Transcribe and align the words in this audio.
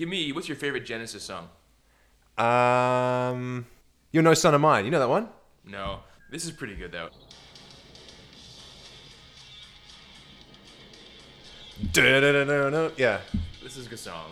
Give 0.00 0.08
me 0.08 0.32
what's 0.32 0.48
your 0.48 0.56
favorite 0.56 0.86
Genesis 0.86 1.22
song? 1.22 1.50
Um, 2.38 3.66
You're 4.12 4.22
No 4.22 4.32
Son 4.32 4.54
of 4.54 4.60
Mine. 4.62 4.86
You 4.86 4.90
know 4.90 4.98
that 4.98 5.10
one? 5.10 5.28
No, 5.66 5.98
this 6.30 6.46
is 6.46 6.52
pretty 6.52 6.74
good 6.74 6.90
though. 6.90 7.10
Da-da-da-da-da. 11.92 12.92
Yeah. 12.96 13.20
This 13.62 13.76
is 13.76 13.88
a 13.88 13.90
good 13.90 13.98
song. 13.98 14.30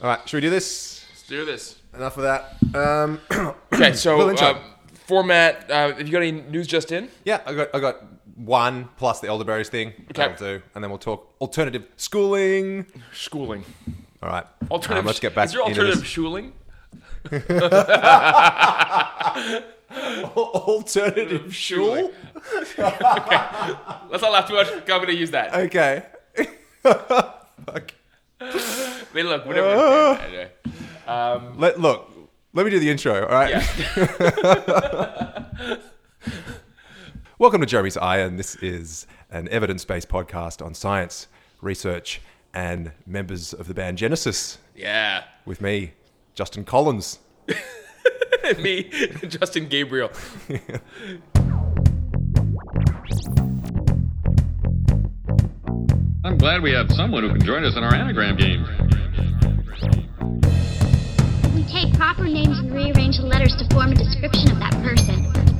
All 0.00 0.08
right, 0.08 0.26
should 0.26 0.38
we 0.38 0.40
do 0.40 0.48
this? 0.48 1.04
Let's 1.10 1.26
do 1.26 1.44
this. 1.44 1.78
Enough 1.94 2.16
of 2.16 2.22
that. 2.22 2.56
Um, 2.74 3.20
Okay, 3.74 3.92
so 3.92 4.16
Little 4.16 4.30
intro. 4.30 4.46
uh, 4.46 4.60
format. 4.94 5.70
Uh, 5.70 5.88
have 5.88 6.06
you 6.06 6.10
got 6.10 6.22
any 6.22 6.32
news 6.32 6.66
just 6.66 6.90
in? 6.90 7.10
yeah, 7.26 7.42
I 7.44 7.52
got 7.52 7.68
I 7.74 7.80
got 7.80 8.02
one 8.36 8.88
plus 8.96 9.20
the 9.20 9.28
elderberries 9.28 9.68
thing. 9.68 9.88
Okay. 9.88 10.12
That'll 10.14 10.36
do, 10.58 10.62
and 10.74 10.82
then 10.82 10.90
we'll 10.90 10.98
talk 10.98 11.34
alternative 11.40 11.86
schooling. 11.96 12.86
Schooling. 13.12 13.64
All 14.22 14.28
right. 14.28 14.46
Alternative. 14.70 15.00
Um, 15.00 15.06
let's 15.06 15.20
get 15.20 15.34
back 15.34 15.46
Is 15.46 15.52
there 15.52 15.62
alternative 15.66 16.06
schooling? 16.06 16.52
alternative 20.36 21.54
Schooling. 21.54 22.10
okay. 22.78 23.74
Let's 24.10 24.22
not 24.22 24.32
laugh 24.32 24.48
too 24.48 24.54
much. 24.54 24.68
I'm 24.72 24.82
gonna 24.86 25.12
use 25.12 25.30
that. 25.30 25.54
Okay. 25.54 26.02
Fuck. 26.82 27.92
Wait, 29.14 29.24
look, 29.24 29.46
whatever. 29.46 30.20
Anyway. 30.22 30.50
Um, 31.06 31.58
Let 31.58 31.80
look. 31.80 32.10
Let 32.52 32.64
me 32.64 32.70
do 32.70 32.78
the 32.78 32.90
intro. 32.90 33.26
All 33.26 33.34
right. 33.34 33.50
yeah. 33.96 35.44
Welcome 37.44 37.60
to 37.60 37.66
Jeremy's 37.66 37.98
Iron. 37.98 38.38
This 38.38 38.56
is 38.56 39.06
an 39.30 39.48
evidence-based 39.50 40.08
podcast 40.08 40.64
on 40.64 40.72
science, 40.72 41.28
research, 41.60 42.22
and 42.54 42.92
members 43.06 43.52
of 43.52 43.68
the 43.68 43.74
band 43.74 43.98
Genesis. 43.98 44.56
yeah. 44.74 45.24
With 45.44 45.60
me, 45.60 45.92
Justin 46.34 46.64
Collins. 46.64 47.18
Me, 48.58 48.84
Justin 49.28 49.68
Gabriel. 49.68 50.10
I'm 56.24 56.38
glad 56.38 56.62
we 56.62 56.72
have 56.72 56.90
someone 56.92 57.24
who 57.24 57.28
can 57.28 57.44
join 57.44 57.62
us 57.66 57.76
in 57.76 57.84
our 57.84 57.94
anagram 57.94 58.38
game. 58.38 58.64
We 61.54 61.62
take 61.70 61.92
proper 61.92 62.24
names 62.24 62.58
and 62.58 62.72
rearrange 62.72 63.18
the 63.18 63.26
letters 63.26 63.54
to 63.58 63.68
form 63.74 63.92
a 63.92 63.94
description 63.94 64.50
of 64.50 64.58
that 64.60 64.72
person. 64.82 65.53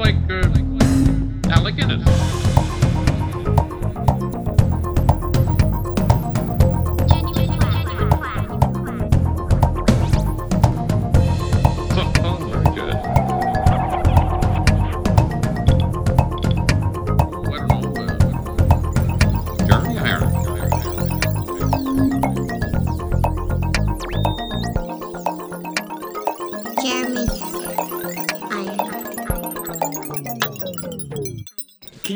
Like, 0.00 0.16
uh. 0.30 0.60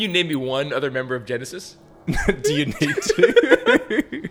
You 0.05 0.13
name 0.13 0.29
me 0.29 0.37
one 0.37 0.73
other 0.73 0.91
member 0.91 1.15
of 1.15 1.25
Genesis? 1.25 1.77
do 2.43 2.53
you 2.53 2.67
need 2.67 2.97
to? 3.03 4.29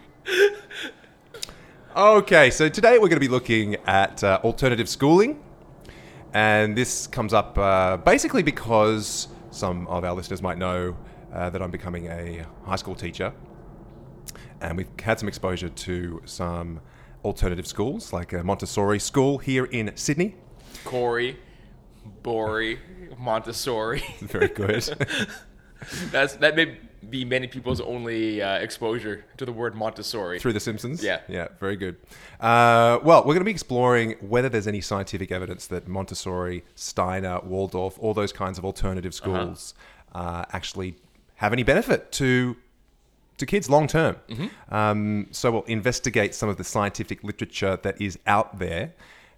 okay, 1.97 2.51
so 2.51 2.69
today 2.69 2.93
we're 2.93 3.07
going 3.07 3.15
to 3.15 3.19
be 3.19 3.27
looking 3.27 3.75
at 3.87 4.23
uh, 4.23 4.39
alternative 4.43 4.87
schooling. 4.87 5.43
And 6.31 6.75
this 6.77 7.07
comes 7.07 7.33
up 7.33 7.57
uh, 7.57 7.97
basically 7.97 8.43
because 8.43 9.27
some 9.49 9.87
of 9.87 10.03
our 10.03 10.13
listeners 10.13 10.43
might 10.43 10.59
know 10.59 10.95
uh, 11.33 11.49
that 11.49 11.61
I'm 11.61 11.71
becoming 11.71 12.05
a 12.05 12.45
high 12.65 12.75
school 12.75 12.93
teacher. 12.95 13.33
And 14.61 14.77
we've 14.77 14.87
had 15.01 15.17
some 15.17 15.27
exposure 15.27 15.69
to 15.69 16.21
some 16.25 16.81
alternative 17.25 17.65
schools, 17.65 18.13
like 18.13 18.31
a 18.33 18.43
Montessori 18.43 18.99
school 18.99 19.39
here 19.39 19.65
in 19.65 19.91
Sydney. 19.95 20.35
Corey, 20.85 21.39
Bori, 22.21 22.79
Montessori. 23.17 24.03
Very 24.19 24.49
good. 24.49 25.07
That's 26.11 26.35
that 26.37 26.55
may 26.55 26.77
be 27.09 27.25
many 27.25 27.47
people's 27.47 27.81
only 27.81 28.41
uh, 28.41 28.55
exposure 28.59 29.25
to 29.37 29.45
the 29.45 29.51
word 29.51 29.75
Montessori. 29.75 30.39
Through 30.39 30.53
The 30.53 30.59
Simpsons? 30.59 31.03
Yeah. 31.03 31.19
Yeah, 31.27 31.49
very 31.59 31.75
good. 31.75 31.97
Uh, 32.39 32.99
well, 33.03 33.19
we're 33.19 33.33
going 33.33 33.39
to 33.39 33.45
be 33.45 33.51
exploring 33.51 34.15
whether 34.21 34.49
there's 34.49 34.67
any 34.67 34.81
scientific 34.81 35.31
evidence 35.31 35.67
that 35.67 35.87
Montessori, 35.87 36.63
Steiner, 36.75 37.39
Waldorf, 37.43 37.97
all 37.99 38.13
those 38.13 38.31
kinds 38.31 38.57
of 38.57 38.65
alternative 38.65 39.13
schools 39.13 39.73
uh, 40.13 40.45
actually 40.53 40.95
have 41.35 41.53
any 41.53 41.63
benefit 41.63 42.11
to 42.13 42.55
to 43.37 43.45
kids 43.47 43.69
long 43.69 43.87
term. 43.87 44.15
Um, 44.69 45.27
so 45.31 45.51
we'll 45.51 45.63
investigate 45.63 46.35
some 46.35 46.49
of 46.49 46.57
the 46.57 46.63
scientific 46.63 47.23
literature 47.23 47.77
that 47.81 47.99
is 47.99 48.17
out 48.27 48.59
there, 48.59 48.93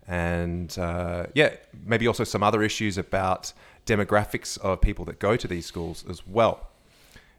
and 0.07 0.77
uh, 0.77 1.27
yeah, 1.33 1.55
maybe 1.85 2.05
also 2.07 2.23
some 2.25 2.43
other 2.43 2.61
issues 2.61 2.97
about 2.97 3.53
demographics 3.85 4.57
of 4.59 4.81
people 4.81 5.05
that 5.05 5.19
go 5.19 5.35
to 5.35 5.47
these 5.47 5.65
schools 5.65 6.03
as 6.09 6.25
well. 6.27 6.67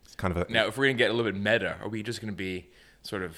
It's 0.04 0.14
kind 0.14 0.36
of 0.36 0.48
a 0.48 0.52
Now, 0.52 0.66
if 0.66 0.76
we're 0.78 0.86
gonna 0.86 0.94
get 0.98 1.10
a 1.10 1.14
little 1.14 1.30
bit 1.30 1.40
meta, 1.40 1.76
are 1.82 1.88
we 1.88 2.02
just 2.02 2.20
gonna 2.20 2.32
be 2.32 2.66
sort 3.02 3.22
of 3.22 3.36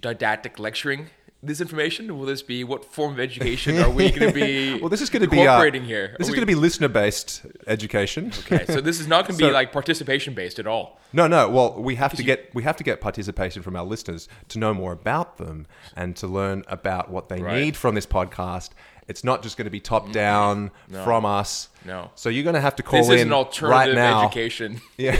didactic 0.00 0.58
lecturing 0.58 1.08
this 1.42 1.60
information? 1.60 2.18
Will 2.18 2.26
this 2.26 2.42
be 2.42 2.64
what 2.64 2.84
form 2.84 3.12
of 3.12 3.20
education 3.20 3.78
are 3.78 3.90
we 3.90 4.10
gonna 4.10 4.32
be? 4.32 4.78
well, 4.80 4.88
this 4.88 5.00
is 5.00 5.10
going 5.10 5.22
to 5.22 5.28
be 5.28 5.38
uh, 5.38 5.42
incorporating 5.42 5.84
here. 5.84 6.14
This 6.18 6.20
Are 6.20 6.22
is 6.22 6.30
we- 6.30 6.34
going 6.36 6.42
to 6.42 6.46
be 6.46 6.54
listener-based 6.54 7.46
education. 7.66 8.32
okay. 8.50 8.64
So 8.66 8.80
this 8.80 8.98
is 9.00 9.06
not 9.06 9.26
gonna 9.28 9.38
be 9.38 9.44
So- 9.44 9.50
like 9.50 9.70
participation 9.72 10.34
based 10.34 10.58
at 10.58 10.66
all. 10.66 10.98
No, 11.12 11.26
no. 11.28 11.48
Well, 11.48 11.80
we 11.80 11.94
have 11.96 12.14
to 12.14 12.22
get 12.22 12.52
we 12.54 12.62
have 12.64 12.76
to 12.76 12.84
get 12.84 13.00
participation 13.00 13.62
from 13.62 13.76
our 13.76 13.84
listeners 13.84 14.28
to 14.48 14.58
know 14.58 14.74
more 14.74 14.92
about 14.92 15.38
them 15.38 15.66
and 15.94 16.16
to 16.16 16.26
learn 16.26 16.64
about 16.68 17.10
what 17.10 17.28
they 17.28 17.40
Right. 17.40 17.60
need 17.60 17.76
from 17.76 17.94
this 17.94 18.06
podcast. 18.06 18.70
It's 19.08 19.22
not 19.22 19.42
just 19.42 19.56
going 19.56 19.66
to 19.66 19.70
be 19.70 19.80
top 19.80 20.10
down 20.12 20.70
from 21.04 21.24
us. 21.24 21.68
No. 21.84 22.10
So 22.16 22.28
you're 22.28 22.42
going 22.42 22.54
to 22.54 22.60
have 22.60 22.74
to 22.76 22.82
call 22.82 23.00
This 23.00 23.06
in 23.08 23.12
This 23.12 23.20
is 23.20 23.26
an 23.26 23.32
alternative 23.32 23.96
right 23.96 24.24
education. 24.24 24.80
Yeah. 24.96 25.16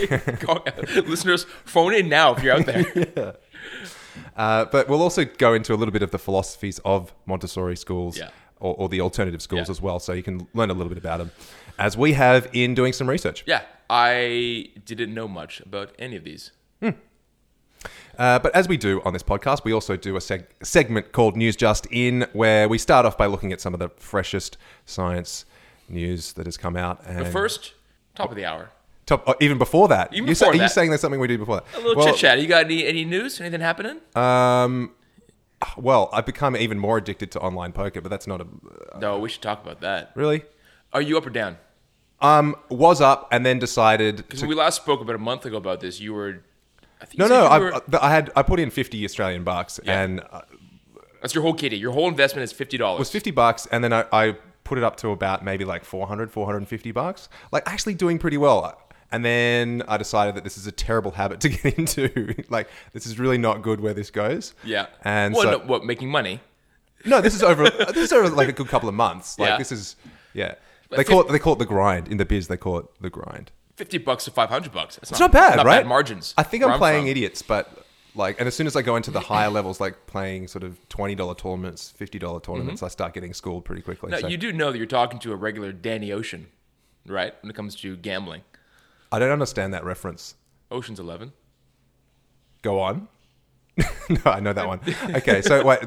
Listeners, 1.07 1.45
phone 1.65 1.95
in 1.95 2.09
now 2.09 2.35
if 2.35 2.43
you're 2.43 2.55
out 2.57 2.67
there. 2.67 3.37
Uh, 4.37 4.65
but 4.67 4.89
we'll 4.89 5.03
also 5.03 5.25
go 5.25 5.53
into 5.55 5.73
a 5.75 5.77
little 5.77 5.93
bit 5.93 6.03
of 6.03 6.11
the 6.11 6.19
philosophies 6.19 6.79
of 6.85 7.13
Montessori 7.27 7.77
schools 7.77 8.17
Yeah. 8.19 8.31
or, 8.61 8.75
or 8.77 8.89
the 8.89 9.01
alternative 9.01 9.41
schools 9.43 9.69
Yeah. 9.69 9.71
as 9.73 9.81
well, 9.81 9.99
so 9.99 10.13
you 10.13 10.23
can 10.23 10.47
learn 10.55 10.71
a 10.71 10.75
little 10.75 10.89
bit 10.89 10.99
about 10.99 11.19
them, 11.19 11.31
as 11.79 11.97
we 11.97 12.13
have 12.15 12.49
in 12.53 12.75
doing 12.75 12.93
some 12.93 13.09
research. 13.09 13.45
Yeah, 13.47 13.63
I 13.91 14.69
didn't 14.85 15.13
know 15.15 15.29
much 15.29 15.61
about 15.61 15.91
any 15.99 16.17
of 16.17 16.25
these. 16.25 16.51
Uh, 18.19 18.39
but 18.39 18.55
as 18.55 18.69
we 18.69 18.77
do 18.77 19.01
on 19.05 19.13
this 19.13 19.23
podcast, 19.23 19.65
we 19.65 19.73
also 19.73 19.97
do 19.97 20.17
a 20.17 20.21
seg- 20.21 20.47
segment 20.63 21.13
called 21.13 21.37
News 21.37 21.57
Just 21.57 21.87
In, 21.91 22.27
where 22.33 22.69
we 22.69 22.79
start 22.79 23.05
off 23.07 23.19
by 23.19 23.27
looking 23.27 23.53
at 23.53 23.61
some 23.61 23.75
of 23.75 23.81
the 23.81 23.89
freshest 23.97 24.57
science 24.85 25.45
news 25.89 26.33
that 26.35 26.47
has 26.47 26.57
come 26.57 26.77
out. 26.77 27.03
And 27.07 27.19
But 27.19 27.33
first, 27.33 27.75
top 28.15 28.31
of 28.31 28.37
the 28.37 28.45
hour. 28.45 28.71
top, 29.05 29.25
oh, 29.27 29.35
even 29.41 29.59
before 29.59 29.89
that, 29.89 30.13
Even 30.13 30.29
you 30.29 30.35
before 30.35 30.49
are 30.49 30.57
you 30.57 30.69
saying 30.69 30.91
there's 30.91 31.01
something 31.01 31.21
we 31.21 31.29
do 31.29 31.39
before 31.39 31.57
that? 31.57 31.65
A 31.75 31.79
little 31.81 31.97
well, 31.97 32.07
chit 32.07 32.17
chat. 32.17 32.41
You 32.41 32.47
got 32.47 32.65
any 32.65 32.87
any 32.87 33.05
news? 33.05 33.41
Anything 33.41 33.61
happening? 33.61 34.01
Um, 34.15 34.93
well, 35.77 36.11
I've 36.13 36.27
become 36.27 36.57
even 36.57 36.79
more 36.79 36.99
addicted 36.99 37.31
to 37.33 37.41
online 37.41 37.73
poker, 37.73 38.01
but 38.01 38.11
that's 38.11 38.27
not 38.27 38.41
a 38.41 38.47
no, 38.99 39.19
we 39.19 39.29
should 39.29 39.43
talk 39.43 39.63
about 39.63 39.81
that. 39.81 40.13
really. 40.15 40.45
Are 40.93 41.03
you 41.03 41.19
up 41.19 41.27
or 41.27 41.31
down? 41.31 41.59
Um, 42.21 42.57
was 42.71 43.03
up 43.03 43.29
and 43.31 43.45
then 43.45 43.59
decided 43.59 44.17
Because 44.17 44.41
to 44.41 44.47
we 44.47 44.55
last 44.55 44.77
spoke 44.77 45.03
about 45.03 45.15
a 45.17 45.19
month 45.19 45.45
ago 45.45 45.59
about 45.59 45.81
this, 45.81 46.01
you 46.01 46.15
were. 46.15 46.43
No, 47.17 47.27
no, 47.27 47.45
I, 47.47 47.59
were- 47.59 47.81
I 48.01 48.11
had 48.11 48.31
I 48.37 48.43
put 48.43 48.59
in 48.61 48.71
fifty 48.71 49.05
Australian 49.05 49.45
bucks 49.45 49.79
Yeah. 49.85 50.01
and 50.03 50.21
uh, 50.31 50.43
that's 51.21 51.35
your 51.35 51.43
whole 51.43 51.55
kitty. 51.55 51.77
Your 51.77 51.93
whole 51.93 52.09
investment 52.09 52.45
is 52.45 52.53
fifty 52.53 52.77
it 52.77 52.79
dollars. 52.79 52.99
was 52.99 53.11
fifty 53.11 53.31
bucks, 53.31 53.67
and 53.71 53.83
then 53.85 53.93
I, 53.93 54.05
I 54.13 54.37
put 54.65 54.79
it 54.79 54.85
up 54.85 54.97
to 54.97 55.11
about 55.11 55.45
maybe 55.45 55.65
like 55.65 55.85
400, 55.85 56.31
450 56.31 56.91
bucks, 56.93 57.29
like 57.53 57.69
actually 57.71 57.95
doing 57.95 58.19
pretty 58.19 58.37
well. 58.37 58.81
And 59.13 59.25
then 59.25 59.85
I 59.87 59.97
decided 59.97 60.35
that 60.35 60.43
this 60.43 60.59
is 60.59 60.67
a 60.67 60.73
terrible 60.73 61.13
habit 61.13 61.39
to 61.43 61.49
get 61.51 61.79
into. 61.79 62.35
like 62.49 62.69
this 62.93 63.07
is 63.07 63.19
really 63.19 63.39
not 63.39 63.63
good 63.63 63.81
where 63.81 63.95
this 63.95 64.11
goes. 64.11 64.55
Yeah. 64.65 64.87
and 65.05 65.35
well, 65.35 65.43
so 65.45 65.51
no, 65.53 65.59
what 65.61 65.85
making 65.85 66.11
money? 66.11 66.41
no, 67.05 67.21
this 67.21 67.35
is 67.35 67.43
over. 67.43 67.71
this 67.71 67.97
is 67.97 68.13
over 68.13 68.29
like 68.31 68.49
a 68.49 68.53
good 68.53 68.69
couple 68.69 68.89
of 68.89 68.95
months. 68.95 69.39
Like 69.39 69.51
Yeah. 69.51 69.59
this 69.59 69.71
is 69.71 69.97
yeah. 70.35 70.55
They 70.91 71.05
call 71.05 71.21
it 71.21 71.29
they 71.33 71.39
call 71.39 71.53
it 71.53 71.59
the 71.61 71.67
grind 71.67 72.09
in 72.09 72.17
the 72.17 72.25
biz. 72.25 72.49
They 72.49 72.57
call 72.57 72.79
it 72.79 72.87
the 73.01 73.11
grind. 73.11 73.53
Fifty 73.77 73.99
bucks 73.99 74.25
to 74.25 74.31
five 74.31 74.49
hundred 74.49 74.73
bucks. 74.73 74.97
It's 74.99 75.11
It's 75.11 75.21
not 75.21 75.33
bad, 75.33 75.57
not 75.57 75.67
right? 75.67 75.79
Bad 75.81 75.87
margins. 75.87 76.35
I 76.39 76.43
think 76.43 76.65
I'm 76.65 76.79
playing 76.79 77.09
idiots, 77.09 77.43
but 77.43 77.85
like, 78.15 78.39
and 78.39 78.47
as 78.49 78.55
soon 78.55 78.67
as 78.67 78.75
I 78.75 78.81
go 78.83 78.97
into 78.97 79.11
the 79.11 79.21
higher 79.21 79.51
levels, 79.51 79.81
like 79.81 80.07
playing 80.07 80.49
sort 80.49 80.65
of 80.65 80.89
twenty 80.89 81.15
dollar 81.15 81.35
tournaments, 81.35 81.91
fifty 81.91 82.19
dollar 82.19 82.41
tournaments, 82.41 82.79
mm-hmm. 82.79 82.87
I 82.87 82.89
start 82.89 83.13
getting 83.13 83.35
schooled 83.35 83.65
pretty 83.67 83.83
quickly. 83.83 84.11
Now, 84.11 84.21
so- 84.21 84.29
you 84.29 84.39
do 84.39 84.53
know 84.53 84.73
that 84.73 84.79
you're 84.79 84.87
talking 84.87 85.19
to 85.21 85.33
a 85.33 85.37
regular 85.37 85.73
Danny 85.73 86.11
Ocean, 86.11 86.47
right? 87.07 87.35
When 87.43 87.51
it 87.51 87.55
comes 87.55 87.75
to 87.77 87.97
gambling. 87.97 88.43
I 89.13 89.19
don't 89.19 89.31
understand 89.31 89.73
that 89.75 89.85
reference. 89.85 90.35
Ocean's 90.71 90.99
Eleven. 90.99 91.33
Go 92.63 92.81
on. 92.81 93.09
no, 94.09 94.17
I 94.25 94.41
know 94.41 94.55
that 94.55 94.67
one. 94.67 94.81
Okay, 95.17 95.43
so 95.43 95.63
wait, 95.65 95.81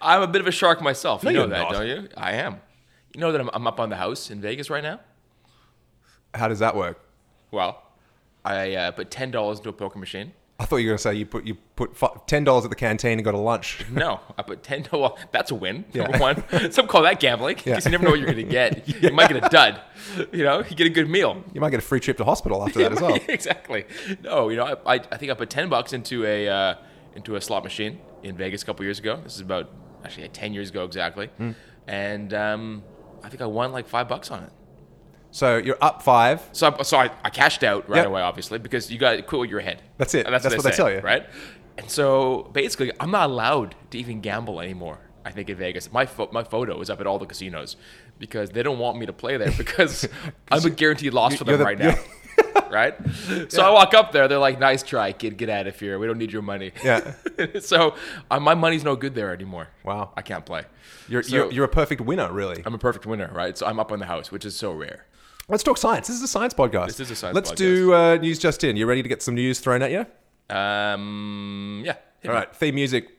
I'm 0.00 0.22
a 0.22 0.28
bit 0.28 0.40
of 0.40 0.46
a 0.46 0.52
shark 0.52 0.80
myself. 0.80 1.24
You 1.24 1.30
No, 1.30 1.32
know 1.32 1.40
you're 1.40 1.48
that, 1.48 1.62
not. 1.62 1.72
don't 1.72 1.86
you? 1.88 2.08
I 2.16 2.32
am. 2.34 2.60
You 3.14 3.20
know 3.20 3.32
that 3.32 3.40
I'm, 3.40 3.50
I'm 3.52 3.66
up 3.66 3.80
on 3.80 3.90
the 3.90 3.96
house 3.96 4.30
in 4.30 4.40
Vegas 4.40 4.70
right 4.70 4.82
now. 4.82 5.00
how 6.34 6.46
does 6.48 6.60
that 6.60 6.76
work? 6.76 7.01
Well, 7.52 7.82
I 8.44 8.74
uh, 8.74 8.90
put 8.90 9.10
ten 9.10 9.30
dollars 9.30 9.58
into 9.58 9.68
a 9.68 9.72
poker 9.72 9.98
machine. 10.00 10.32
I 10.58 10.64
thought 10.64 10.76
you 10.76 10.86
were 10.86 10.90
going 10.90 10.98
to 10.98 11.02
say 11.02 11.14
you 11.14 11.26
put 11.26 11.44
you 11.44 11.54
put 11.76 11.96
ten 12.28 12.44
dollars 12.44 12.64
at 12.64 12.70
the 12.70 12.76
canteen 12.76 13.12
and 13.12 13.24
got 13.24 13.34
a 13.34 13.38
lunch. 13.38 13.84
No, 13.90 14.20
I 14.38 14.42
put 14.42 14.62
ten 14.62 14.82
dollars. 14.90 15.18
That's 15.32 15.50
a 15.50 15.54
win. 15.54 15.84
Yeah. 15.92 16.04
Number 16.04 16.18
one. 16.18 16.44
Some 16.72 16.86
call 16.86 17.02
that 17.02 17.18
gambling 17.20 17.56
because 17.56 17.84
Yeah. 17.84 17.90
you 17.90 17.90
never 17.90 18.04
know 18.04 18.10
what 18.10 18.20
you're 18.20 18.32
going 18.32 18.44
to 18.44 18.50
get. 18.50 18.88
You 19.02 19.10
might 19.12 19.28
get 19.28 19.44
a 19.44 19.48
dud. 19.48 19.80
You 20.32 20.44
know, 20.44 20.58
you 20.68 20.76
get 20.76 20.86
a 20.86 20.90
good 20.90 21.08
meal. 21.08 21.42
You 21.52 21.60
might 21.60 21.70
get 21.70 21.78
a 21.80 21.82
free 21.82 22.00
trip 22.00 22.16
to 22.18 22.24
hospital 22.24 22.62
after 22.62 22.78
that 22.80 22.92
as 22.92 23.00
well. 23.00 23.18
exactly. 23.28 23.84
No, 24.22 24.48
you 24.50 24.56
know, 24.56 24.64
I, 24.86 24.94
I, 24.94 25.00
I 25.10 25.16
think 25.16 25.30
I 25.30 25.34
put 25.34 25.50
ten 25.50 25.68
bucks 25.68 25.92
into 25.92 26.24
a 26.24 26.48
uh, 26.48 26.74
into 27.16 27.34
a 27.36 27.40
slot 27.40 27.64
machine 27.64 28.00
in 28.22 28.36
Vegas 28.36 28.62
a 28.62 28.66
couple 28.66 28.84
years 28.84 28.98
ago. 28.98 29.20
This 29.22 29.34
is 29.34 29.40
about 29.40 29.68
actually 30.04 30.28
ten 30.28 30.54
years 30.54 30.70
ago 30.70 30.84
exactly, 30.84 31.26
Hmm. 31.38 31.50
and 31.88 32.32
um, 32.34 32.82
I 33.24 33.28
think 33.28 33.42
I 33.42 33.46
won 33.46 33.72
like 33.72 33.88
five 33.88 34.08
bucks 34.08 34.30
on 34.30 34.44
it. 34.44 34.52
So 35.32 35.56
you're 35.56 35.78
up 35.80 36.02
five. 36.02 36.42
So, 36.52 36.74
I, 36.78 36.82
so 36.82 36.98
I, 36.98 37.10
I 37.24 37.30
cashed 37.30 37.64
out 37.64 37.88
right 37.88 37.96
Yep. 37.98 38.06
away, 38.06 38.20
obviously, 38.22 38.58
because 38.58 38.90
you 38.92 38.98
got 38.98 39.12
to 39.16 39.22
quit 39.22 39.40
with 39.40 39.50
your 39.50 39.60
head. 39.60 39.82
That's 39.98 40.14
it. 40.14 40.26
And 40.26 40.34
that's, 40.34 40.44
what, 40.44 40.62
they 40.62 40.70
tell 40.70 40.90
you. 40.92 41.00
right? 41.00 41.26
And 41.78 41.90
so 41.90 42.50
basically, 42.52 42.92
I'm 43.00 43.10
not 43.10 43.30
allowed 43.30 43.74
to 43.90 43.98
even 43.98 44.20
gamble 44.20 44.60
anymore. 44.60 44.98
I 45.24 45.30
think 45.30 45.48
in 45.48 45.56
Vegas, 45.56 45.90
my 45.92 46.04
pho- 46.04 46.28
my 46.32 46.44
photo 46.44 46.80
is 46.80 46.90
up 46.90 47.00
at 47.00 47.06
all 47.06 47.18
the 47.18 47.26
casinos 47.26 47.76
because 48.18 48.50
they 48.50 48.62
don't 48.62 48.78
want 48.78 48.98
me 48.98 49.06
to 49.06 49.12
play 49.12 49.36
there 49.36 49.52
because 49.56 50.06
I'm 50.50 50.64
a 50.64 50.70
guaranteed 50.70 51.14
loss 51.14 51.34
for 51.36 51.44
you're 51.44 51.56
them 51.56 51.60
the- 51.60 51.64
right 51.64 51.78
now. 51.78 51.94
right? 52.70 52.94
So 53.50 53.62
I 53.62 53.70
walk 53.70 53.94
up 53.94 54.12
there, 54.12 54.26
they're 54.28 54.38
like, 54.38 54.58
"Nice 54.58 54.82
try, 54.82 55.12
kid. 55.12 55.36
Get 55.38 55.48
out 55.48 55.66
of 55.66 55.78
here. 55.78 55.98
We 55.98 56.06
don't 56.08 56.18
need 56.18 56.32
your 56.32 56.42
money." 56.42 56.72
Yeah. 56.84 57.14
so 57.60 57.94
uh, 58.30 58.40
my 58.40 58.54
money's 58.54 58.82
no 58.84 58.96
good 58.96 59.14
there 59.14 59.32
anymore. 59.32 59.68
Wow. 59.84 60.10
I 60.16 60.22
can't 60.22 60.44
play. 60.44 60.64
You're, 61.08 61.22
So- 61.22 61.36
you're 61.36 61.52
you're 61.52 61.64
a 61.64 61.68
perfect 61.68 62.00
winner, 62.02 62.30
really. 62.32 62.62
I'm 62.66 62.74
a 62.74 62.78
perfect 62.78 63.06
winner, 63.06 63.30
right? 63.32 63.56
So 63.56 63.64
I'm 63.66 63.78
up 63.78 63.92
on 63.92 63.98
the 64.00 64.06
house, 64.06 64.30
which 64.32 64.44
is 64.44 64.56
so 64.56 64.72
rare. 64.72 65.06
Let's 65.52 65.62
talk 65.62 65.76
science. 65.76 66.06
This 66.08 66.16
is 66.16 66.22
a 66.22 66.28
science 66.28 66.54
podcast. 66.54 66.86
This 66.86 67.00
is 67.00 67.10
a 67.10 67.14
science 67.14 67.34
Let's 67.34 67.52
podcast. 67.52 67.56
do 67.56 67.92
uh, 67.92 68.16
news 68.16 68.38
just 68.38 68.64
in. 68.64 68.74
You 68.74 68.86
ready 68.86 69.02
to 69.02 69.08
get 69.08 69.22
some 69.22 69.34
news 69.34 69.60
thrown 69.60 69.82
at 69.82 69.90
you? 69.90 70.06
Um, 70.48 71.82
yeah. 71.84 71.96
All 72.24 72.30
me. 72.30 72.34
right, 72.36 72.56
theme 72.56 72.74
music. 72.74 73.10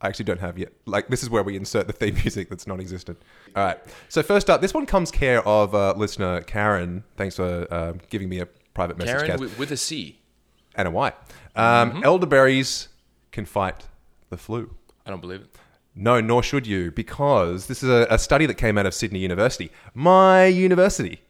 I 0.00 0.08
actually 0.08 0.24
don't 0.24 0.40
have 0.40 0.58
yet. 0.58 0.72
Like 0.86 1.06
this 1.06 1.22
is 1.22 1.30
where 1.30 1.44
we 1.44 1.54
insert 1.54 1.86
the 1.86 1.92
theme 1.92 2.14
music 2.24 2.48
that's 2.50 2.66
non-existent. 2.66 3.22
All 3.54 3.64
right. 3.64 3.78
So 4.08 4.24
first 4.24 4.50
up, 4.50 4.60
this 4.60 4.74
one 4.74 4.84
comes 4.84 5.12
care 5.12 5.46
of 5.46 5.76
uh, 5.76 5.94
listener 5.96 6.40
Karen. 6.40 7.04
Thanks 7.16 7.36
for 7.36 7.72
uh, 7.72 7.92
giving 8.10 8.28
me 8.28 8.40
a 8.40 8.46
private 8.74 8.98
message, 8.98 9.24
Karen 9.24 9.40
with, 9.40 9.56
with 9.56 9.70
a 9.70 9.76
C. 9.76 10.18
and 10.74 10.88
a 10.88 10.90
Y. 10.90 11.12
Um, 11.54 11.92
Mm-hmm. 11.92 12.04
Elderberries 12.04 12.88
can 13.30 13.44
fight 13.46 13.86
the 14.30 14.36
flu. 14.36 14.74
I 15.06 15.10
don't 15.10 15.20
believe 15.20 15.42
it. 15.42 15.56
No, 15.94 16.20
nor 16.20 16.42
should 16.42 16.66
you, 16.66 16.90
because 16.90 17.68
this 17.68 17.84
is 17.84 17.88
a, 17.88 18.08
a 18.10 18.18
study 18.18 18.44
that 18.46 18.54
came 18.54 18.76
out 18.76 18.86
of 18.86 18.92
Sydney 18.92 19.20
University. 19.20 19.70
My 19.94 20.46
university. 20.46 21.20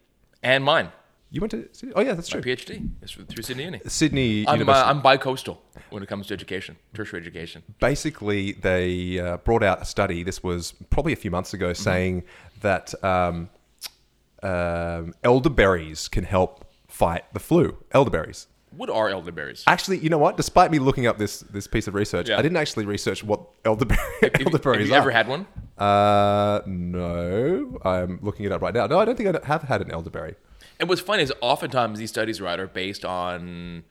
And 0.43 0.63
mine, 0.63 0.89
You 1.31 1.41
went 1.41 1.51
to 1.51 1.67
Sydney? 1.71 1.93
Oh 1.95 2.01
yeah, 2.01 2.13
that's 2.13 2.33
my 2.33 2.39
true. 2.41 2.55
PhD, 2.55 2.89
is 3.01 3.11
through 3.11 3.43
Sydney 3.43 3.63
Uni. 3.65 3.81
Sydney 3.87 4.41
I'm, 4.47 4.49
uh, 4.49 4.53
University. 4.53 4.89
I'm 4.89 5.01
bi-coastal 5.01 5.61
when 5.89 6.03
it 6.03 6.07
comes 6.09 6.27
to 6.27 6.33
education, 6.33 6.75
tertiary 6.93 7.21
education. 7.21 7.63
basically 7.79 8.53
they 8.53 9.19
uh, 9.19 9.37
brought 9.37 9.63
out 9.63 9.81
a 9.81 9.85
study 9.85 10.23
this 10.23 10.41
was 10.43 10.73
probably 10.89 11.13
a 11.13 11.17
few 11.17 11.31
months 11.31 11.53
ago 11.53 11.73
saying 11.73 12.23
that 12.61 12.93
um, 13.03 13.49
um, 14.43 15.13
elderberries 15.23 16.07
can 16.07 16.23
help 16.23 16.65
fight 16.87 17.23
the 17.33 17.39
flu 17.39 17.77
elderberries 17.91 18.47
What 18.75 18.89
are 18.89 19.09
elderberries? 19.09 19.63
actually 19.67 19.97
you 19.99 20.09
know 20.09 20.17
what 20.17 20.35
despite 20.37 20.71
me 20.71 20.79
looking 20.79 21.07
up 21.07 21.17
this 21.17 21.39
this 21.41 21.67
piece 21.67 21.87
of 21.87 21.93
research 21.95 22.29
Yeah. 22.29 22.37
i 22.37 22.41
didn't 22.41 22.57
actually 22.57 22.85
research 22.85 23.23
what 23.23 23.41
elderberry, 23.65 23.99
Have 24.21 24.31
you- 24.39 24.45
elderberries 24.47 24.79
have 24.81 24.87
you 24.89 24.93
are 24.95 25.01
ever 25.01 25.11
had 25.11 25.27
one? 25.27 25.47
Uh 25.77 26.61
no. 26.65 27.79
I'm 27.85 28.19
looking 28.21 28.45
it 28.45 28.51
up 28.51 28.61
right 28.61 28.73
now. 28.73 28.87
No 28.87 28.99
i 28.99 29.05
don't 29.05 29.15
think 29.15 29.29
i 29.35 29.45
have 29.45 29.63
had 29.63 29.81
an 29.81 29.91
elderberry. 29.91 30.35
And 30.79 30.87
what's 30.89 31.01
funny 31.01 31.23
is 31.23 31.33
oftentimes 31.41 31.97
these 31.99 32.09
studies, 32.09 32.39
right, 32.39 32.59
are 32.59 32.67
based 32.67 33.03
on 33.05 33.83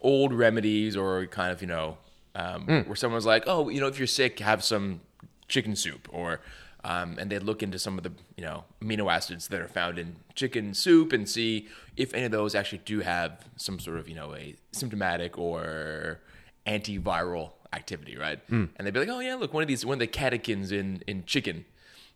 old 0.00 0.32
remedies 0.32 0.96
or 0.96 1.26
kind 1.26 1.52
of, 1.52 1.60
you 1.60 1.66
know, 1.68 1.98
um, 2.34 2.62
Hmm. 2.66 2.80
where 2.88 2.96
someone's 2.96 3.26
like, 3.26 3.44
oh, 3.46 3.68
you 3.68 3.80
know, 3.80 3.86
if 3.86 3.98
you're 3.98 4.06
sick, 4.06 4.38
have 4.40 4.62
some 4.64 5.00
chicken 5.48 5.74
soup, 5.76 6.08
or 6.12 6.40
um, 6.84 7.16
and 7.18 7.30
they 7.30 7.38
look 7.40 7.62
into 7.62 7.78
some 7.78 7.98
of 7.98 8.04
the, 8.04 8.12
you 8.36 8.44
know, 8.44 8.64
amino 8.80 9.12
acids 9.12 9.48
that 9.48 9.60
are 9.60 9.66
found 9.68 9.98
in 9.98 10.16
chicken 10.34 10.72
soup 10.72 11.12
and 11.12 11.28
see 11.28 11.66
if 11.96 12.14
any 12.14 12.24
of 12.24 12.30
those 12.30 12.54
actually 12.54 12.78
do 12.84 13.00
have 13.00 13.44
some 13.56 13.78
sort 13.80 13.98
of, 13.98 14.08
you 14.08 14.14
know, 14.14 14.34
a 14.34 14.54
symptomatic 14.72 15.36
or 15.36 16.20
antiviral 16.66 17.52
activity, 17.72 18.16
right? 18.16 18.38
Hmm. 18.48 18.66
And 18.76 18.86
they'd 18.86 18.92
be 18.92 19.00
like, 19.00 19.08
oh 19.08 19.20
yeah, 19.20 19.34
look, 19.34 19.52
one 19.52 19.62
of 19.62 19.68
these, 19.68 19.84
one 19.84 19.94
of 19.94 20.00
the 20.00 20.06
catechins 20.06 20.72
in 20.72 21.02
in 21.06 21.24
chicken 21.24 21.64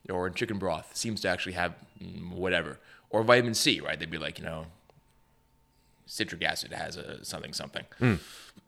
or 0.09 0.27
in 0.27 0.35
chicken 0.35 0.59
broth 0.59 0.97
seems 0.97 1.21
to 1.23 1.29
actually 1.29 1.53
have 1.53 1.75
mm, 2.03 2.33
whatever 2.33 2.79
or 3.11 3.23
vitamin 3.23 3.55
C, 3.55 3.81
right? 3.81 3.99
They'd 3.99 4.11
be 4.11 4.19
like, 4.19 4.39
you 4.39 4.45
know, 4.45 4.67
citric 6.07 6.45
acid 6.45 6.73
has 6.73 6.97
a 6.97 7.25
something 7.25 7.53
something. 7.53 7.85
Hmm. 7.99 8.15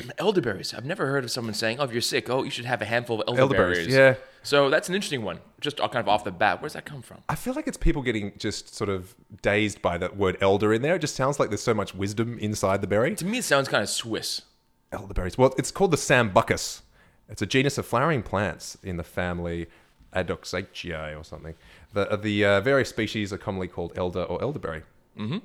Elderberries. 0.19 0.73
I've 0.75 0.85
never 0.85 1.07
heard 1.07 1.25
of 1.25 1.31
someone 1.31 1.55
saying, 1.55 1.79
"Oh, 1.81 1.85
if 1.85 1.93
you're 1.93 2.01
sick, 2.01 2.31
oh, 2.31 2.43
you 2.43 2.51
should 2.51 2.65
have 2.65 2.83
a 2.83 2.85
handful 2.85 3.21
of 3.21 3.29
Elderberries, 3.39 3.87
elderberries." 3.89 3.95
yeah. 3.95 4.15
So 4.43 4.71
that's 4.71 4.89
an 4.89 4.95
interesting 4.95 5.23
one. 5.23 5.39
Just 5.61 5.77
kind 5.77 5.97
of 5.97 6.09
off 6.09 6.25
the 6.25 6.33
bat, 6.33 6.61
where's 6.61 6.73
that 6.73 6.85
come 6.85 7.03
from? 7.03 7.19
I 7.29 7.37
feel 7.37 7.55
like 7.55 7.69
it's 7.69 7.77
people 7.77 8.03
getting 8.03 8.33
just 8.39 8.75
sort 8.75 8.91
of 8.91 9.15
dazed 9.41 9.81
by 9.83 9.99
that 9.99 10.17
word 10.17 10.37
elder 10.41 10.73
in 10.73 10.83
there. 10.83 10.97
It 10.97 11.01
just 11.01 11.15
sounds 11.15 11.39
like 11.39 11.49
there's 11.51 11.63
so 11.63 11.75
much 11.75 11.95
wisdom 11.95 12.39
inside 12.39 12.81
the 12.81 12.89
berry. 12.89 13.15
To 13.17 13.25
me, 13.25 13.39
it 13.39 13.45
sounds 13.45 13.69
kind 13.69 13.83
of 13.83 13.89
Swiss. 13.89 14.43
Elderberries. 14.93 15.39
Well, 15.39 15.55
it's 15.59 15.71
called 15.71 15.91
the 15.91 15.97
sambucus. 15.97 16.83
It's 17.29 17.43
a 17.43 17.47
genus 17.47 17.79
of 17.79 17.87
flowering 17.87 18.23
plants 18.23 18.77
in 18.83 18.97
the 18.97 19.05
family 19.05 19.67
Adoxaceae 20.15 21.19
or 21.19 21.25
something. 21.25 21.55
The 21.95 22.17
the 22.17 22.45
uh, 22.45 22.61
various 22.61 22.89
species 22.89 23.33
are 23.33 23.39
commonly 23.39 23.69
called 23.69 23.93
elder 23.97 24.23
or 24.23 24.41
elderberry. 24.43 24.83
Mm-hmm. 25.19 25.39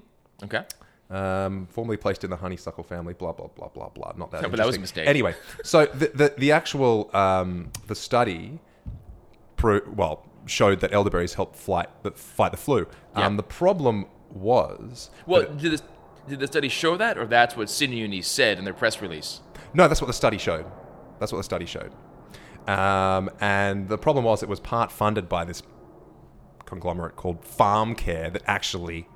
Okay. 0.43 0.63
Um, 1.09 1.67
formerly 1.71 1.95
placed 1.97 2.23
in 2.25 2.29
the 2.29 2.35
honeysuckle 2.35 2.83
family. 2.83 3.13
Blah 3.13 3.31
blah 3.33 3.47
blah 3.47 3.69
blah 3.69 3.89
blah. 3.89 4.13
Not 4.17 4.31
that. 4.31 4.41
No, 4.41 4.49
but 4.49 4.57
that 4.57 4.67
was 4.67 4.75
a 4.75 4.79
mistake. 4.79 5.07
Anyway, 5.07 5.35
so 5.63 5.85
the 5.85 6.07
the, 6.13 6.33
the 6.37 6.51
actual 6.51 7.09
um, 7.15 7.71
the 7.87 7.95
study, 7.95 8.59
pro, 9.55 9.79
well, 9.95 10.25
showed 10.45 10.81
that 10.81 10.93
elderberries 10.93 11.33
help 11.35 11.55
fight 11.55 11.87
the 12.03 12.11
fight 12.11 12.51
the 12.51 12.57
flu. 12.57 12.87
Yeah. 13.15 13.25
Um, 13.25 13.37
the 13.37 13.43
problem 13.43 14.05
was 14.31 15.09
Well, 15.25 15.41
that- 15.41 15.57
did, 15.57 15.71
this, 15.71 15.83
did 16.27 16.39
the 16.39 16.47
study 16.47 16.69
show 16.69 16.97
that, 16.97 17.17
or 17.17 17.25
that's 17.25 17.55
what 17.55 17.69
Sydney 17.69 17.97
Uni 17.99 18.21
said 18.21 18.57
in 18.59 18.65
their 18.65 18.73
press 18.73 19.01
release? 19.01 19.41
No, 19.73 19.87
that's 19.87 20.01
what 20.01 20.07
the 20.07 20.13
study 20.13 20.37
showed. 20.37 20.65
That's 21.19 21.31
what 21.31 21.37
the 21.39 21.43
study 21.43 21.65
showed. 21.65 21.91
Um, 22.67 23.29
and 23.39 23.87
the 23.87 23.97
problem 23.97 24.25
was 24.25 24.43
it 24.43 24.49
was 24.49 24.59
part 24.59 24.91
funded 24.91 25.29
by 25.29 25.45
this 25.45 25.63
conglomerate 26.65 27.15
called 27.15 27.43
Farm 27.45 27.95
Care 27.95 28.29
that 28.29 28.43
actually 28.45 29.07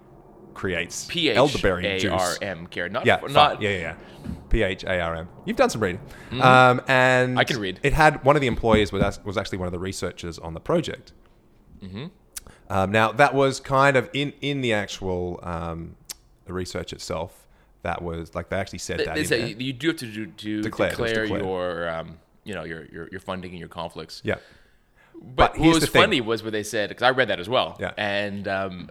creates 0.54 1.06
P 1.06 1.30
H 1.30 1.38
elderberry 1.38 1.98
juice. 2.00 2.12
R 2.12 2.36
M 2.42 2.68
care, 2.68 2.90
not 2.90 3.06
Yeah, 3.06 3.20
not. 3.30 3.62
yeah, 3.62 3.70
yeah, 3.70 3.78
yeah. 3.80 3.96
P 4.50 4.64
H 4.64 4.84
A 4.84 5.00
R 5.00 5.16
M. 5.16 5.30
You've 5.46 5.58
done 5.58 5.70
some 5.70 5.82
reading. 5.82 6.02
Um, 6.42 6.82
and 6.88 7.32
Mm-hmm. 7.32 7.38
I 7.38 7.44
can 7.44 7.60
read. 7.60 7.80
It 7.84 7.94
had 7.94 8.24
one 8.24 8.36
of 8.36 8.42
the 8.42 8.48
employees 8.48 8.92
was 8.92 9.20
was 9.24 9.38
actually 9.38 9.58
one 9.60 9.68
of 9.68 9.72
the 9.74 9.80
researchers 9.80 10.40
on 10.40 10.54
the 10.54 10.60
project. 10.60 11.14
Mm-hmm. 11.82 12.06
Um, 12.70 12.92
now 12.92 13.12
that 13.14 13.34
was 13.34 13.60
kind 13.60 13.98
of 13.98 14.10
in 14.14 14.34
in 14.42 14.62
the 14.62 14.74
actual 14.74 15.40
um, 15.44 15.96
the 16.52 16.58
research 16.58 16.92
itself. 16.94 17.48
That 17.84 18.02
was 18.04 18.36
like 18.36 18.50
they 18.50 18.58
actually 18.58 18.80
said 18.80 19.00
They, 19.00 19.06
that. 19.06 19.16
they 19.16 19.24
say 19.24 19.54
you, 19.54 19.74
do 19.74 19.88
have 19.88 19.98
to 19.98 20.06
do, 20.06 20.26
to 20.28 20.62
Declare, 20.62 20.90
declare, 20.92 21.26
your, 21.26 21.90
um, 21.90 22.20
you 22.44 22.54
know, 22.54 22.64
your, 22.64 22.86
your 22.86 23.08
your 23.10 23.20
funding 23.20 23.52
and 23.52 23.60
your 23.60 23.70
conflicts. 23.70 24.22
yeah. 24.24 24.36
But, 25.16 25.54
But 25.54 25.60
what 25.60 25.74
was 25.76 25.90
thing. 25.90 26.02
funny 26.02 26.22
was 26.22 26.44
what 26.44 26.52
they 26.52 26.64
said 26.64 26.90
because 26.90 27.04
I 27.04 27.10
read 27.12 27.28
that 27.30 27.40
as 27.40 27.50
well. 27.50 27.78
Yeah. 27.80 27.92
And 27.98 28.48
um, 28.48 28.90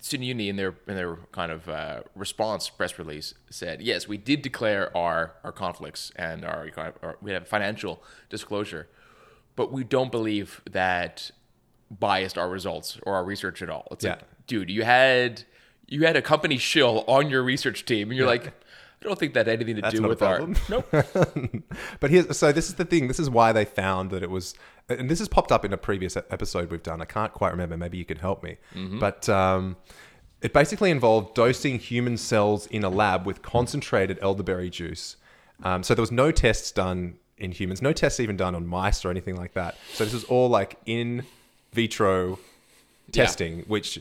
Sydney 0.00 0.26
Uni 0.26 0.48
in 0.48 0.56
their 0.56 0.74
in 0.86 0.94
their 0.94 1.16
kind 1.32 1.50
of 1.50 1.68
uh, 1.68 2.02
response 2.14 2.68
press 2.70 2.98
release 2.98 3.34
said, 3.50 3.80
yes, 3.82 4.06
we 4.06 4.16
did 4.16 4.42
declare 4.42 4.96
our 4.96 5.32
our 5.42 5.52
conflicts 5.52 6.12
and 6.16 6.44
our, 6.44 6.68
our 7.02 7.16
we 7.20 7.32
have 7.32 7.48
financial 7.48 8.02
disclosure, 8.28 8.86
but 9.56 9.72
we 9.72 9.82
don't 9.82 10.12
believe 10.12 10.62
that 10.70 11.30
biased 11.90 12.36
our 12.38 12.48
results 12.48 12.98
or 13.04 13.14
our 13.14 13.24
research 13.24 13.62
at 13.62 13.70
all. 13.70 13.88
It's 13.90 14.04
Yeah. 14.04 14.10
like, 14.12 14.46
dude, 14.46 14.70
you 14.70 14.84
had 14.84 15.42
you 15.88 16.04
had 16.06 16.16
a 16.16 16.22
company 16.22 16.58
shill 16.58 17.04
on 17.08 17.30
your 17.30 17.42
research 17.42 17.84
team, 17.84 18.10
and 18.10 18.16
you're 18.16 18.26
like. 18.26 18.52
I 19.00 19.06
don't 19.06 19.16
think 19.16 19.34
that 19.34 19.46
had 19.46 19.60
anything 19.60 19.76
to 19.76 19.82
That's 19.82 19.94
do 19.94 20.08
with 20.08 20.22
our. 20.22 20.44
Nope. 20.68 20.92
But 22.00 22.10
here's 22.10 22.36
so 22.36 22.50
this 22.50 22.68
is 22.68 22.74
the 22.74 22.84
thing. 22.84 23.06
This 23.06 23.20
is 23.20 23.30
why 23.30 23.52
they 23.52 23.64
found 23.64 24.10
that 24.10 24.24
it 24.24 24.28
was, 24.28 24.56
and 24.88 25.08
this 25.08 25.20
has 25.20 25.28
popped 25.28 25.52
up 25.52 25.64
in 25.64 25.72
a 25.72 25.76
previous 25.76 26.16
episode 26.16 26.72
we've 26.72 26.82
done. 26.82 27.00
I 27.00 27.04
can't 27.04 27.32
quite 27.32 27.52
remember. 27.52 27.76
Maybe 27.76 27.96
you 27.96 28.04
could 28.04 28.18
help 28.18 28.42
me. 28.42 28.56
Mm-hmm. 28.74 28.98
But 28.98 29.28
um, 29.28 29.76
it 30.40 30.52
basically 30.52 30.90
involved 30.90 31.34
dosing 31.34 31.78
human 31.78 32.16
cells 32.16 32.66
in 32.66 32.84
a 32.84 32.88
lab 32.88 33.26
with 33.26 33.42
concentrated 33.42 34.18
elderberry 34.20 34.70
juice. 34.70 35.16
Um, 35.62 35.82
so 35.82 35.94
there 35.94 36.02
was 36.02 36.12
no 36.12 36.30
tests 36.30 36.70
done 36.70 37.18
in 37.36 37.52
humans, 37.52 37.82
no 37.82 37.92
tests 37.92 38.20
even 38.20 38.36
done 38.36 38.54
on 38.54 38.66
mice 38.66 39.04
or 39.04 39.10
anything 39.10 39.36
like 39.36 39.54
that. 39.54 39.76
So 39.92 40.04
this 40.04 40.12
was 40.12 40.24
all 40.24 40.48
like 40.48 40.78
in 40.86 41.24
vitro 41.72 42.38
testing, 43.12 43.60
which 43.60 44.00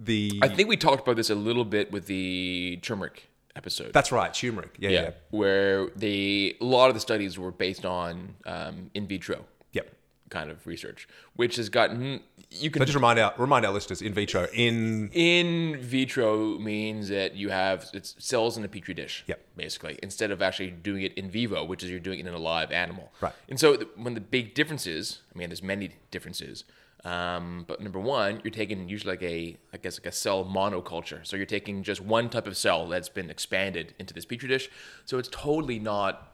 the 0.00 0.40
I 0.42 0.48
think 0.48 0.68
we 0.68 0.76
talked 0.76 1.02
about 1.02 1.16
this 1.16 1.30
a 1.30 1.34
little 1.34 1.64
bit 1.64 1.92
with 1.92 2.06
the 2.06 2.78
turmeric 2.82 3.28
episode. 3.54 3.92
That's 3.92 4.10
right, 4.10 4.32
turmeric. 4.32 4.76
Yeah, 4.78 4.90
yeah. 4.90 5.02
yeah, 5.02 5.10
where 5.30 5.88
they 5.90 6.56
a 6.60 6.64
lot 6.64 6.88
of 6.88 6.94
the 6.94 7.00
studies 7.00 7.38
were 7.38 7.50
based 7.52 7.84
on 7.84 8.34
um, 8.46 8.90
in 8.94 9.06
vitro 9.06 9.44
Yep. 9.72 9.92
kind 10.30 10.50
of 10.50 10.66
research, 10.66 11.08
which 11.34 11.56
has 11.56 11.68
gotten 11.68 12.20
you 12.50 12.70
can 12.70 12.80
So 12.80 12.86
just 12.86 12.96
remind 12.96 13.18
our 13.18 13.32
remind 13.36 13.64
our 13.64 13.72
listeners 13.72 14.02
in 14.02 14.12
vitro 14.12 14.46
in 14.52 15.10
in 15.12 15.76
vitro 15.80 16.58
means 16.58 17.08
that 17.08 17.36
you 17.36 17.50
have 17.50 17.88
it's 17.92 18.16
cells 18.18 18.56
in 18.56 18.64
a 18.64 18.68
petri 18.68 18.94
dish. 18.94 19.24
Yep. 19.26 19.40
Basically, 19.56 19.98
instead 20.02 20.30
of 20.30 20.40
actually 20.42 20.70
doing 20.70 21.02
it 21.02 21.14
in 21.14 21.30
vivo, 21.30 21.64
which 21.64 21.82
is 21.84 21.90
you're 21.90 22.00
doing 22.00 22.20
it 22.20 22.26
in 22.26 22.34
a 22.34 22.38
live 22.38 22.72
animal. 22.72 23.12
Right. 23.20 23.32
And 23.48 23.60
so 23.60 23.76
the, 23.76 23.88
when 23.96 24.14
the 24.14 24.20
big 24.20 24.54
differences, 24.54 25.20
I 25.34 25.38
mean, 25.38 25.50
there's 25.50 25.62
many 25.62 25.90
differences. 26.10 26.64
Um, 27.04 27.64
but 27.66 27.80
number 27.80 27.98
one, 27.98 28.40
you're 28.44 28.50
taking 28.50 28.88
usually 28.88 29.12
like 29.12 29.22
a, 29.22 29.56
I 29.72 29.78
guess 29.78 29.98
like 29.98 30.06
a 30.06 30.12
cell 30.12 30.44
monoculture. 30.44 31.26
So 31.26 31.36
you're 31.36 31.46
taking 31.46 31.82
just 31.82 32.00
one 32.00 32.28
type 32.28 32.46
of 32.46 32.56
cell 32.56 32.88
that's 32.88 33.08
been 33.08 33.30
expanded 33.30 33.94
into 33.98 34.12
this 34.12 34.26
petri 34.26 34.48
dish. 34.48 34.68
So 35.04 35.18
it's 35.18 35.30
totally 35.32 35.78
not 35.78 36.32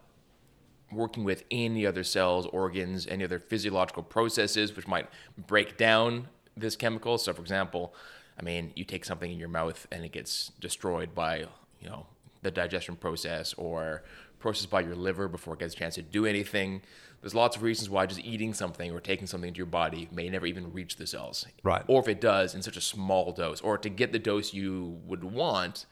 working 0.92 1.24
with 1.24 1.44
any 1.50 1.86
other 1.86 2.04
cells, 2.04 2.46
organs, 2.46 3.06
any 3.06 3.24
other 3.24 3.38
physiological 3.38 4.02
processes 4.02 4.74
which 4.74 4.86
might 4.86 5.08
break 5.46 5.76
down 5.76 6.28
this 6.56 6.76
chemical. 6.76 7.18
So, 7.18 7.32
for 7.32 7.42
example, 7.42 7.94
I 8.38 8.42
mean, 8.42 8.72
you 8.76 8.84
take 8.84 9.04
something 9.04 9.30
in 9.30 9.38
your 9.38 9.48
mouth 9.48 9.86
and 9.90 10.04
it 10.04 10.12
gets 10.12 10.52
destroyed 10.60 11.14
by, 11.14 11.46
you 11.80 11.88
know, 11.88 12.06
the 12.42 12.50
digestion 12.50 12.96
process 12.96 13.54
or 13.54 14.04
processed 14.38 14.70
by 14.70 14.80
your 14.80 14.94
liver 14.94 15.28
before 15.28 15.54
it 15.54 15.60
gets 15.60 15.74
a 15.74 15.76
chance 15.76 15.94
to 15.96 16.02
do 16.02 16.26
anything. 16.26 16.82
There's 17.26 17.34
lots 17.34 17.56
of 17.56 17.64
reasons 17.64 17.90
why 17.90 18.06
just 18.06 18.20
eating 18.20 18.54
something 18.54 18.92
or 18.92 19.00
taking 19.00 19.26
something 19.26 19.48
into 19.48 19.58
your 19.58 19.66
body 19.66 20.08
may 20.12 20.28
never 20.28 20.46
even 20.46 20.72
reach 20.72 20.94
the 20.94 21.08
cells. 21.08 21.44
Right. 21.64 21.82
Or 21.88 22.00
if 22.00 22.06
it 22.06 22.20
does 22.20 22.54
in 22.54 22.62
such 22.62 22.76
a 22.76 22.80
small 22.80 23.32
dose, 23.32 23.60
or 23.62 23.76
to 23.78 23.88
get 23.88 24.12
the 24.12 24.20
dose 24.20 24.54
you 24.54 25.00
would 25.04 25.24
want, 25.24 25.86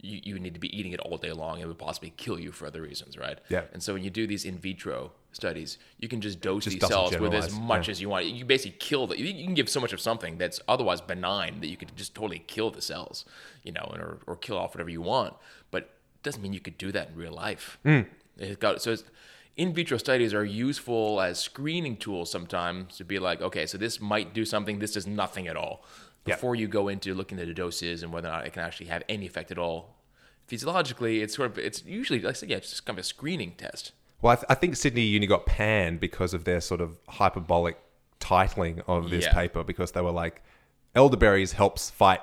you, 0.00 0.20
you 0.24 0.38
need 0.40 0.54
to 0.54 0.58
be 0.58 0.76
eating 0.76 0.90
it 0.90 0.98
all 0.98 1.18
day 1.18 1.30
long. 1.30 1.60
It 1.60 1.68
would 1.68 1.78
possibly 1.78 2.12
kill 2.16 2.36
you 2.36 2.50
for 2.50 2.66
other 2.66 2.82
reasons, 2.82 3.16
right? 3.16 3.38
Yeah. 3.48 3.62
And 3.72 3.80
so 3.80 3.94
when 3.94 4.02
you 4.02 4.10
do 4.10 4.26
these 4.26 4.44
in 4.44 4.58
vitro 4.58 5.12
studies, 5.30 5.78
you 6.00 6.08
can 6.08 6.20
just 6.20 6.40
dose 6.40 6.64
Just 6.64 6.80
these 6.80 6.88
cells 6.88 7.16
with 7.16 7.32
as 7.32 7.54
much 7.54 7.86
yeah. 7.86 7.92
as 7.92 8.00
you 8.00 8.08
want. 8.08 8.26
You 8.26 8.44
basically 8.44 8.76
kill 8.80 9.06
the. 9.06 9.16
You 9.20 9.44
can 9.44 9.54
give 9.54 9.68
so 9.68 9.78
much 9.78 9.92
of 9.92 10.00
something 10.00 10.36
that's 10.36 10.60
otherwise 10.66 11.00
benign 11.00 11.60
that 11.60 11.68
you 11.68 11.76
could 11.76 11.94
just 11.96 12.12
totally 12.12 12.40
kill 12.48 12.72
the 12.72 12.82
cells, 12.82 13.24
you 13.62 13.70
know, 13.70 13.88
or, 13.94 14.18
or 14.26 14.34
kill 14.34 14.58
off 14.58 14.74
whatever 14.74 14.90
you 14.90 15.00
want. 15.00 15.34
But 15.70 15.84
it 15.84 16.22
doesn't 16.24 16.42
mean 16.42 16.52
you 16.52 16.58
could 16.58 16.76
do 16.76 16.90
that 16.90 17.10
in 17.10 17.14
real 17.14 17.34
life. 17.34 17.78
Hmm. 17.84 18.00
It 18.36 18.58
got 18.58 18.82
so. 18.82 18.90
It's, 18.90 19.04
in 19.56 19.72
vitro 19.74 19.98
studies 19.98 20.32
are 20.32 20.44
useful 20.44 21.20
as 21.20 21.38
screening 21.38 21.96
tools 21.96 22.30
sometimes 22.30 22.96
to 22.96 23.04
be 23.04 23.18
like, 23.18 23.40
okay, 23.42 23.66
so 23.66 23.76
this 23.78 24.00
might 24.00 24.32
do 24.32 24.44
something. 24.44 24.78
This 24.78 24.92
does 24.92 25.06
nothing 25.06 25.46
at 25.48 25.56
all. 25.56 25.84
Yeah. 26.24 26.34
Before 26.36 26.54
you 26.54 26.68
go 26.68 26.88
into 26.88 27.14
looking 27.14 27.38
at 27.40 27.46
the 27.48 27.54
doses 27.54 28.02
and 28.02 28.12
whether 28.12 28.28
or 28.28 28.32
not 28.32 28.46
it 28.46 28.52
can 28.52 28.62
actually 28.62 28.86
have 28.86 29.02
any 29.08 29.26
effect 29.26 29.50
at 29.50 29.58
all, 29.58 29.96
physiologically, 30.46 31.20
it's 31.20 31.34
sort 31.36 31.50
of 31.50 31.58
it's 31.58 31.84
usually 31.84 32.20
like 32.20 32.30
I 32.30 32.32
said, 32.34 32.50
yeah, 32.50 32.56
it's 32.58 32.70
just 32.70 32.86
kind 32.86 32.98
of 32.98 33.02
a 33.02 33.06
screening 33.06 33.52
test. 33.52 33.92
Well, 34.20 34.32
I, 34.32 34.36
th- 34.36 34.46
I 34.48 34.54
think 34.54 34.76
Sydney 34.76 35.02
Uni 35.02 35.26
got 35.26 35.46
panned 35.46 35.98
because 35.98 36.32
of 36.32 36.44
their 36.44 36.60
sort 36.60 36.80
of 36.80 36.96
hyperbolic 37.08 37.76
titling 38.20 38.82
of 38.86 39.10
this 39.10 39.24
Yeah. 39.24 39.34
paper 39.34 39.64
because 39.64 39.92
they 39.92 40.00
were 40.00 40.12
like, 40.12 40.42
elderberries 40.94 41.52
helps 41.52 41.90
fight 41.90 42.20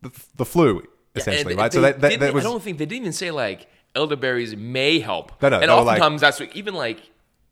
the, 0.00 0.10
the 0.36 0.44
flu, 0.46 0.82
essentially, 1.14 1.52
And 1.52 1.60
right? 1.60 1.70
they 1.70 1.76
so 1.76 1.82
that, 1.82 2.00
that, 2.00 2.18
that 2.20 2.32
was 2.34 2.44
I 2.44 2.48
don't 2.48 2.62
think 2.62 2.78
they 2.78 2.86
didn't 2.86 3.02
even 3.02 3.12
say 3.12 3.30
like 3.30 3.68
elderberries 3.94 4.56
may 4.56 4.98
help. 5.00 5.32
No, 5.42 5.48
no, 5.50 5.60
and 5.60 5.70
they 5.70 5.74
were 5.74 5.82
like- 5.82 6.00
oftentimes 6.00 6.20
that's 6.20 6.40
what- 6.40 6.54
even 6.56 6.74
like 6.74 7.00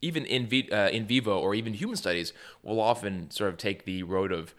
even 0.04 0.24
in 0.26 0.46
vi- 0.48 0.68
uh, 0.72 0.88
in 0.88 1.06
vivo 1.06 1.38
or 1.38 1.54
even 1.54 1.74
human 1.74 1.94
studies 1.96 2.32
will 2.64 2.80
often 2.80 3.30
sort 3.30 3.48
of 3.50 3.56
take 3.56 3.84
the 3.84 4.02
road 4.02 4.32
of 4.32 4.52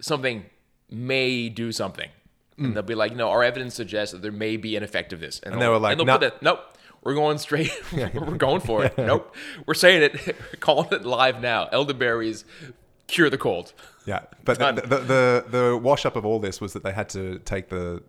something 0.00 0.44
may 0.90 1.48
do 1.48 1.72
something. 1.72 2.10
Mm. 2.58 2.64
And 2.64 2.76
they'll 2.76 2.82
be 2.82 2.94
like, 2.94 3.16
no, 3.16 3.30
our 3.30 3.42
evidence 3.42 3.74
suggests 3.74 4.12
that 4.12 4.20
there 4.20 4.32
may 4.32 4.58
be 4.58 4.76
an 4.76 4.82
effect 4.82 5.12
of 5.14 5.20
this. 5.20 5.40
And 5.40 5.54
they 5.54 5.60
they'll- 5.60 5.70
were 5.70 5.78
like, 5.78 5.92
and 5.92 6.00
they'll 6.00 6.06
"No." 6.06 6.18
put 6.18 6.22
it, 6.26 6.42
nope, 6.42 6.60
we're 7.02 7.14
going 7.14 7.38
straight, 7.38 7.72
we're 7.92 8.36
going 8.36 8.60
for 8.60 8.84
it. 8.84 8.92
Nope, 8.98 9.34
we're 9.66 9.72
saying 9.74 10.02
it, 10.02 10.36
calling 10.60 10.88
it 10.92 11.06
live 11.06 11.40
now. 11.40 11.68
Elderberries 11.72 12.44
cure 13.06 13.30
the 13.30 13.38
cold. 13.38 13.72
Yeah, 14.04 14.20
but 14.44 14.58
the, 14.58 14.72
the, 14.82 14.96
the 14.98 15.44
the 15.48 15.76
wash 15.78 16.04
up 16.04 16.14
of 16.16 16.26
all 16.26 16.38
this 16.40 16.60
was 16.60 16.72
that 16.74 16.82
they 16.82 16.92
had 16.92 17.08
to 17.10 17.38
take 17.40 17.68
the 17.70 18.02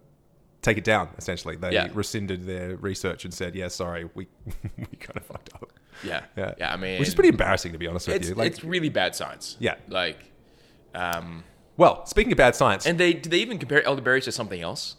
take 0.62 0.78
it 0.78 0.84
down. 0.84 1.10
Essentially, 1.18 1.56
they 1.56 1.74
Yeah. 1.74 1.88
rescinded 1.94 2.46
their 2.46 2.76
research 2.78 3.26
and 3.26 3.34
said, 3.34 3.56
"Yeah, 3.56 3.68
sorry, 3.70 4.10
we 4.16 4.28
we 4.78 4.86
kind 5.00 5.18
of 5.18 5.26
fucked 5.26 5.54
up." 5.56 5.72
Yeah, 6.04 6.22
Yeah, 6.36 6.54
yeah. 6.58 6.74
I 6.74 6.78
mean, 6.78 7.00
which 7.00 7.08
is 7.10 7.16
pretty 7.16 7.30
embarrassing 7.30 7.74
to 7.74 7.78
be 7.78 7.88
honest 7.88 8.08
with 8.08 8.28
you. 8.28 8.34
Like, 8.36 8.52
it's 8.52 8.64
really 8.64 8.90
bad 8.90 9.16
science. 9.16 9.58
Yeah. 9.60 9.76
like, 9.90 10.18
um, 10.96 11.44
well, 11.78 12.06
speaking 12.06 12.32
of 12.32 12.38
bad 12.38 12.56
science, 12.56 12.86
and 12.86 12.98
they 13.00 13.14
do 13.14 13.30
they 13.30 13.40
even 13.40 13.58
compare 13.58 13.84
elderberries 13.86 14.26
to 14.26 14.32
something 14.32 14.62
else? 14.62 14.96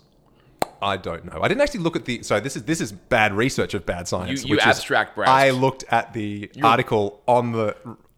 I 0.80 0.96
don't 0.96 1.24
know. 1.24 1.40
I 1.42 1.48
didn't 1.48 1.60
actually 1.60 1.80
look 1.80 1.94
at 1.96 2.04
the. 2.06 2.22
So 2.22 2.40
this 2.40 2.56
is 2.56 2.64
this 2.64 2.80
is 2.80 2.90
bad 2.92 3.32
research 3.34 3.74
of 3.74 3.86
bad 3.86 4.08
science. 4.08 4.44
You- 4.44 4.54
you 4.56 4.60
abstract 4.60 5.14
browsed. 5.14 5.30
I 5.30 5.50
looked 5.50 5.84
at 5.90 6.12
the 6.12 6.50
article 6.62 7.22
on 7.28 7.52
the 7.52 7.76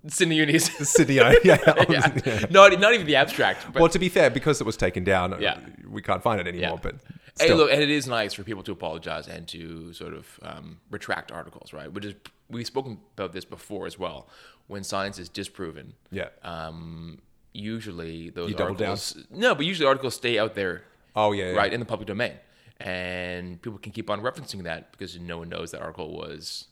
Sydney 0.08 0.36
Unis. 0.36 0.70
Yeah, 1.08 1.34
yeah. 1.44 1.84
yeah. 1.88 2.44
Not 2.50 2.78
not 2.80 2.94
even 2.94 3.06
the 3.06 3.16
abstract. 3.16 3.66
But 3.72 3.80
Well, 3.80 3.88
to 3.90 3.98
be 3.98 4.08
fair, 4.08 4.30
because 4.30 4.60
it 4.60 4.64
was 4.64 4.76
taken 4.76 5.04
down, 5.04 5.36
Yeah. 5.40 5.58
we 5.88 6.00
can't 6.02 6.22
find 6.22 6.40
it 6.40 6.46
anymore. 6.46 6.80
Yeah. 6.82 6.90
But 6.90 6.94
Hey, 7.38 7.52
look, 7.52 7.70
and 7.70 7.82
it 7.82 7.90
is 7.90 8.06
nice 8.06 8.32
for 8.32 8.44
people 8.44 8.62
to 8.62 8.72
apologize 8.72 9.26
and 9.26 9.48
to 9.48 9.92
sort 9.92 10.14
of 10.14 10.38
um, 10.42 10.78
retract 10.90 11.32
articles, 11.32 11.72
right? 11.72 11.92
Which 11.92 12.04
is 12.04 12.14
we've 12.48 12.66
spoken 12.66 12.98
about 13.16 13.32
this 13.32 13.44
before 13.44 13.86
as 13.86 13.98
well. 13.98 14.28
When 14.66 14.82
science 14.84 15.18
is 15.18 15.28
disproven, 15.28 15.94
yeah. 16.10 16.28
um, 16.42 17.18
usually 17.54 18.30
those 18.30 18.50
You 18.50 18.56
articles 18.58 19.16
no, 19.30 19.54
but 19.54 19.64
usually 19.64 19.86
articles 19.86 20.14
stay 20.14 20.38
out 20.38 20.54
there 20.54 20.82
oh 21.16 21.32
yeah, 21.32 21.50
yeah. 21.50 21.56
right 21.56 21.72
in 21.72 21.80
the 21.80 21.86
public 21.86 22.06
domain 22.06 22.32
and 22.80 23.62
people 23.62 23.78
can 23.78 23.92
keep 23.92 24.10
on 24.10 24.20
referencing 24.20 24.64
that 24.64 24.90
because 24.92 25.18
no 25.18 25.38
one 25.38 25.48
knows 25.48 25.70
that 25.70 25.80
article 25.80 26.12
was 26.12 26.66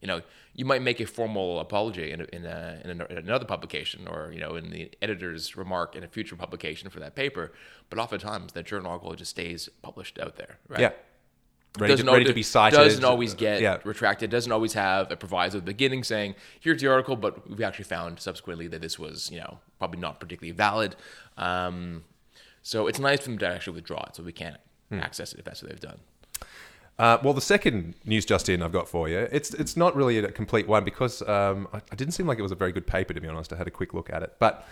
you 0.00 0.06
know 0.06 0.20
you 0.58 0.64
might 0.64 0.82
make 0.82 0.98
a 0.98 1.06
formal 1.06 1.60
apology 1.60 2.10
in, 2.10 2.20
a, 2.20 2.24
in, 2.32 2.44
a, 2.44 2.80
in, 2.84 3.00
a, 3.00 3.04
in 3.06 3.16
another 3.18 3.44
publication 3.44 4.08
or 4.08 4.30
you 4.34 4.40
know 4.40 4.56
in 4.56 4.70
the 4.70 4.90
editor's 5.00 5.56
remark 5.56 5.94
in 5.94 6.02
a 6.02 6.08
future 6.08 6.34
publication 6.36 6.90
for 6.90 6.98
that 6.98 7.14
paper 7.14 7.52
but 7.90 7.98
oftentimes 8.00 8.52
that 8.54 8.66
journal 8.66 8.90
article 8.90 9.14
just 9.14 9.30
stays 9.30 9.68
published 9.82 10.18
out 10.18 10.34
there 10.36 10.58
right 10.68 10.80
Yeah. 10.80 10.90
Ready, 11.78 11.92
to, 11.92 11.96
doesn't, 12.02 12.06
ready 12.12 12.24
al- 12.24 12.28
to 12.28 12.34
be 12.34 12.42
cited. 12.42 12.76
doesn't 12.76 13.04
always 13.04 13.34
get 13.34 13.60
Yeah. 13.60 13.78
retracted 13.84 14.30
doesn't 14.30 14.50
always 14.50 14.72
have 14.72 15.12
a 15.12 15.16
proviso 15.16 15.58
at 15.58 15.64
the 15.64 15.70
beginning 15.72 16.02
saying 16.02 16.34
here's 16.58 16.80
the 16.80 16.88
article 16.88 17.14
but 17.14 17.48
we 17.56 17.62
actually 17.62 17.84
found 17.84 18.18
subsequently 18.18 18.66
that 18.68 18.80
this 18.82 18.98
was 18.98 19.30
you 19.30 19.38
know 19.38 19.60
probably 19.78 20.00
not 20.00 20.18
particularly 20.18 20.50
valid 20.50 20.96
um, 21.36 22.02
so 22.64 22.88
it's 22.88 22.98
nice 22.98 23.20
for 23.20 23.26
them 23.30 23.38
to 23.38 23.46
actually 23.46 23.74
withdraw 23.76 24.02
it 24.08 24.16
so 24.16 24.22
we 24.24 24.32
can 24.32 24.58
Hmm. 24.90 25.00
access 25.00 25.34
it 25.34 25.38
if 25.38 25.44
that's 25.44 25.62
what 25.62 25.70
they've 25.70 25.78
done 25.90 26.00
Uh, 26.98 27.18
well, 27.22 27.32
the 27.32 27.40
second 27.40 27.94
news 28.04 28.24
just 28.24 28.48
in 28.48 28.60
I've 28.62 28.72
got 28.72 28.88
for 28.88 29.08
you, 29.08 29.18
it's 29.30 29.54
it's 29.54 29.76
not 29.76 29.94
really 29.94 30.18
a 30.18 30.32
complete 30.32 30.66
one 30.66 30.84
because 30.84 31.22
um, 31.28 31.68
I, 31.72 31.78
I 31.92 31.94
didn't 31.94 32.12
seem 32.14 32.26
like 32.26 32.38
it 32.38 32.42
was 32.42 32.50
a 32.52 32.56
very 32.56 32.72
good 32.72 32.86
paper 32.86 33.14
to 33.14 33.20
be 33.20 33.28
honest. 33.28 33.52
I 33.52 33.56
had 33.56 33.68
a 33.68 33.70
quick 33.70 33.94
look 33.94 34.10
at 34.10 34.22
it, 34.22 34.34
but 34.40 34.66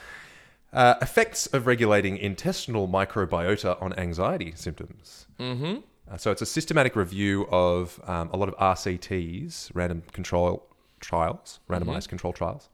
uh, 0.73 0.95
effects 1.01 1.47
of 1.47 1.67
regulating 1.67 2.17
intestinal 2.17 2.89
microbiota 2.89 3.81
on 3.81 3.93
anxiety 3.95 4.53
symptoms. 4.57 5.27
Mm-hmm. 5.39 5.77
Uh, 6.11 6.17
so 6.17 6.31
it's 6.33 6.43
a 6.43 6.47
systematic 6.47 6.97
review 6.97 7.47
of 7.51 8.01
um, 8.05 8.31
a 8.33 8.37
lot 8.37 8.49
of 8.49 8.57
RCTs, 8.57 9.71
random 9.75 10.03
control 10.13 10.67
trials, 11.01 11.61
randomized 11.69 12.09
control 12.09 12.33
trials, 12.33 12.69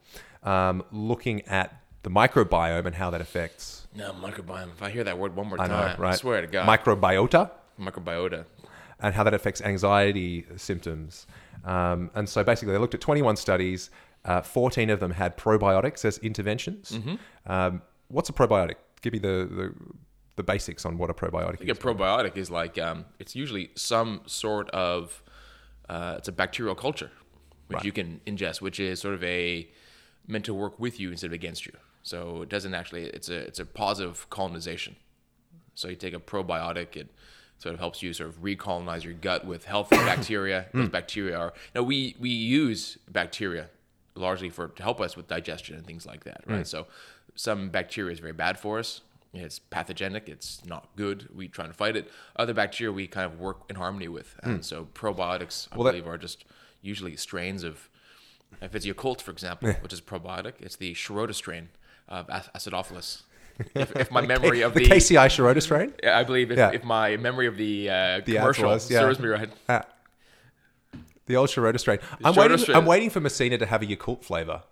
um, 0.44 0.82
looking 0.92 1.42
at 1.42 1.76
the 2.02 2.10
microbiome 2.10 2.86
and 2.86 2.94
how 2.96 3.10
that 3.10 3.20
affects. 3.20 3.86
no 3.94 4.12
microbiome 4.12 4.70
if 4.72 4.82
i 4.82 4.90
hear 4.90 5.04
that 5.04 5.16
word 5.18 5.36
one 5.36 5.46
more 5.46 5.60
I 5.60 5.68
time 5.68 5.96
know, 5.98 6.02
right? 6.02 6.12
i 6.14 6.16
swear 6.16 6.40
to 6.40 6.46
god 6.48 6.66
Microbiota. 6.66 7.50
microbiota 7.78 8.44
and 9.02 9.14
how 9.14 9.22
that 9.24 9.34
affects 9.34 9.60
anxiety 9.60 10.46
symptoms. 10.56 11.26
Um, 11.64 12.10
and 12.14 12.28
so 12.28 12.42
basically, 12.44 12.72
they 12.72 12.78
looked 12.78 12.94
at 12.94 13.00
21 13.00 13.36
studies. 13.36 13.90
Uh, 14.24 14.40
14 14.40 14.88
of 14.90 15.00
them 15.00 15.10
had 15.10 15.36
probiotics 15.36 16.04
as 16.04 16.18
interventions. 16.18 16.98
Um, 17.46 17.82
what's 18.08 18.28
a 18.28 18.32
probiotic? 18.32 18.76
Give 19.02 19.12
me 19.12 19.18
the, 19.18 19.48
the, 19.50 19.74
the 20.36 20.42
basics 20.44 20.86
on 20.86 20.96
what 20.96 21.10
a 21.10 21.14
probiotic 21.14 21.54
I 21.54 21.56
think 21.56 21.68
a 21.68 21.72
is. 21.72 21.78
probiotic 21.78 22.36
is 22.36 22.50
like 22.50 22.78
um, 22.78 23.04
it's 23.18 23.34
usually 23.34 23.70
some 23.74 24.22
sort 24.26 24.70
of 24.70 25.22
uh, 25.88 26.14
it's 26.18 26.28
a 26.28 26.32
bacterial 26.32 26.74
culture 26.74 27.10
which 27.68 27.76
Right. 27.78 27.84
you 27.84 27.92
can 27.92 28.20
ingest, 28.26 28.60
which 28.60 28.78
is 28.78 29.00
sort 29.00 29.14
of 29.14 29.24
a 29.24 29.68
meant 30.26 30.44
to 30.44 30.52
work 30.54 30.78
with 30.78 31.00
you 31.00 31.10
instead 31.10 31.26
of 31.28 31.32
against 31.32 31.64
you. 31.66 31.72
So 32.02 32.42
it 32.42 32.48
doesn't 32.48 32.74
actually 32.74 33.04
it's 33.06 33.28
a 33.28 33.38
it's 33.38 33.58
a 33.58 33.64
positive 33.66 34.28
colonization. 34.30 34.94
So 35.74 35.88
you 35.88 35.96
take 35.96 36.14
a 36.14 36.20
probiotic, 36.20 36.96
it 36.96 37.08
sort 37.62 37.74
of 37.74 37.78
helps 37.78 38.02
you 38.02 38.12
sort 38.12 38.28
of 38.28 38.42
recolonize 38.42 39.04
your 39.04 39.12
gut 39.14 39.46
with 39.46 39.64
healthy 39.64 39.96
bacteria. 40.12 40.66
Those 40.74 40.86
hmm. 40.86 40.90
bacteria 40.90 41.36
are 41.38 41.52
now 41.76 41.82
we 41.84 42.16
we 42.18 42.30
use 42.30 42.98
bacteria 43.08 43.68
largely 44.16 44.50
for 44.50 44.68
to 44.68 44.82
help 44.82 45.00
us 45.00 45.16
with 45.16 45.28
digestion 45.28 45.76
and 45.76 45.86
things 45.86 46.04
like 46.04 46.24
that, 46.24 46.42
hmm. 46.44 46.54
right? 46.54 46.66
So 46.66 46.88
some 47.36 47.68
bacteria 47.68 48.12
is 48.12 48.18
very 48.18 48.32
bad 48.32 48.58
for 48.58 48.80
us. 48.80 49.02
It's 49.32 49.60
pathogenic. 49.60 50.28
It's 50.28 50.62
not 50.66 50.88
good. 50.96 51.28
We 51.34 51.46
try 51.48 51.66
to 51.68 51.72
fight 51.72 51.96
it. 51.96 52.10
Other 52.34 52.52
bacteria 52.52 52.92
we 52.92 53.06
kind 53.06 53.32
of 53.32 53.38
work 53.38 53.60
in 53.70 53.76
harmony 53.76 54.08
with. 54.08 54.34
And 54.42 54.56
hmm. 54.56 54.62
so 54.62 54.88
probiotics, 54.92 55.68
I 55.70 55.76
Well, 55.76 55.84
that- 55.84 55.92
believe, 55.92 56.08
are 56.08 56.18
just 56.18 56.44
usually 56.82 57.16
strains 57.16 57.62
of. 57.62 57.88
If 58.60 58.74
it's 58.74 58.84
Yakult, 58.84 59.22
for 59.22 59.30
example, 59.30 59.72
which 59.80 59.94
is 59.94 60.02
probiotic, 60.02 60.54
it's 60.60 60.76
the 60.76 60.92
Shirota 60.92 61.34
strain 61.34 61.70
of 62.06 62.26
Acidophilus. 62.26 63.22
If, 63.74 63.96
if 63.96 64.10
my 64.10 64.20
memory 64.26 64.62
of 64.62 64.74
the 64.74 64.80
the, 64.84 64.90
KCI 64.94 65.30
Schroeder 65.30 65.60
strain. 65.60 65.92
I 66.06 66.24
believe 66.24 66.50
if, 66.50 66.58
Yeah. 66.58 66.70
if 66.72 66.84
my 66.84 67.16
memory 67.16 67.46
of 67.46 67.56
the 67.56 67.90
uh, 67.90 68.20
The 68.24 68.36
commercial 68.36 68.68
was, 68.70 68.90
yeah. 68.90 69.00
serves 69.00 69.18
me 69.18 69.28
right. 69.28 69.50
Ah. 69.68 69.84
the 71.26 71.36
old 71.36 71.50
strain. 71.50 71.66
I'm 72.24 72.32
Schroeder 72.34 72.40
waiting. 72.40 72.58
strain. 72.58 72.76
I'm 72.76 72.86
waiting 72.86 73.10
for 73.10 73.20
Messina 73.20 73.58
to 73.58 73.66
have 73.66 73.82
a 73.82 73.86
Yakult 73.86 74.24
flavor. 74.24 74.62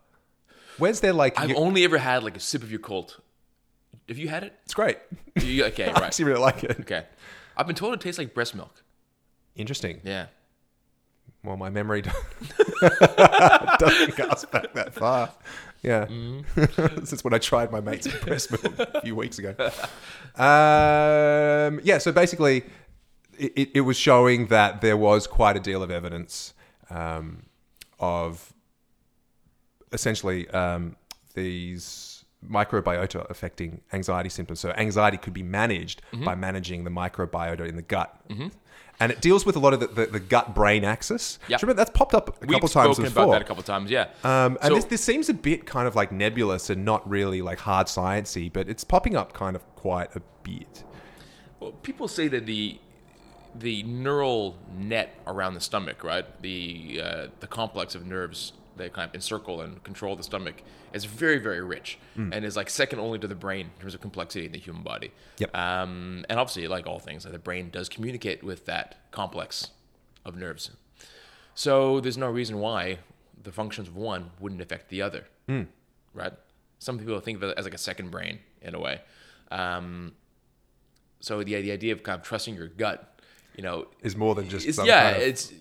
Where's 0.79 1.01
their 1.01 1.13
like? 1.13 1.39
I've 1.39 1.51
Ya- 1.51 1.57
only 1.57 1.85
ever 1.85 1.99
had 1.99 2.23
like 2.25 2.37
a 2.37 2.41
sip 2.41 2.63
of 2.63 2.69
Yakult. 2.71 3.19
Have 4.09 4.19
you 4.19 4.29
had 4.29 4.43
it? 4.45 4.55
it's 4.65 4.75
great. 4.75 4.99
You, 5.41 5.65
okay, 5.67 5.85
I 5.89 5.93
right. 5.93 6.03
actually 6.05 6.25
really 6.27 6.41
like 6.41 6.65
it. 6.65 6.81
Okay. 6.81 7.05
I've 7.57 7.67
been 7.67 7.77
told 7.77 7.95
it 7.95 8.01
tastes 8.01 8.19
like 8.19 8.35
breast 8.35 8.55
milk. 8.55 8.83
Interesting. 9.57 10.01
Yeah. 10.05 10.27
Well, 11.45 11.57
my 11.57 11.71
memory 11.71 12.03
doesn't 12.83 14.17
cast 14.17 14.51
back 14.51 14.73
that 14.75 14.93
far. 14.95 15.31
Yeah, 15.83 16.07
Mm-hmm. 16.07 17.05
since 17.07 17.25
when 17.25 17.33
I 17.33 17.39
tried 17.39 17.73
my 17.73 17.81
mate's 17.81 18.07
breast 18.25 18.51
milk 18.53 18.79
a 18.79 19.01
few 19.05 19.15
weeks 19.17 19.39
ago. 19.39 19.55
Um, 20.37 21.81
yeah, 21.83 21.99
so 21.99 22.13
basically, 22.13 22.65
it, 23.39 23.53
it- 23.57 23.71
it 23.75 23.81
was 23.83 23.97
showing 23.97 24.47
that 24.49 24.81
there 24.81 24.97
was 24.97 25.27
quite 25.27 25.57
a 25.57 25.61
deal 25.61 25.83
of 25.83 25.91
evidence 25.91 26.53
um, 26.91 27.45
of 27.99 28.53
essentially 29.93 30.49
um, 30.51 30.97
these 31.35 32.25
microbiota 32.49 33.29
affecting 33.31 33.81
anxiety 33.93 34.29
symptoms. 34.29 34.61
So 34.61 34.71
anxiety 34.77 35.17
could 35.19 35.35
be 35.35 35.43
managed 35.43 36.03
Mm-hmm. 36.13 36.25
by 36.25 36.35
managing 36.35 36.85
the 36.85 36.91
microbiota 36.91 37.69
in 37.69 37.77
the 37.77 37.83
gut. 37.83 38.15
And 39.01 39.11
it 39.11 39.21
deals 39.21 39.47
with 39.47 39.57
a 39.57 39.59
lot 39.59 39.73
of 39.73 39.81
the, 39.81 39.87
the, 39.87 40.07
the 40.07 40.21
gut-brain 40.21 40.85
axis. 40.85 41.39
Yep. 41.49 41.63
Remember 41.63 41.79
that's 41.81 41.91
popped 41.91 42.15
up 42.15 42.29
a 42.29 42.33
couple 42.33 42.47
times. 42.47 42.51
We've 42.51 42.57
couple 42.61 42.69
times 42.69 42.97
spoken 42.97 43.05
before. 43.11 43.23
about 43.25 43.33
that 43.33 43.43
a 43.43 43.45
couple 43.47 43.63
times, 43.63 43.91
yeah. 43.91 44.09
Um, 44.23 44.59
and 44.61 44.69
So- 44.69 44.75
this, 44.75 44.85
this 44.85 45.03
seems 45.03 45.29
a 45.31 45.35
bit 45.35 45.67
kind 45.67 45.89
of 45.89 45.97
like 45.97 46.13
nebulous 46.13 46.69
and 46.71 46.85
not 46.85 47.09
really 47.09 47.41
like 47.43 47.59
hard 47.61 47.87
sciencey, 47.87 48.53
but 48.53 48.69
it's 48.69 48.85
popping 48.85 49.17
up 49.17 49.33
kind 49.33 49.57
of 49.57 49.63
quite 49.75 50.15
a 50.15 50.21
bit. 50.43 50.85
Well, 51.59 51.73
people 51.73 52.09
say 52.09 52.29
that 52.29 52.47
the 52.47 52.79
the 53.55 53.83
neural 53.83 54.57
net 54.79 55.13
around 55.27 55.55
the 55.55 55.61
stomach, 55.61 56.05
right? 56.05 56.25
The 56.43 57.01
uh, 57.03 57.27
the 57.41 57.47
complex 57.47 57.95
of 57.95 58.07
nerves 58.07 58.53
that 58.81 58.93
kind 58.93 59.09
of 59.09 59.15
encircle 59.15 59.61
and 59.61 59.83
control 59.85 60.17
the 60.17 60.23
stomach 60.23 60.63
is 60.93 61.05
very 61.05 61.39
very 61.39 61.63
rich 61.63 61.99
Hmm. 62.17 62.33
and 62.33 62.45
is 62.45 62.57
like 62.57 62.69
second 62.71 62.99
only 62.99 63.19
to 63.19 63.29
the 63.29 63.35
brain 63.35 63.71
in 63.75 63.81
terms 63.81 63.95
of 63.95 64.01
complexity 64.01 64.47
in 64.47 64.53
the 64.53 64.59
human 64.59 64.83
body. 64.83 65.11
Yep. 65.39 65.55
Um, 65.57 66.25
and 66.29 66.39
obviously, 66.41 66.67
like 66.69 66.87
all 66.87 66.99
things, 66.99 67.25
like 67.25 67.33
the 67.33 67.39
brain 67.39 67.71
does 67.71 67.89
communicate 67.89 68.43
with 68.43 68.67
that 68.67 68.97
complex 69.13 69.69
of 70.25 70.37
nerves. 70.37 70.71
So 71.55 72.01
there's 72.01 72.19
no 72.19 72.29
reason 72.31 72.59
why 72.59 72.99
the 73.43 73.53
functions 73.53 73.89
of 73.89 73.97
one 73.97 74.31
wouldn't 74.41 74.61
affect 74.61 74.89
the 74.89 75.01
other, 75.03 75.27
Hmm. 75.47 75.63
right? 76.15 76.33
Some 76.79 76.99
people 76.99 77.19
think 77.21 77.37
of 77.39 77.43
it 77.45 77.59
as 77.59 77.65
like 77.65 77.75
a 77.75 77.79
second 77.79 78.11
brain 78.11 78.39
in 78.63 78.75
a 78.75 78.81
way. 78.81 79.01
Um, 79.51 80.15
so 81.21 81.43
the 81.43 81.55
the 81.61 81.73
idea 81.73 81.93
of 81.93 82.03
kind 82.03 82.19
of 82.21 82.27
trusting 82.27 82.55
your 82.55 82.69
gut, 82.69 83.21
you 83.57 83.63
know, 83.63 83.89
Is 84.03 84.17
more 84.17 84.35
than 84.35 84.49
just 84.49 84.67
yeah, 84.87 85.03
kind 85.13 85.17
of 85.17 85.23
it's 85.23 85.53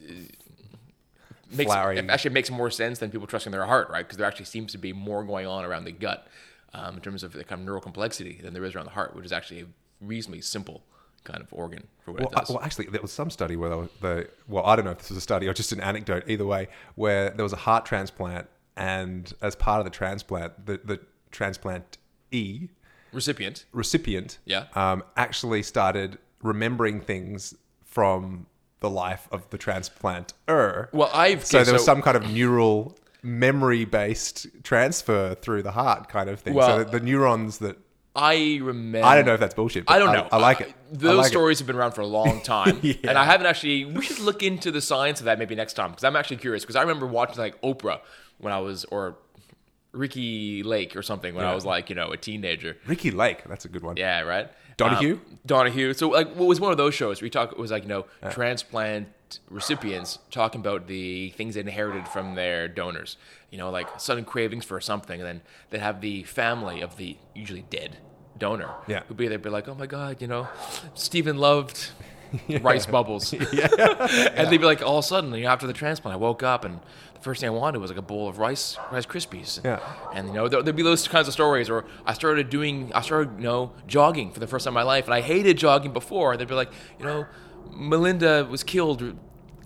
makes 1.51 1.71
flowery- 1.71 1.97
it 1.97 2.09
actually 2.09 2.33
makes 2.33 2.49
more 2.51 2.69
sense 2.71 2.99
than 2.99 3.11
people 3.11 3.27
trusting 3.27 3.51
their 3.51 3.65
heart, 3.65 3.89
right? 3.89 4.05
Because 4.05 4.17
there 4.17 4.27
actually 4.27 4.45
seems 4.45 4.71
to 4.73 4.77
be 4.77 4.93
more 4.93 5.23
going 5.23 5.47
on 5.47 5.65
around 5.65 5.85
the 5.85 5.91
gut 5.91 6.27
um, 6.73 6.95
in 6.95 7.01
terms 7.01 7.23
of 7.23 7.33
the 7.33 7.43
kind 7.43 7.59
of 7.61 7.65
neural 7.65 7.81
complexity 7.81 8.39
than 8.43 8.53
there 8.53 8.63
is 8.65 8.75
around 8.75 8.85
the 8.85 8.91
heart, 8.91 9.15
which 9.15 9.25
is 9.25 9.31
actually 9.31 9.61
a 9.61 9.65
reasonably 10.01 10.41
simple 10.41 10.83
kind 11.23 11.41
of 11.41 11.47
organ 11.51 11.87
for 12.05 12.11
what 12.11 12.21
Well, 12.21 12.29
it 12.29 12.35
does. 12.35 12.49
I, 12.49 12.53
well, 12.53 12.63
actually, 12.63 12.85
there 12.85 13.01
was 13.01 13.11
some 13.11 13.29
study 13.29 13.55
where 13.55 13.75
were, 13.75 13.89
the 14.01 14.29
well, 14.47 14.65
I 14.65 14.75
don't 14.75 14.85
know 14.85 14.91
if 14.91 14.99
this 14.99 15.09
was 15.09 15.17
a 15.17 15.21
study 15.21 15.47
or 15.47 15.53
just 15.53 15.71
an 15.71 15.79
anecdote. 15.81 16.23
Either 16.27 16.45
way, 16.45 16.67
where 16.95 17.31
there 17.31 17.43
was 17.43 17.53
a 17.53 17.57
heart 17.57 17.85
transplant, 17.85 18.47
and 18.77 19.33
as 19.41 19.55
part 19.55 19.79
of 19.79 19.85
the 19.85 19.89
transplant, 19.91 20.65
the 20.65 20.79
the 20.83 20.99
transplant 21.31 21.97
E 22.31 22.69
Recipient, 23.11 23.65
recipient, 23.73 24.37
Yeah. 24.45 24.65
um, 24.75 25.03
actually 25.17 25.63
started 25.63 26.19
remembering 26.43 27.01
things 27.01 27.55
from 27.83 28.45
the 28.81 28.89
life 28.89 29.27
of 29.31 29.49
the 29.49 29.57
transplanter. 29.57 30.91
Well, 30.93 31.09
I've 31.13 31.45
so 31.45 31.63
there 31.63 31.73
was 31.73 31.85
some 31.85 32.01
kind 32.01 32.15
of 32.17 32.29
neural 32.31 32.97
memory 33.21 33.85
based 33.85 34.47
transfer 34.63 35.35
through 35.35 35.63
the 35.63 35.71
heart, 35.71 36.09
kind 36.09 36.29
of 36.29 36.39
thing. 36.39 36.53
Well- 36.53 36.77
so 36.79 36.83
the, 36.83 36.99
the 36.99 37.05
neurons 37.05 37.57
that 37.59 37.77
I 38.15 38.59
remember. 38.61 39.05
I 39.07 39.15
don't 39.15 39.25
know 39.25 39.35
if 39.35 39.39
that's 39.39 39.53
bullshit. 39.53 39.85
I 39.87 39.99
don't 39.99 40.11
know. 40.13 40.27
I, 40.31 40.37
like 40.37 40.61
it. 40.61 40.69
I 40.69 40.73
Those 40.91 41.17
like 41.17 41.25
it. 41.27 41.29
stories 41.29 41.59
have 41.59 41.67
been 41.67 41.75
around 41.75 41.91
for 41.91 42.01
a 42.01 42.07
long 42.07 42.41
time, 42.43 42.79
Yeah. 42.81 42.95
and 43.03 43.17
I 43.17 43.23
haven't 43.23 43.45
actually. 43.45 43.85
We 43.85 44.01
should 44.03 44.19
look 44.19 44.41
into 44.43 44.71
the 44.71 44.81
science 44.81 45.19
of 45.19 45.25
that 45.25 45.37
maybe 45.39 45.55
next 45.55 45.73
time 45.73 45.91
because 45.91 46.03
I'm 46.03 46.15
actually 46.15 46.37
curious. 46.37 46.63
Because 46.63 46.75
I 46.75 46.81
remember 46.81 47.05
watching 47.05 47.37
like 47.37 47.61
Oprah 47.61 47.99
when 48.39 48.51
I 48.51 48.59
was, 48.59 48.83
or 48.85 49.17
Ricki 49.91 50.63
Lake 50.63 50.95
or 50.95 51.01
something 51.03 51.33
when 51.35 51.45
I 51.45 51.53
was 51.55 51.65
like 51.65 51.89
you 51.89 51.95
know 51.95 52.11
a 52.11 52.17
teenager. 52.17 52.77
Ricki 52.87 53.11
Lake, 53.11 53.43
that's 53.47 53.65
a 53.65 53.69
good 53.69 53.83
one. 53.83 53.95
Yeah, 53.97 54.21
right. 54.21 54.49
Donahue? 54.79 55.13
Um, 55.13 55.39
Donahue. 55.45 55.93
So 55.93 56.09
like, 56.09 56.33
what 56.35 56.47
was 56.47 56.59
one 56.59 56.71
of 56.71 56.77
those 56.77 56.93
shows? 56.93 57.21
where 57.21 57.25
We 57.25 57.29
talk 57.29 57.51
it 57.51 57.57
was 57.57 57.71
like 57.71 57.83
you 57.83 57.89
know 57.89 58.05
transplant 58.31 59.07
recipients 59.49 60.19
talking 60.31 60.61
about 60.61 60.87
the 60.87 61.29
things 61.31 61.55
they 61.55 61.61
inherited 61.61 62.07
from 62.07 62.35
their 62.35 62.67
donors. 62.67 63.17
You 63.51 63.57
know, 63.57 63.69
like 63.69 63.99
sudden 63.99 64.25
cravings 64.25 64.65
for 64.65 64.79
something, 64.81 65.19
and 65.19 65.27
then 65.27 65.41
they 65.69 65.79
have 65.79 66.01
the 66.01 66.23
family 66.23 66.81
of 66.81 66.97
the 66.97 67.17
usually 67.35 67.65
dead 67.69 67.97
donor. 68.37 68.73
Yeah. 68.87 69.03
who'd 69.07 69.17
be 69.17 69.27
there, 69.27 69.37
be 69.37 69.49
like, 69.49 69.67
oh 69.67 69.75
my 69.75 69.85
god, 69.85 70.21
you 70.21 70.27
know, 70.27 70.47
Stephen 70.95 71.37
loved. 71.37 71.91
Rice 72.61 72.85
bubbles, 72.85 73.33
yeah. 73.51 73.67
and 74.35 74.51
they'd 74.51 74.59
be 74.59 74.63
like, 74.63 74.83
all 74.83 74.99
of 74.99 75.03
a 75.03 75.07
sudden, 75.07 75.33
you 75.33 75.45
know, 75.45 75.49
after 75.49 75.65
the 75.65 75.73
transplant, 75.73 76.13
I 76.13 76.17
woke 76.17 76.43
up 76.43 76.63
and 76.63 76.79
the 77.19 77.23
first 77.23 77.41
thing 77.41 77.49
I 77.49 77.53
wanted 77.53 77.79
was 77.79 77.91
like 77.91 77.99
a 77.99 78.01
bowl 78.01 78.29
of 78.29 78.39
rice, 78.39 78.77
rice 78.91 79.05
krispies. 79.05 79.63
Yeah. 79.63 79.79
And 80.13 80.29
you 80.29 80.33
know, 80.33 80.47
there, 80.47 80.63
there'd 80.63 80.75
be 80.75 80.83
those 80.83 81.07
kinds 81.07 81.27
of 81.27 81.33
stories. 81.33 81.69
Or 81.69 81.85
I 82.05 82.13
started 82.13 82.49
doing, 82.49 82.91
I 82.95 83.01
started, 83.01 83.37
you 83.37 83.43
know, 83.43 83.73
jogging 83.87 84.31
for 84.31 84.39
the 84.39 84.47
first 84.47 84.63
time 84.63 84.71
in 84.71 84.75
my 84.75 84.83
life, 84.83 85.05
and 85.05 85.13
I 85.13 85.21
hated 85.21 85.57
jogging 85.57 85.91
before. 85.91 86.37
They'd 86.37 86.47
be 86.47 86.53
like, 86.53 86.71
you 86.97 87.05
know, 87.05 87.25
Melinda 87.71 88.45
was 88.49 88.63
killed, 88.63 89.17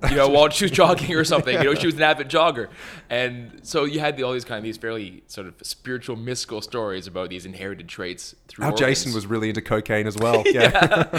you 0.09 0.15
know, 0.15 0.27
while 0.27 0.49
she 0.49 0.65
was 0.65 0.71
jogging 0.71 1.13
or 1.15 1.23
something. 1.23 1.57
You 1.57 1.63
know, 1.63 1.75
she 1.75 1.85
was 1.85 1.95
an 1.95 2.01
avid 2.01 2.29
jogger, 2.29 2.69
and 3.09 3.59
so 3.63 3.85
you 3.85 3.99
had 3.99 4.17
the, 4.17 4.23
all 4.23 4.33
these 4.33 4.45
kind 4.45 4.57
of 4.57 4.63
these 4.63 4.77
fairly 4.77 5.23
sort 5.27 5.47
of 5.47 5.55
spiritual, 5.61 6.15
mystical 6.15 6.61
stories 6.61 7.07
about 7.07 7.29
these 7.29 7.45
inherited 7.45 7.87
traits 7.87 8.35
through. 8.47 8.63
How 8.63 8.71
organs. 8.71 8.87
Jason 8.87 9.13
was 9.13 9.27
really 9.27 9.49
into 9.49 9.61
cocaine 9.61 10.07
as 10.07 10.17
well. 10.17 10.43
Yeah. 10.53 11.09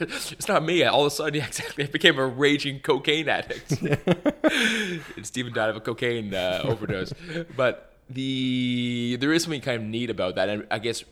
it's 0.00 0.48
not 0.48 0.64
me. 0.64 0.82
All 0.84 1.02
of 1.02 1.08
a 1.08 1.10
sudden, 1.10 1.34
yeah, 1.34 1.46
exactly. 1.46 1.84
I 1.84 1.88
became 1.88 2.18
a 2.18 2.26
raging 2.26 2.80
cocaine 2.80 3.28
addict. 3.28 3.82
and 3.82 5.26
Stephen 5.26 5.52
died 5.52 5.68
of 5.68 5.76
a 5.76 5.80
cocaine 5.80 6.32
uh, 6.32 6.62
overdose. 6.64 7.12
But 7.54 7.92
the 8.08 9.18
there 9.20 9.32
is 9.32 9.42
something 9.42 9.60
kind 9.60 9.82
of 9.82 9.88
neat 9.88 10.08
about 10.08 10.36
that, 10.36 10.48
and 10.48 10.66
I 10.70 10.78
guess 10.78 11.04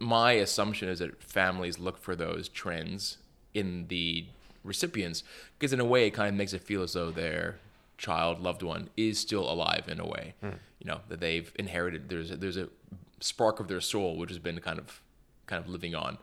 my 0.00 0.32
assumption 0.32 0.88
is 0.88 0.98
that 0.98 1.22
families 1.22 1.78
look 1.78 1.98
for 1.98 2.16
those 2.16 2.48
trends 2.48 3.18
in 3.54 3.86
the 3.88 4.26
recipients 4.64 5.22
because, 5.58 5.72
in 5.72 5.80
a 5.80 5.84
way, 5.84 6.06
it 6.06 6.10
kind 6.10 6.28
of 6.28 6.34
makes 6.34 6.52
it 6.52 6.62
feel 6.62 6.82
as 6.82 6.92
though 6.92 7.10
their 7.10 7.58
child, 7.98 8.40
loved 8.40 8.62
one, 8.62 8.88
is 8.96 9.18
still 9.18 9.50
alive 9.50 9.84
in 9.88 10.00
a 10.00 10.06
way. 10.06 10.34
You 10.42 10.86
know 10.86 11.00
that 11.08 11.20
they've 11.20 11.52
inherited. 11.56 12.08
There's 12.08 12.30
a, 12.30 12.36
there's 12.36 12.56
a 12.56 12.68
spark 13.20 13.60
of 13.60 13.68
their 13.68 13.80
soul 13.80 14.16
which 14.16 14.30
has 14.30 14.38
been 14.38 14.58
kind 14.60 14.78
of 14.78 15.00
kind 15.46 15.62
of 15.62 15.68
living 15.68 15.94
on. 15.94 16.18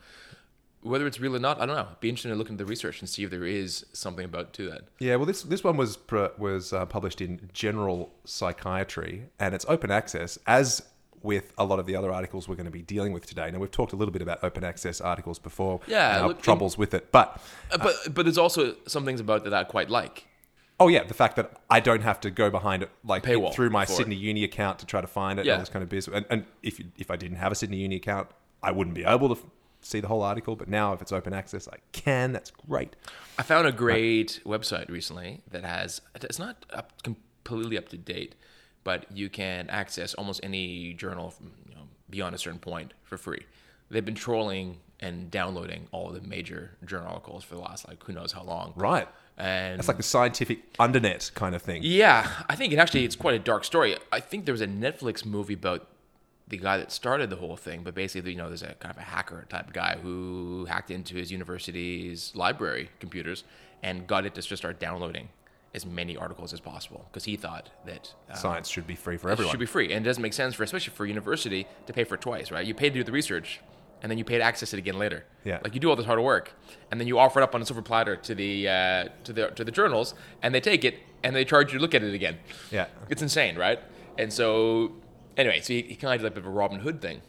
Whether 0.82 1.06
it's 1.08 1.20
real 1.20 1.36
or 1.36 1.40
not, 1.40 1.60
I 1.60 1.66
don't 1.66 1.76
know. 1.76 1.88
Be 2.00 2.10
interested 2.10 2.30
to 2.30 2.36
look 2.36 2.50
into 2.50 2.64
the 2.64 2.70
research 2.70 3.02
and 3.02 3.10
see 3.10 3.24
if 3.24 3.30
there 3.30 3.46
is 3.46 3.86
something 3.94 4.26
about 4.26 4.54
to 4.54 4.70
that. 4.70 4.82
Yeah, 5.00 5.16
well, 5.18 5.26
this 5.26 5.44
this 5.44 5.64
one 5.64 5.78
was 5.78 5.98
was 6.38 6.74
uh, 6.74 6.86
published 6.86 7.22
in 7.22 7.50
General 7.54 8.12
Psychiatry, 8.26 9.30
and 9.40 9.54
it's 9.54 9.66
open 9.68 9.92
access. 9.92 10.40
As 10.48 10.84
with 11.24 11.54
a 11.58 11.66
lot 11.66 11.80
of 11.80 11.86
the 11.86 11.96
other 11.96 12.12
articles 12.12 12.48
we're 12.48 12.56
going 12.56 12.66
to 12.66 12.72
be 12.72 12.82
dealing 12.82 13.12
with 13.14 13.26
today. 13.26 13.50
Now, 13.52 13.60
we've 13.60 13.72
talked 13.72 13.94
a 13.94 13.96
little 13.96 14.12
bit 14.12 14.22
about 14.22 14.44
open 14.44 14.64
access 14.64 15.02
articles 15.02 15.40
before, 15.40 15.82
Yeah, 15.88 16.18
and 16.20 16.28
look, 16.28 16.38
in- 16.38 16.44
troubles 16.44 16.78
with 16.78 16.94
it, 16.94 17.12
but 17.12 17.42
Uh, 17.72 17.78
but 17.78 17.96
but 18.14 18.24
there's 18.26 18.38
also 18.38 18.76
some 18.88 19.06
things 19.06 19.20
about 19.20 19.44
that 19.46 19.54
I 19.54 19.64
quite 19.64 19.90
like. 19.90 20.28
oh 20.80 20.88
yeah, 20.90 21.04
the 21.04 21.14
fact 21.14 21.36
that 21.38 21.60
I 21.70 21.80
don't 21.80 22.02
have 22.04 22.20
to 22.22 22.30
go 22.30 22.50
behind 22.50 22.84
it 22.84 22.92
like 23.04 23.24
Paywall 23.24 23.54
through 23.54 23.70
my 23.72 23.86
for 23.86 23.94
it. 23.94 23.96
Sydney 23.96 24.16
Uni 24.16 24.44
account 24.44 24.80
to 24.80 24.86
try 24.86 25.02
to 25.02 25.08
find 25.08 25.40
it, 25.40 25.42
and 25.42 25.48
Yeah. 25.48 25.54
all 25.54 25.60
this 25.60 25.70
kind 25.70 25.82
of 25.84 25.90
business. 25.90 26.16
And, 26.16 26.26
and 26.30 26.46
if 26.62 26.78
you, 26.80 26.86
if 26.98 27.10
I 27.10 27.16
didn't 27.16 27.38
have 27.38 27.52
a 27.52 27.56
Sydney 27.56 27.78
Uni 27.78 27.96
account, 27.96 28.28
I 28.62 28.72
wouldn't 28.72 28.96
be 28.96 29.04
able 29.04 29.30
to 29.34 29.36
f- 29.42 29.46
see 29.82 30.00
the 30.00 30.08
whole 30.08 30.22
article. 30.22 30.56
But 30.56 30.68
now, 30.68 30.94
if 30.94 31.02
it's 31.02 31.12
open 31.12 31.34
access, 31.34 31.68
I 31.68 31.78
can. 31.94 32.32
That's 32.32 32.52
great. 32.52 32.96
I 33.40 33.44
found 33.44 33.66
a 33.68 33.72
great 33.72 34.40
website 34.46 34.90
recently 34.90 35.42
that 35.52 35.64
has 35.64 36.02
it's 36.16 36.38
not 36.40 36.66
up, 36.72 36.92
completely 37.04 37.78
up 37.78 37.90
to 37.90 37.98
date, 37.98 38.36
but 38.88 39.06
you 39.14 39.28
can 39.28 39.70
access 39.70 40.14
almost 40.14 40.40
any 40.44 40.94
journal 40.94 41.30
from, 41.30 41.52
you 41.68 41.76
know, 41.76 41.82
beyond 42.10 42.34
a 42.34 42.38
certain 42.38 42.58
point 42.58 42.94
for 43.04 43.18
free. 43.18 43.46
They've 43.92 44.06
been 44.06 44.16
trolling 44.16 44.78
and 45.02 45.30
downloading 45.30 45.90
all 45.92 46.10
the 46.10 46.22
major 46.22 46.72
journal 46.86 47.10
articles 47.10 47.44
for 47.44 47.56
the 47.56 47.60
last 47.60 47.86
like 47.86 48.02
who 48.02 48.14
knows 48.14 48.32
how 48.32 48.44
long. 48.44 48.72
Right. 48.78 49.06
And 49.38 49.78
It's 49.78 49.90
like 49.90 49.98
the 49.98 50.04
scientific 50.04 50.78
undernet 50.78 51.34
kind 51.34 51.54
of 51.54 51.62
thing. 51.62 51.82
Yeah, 51.84 52.32
I 52.48 52.56
think 52.56 52.72
it 52.72 52.80
actually 52.80 53.04
it's 53.04 53.18
quite 53.18 53.36
a 53.36 53.40
dark 53.40 53.66
story. 53.66 53.98
I 54.10 54.22
think 54.22 54.46
there 54.46 54.54
was 54.54 54.62
a 54.62 54.68
Netflix 54.68 55.26
movie 55.26 55.56
about 55.56 55.86
the 56.48 56.56
guy 56.56 56.78
that 56.78 56.90
started 56.90 57.30
the 57.30 57.36
whole 57.36 57.58
thing, 57.58 57.82
but 57.84 57.94
basically, 57.94 58.32
you 58.32 58.38
know, 58.38 58.48
there's 58.48 58.64
a 58.64 58.74
kind 58.76 58.96
of 58.96 58.98
a 59.02 59.02
hacker 59.02 59.46
type 59.50 59.74
guy 59.74 59.98
who 60.02 60.64
hacked 60.70 60.92
into 60.92 61.16
his 61.16 61.30
university's 61.30 62.32
library 62.36 62.90
computers 63.02 63.44
and 63.84 64.08
got 64.08 64.26
it 64.26 64.34
to 64.36 64.42
just 64.42 64.62
start 64.62 64.80
downloading 64.80 65.28
as 65.78 65.86
many 65.86 66.18
articles 66.18 66.52
as 66.52 66.60
possible 66.60 67.06
because 67.10 67.24
he 67.24 67.38
thought 67.38 67.70
that 67.86 68.14
uh, 68.30 68.34
Science 68.36 68.68
should 68.68 68.86
be 68.86 68.96
free 68.96 69.16
for 69.16 69.30
it 69.30 69.32
everyone. 69.34 69.52
should 69.52 69.60
be 69.62 69.66
free, 69.66 69.94
and 69.94 70.06
it 70.06 70.10
doesn't 70.10 70.22
make 70.22 70.34
sense 70.34 70.54
for 70.56 70.64
especially 70.64 70.94
for 70.94 71.06
a 71.06 71.08
university 71.08 71.66
to 71.86 71.94
pay 71.94 72.04
for 72.04 72.16
it 72.16 72.22
twice, 72.22 72.52
right? 72.52 72.66
You 72.68 72.74
pay 72.74 72.90
to 72.90 72.94
do 72.96 73.04
the 73.06 73.12
research, 73.14 73.62
and 74.02 74.12
then 74.12 74.18
you 74.18 74.26
pay 74.26 74.38
to 74.38 74.44
access 74.44 74.74
it 74.74 74.78
again 74.78 75.00
later. 75.00 75.24
Yeah. 75.46 75.60
like 75.64 75.74
you 75.74 75.80
do 75.80 75.90
all 75.90 75.96
this 75.96 76.06
hard 76.06 76.20
work, 76.20 76.52
and 76.92 77.00
then 77.00 77.08
you 77.08 77.18
offer 77.18 77.40
it 77.40 77.44
up 77.44 77.56
on 77.56 77.62
a 77.62 77.66
silver 77.66 77.82
platter 77.82 78.18
to 78.18 78.36
the 78.36 78.68
uh, 78.68 79.06
to 79.24 79.32
the 79.32 79.48
to 79.52 79.64
the 79.64 79.72
journals, 79.72 80.14
and 80.42 80.54
they 80.54 80.60
take 80.62 80.84
it 80.84 80.96
and 81.24 81.36
they 81.36 81.46
charge 81.46 81.72
you 81.72 81.80
to 81.80 81.82
look 81.82 81.96
at 81.96 82.04
it 82.04 82.14
again. 82.14 82.38
Yeah. 82.72 82.88
it's 83.10 83.22
insane, 83.22 83.56
right? 83.56 83.80
And 84.18 84.32
so, 84.32 84.94
anyway, 85.36 85.62
so 85.62 85.74
he, 85.74 85.82
he 85.84 85.96
kind 85.96 86.14
of 86.14 86.20
did 86.22 86.24
like 86.26 86.32
a 86.34 86.36
bit 86.36 86.44
of 86.44 86.48
a 86.48 86.50
Robin 86.56 86.80
Hood 86.80 87.02
thing. 87.02 87.22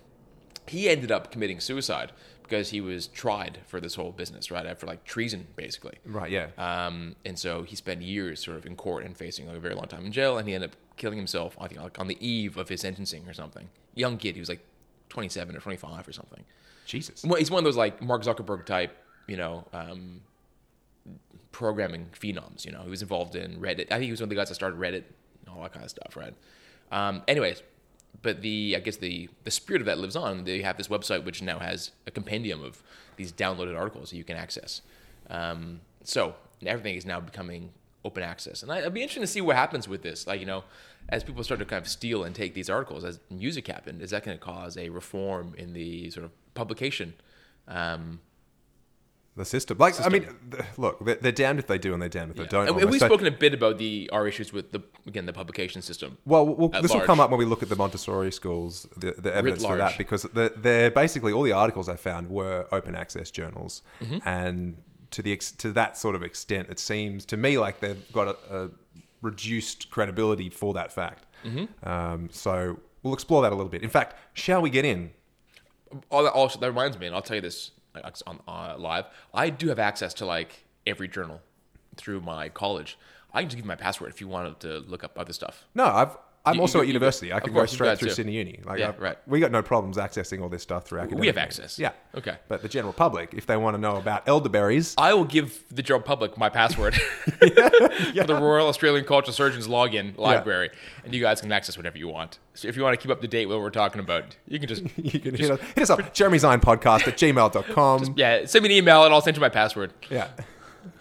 He 0.66 0.88
ended 0.88 1.10
up 1.10 1.30
committing 1.32 1.60
suicide 1.60 2.12
because 2.48 2.70
he 2.70 2.80
was 2.80 3.08
tried 3.08 3.58
for 3.66 3.80
this 3.80 3.94
whole 3.94 4.10
business, 4.10 4.50
right? 4.50 4.64
After 4.64 4.86
like 4.86 5.04
treason, 5.04 5.46
basically. 5.54 5.98
Right, 6.06 6.30
yeah. 6.30 6.48
Um, 6.56 7.14
and 7.24 7.38
so 7.38 7.62
he 7.62 7.76
spent 7.76 8.00
years 8.00 8.42
sort 8.42 8.56
of 8.56 8.64
in 8.64 8.74
court 8.74 9.04
and 9.04 9.16
facing 9.16 9.46
like 9.46 9.56
a 9.56 9.60
very 9.60 9.74
long 9.74 9.86
time 9.86 10.06
in 10.06 10.12
jail, 10.12 10.38
and 10.38 10.48
he 10.48 10.54
ended 10.54 10.70
up 10.70 10.76
killing 10.96 11.18
himself. 11.18 11.56
I 11.60 11.68
think 11.68 11.80
like 11.80 11.98
on 11.98 12.08
the 12.08 12.16
eve 12.26 12.56
of 12.56 12.68
his 12.68 12.80
sentencing 12.80 13.28
or 13.28 13.34
something. 13.34 13.68
Young 13.94 14.16
kid, 14.16 14.34
he 14.34 14.40
was 14.40 14.48
like 14.48 14.64
27 15.10 15.56
or 15.56 15.60
25 15.60 16.08
or 16.08 16.12
something. 16.12 16.44
Jesus. 16.86 17.22
Well, 17.24 17.38
he's 17.38 17.50
one 17.50 17.58
of 17.58 17.64
those 17.64 17.76
like 17.76 18.00
Mark 18.00 18.22
Zuckerberg 18.22 18.64
type, 18.64 18.96
you 19.26 19.36
know, 19.36 19.66
um, 19.72 20.22
programming 21.52 22.06
phenoms. 22.18 22.64
You 22.64 22.72
know, 22.72 22.82
he 22.82 22.90
was 22.90 23.02
involved 23.02 23.34
in 23.36 23.60
Reddit. 23.60 23.86
I 23.90 23.96
think 23.96 24.04
he 24.04 24.10
was 24.10 24.20
one 24.20 24.26
of 24.26 24.30
the 24.30 24.36
guys 24.36 24.48
that 24.48 24.54
started 24.54 24.78
Reddit, 24.78 25.04
all 25.48 25.62
that 25.62 25.72
kind 25.72 25.84
of 25.84 25.90
stuff, 25.90 26.16
right? 26.16 26.34
Um, 26.90 27.22
anyways, 27.28 27.62
but 28.22 28.42
the 28.42 28.74
I 28.76 28.80
guess 28.80 28.96
the 28.96 29.28
the 29.44 29.50
spirit 29.50 29.82
of 29.82 29.86
that 29.86 29.98
lives 29.98 30.16
on. 30.16 30.44
They 30.44 30.62
have 30.62 30.76
this 30.76 30.88
website 30.88 31.24
which 31.24 31.42
now 31.42 31.58
has 31.58 31.92
a 32.06 32.10
compendium 32.10 32.62
of 32.62 32.82
these 33.16 33.32
downloaded 33.32 33.76
articles 33.76 34.10
that 34.10 34.16
you 34.16 34.24
can 34.24 34.36
access. 34.36 34.82
Um, 35.30 35.80
so 36.04 36.34
everything 36.64 36.96
is 36.96 37.06
now 37.06 37.20
becoming 37.20 37.70
open 38.04 38.22
access, 38.22 38.62
and 38.62 38.72
I, 38.72 38.78
it'd 38.78 38.94
be 38.94 39.02
interesting 39.02 39.22
to 39.22 39.26
see 39.26 39.40
what 39.40 39.56
happens 39.56 39.88
with 39.88 40.02
this. 40.02 40.26
Like 40.26 40.40
you 40.40 40.46
know, 40.46 40.64
as 41.08 41.24
people 41.24 41.44
start 41.44 41.60
to 41.60 41.66
kind 41.66 41.80
of 41.80 41.88
steal 41.88 42.24
and 42.24 42.34
take 42.34 42.54
these 42.54 42.70
articles, 42.70 43.04
as 43.04 43.20
music 43.30 43.66
happened, 43.66 44.02
is 44.02 44.10
that 44.10 44.24
going 44.24 44.36
to 44.36 44.44
cause 44.44 44.76
a 44.76 44.88
reform 44.88 45.54
in 45.56 45.72
the 45.72 46.10
sort 46.10 46.24
of 46.24 46.32
publication? 46.54 47.14
Um, 47.66 48.20
The 49.38 49.44
system. 49.44 49.78
Like, 49.78 50.04
I 50.04 50.08
mean, 50.08 50.26
look, 50.76 51.04
they're, 51.04 51.14
they're 51.14 51.32
damned 51.32 51.60
if 51.60 51.68
they 51.68 51.78
do 51.78 51.92
and 51.92 52.02
they're 52.02 52.08
damned 52.08 52.32
if 52.32 52.36
they 52.36 52.46
don't. 52.46 52.62
And 52.62 52.70
almost. 52.70 52.90
we've 52.90 53.00
spoken 53.00 53.26
a 53.26 53.30
bit 53.30 53.54
about 53.54 53.78
the 53.78 54.10
our 54.12 54.26
issues 54.26 54.52
with 54.52 54.72
the 54.72 54.82
again 55.06 55.26
the 55.26 55.32
publication 55.32 55.80
system. 55.80 56.18
Well, 56.26 56.44
we'll 56.44 56.68
this 56.68 56.92
will 56.92 57.02
come 57.02 57.20
up 57.20 57.30
when 57.30 57.38
we 57.38 57.44
look 57.44 57.62
at 57.62 57.68
the 57.68 57.76
Montessori 57.76 58.32
schools, 58.32 58.88
the, 58.96 59.12
the 59.12 59.32
evidence 59.32 59.64
for 59.64 59.76
that, 59.76 59.96
because 59.96 60.22
the, 60.22 60.52
they're 60.56 60.90
basically 60.90 61.32
all 61.32 61.44
the 61.44 61.52
articles 61.52 61.88
I 61.88 61.94
found 61.96 62.28
were 62.28 62.66
open 62.72 62.94
access 62.94 63.30
journals, 63.30 63.82
Mm-hmm. 64.00 64.28
and 64.28 64.76
to 65.12 65.22
the 65.22 65.32
ex, 65.32 65.52
to 65.52 65.72
that 65.72 65.96
sort 65.96 66.14
of 66.14 66.22
extent, 66.22 66.68
it 66.68 66.78
seems 66.80 67.24
to 67.26 67.36
me 67.36 67.58
like 67.58 67.80
they've 67.80 68.12
got 68.12 68.28
a, 68.50 68.64
a 68.64 68.70
reduced 69.22 69.90
credibility 69.90 70.50
for 70.50 70.74
that 70.74 70.92
fact. 70.92 71.26
Mm-hmm. 71.44 71.88
Um, 71.88 72.28
so 72.32 72.78
we'll 73.02 73.14
explore 73.14 73.42
that 73.42 73.52
a 73.52 73.54
little 73.54 73.70
bit. 73.70 73.82
In 73.82 73.90
fact, 73.90 74.16
shall 74.34 74.60
we 74.60 74.70
get 74.70 74.84
in? 74.84 75.12
All 76.10 76.24
that 76.24 76.32
also 76.32 76.58
that 76.58 76.66
reminds 76.66 76.98
me, 76.98 77.06
and 77.06 77.14
I'll 77.14 77.22
tell 77.22 77.36
you 77.36 77.40
this 77.40 77.70
like, 77.94 78.04
on 78.26 78.40
uh, 78.46 78.76
live. 78.78 79.06
I 79.32 79.50
do 79.50 79.68
have 79.68 79.78
access 79.78 80.14
to 80.14 80.26
like 80.26 80.64
every 80.86 81.08
journal 81.08 81.40
through 81.96 82.20
my 82.20 82.48
college. 82.48 82.98
I 83.32 83.40
can 83.40 83.48
just 83.48 83.56
give 83.56 83.64
you 83.64 83.68
my 83.68 83.76
password 83.76 84.10
if 84.10 84.20
you 84.20 84.28
wanted 84.28 84.60
to 84.60 84.78
look 84.78 85.04
up 85.04 85.18
other 85.18 85.32
stuff. 85.32 85.64
No, 85.74 85.84
I've. 85.84 86.16
I'm 86.48 86.54
You- 86.56 86.60
also 86.62 86.78
you- 86.78 86.82
at 86.82 86.88
university. 86.88 87.32
I 87.32 87.40
can 87.40 87.52
go 87.52 87.64
straight 87.66 87.98
through 87.98 88.08
to. 88.08 88.14
Sydney 88.14 88.32
Uni. 88.32 88.60
Like, 88.64 88.78
Yeah, 88.80 88.88
I've- 88.88 88.98
right. 89.02 89.18
We 89.26 89.40
got 89.40 89.50
no 89.52 89.62
problems 89.62 89.96
accessing 89.96 90.42
all 90.42 90.48
this 90.48 90.62
stuff 90.62 90.86
through 90.86 91.00
academia. 91.00 91.20
We 91.20 91.26
have 91.28 91.38
access. 91.38 91.78
Yeah. 91.78 91.92
Okay. 92.16 92.36
But 92.48 92.62
the 92.62 92.68
general 92.68 92.92
public, 92.92 93.34
if 93.34 93.46
they 93.46 93.56
want 93.56 93.74
to 93.76 93.80
know 93.80 93.96
about 93.96 94.26
elderberries, 94.28 94.94
I 94.98 95.14
will 95.14 95.24
give 95.24 95.62
the 95.70 95.82
general 95.82 96.02
public 96.02 96.36
my 96.36 96.48
password 96.48 96.94
for 97.38 97.46
the 97.46 98.38
Royal 98.40 98.66
Australian 98.68 99.04
Cultural 99.04 99.32
Surgeons 99.32 99.68
login 99.68 100.16
library, 100.18 100.70
and 101.04 101.14
you 101.14 101.20
guys 101.20 101.40
can 101.40 101.52
access 101.52 101.76
whatever 101.76 101.98
you 101.98 102.08
want. 102.08 102.38
So 102.54 102.66
if 102.68 102.76
you 102.76 102.82
want 102.82 102.94
to 102.98 103.02
keep 103.02 103.10
up 103.12 103.20
to 103.20 103.28
date 103.28 103.46
with 103.46 103.56
what 103.56 103.62
we're 103.62 103.70
talking 103.70 104.00
about, 104.00 104.36
you 104.46 104.58
can 104.58 104.68
just 104.68 104.82
you 104.96 105.20
can 105.20 105.34
hit 105.34 105.50
us, 105.50 105.60
hit 105.74 105.82
us 105.82 105.90
up. 105.90 106.12
Jeremy's 106.14 106.42
podcast 106.42 107.06
at 107.06 107.16
gmail.com. 107.16 108.14
yeah 108.16 108.44
send 108.46 108.62
me 108.64 108.70
an 108.70 108.76
email 108.76 109.04
and 109.04 109.14
I'll 109.14 109.20
send 109.20 109.36
you 109.36 109.40
my 109.40 109.48
password. 109.48 109.92
yeah. 110.10 110.28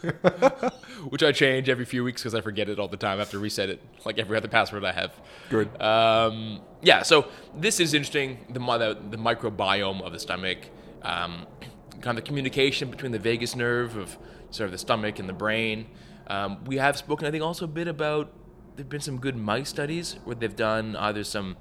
which 1.10 1.24
I 1.24 1.32
change 1.32 1.70
every 1.70 1.86
few 1.86 2.04
weeks 2.04 2.22
because 2.22 2.36
I 2.36 2.42
forget 2.42 2.70
it 2.70 2.80
all 2.80 2.88
the 2.88 2.98
time. 2.98 3.18
I 3.18 3.20
have 3.20 3.32
to 3.32 3.40
reset 3.40 3.70
it 3.70 3.82
like 4.06 4.18
every 4.18 4.38
other 4.38 4.48
password 4.48 4.84
I 4.86 4.92
have. 4.92 5.14
Good. 5.50 5.82
Um, 5.82 6.62
yeah, 6.82 7.04
so 7.04 7.28
this 7.56 7.80
is 7.80 7.94
interesting. 7.94 8.46
The, 8.50 8.60
the, 8.60 8.98
the 9.12 9.18
microbiome 9.18 10.02
of 10.02 10.14
the 10.14 10.20
stomach, 10.20 10.60
um, 11.02 11.48
kind 12.02 12.18
of 12.18 12.24
the 12.24 12.28
communication 12.28 12.90
between 12.90 13.12
the 13.12 13.20
vagus 13.20 13.56
nerve 13.56 13.98
of 13.98 14.18
sort 14.52 14.66
of 14.66 14.72
the 14.72 14.78
stomach 14.78 15.20
and 15.20 15.28
the 15.28 15.34
brain. 15.34 15.88
Um, 16.28 16.64
we 16.66 16.78
have 16.78 16.98
spoken, 16.98 17.28
I 17.28 17.32
think, 17.32 17.44
also 17.44 17.66
a 17.66 17.70
bit 17.70 17.88
about 17.88 18.32
there 18.76 18.84
have 18.84 18.90
been 18.90 19.02
some 19.02 19.18
good 19.18 19.36
mice 19.36 19.70
studies 19.70 20.18
where 20.24 20.36
they've 20.36 20.56
done 20.56 20.96
either 20.98 21.24
some 21.24 21.58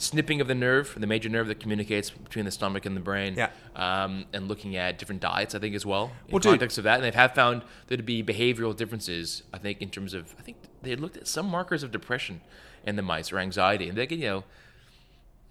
snipping 0.00 0.40
of 0.40 0.48
the 0.48 0.54
nerve, 0.54 0.94
the 0.98 1.06
major 1.06 1.28
nerve 1.28 1.46
that 1.48 1.60
communicates 1.60 2.10
between 2.10 2.44
the 2.44 2.50
stomach 2.50 2.86
and 2.86 2.96
the 2.96 3.00
brain, 3.00 3.34
Yeah. 3.36 3.50
um, 3.76 4.24
and 4.32 4.48
looking 4.48 4.74
at 4.76 4.98
different 4.98 5.20
diets, 5.20 5.54
I 5.54 5.58
think, 5.58 5.74
as 5.74 5.84
well, 5.84 6.12
in 6.26 6.32
Well, 6.32 6.38
dude- 6.40 6.52
context 6.52 6.78
of 6.78 6.84
that. 6.84 6.94
And 6.96 7.04
they 7.04 7.10
have 7.16 7.34
found 7.34 7.62
there 7.88 7.96
to 7.96 8.02
be 8.02 8.22
behavioral 8.22 8.74
differences, 8.74 9.42
I 9.52 9.58
think, 9.58 9.80
in 9.82 9.90
terms 9.90 10.14
of, 10.14 10.34
I 10.38 10.42
think 10.42 10.56
they 10.82 10.96
looked 10.96 11.16
at 11.18 11.28
some 11.28 11.46
markers 11.46 11.82
of 11.82 11.90
depression 11.90 12.40
in 12.86 12.96
the 12.96 13.02
mice 13.02 13.30
or 13.30 13.38
anxiety. 13.38 13.88
And 13.88 13.98
they 13.98 14.06
can, 14.06 14.18
you 14.18 14.26
know, 14.26 14.44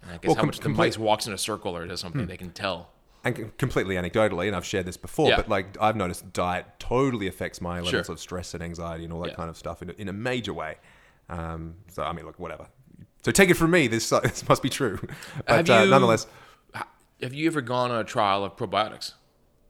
I 0.02 0.12
guess 0.16 0.20
Well, 0.24 0.34
how 0.34 0.40
com- 0.40 0.46
much 0.46 0.56
the 0.56 0.62
complete- 0.62 0.86
mice 0.88 0.98
walks 0.98 1.26
in 1.26 1.32
a 1.32 1.38
circle 1.38 1.76
or 1.76 1.86
does 1.86 2.00
something, 2.00 2.26
they 2.26 2.36
can 2.36 2.50
tell. 2.50 2.90
And 3.22 3.56
completely 3.58 3.96
anecdotally, 3.96 4.46
and 4.46 4.56
I've 4.56 4.64
shared 4.64 4.86
this 4.86 4.96
before, 4.96 5.28
Yeah. 5.28 5.36
but 5.36 5.48
like 5.50 5.76
I've 5.80 5.94
noticed 5.94 6.32
diet 6.32 6.66
totally 6.78 7.26
affects 7.26 7.60
my 7.60 7.74
levels 7.80 7.90
Sure. 7.90 8.00
of 8.14 8.18
stress 8.18 8.54
and 8.54 8.62
anxiety 8.62 9.04
and 9.04 9.12
all 9.12 9.20
that 9.20 9.30
Yeah. 9.30 9.34
kind 9.36 9.50
of 9.50 9.56
stuff 9.58 9.82
in 9.82 9.90
a, 9.90 9.92
in 9.92 10.08
a 10.08 10.12
major 10.12 10.54
way. 10.54 10.76
Um, 11.28 11.74
so, 11.88 12.02
I 12.02 12.12
mean, 12.14 12.24
look, 12.24 12.38
whatever. 12.38 12.66
So 13.22 13.30
take 13.32 13.50
it 13.50 13.54
from 13.54 13.70
me, 13.70 13.86
this, 13.86 14.12
uh, 14.12 14.20
this 14.24 14.48
must 14.48 14.62
be 14.62 14.68
true. 14.68 14.98
But 15.46 15.66
Have 15.66 15.70
uh, 15.70 15.84
nonetheless, 15.84 16.26
Have 17.22 17.34
you 17.34 17.46
ever 17.48 17.60
gone 17.60 17.90
on 17.90 18.00
a 18.00 18.04
trial 18.04 18.44
of 18.44 18.56
probiotics? 18.56 19.14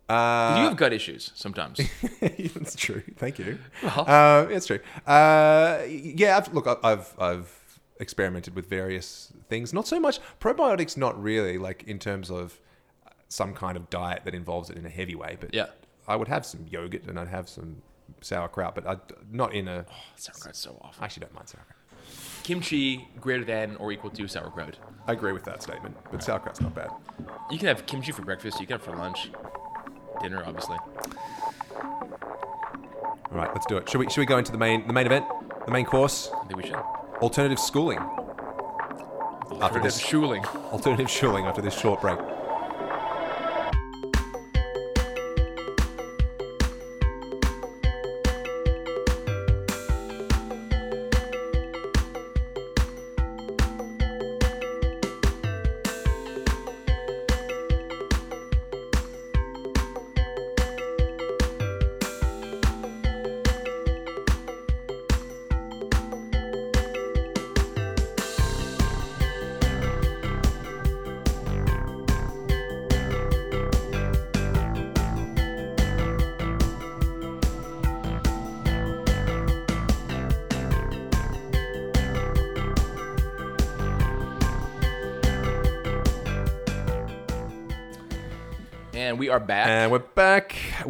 uh, 0.09 0.57
you 0.59 0.65
have 0.69 0.77
gut 0.77 0.93
issues 0.93 1.31
sometimes. 1.35 1.81
it's 2.21 2.75
true. 2.75 3.03
Thank 3.17 3.39
you. 3.39 3.59
Well. 3.83 4.05
Uh, 4.09 4.47
it's 4.51 4.67
true. 4.67 4.81
Uh, 5.07 5.83
yeah, 5.89 6.37
I've, 6.37 6.53
look, 6.53 6.67
I've 6.83 7.15
I've 7.19 7.81
experimented 8.01 8.57
with 8.57 8.69
various 8.69 9.33
things. 9.49 9.73
Not 9.73 9.87
so 9.87 10.01
much 10.01 10.19
probiotics, 10.41 10.97
not 10.97 11.21
really. 11.23 11.59
Like 11.59 11.85
in 11.85 11.99
terms 12.01 12.31
of 12.31 12.59
some 13.29 13.55
kind 13.55 13.77
of 13.77 13.89
diet 13.91 14.23
that 14.25 14.35
involves 14.35 14.69
it 14.71 14.77
in 14.77 14.85
a 14.85 14.89
heavy 14.89 15.15
way. 15.15 15.37
But 15.39 15.55
Yeah. 15.55 15.67
I 16.09 16.17
would 16.17 16.27
have 16.29 16.45
some 16.45 16.67
yogurt 16.69 17.05
and 17.07 17.19
I'd 17.19 17.29
have 17.29 17.49
some 17.49 17.77
sauerkraut, 18.21 18.75
but 18.75 18.87
I'd, 18.87 18.99
not 19.31 19.55
in 19.55 19.69
a. 19.69 19.87
Sauerkraut's 20.17 20.59
so 20.59 20.77
awful. 20.83 21.01
I 21.01 21.05
actually 21.05 21.21
don't 21.21 21.35
mind 21.35 21.49
sauerkraut. 21.49 21.77
Kimchi 22.43 23.09
greater 23.21 23.45
than 23.45 23.77
or 23.77 23.93
equal 23.93 24.11
to 24.11 24.29
sauerkraut. 24.29 24.77
I 25.07 25.13
agree 25.13 25.33
with 25.33 25.45
that 25.45 25.63
statement, 25.63 25.97
but 26.11 26.23
sauerkraut's 26.23 26.61
not 26.61 26.75
bad. 26.75 26.91
You 27.51 27.59
can 27.59 27.69
have 27.69 27.87
kimchi 27.87 28.13
for 28.13 28.23
breakfast. 28.23 28.61
You 28.61 28.67
can 28.67 28.75
have 28.75 28.83
for 28.83 28.97
lunch, 28.97 29.31
dinner, 30.23 30.43
obviously. 30.45 30.77
All 31.83 33.37
right, 33.37 33.51
let's 33.55 33.67
do 33.67 33.77
it. 33.77 33.89
Should 33.89 33.99
we 33.99 34.09
should 34.11 34.21
we 34.21 34.27
go 34.27 34.39
into 34.39 34.53
the 34.53 34.59
main 34.59 34.87
the 34.87 34.93
main 34.93 35.07
event, 35.07 35.25
the 35.65 35.71
main 35.71 35.85
course, 35.85 36.31
I 36.35 36.47
think 36.47 36.57
we 36.57 36.67
should. 36.67 36.77
alternative 37.21 37.59
schooling? 37.59 37.99
After 39.61 39.81
this 39.81 40.01
schuling. 40.01 40.45
alternative 40.73 41.11
schooling 41.11 41.47
after 41.47 41.61
this 41.61 41.79
short 41.79 42.01
break. 42.01 42.19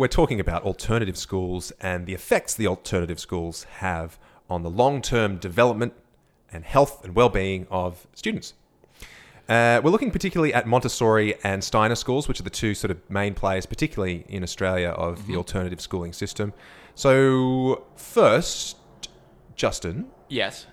We're 0.00 0.08
talking 0.08 0.40
about 0.40 0.62
alternative 0.62 1.18
schools 1.18 1.72
and 1.78 2.06
the 2.06 2.14
effects 2.14 2.54
the 2.54 2.66
alternative 2.66 3.20
schools 3.20 3.64
have 3.80 4.18
on 4.48 4.62
the 4.62 4.70
long 4.70 5.02
term 5.02 5.36
development 5.36 5.92
and 6.50 6.64
health 6.64 7.04
and 7.04 7.14
well 7.14 7.28
being 7.28 7.66
of 7.70 8.06
students. 8.14 8.54
Uh, 9.46 9.78
we're 9.84 9.90
looking 9.90 10.10
particularly 10.10 10.54
at 10.54 10.66
Montessori 10.66 11.34
and 11.44 11.62
Steiner 11.62 11.96
schools, 11.96 12.28
which 12.28 12.40
are 12.40 12.44
the 12.44 12.48
two 12.48 12.72
sort 12.72 12.90
of 12.90 13.10
main 13.10 13.34
players, 13.34 13.66
particularly 13.66 14.24
in 14.26 14.42
Australia, 14.42 14.88
of 14.88 15.26
the 15.26 15.36
alternative 15.36 15.82
schooling 15.82 16.14
system. 16.14 16.54
So, 16.94 17.84
first, 17.96 18.78
Justin, 19.54 20.06
Yes. 20.30 20.64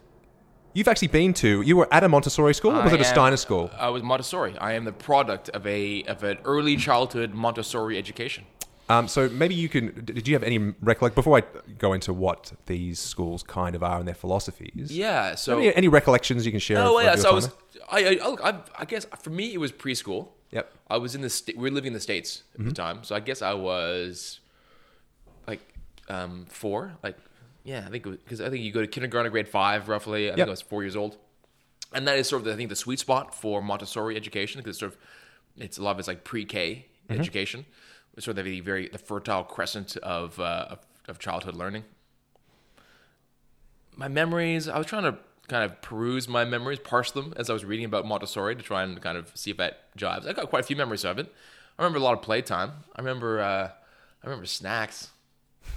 you've 0.74 0.88
actually 0.88 1.10
been 1.10 1.34
to. 1.34 1.62
You 1.64 1.76
were 1.76 1.94
at 1.94 2.06
a 2.06 2.08
Montessori 2.08 2.54
school, 2.54 2.72
or 2.72 2.82
was 2.84 2.94
I 2.94 2.96
it 2.96 3.02
a 3.02 3.06
am- 3.06 3.14
Steiner 3.14 3.36
school? 3.38 3.72
I 3.78 3.90
was 3.90 4.04
Montessori. 4.04 4.58
I 4.58 4.72
am 4.76 4.86
the 4.86 4.94
product 4.94 5.50
of 5.50 5.68
a 5.68 6.04
of 6.04 6.24
an 6.24 6.38
early 6.46 6.78
childhood 6.78 7.34
Montessori 7.34 7.98
education. 7.98 8.46
Um, 8.90 9.08
so 9.08 9.28
maybe 9.30 9.54
you 9.54 9.68
can. 9.68 10.06
Did 10.06 10.28
you 10.28 10.36
have 10.36 10.44
any 10.44 10.58
recollect 10.82 11.16
before 11.16 11.38
I 11.38 11.44
go 11.78 11.94
into 11.94 12.14
what 12.14 12.54
these 12.68 13.00
schools 13.00 13.44
kind 13.44 13.76
of 13.76 13.84
are 13.84 14.00
and 14.00 14.08
their 14.08 14.16
philosophies? 14.16 14.96
Yeah. 14.96 15.36
So. 15.36 15.58
Any, 15.58 15.76
any 15.76 15.88
recollections 15.88 16.46
you 16.46 16.52
can 16.52 16.60
share? 16.60 16.80
Oh 16.80 17.00
yeah. 17.00 17.16
So 17.16 17.30
I 17.30 17.34
was. 17.34 17.50
I, 17.90 18.06
I, 18.06 18.28
look, 18.28 18.42
I 18.44 18.60
I 18.80 18.86
guess 18.86 19.06
for 19.22 19.30
me 19.30 19.54
it 19.54 19.60
was 19.60 19.72
preschool. 19.72 20.30
Yep. 20.52 20.72
I 20.90 20.98
was 20.98 21.16
in 21.16 21.22
the 21.22 21.30
sta- 21.30 21.54
we 21.58 21.70
were 21.70 21.76
living 21.76 21.88
in 21.88 21.94
the 21.94 22.00
states 22.00 22.44
at 22.58 22.64
the 22.64 22.72
time, 22.72 23.04
so 23.04 23.16
I 23.16 23.20
guess 23.20 23.42
I 23.42 23.54
was 23.54 24.40
like 25.46 25.60
um, 26.08 26.46
four. 26.50 26.94
Like 27.04 27.18
yeah, 27.66 27.84
I 27.86 27.90
think 27.90 28.04
because 28.06 28.40
I 28.40 28.50
think 28.50 28.64
you 28.64 28.72
go 28.72 28.80
to 28.80 28.88
kindergarten, 28.88 29.30
grade 29.32 29.50
five, 29.50 29.90
roughly. 29.90 30.32
I 30.32 30.36
think 30.36 30.48
I 30.48 30.50
was 30.50 30.62
four 30.62 30.84
years 30.84 30.96
old, 30.96 31.18
and 31.94 32.08
that 32.08 32.18
is 32.18 32.30
sort 32.30 32.42
of 32.42 32.46
the, 32.46 32.54
I 32.54 32.56
think 32.56 32.70
the 32.70 32.78
sweet 32.78 33.00
spot 33.00 33.36
for 33.36 33.62
Montessori 33.62 34.16
education 34.16 34.62
because 34.62 34.80
sort 34.80 34.94
of 34.94 34.98
it's 35.58 35.78
a 35.78 35.84
lot 35.84 35.92
of 35.92 36.00
it's 36.00 36.08
like 36.08 36.24
pre-K 36.24 36.86
education, 37.10 37.62
it's 37.62 37.68
sort 38.20 38.38
of 38.38 38.46
the 38.46 38.60
very 38.62 38.88
the 38.88 38.98
fertile 38.98 39.44
crescent 39.44 39.98
of, 39.98 40.40
uh, 40.40 40.68
of 40.70 40.80
of 41.08 41.20
childhood 41.20 41.56
learning. 41.56 41.84
My 43.96 44.08
memories, 44.08 44.68
I 44.68 44.78
was 44.78 44.88
trying 44.88 45.04
to 45.04 45.18
kind 45.48 45.64
of 45.64 45.82
peruse 45.82 46.28
my 46.28 46.44
memories, 46.44 46.80
parse 46.80 47.12
them 47.12 47.34
as 47.38 47.50
I 47.50 47.54
was 47.54 47.64
reading 47.64 47.86
about 47.86 48.06
Montessori 48.06 48.56
to 48.56 48.62
try 48.62 48.84
and 48.84 49.02
kind 49.02 49.18
of 49.18 49.32
see 49.34 49.52
if 49.52 49.58
that 49.58 49.96
jives. 49.98 50.28
I 50.28 50.34
got 50.34 50.50
quite 50.50 50.60
a 50.60 50.68
few 50.68 50.76
memories 50.76 51.06
of 51.06 51.18
it. 51.18 51.34
I 51.80 51.82
remember 51.82 52.00
a 52.00 52.04
lot 52.04 52.14
of 52.14 52.22
playtime. 52.22 52.72
I 52.96 53.02
remember 53.02 53.40
uh, 53.40 53.70
I 54.24 54.26
remember 54.26 54.46
snacks 54.46 55.10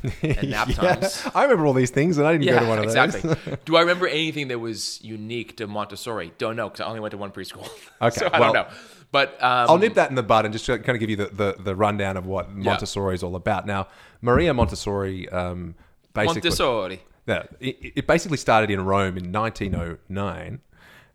and 0.02 0.50
nap 0.50 0.68
Yeah, 0.82 0.94
times. 0.94 1.26
I 1.34 1.42
remember 1.42 1.66
all 1.66 1.72
these 1.72 1.90
things, 1.90 2.18
and 2.18 2.26
I 2.26 2.36
didn't 2.36 2.52
go 2.54 2.60
to 2.60 2.68
one 2.68 2.78
of 2.78 2.84
exactly. 2.84 3.20
those. 3.20 3.58
Do 3.64 3.76
I 3.76 3.80
remember 3.80 4.06
anything 4.06 4.48
that 4.48 4.58
was 4.58 5.02
unique 5.02 5.56
to 5.58 5.66
Montessori? 5.66 6.32
Don't 6.38 6.56
know 6.56 6.68
because 6.68 6.80
I 6.80 6.86
only 6.86 7.00
went 7.00 7.12
to 7.12 7.18
one 7.18 7.30
preschool. 7.30 7.68
Okay, 8.02 8.18
so 8.18 8.28
I 8.32 8.40
well- 8.40 8.52
don't 8.52 8.68
know. 8.68 8.74
But 9.12 9.42
um, 9.42 9.68
I'll 9.68 9.78
nip 9.78 9.94
that 9.94 10.08
in 10.08 10.14
the 10.14 10.22
bud 10.22 10.44
and 10.44 10.52
just 10.54 10.68
kind 10.68 10.88
of 10.88 11.00
give 11.00 11.10
you 11.10 11.16
the, 11.16 11.26
the, 11.26 11.56
the 11.58 11.74
rundown 11.74 12.16
of 12.16 12.26
what 12.26 12.54
Montessori 12.54 13.16
is 13.16 13.24
all 13.24 13.34
about. 13.34 13.66
Now, 13.66 13.88
Maria 14.20 14.54
Montessori 14.54 15.28
um, 15.30 15.74
basically. 16.14 16.34
Montessori. 16.34 17.02
Yeah, 17.26 17.42
it, 17.58 17.92
it 17.96 18.06
basically 18.06 18.36
started 18.36 18.70
in 18.70 18.84
Rome 18.84 19.16
in 19.18 19.32
1909. 19.32 20.60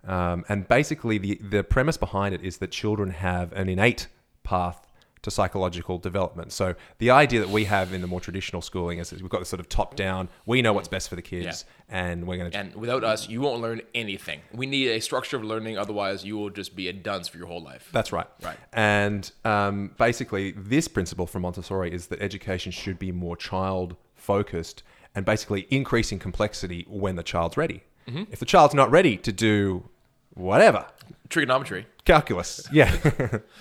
Um, 0.06 0.45
and 0.49 0.67
basically, 0.67 1.17
the, 1.17 1.36
the 1.36 1.63
premise 1.63 1.95
behind 1.95 2.36
it 2.36 2.41
is 2.41 2.58
that 2.58 2.71
children 2.71 3.12
have 3.12 3.54
an 3.54 3.69
innate 3.69 4.08
path 4.43 4.85
to 5.26 5.32
psychological 5.32 5.98
development. 5.98 6.54
So, 6.54 6.76
the 7.00 7.10
idea 7.12 7.40
that 7.42 7.50
we 7.50 7.66
have 7.66 7.94
in 7.94 8.02
the 8.02 8.08
more 8.08 8.22
traditional 8.22 8.62
schooling 8.62 9.00
is 9.00 9.10
that 9.10 9.22
we've 9.22 9.30
got 9.30 9.40
this 9.40 9.50
sort 9.50 9.60
of 9.60 9.68
top 9.68 9.96
down, 9.96 10.30
we 10.46 10.62
know 10.62 10.72
what's 10.72 10.88
best 10.88 11.10
for 11.10 11.16
the 11.16 11.22
kids, 11.22 11.66
and 11.90 12.26
we're 12.26 12.38
going 12.38 12.52
to. 12.52 12.58
And 12.58 12.76
without 12.76 13.04
us, 13.04 13.28
you 13.28 13.42
won't 13.42 13.62
learn 13.62 13.82
anything. 13.94 14.42
We 14.54 14.66
need 14.66 14.88
a 14.90 15.02
structure 15.02 15.36
of 15.38 15.44
learning, 15.44 15.78
otherwise, 15.78 16.24
you 16.24 16.38
will 16.38 16.50
just 16.50 16.76
be 16.76 16.88
a 16.88 16.94
dunce 16.94 17.28
for 17.28 17.38
your 17.38 17.48
whole 17.48 17.62
life. 17.62 17.90
That's 17.92 18.12
right. 18.12 18.28
Right. 18.42 18.58
And 18.72 19.30
um, 19.44 19.92
basically, 19.98 20.52
this 20.52 20.88
principle 20.88 21.28
from 21.28 21.42
Montessori 21.42 21.92
is 21.92 22.08
that 22.08 22.22
education 22.22 22.72
should 22.72 22.98
be 22.98 23.12
more 23.12 23.36
child 23.36 23.96
focused 24.14 24.84
and 25.16 25.26
basically 25.26 25.68
increasing 25.70 26.20
complexity 26.20 26.86
when 26.88 27.16
the 27.16 27.24
child's 27.24 27.58
ready. 27.58 27.84
Mm-hmm. 28.08 28.24
If 28.32 28.40
the 28.40 28.46
child's 28.46 28.74
not 28.74 28.92
ready 28.92 29.18
to 29.18 29.32
do 29.32 29.90
whatever, 30.36 30.86
Trigonometry. 31.30 31.88
calculus, 32.04 32.68
yeah, 32.72 32.96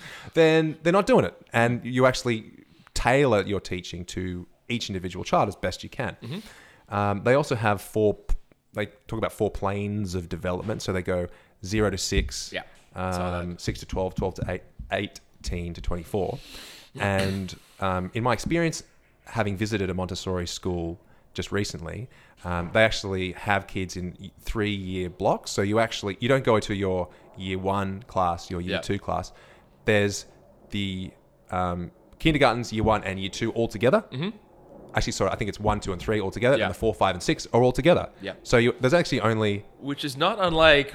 then 0.35 0.77
they're 0.83 0.93
not 0.93 1.07
doing 1.07 1.25
it. 1.25 1.35
And 1.51 1.83
you 1.83 2.05
actually 2.05 2.51
tailor 2.93 3.41
your 3.41 3.59
teaching 3.59 4.05
to 4.05 4.45
each 4.69 4.89
individual 4.89 5.25
child 5.25 5.49
as 5.49 5.55
best 5.55 5.83
you 5.83 5.89
can. 5.89 6.15
Mm-hmm. 6.21 6.95
Um, 6.95 7.23
they 7.23 7.33
also 7.33 7.55
have 7.55 7.81
four, 7.81 8.17
they 8.73 8.85
talk 9.07 9.17
about 9.17 9.31
four 9.33 9.49
planes 9.49 10.13
of 10.15 10.29
development. 10.29 10.81
So 10.81 10.93
they 10.93 11.01
go 11.01 11.27
zero 11.65 11.89
to 11.89 11.97
six, 11.97 12.53
Yeah, 12.53 12.61
um, 12.95 13.57
6 13.57 13.79
to 13.79 13.85
12, 13.85 14.15
12 14.15 14.35
to 14.35 14.61
8, 14.91 15.19
18 15.43 15.73
to 15.73 15.81
24. 15.81 16.37
And 16.99 17.53
um, 17.81 18.11
in 18.13 18.23
my 18.23 18.31
experience, 18.33 18.83
having 19.25 19.57
visited 19.57 19.89
a 19.89 19.93
Montessori 19.93 20.47
school 20.47 20.99
just 21.33 21.51
recently, 21.51 22.07
um, 22.45 22.69
they 22.73 22.83
actually 22.85 23.33
have 23.33 23.67
kids 23.67 23.97
in 23.97 24.31
three 24.41 24.73
year 24.73 25.09
blocks. 25.09 25.51
So 25.51 25.61
you 25.61 25.79
actually, 25.79 26.17
you 26.21 26.29
don't 26.29 26.43
go 26.43 26.59
to 26.59 26.73
your 26.73 27.09
year 27.37 27.57
one 27.57 28.03
class, 28.07 28.49
your 28.49 28.61
year 28.61 28.75
Yeah. 28.75 28.81
two 28.81 28.99
class. 28.99 29.33
There's 29.85 30.25
the 30.71 31.11
um, 31.51 31.91
kindergartens, 32.19 32.73
year 32.73 32.83
one 32.83 33.03
and 33.03 33.19
year 33.19 33.29
two 33.29 33.51
all 33.53 33.67
together. 33.67 34.03
Mm-hmm. 34.11 34.29
Actually, 34.95 35.11
sorry, 35.13 35.31
I 35.31 35.35
think 35.35 35.49
it's 35.49 35.59
one, 35.59 35.81
two, 35.81 35.91
and 35.91 36.01
three 36.01 36.21
all 36.21 36.31
together, 36.31 36.57
Yeah. 36.57 36.65
and 36.65 36.73
the 36.73 36.77
four, 36.79 36.93
five, 36.93 37.15
and 37.15 37.21
six 37.21 37.45
are 37.53 37.61
all 37.61 37.73
together. 37.73 38.09
Yeah. 38.21 38.33
So 38.43 38.55
you, 38.57 38.73
there's 38.79 38.93
actually 38.93 39.19
only 39.21 39.65
Which 39.79 40.05
is 40.05 40.15
not 40.15 40.37
unlike 40.39 40.93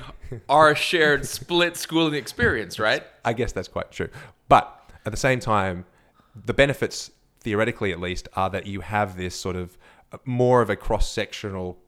our 0.48 0.74
shared 0.88 1.26
split 1.26 1.76
schooling 1.76 2.14
experience, 2.14 2.78
right? 2.78 3.02
I 3.26 3.34
guess 3.34 3.52
that's 3.52 3.68
quite 3.68 3.90
true. 3.92 4.08
But 4.48 4.74
at 5.04 5.12
the 5.12 5.18
same 5.18 5.38
time, 5.38 5.84
the 6.46 6.54
benefits, 6.54 7.10
theoretically 7.40 7.92
at 7.92 8.00
least, 8.00 8.26
are 8.36 8.48
that 8.50 8.66
you 8.66 8.80
have 8.80 9.18
this 9.18 9.34
sort 9.38 9.56
of 9.56 9.76
uh, 10.12 10.18
more 10.24 10.62
of 10.62 10.70
a 10.70 10.76
cross 10.76 11.10
sectional 11.10 11.78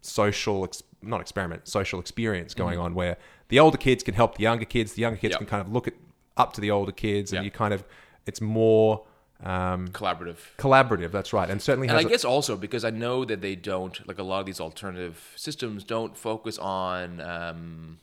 social, 0.00 0.64
ex- 0.64 0.82
not 1.02 1.20
experiment, 1.20 1.68
social 1.68 2.00
experience 2.00 2.52
going 2.54 2.78
on 2.80 2.94
where 2.94 3.16
the 3.48 3.58
older 3.60 3.76
kids 3.78 4.02
can 4.02 4.14
help 4.14 4.36
the 4.36 4.42
younger 4.42 4.64
kids, 4.64 4.94
the 4.94 5.02
younger 5.02 5.18
kids 5.18 5.32
Yep. 5.32 5.38
can 5.38 5.46
kind 5.46 5.60
of 5.66 5.72
look 5.72 5.86
at 5.88 5.94
up 6.38 6.52
to 6.54 6.60
the 6.60 6.70
older 6.70 6.92
kids, 6.92 7.32
and 7.32 7.40
Yeah. 7.42 7.44
you 7.44 7.50
kind 7.50 7.74
of, 7.74 7.84
it's 8.26 8.40
more 8.40 9.04
um, 9.44 9.88
Collaborative. 9.88 10.38
collaborative, 10.56 11.12
that's 11.12 11.32
right. 11.32 11.48
And 11.48 11.62
certainly 11.62 11.86
And 11.88 11.96
has 11.96 12.04
I 12.04 12.08
a- 12.08 12.10
guess 12.10 12.24
also 12.24 12.56
because 12.56 12.84
I 12.84 12.90
know 12.90 13.24
that 13.24 13.40
they 13.40 13.54
don't 13.54 14.06
like 14.08 14.18
a 14.18 14.22
lot 14.24 14.40
of 14.40 14.46
these 14.46 14.60
alternative 14.60 15.32
systems 15.36 15.84
don't 15.84 16.16
focus 16.16 16.58
on 16.58 17.20
um, 17.20 17.98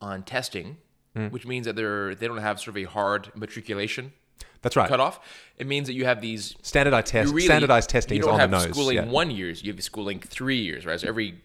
on 0.00 0.22
testing, 0.22 0.76
Mm. 1.16 1.30
which 1.32 1.44
means 1.46 1.66
that 1.66 1.74
they're 1.74 2.14
they 2.14 2.26
don't 2.28 2.38
have 2.38 2.60
sort 2.60 2.76
of 2.76 2.82
a 2.82 2.84
hard 2.84 3.32
matriculation 3.34 4.12
that's 4.62 4.76
right. 4.76 4.88
cutoff. 4.88 5.18
It 5.58 5.66
means 5.66 5.88
that 5.88 5.94
you 5.94 6.04
have 6.04 6.20
these 6.20 6.54
Standardized, 6.62 7.06
tests. 7.08 7.32
really- 7.32 7.46
standardized 7.46 7.90
testing 7.90 8.16
You 8.16 8.20
is 8.20 8.26
don't 8.26 8.34
on 8.34 8.40
have 8.40 8.50
the 8.50 8.58
nose. 8.58 8.68
schooling 8.76 8.96
yeah. 8.96 9.04
one 9.06 9.30
years. 9.30 9.64
You 9.64 9.72
have 9.72 9.82
schooling 9.82 10.20
three 10.20 10.58
years, 10.60 10.86
right? 10.86 11.00
So 11.00 11.08
every 11.08 11.40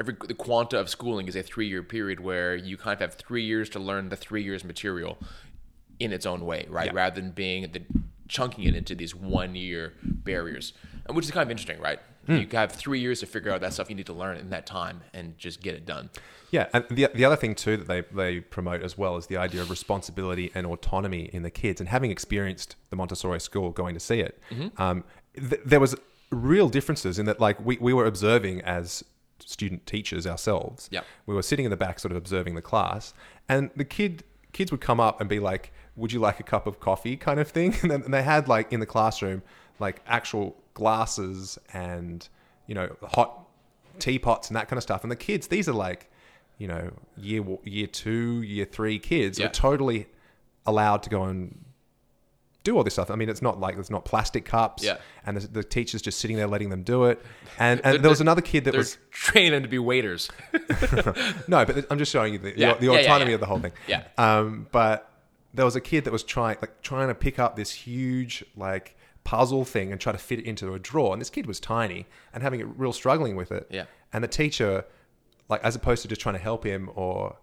every 0.00 0.16
the 0.26 0.34
quanta 0.34 0.78
of 0.80 0.88
schooling 0.88 1.28
is 1.28 1.36
a 1.36 1.42
three 1.42 1.68
year 1.68 1.82
period 1.82 2.18
where 2.20 2.56
you 2.56 2.76
kind 2.76 2.94
of 2.94 3.00
have 3.00 3.14
three 3.14 3.44
years 3.44 3.68
to 3.70 3.78
learn 3.78 4.08
the 4.08 4.16
three 4.16 4.42
years 4.42 4.64
material 4.64 5.18
in 6.00 6.12
its 6.12 6.24
own 6.26 6.44
way, 6.46 6.66
right? 6.68 6.86
Yeah. 6.86 6.92
Rather 6.94 7.20
than 7.20 7.30
being 7.32 7.70
the 7.70 7.82
chunking 8.26 8.64
it 8.64 8.74
into 8.74 8.94
these 8.94 9.14
one 9.14 9.54
year 9.54 9.92
barriers, 10.02 10.72
which 11.10 11.26
is 11.26 11.30
kind 11.30 11.44
of 11.44 11.50
interesting, 11.50 11.78
right? 11.80 12.00
Hmm. 12.26 12.36
You 12.36 12.48
have 12.52 12.72
three 12.72 13.00
years 13.00 13.20
to 13.20 13.26
figure 13.26 13.52
out 13.52 13.60
that 13.60 13.72
stuff 13.74 13.90
you 13.90 13.96
need 13.96 14.06
to 14.06 14.12
learn 14.12 14.36
in 14.38 14.50
that 14.50 14.66
time 14.66 15.02
and 15.12 15.36
just 15.36 15.60
get 15.62 15.74
it 15.74 15.84
done. 15.84 16.10
Yeah, 16.50 16.66
and 16.72 16.84
the, 16.90 17.08
the 17.14 17.24
other 17.24 17.36
thing 17.36 17.54
too 17.54 17.76
that 17.76 17.86
they, 17.86 18.00
they 18.12 18.40
promote 18.40 18.82
as 18.82 18.96
well 18.98 19.16
is 19.16 19.26
the 19.26 19.36
idea 19.36 19.60
of 19.62 19.70
responsibility 19.70 20.50
and 20.54 20.66
autonomy 20.66 21.30
in 21.32 21.42
the 21.42 21.50
kids. 21.50 21.80
And 21.80 21.88
having 21.88 22.10
experienced 22.10 22.76
the 22.90 22.96
Montessori 22.96 23.40
school, 23.40 23.70
going 23.70 23.94
to 23.94 24.00
see 24.00 24.20
it, 24.20 24.40
Mm-hmm. 24.50 24.82
um, 24.82 25.04
th- 25.34 25.60
there 25.64 25.80
was 25.80 25.94
real 26.30 26.68
differences 26.68 27.18
in 27.18 27.26
that. 27.26 27.40
Like 27.40 27.64
we, 27.64 27.78
we 27.78 27.92
were 27.92 28.06
observing 28.06 28.62
as 28.62 29.04
student 29.50 29.84
teachers 29.86 30.26
ourselves. 30.26 30.88
Yep. 30.92 31.04
we 31.26 31.34
were 31.34 31.42
sitting 31.42 31.64
in 31.64 31.70
the 31.70 31.76
back, 31.76 31.98
sort 31.98 32.12
of 32.12 32.16
observing 32.16 32.54
the 32.54 32.62
class, 32.62 33.12
and 33.48 33.70
the 33.76 33.84
kid 33.84 34.24
kids 34.52 34.70
would 34.72 34.80
come 34.80 34.98
up 35.00 35.20
and 35.20 35.28
be 35.28 35.38
like, 35.40 35.72
"Would 35.96 36.12
you 36.12 36.20
like 36.20 36.40
a 36.40 36.42
cup 36.42 36.66
of 36.66 36.80
coffee?" 36.80 37.16
kind 37.16 37.38
of 37.40 37.48
thing. 37.48 37.74
And, 37.82 37.90
then, 37.90 38.02
and 38.02 38.14
they 38.14 38.22
had 38.22 38.48
like 38.48 38.72
in 38.72 38.80
the 38.80 38.86
classroom 38.86 39.42
like 39.78 40.00
actual 40.06 40.56
glasses 40.74 41.58
and 41.72 42.28
you 42.66 42.74
know 42.74 42.96
hot 43.02 43.46
teapots 43.98 44.48
and 44.48 44.56
that 44.56 44.68
kind 44.68 44.76
of 44.78 44.82
stuff. 44.82 45.02
And 45.02 45.10
the 45.10 45.16
kids, 45.16 45.46
these 45.48 45.68
are 45.68 45.72
like, 45.74 46.10
you 46.58 46.66
know, 46.68 46.92
year 47.16 47.44
year 47.64 47.86
two, 47.86 48.42
year 48.42 48.64
three 48.64 48.98
kids 48.98 49.38
Yeah. 49.38 49.46
are 49.46 49.50
totally 49.50 50.06
allowed 50.66 51.02
to 51.04 51.10
go 51.10 51.24
and 51.24 51.64
do 52.62 52.76
all 52.76 52.84
this 52.84 52.92
stuff. 52.94 53.10
I 53.10 53.14
mean, 53.14 53.28
it's 53.28 53.40
not 53.42 53.58
like 53.58 53.74
there's 53.76 53.90
not 53.90 54.04
plastic 54.04 54.44
cups, 54.44 54.84
Yeah. 54.84 54.98
and 55.24 55.36
the, 55.36 55.46
the 55.48 55.64
teacher's 55.64 56.02
just 56.02 56.18
sitting 56.20 56.36
there 56.36 56.46
letting 56.46 56.68
them 56.70 56.82
do 56.82 57.04
it. 57.04 57.22
And 57.58 57.80
and 57.84 58.02
there 58.02 58.10
was 58.10 58.20
another 58.20 58.42
kid 58.42 58.64
that 58.64 58.74
was 58.74 58.98
training 59.10 59.52
them 59.52 59.62
to 59.62 59.68
be 59.68 59.78
waiters. 59.78 60.30
no, 61.48 61.64
but 61.64 61.86
I'm 61.90 61.98
just 61.98 62.12
showing 62.12 62.32
you 62.34 62.38
the, 62.38 62.52
Yeah. 62.58 62.74
the, 62.74 62.80
the 62.80 62.86
Yeah, 62.86 62.92
yeah, 62.92 62.98
autonomy 63.00 63.30
yeah. 63.30 63.34
of 63.36 63.40
the 63.40 63.46
whole 63.46 63.58
thing. 63.60 63.72
Yeah. 63.86 64.04
Um, 64.18 64.66
but 64.72 65.10
there 65.54 65.64
was 65.64 65.76
a 65.76 65.80
kid 65.80 66.04
that 66.04 66.12
was 66.12 66.22
trying 66.22 66.56
like 66.60 66.80
trying 66.82 67.08
to 67.08 67.14
pick 67.14 67.38
up 67.38 67.56
this 67.56 67.70
huge 67.72 68.44
like 68.56 68.96
puzzle 69.24 69.64
thing 69.64 69.92
and 69.92 70.00
try 70.00 70.12
to 70.12 70.18
fit 70.18 70.38
it 70.38 70.44
into 70.44 70.74
a 70.74 70.78
drawer, 70.78 71.12
and 71.12 71.20
this 71.20 71.30
kid 71.30 71.46
was 71.46 71.60
tiny 71.60 72.06
and 72.32 72.42
having 72.42 72.60
a 72.62 72.66
real 72.66 72.92
struggling 72.92 73.36
with 73.36 73.52
it. 73.52 73.66
Yeah. 73.70 73.84
And 74.12 74.22
the 74.24 74.28
teacher, 74.28 74.84
like 75.48 75.62
as 75.64 75.76
opposed 75.76 76.02
to 76.02 76.08
just 76.08 76.20
trying 76.20 76.34
to 76.34 76.40
help 76.40 76.64
him 76.64 76.90
or 76.94 77.36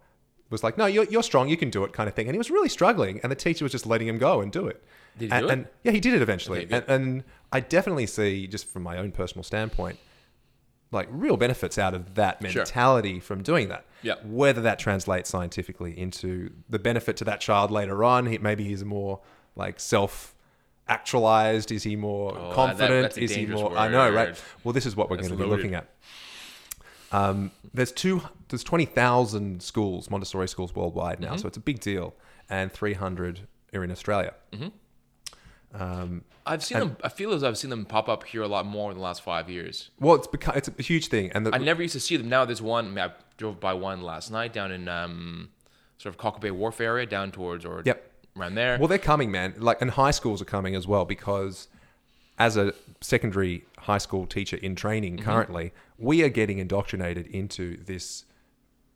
was 0.50 0.62
like, 0.64 0.78
no, 0.78 0.86
you're, 0.86 1.04
you're 1.04 1.22
strong, 1.22 1.46
you 1.48 1.58
can 1.58 1.68
do 1.68 1.84
it, 1.84 1.92
kind 1.92 2.08
of 2.08 2.14
thing. 2.14 2.26
And 2.26 2.34
he 2.34 2.38
was 2.38 2.50
really 2.50 2.70
struggling, 2.70 3.20
and 3.22 3.30
the 3.30 3.36
teacher 3.36 3.64
was 3.66 3.72
just 3.72 3.84
letting 3.86 4.08
him 4.08 4.16
go 4.16 4.40
and 4.40 4.50
do 4.50 4.66
it. 4.66 4.82
Did 5.18 5.30
he 5.30 5.32
and, 5.32 5.42
do 5.42 5.48
it? 5.48 5.52
and 5.52 5.66
yeah, 5.84 5.92
he 5.92 6.00
did 6.00 6.14
it 6.14 6.22
eventually. 6.22 6.64
Okay, 6.64 6.76
and, 6.76 6.84
and 6.88 7.24
I 7.52 7.60
definitely 7.60 8.06
see, 8.06 8.46
just 8.46 8.66
from 8.66 8.82
my 8.82 8.96
own 8.98 9.12
personal 9.12 9.42
standpoint, 9.42 9.98
like 10.90 11.08
real 11.10 11.36
benefits 11.36 11.76
out 11.78 11.92
of 11.94 12.14
that 12.14 12.38
Sure. 12.50 12.62
mentality 12.62 13.20
from 13.20 13.42
doing 13.42 13.68
that. 13.68 13.84
Yeah. 14.02 14.14
Whether 14.24 14.62
that 14.62 14.78
translates 14.78 15.28
scientifically 15.28 15.98
into 15.98 16.50
the 16.70 16.78
benefit 16.78 17.16
to 17.18 17.24
that 17.24 17.40
child 17.40 17.70
later 17.70 18.02
on, 18.04 18.26
he, 18.26 18.38
maybe 18.38 18.64
he's 18.64 18.84
more 18.84 19.20
like 19.56 19.80
self 19.80 20.34
actualized? 20.88 21.70
Is 21.72 21.82
he 21.82 21.96
more 21.96 22.32
Oh, 22.34 22.48
that- 22.48 22.54
confident? 22.54 23.02
that's 23.02 23.16
a 23.18 23.22
is 23.22 23.34
he 23.34 23.44
more? 23.46 23.76
I 23.76 23.88
know, 23.88 24.10
right? 24.10 24.40
Well, 24.64 24.72
this 24.72 24.86
is 24.86 24.96
what 24.96 25.10
we're 25.10 25.16
That's 25.16 25.28
going 25.28 25.38
to 25.38 25.44
be 25.44 25.50
looking 25.50 25.74
at. 25.74 25.88
Um, 27.12 27.50
there's 27.74 27.92
two. 27.92 28.22
There's 28.48 28.64
twenty 28.64 28.84
thousand 28.84 29.62
schools, 29.62 30.10
Montessori 30.10 30.48
schools 30.48 30.74
worldwide 30.74 31.16
Mm-hmm. 31.20 31.30
now, 31.32 31.36
so 31.36 31.48
it's 31.48 31.56
a 31.56 31.60
big 31.60 31.80
deal, 31.80 32.14
and 32.50 32.70
three 32.72 32.94
hundred 32.94 33.40
are 33.74 33.82
in 33.84 33.90
Australia. 33.90 34.34
I've 35.74 36.64
seen 36.64 36.78
them. 36.78 36.96
I 37.04 37.08
feel 37.08 37.32
as 37.32 37.44
I've 37.44 37.58
seen 37.58 37.70
them 37.70 37.84
pop 37.84 38.08
up 38.08 38.24
here 38.24 38.42
a 38.42 38.48
lot 38.48 38.64
more 38.66 38.90
in 38.90 38.96
the 38.96 39.02
last 39.02 39.22
five 39.22 39.50
years. 39.50 39.90
Well, 40.00 40.14
it's 40.14 40.26
become 40.26 40.56
it's 40.56 40.68
a 40.68 40.82
huge 40.82 41.08
thing, 41.08 41.30
and 41.32 41.46
the, 41.46 41.54
I 41.54 41.58
never 41.58 41.82
used 41.82 41.92
to 41.94 42.00
see 42.00 42.16
them. 42.16 42.28
Now 42.28 42.44
there's 42.44 42.62
one. 42.62 42.86
I, 42.86 42.88
mean, 42.88 42.98
I 42.98 43.10
drove 43.36 43.60
by 43.60 43.74
one 43.74 44.02
last 44.02 44.30
night 44.30 44.52
down 44.52 44.72
in 44.72 44.88
um, 44.88 45.50
sort 45.98 46.14
of 46.14 46.18
Cockle 46.18 46.40
Bay 46.40 46.50
Wharf 46.50 46.80
area, 46.80 47.06
down 47.06 47.30
towards 47.32 47.64
or 47.64 47.82
Yep. 47.84 48.10
around 48.36 48.54
there. 48.54 48.78
Well, 48.78 48.88
they're 48.88 48.98
coming, 48.98 49.30
man. 49.30 49.54
Like, 49.58 49.82
and 49.82 49.90
high 49.90 50.10
schools 50.12 50.40
are 50.40 50.46
coming 50.46 50.74
as 50.74 50.86
well 50.86 51.04
because, 51.04 51.68
as 52.38 52.56
a 52.56 52.72
secondary 53.00 53.64
high 53.78 53.98
school 53.98 54.26
teacher 54.26 54.56
in 54.56 54.74
training 54.74 55.16
Mm-hmm. 55.18 55.24
currently, 55.30 55.72
we 55.98 56.22
are 56.22 56.28
getting 56.30 56.58
indoctrinated 56.58 57.26
into 57.26 57.76
this 57.84 58.24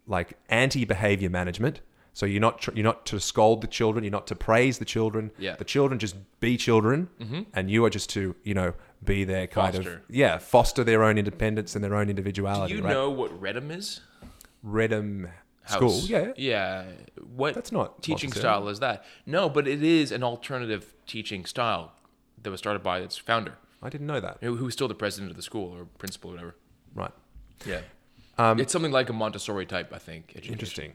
like 0.06 0.32
anti-behavior 0.48 1.28
management. 1.30 1.80
So 2.14 2.26
you're 2.26 2.40
not 2.40 2.60
tr- 2.60 2.72
you're 2.74 2.84
not 2.84 3.06
to 3.06 3.18
scold 3.20 3.62
the 3.62 3.66
children, 3.66 4.04
you're 4.04 4.10
not 4.10 4.26
to 4.26 4.34
praise 4.34 4.78
the 4.78 4.84
children. 4.84 5.30
Yeah. 5.38 5.56
The 5.56 5.64
children 5.64 5.98
just 5.98 6.16
be 6.40 6.56
children, 6.56 7.08
and 7.54 7.70
you 7.70 7.84
are 7.84 7.90
just 7.90 8.10
to 8.10 8.34
you 8.42 8.54
know 8.54 8.74
be 9.04 9.24
their 9.24 9.46
kind 9.46 9.74
Foster. 9.74 9.92
of 9.94 10.00
yeah 10.08 10.38
foster 10.38 10.84
their 10.84 11.02
own 11.02 11.18
independence 11.18 11.74
and 11.74 11.82
their 11.82 11.94
own 11.94 12.08
individuality. 12.10 12.74
Do 12.74 12.78
you 12.78 12.84
right? 12.84 12.92
know 12.92 13.10
what 13.10 13.40
Reddam 13.40 13.70
is? 13.76 14.00
Reddam 14.64 15.30
House. 15.62 15.76
School, 15.76 15.98
yeah. 16.10 16.32
Yeah. 16.36 16.84
What 17.34 17.54
That's 17.54 17.72
not 17.72 18.02
teaching 18.02 18.32
style 18.32 18.68
is 18.68 18.80
that? 18.80 19.04
No, 19.26 19.48
but 19.48 19.66
it 19.68 19.82
is 19.82 20.12
an 20.12 20.22
alternative 20.22 20.94
teaching 21.06 21.44
style 21.46 21.92
that 22.42 22.50
was 22.50 22.58
started 22.58 22.82
by 22.82 22.98
its 22.98 23.16
founder, 23.16 23.54
I 23.82 23.88
didn't 23.88 24.06
know 24.06 24.20
that. 24.20 24.38
who 24.40 24.54
was 24.64 24.74
still 24.74 24.88
the 24.88 24.94
president 24.94 25.30
of 25.30 25.36
the 25.36 25.42
school 25.42 25.72
or 25.76 25.84
principal 25.98 26.30
or 26.30 26.34
whatever. 26.34 26.54
Right. 26.94 27.12
Yeah. 27.64 27.80
it's 28.58 28.72
something 28.72 28.92
like 28.92 29.08
a 29.08 29.12
Montessori 29.12 29.66
type, 29.66 29.92
I 29.92 29.98
think. 29.98 30.30
education. 30.30 30.50
Um, 30.50 30.52
Interesting. 30.54 30.92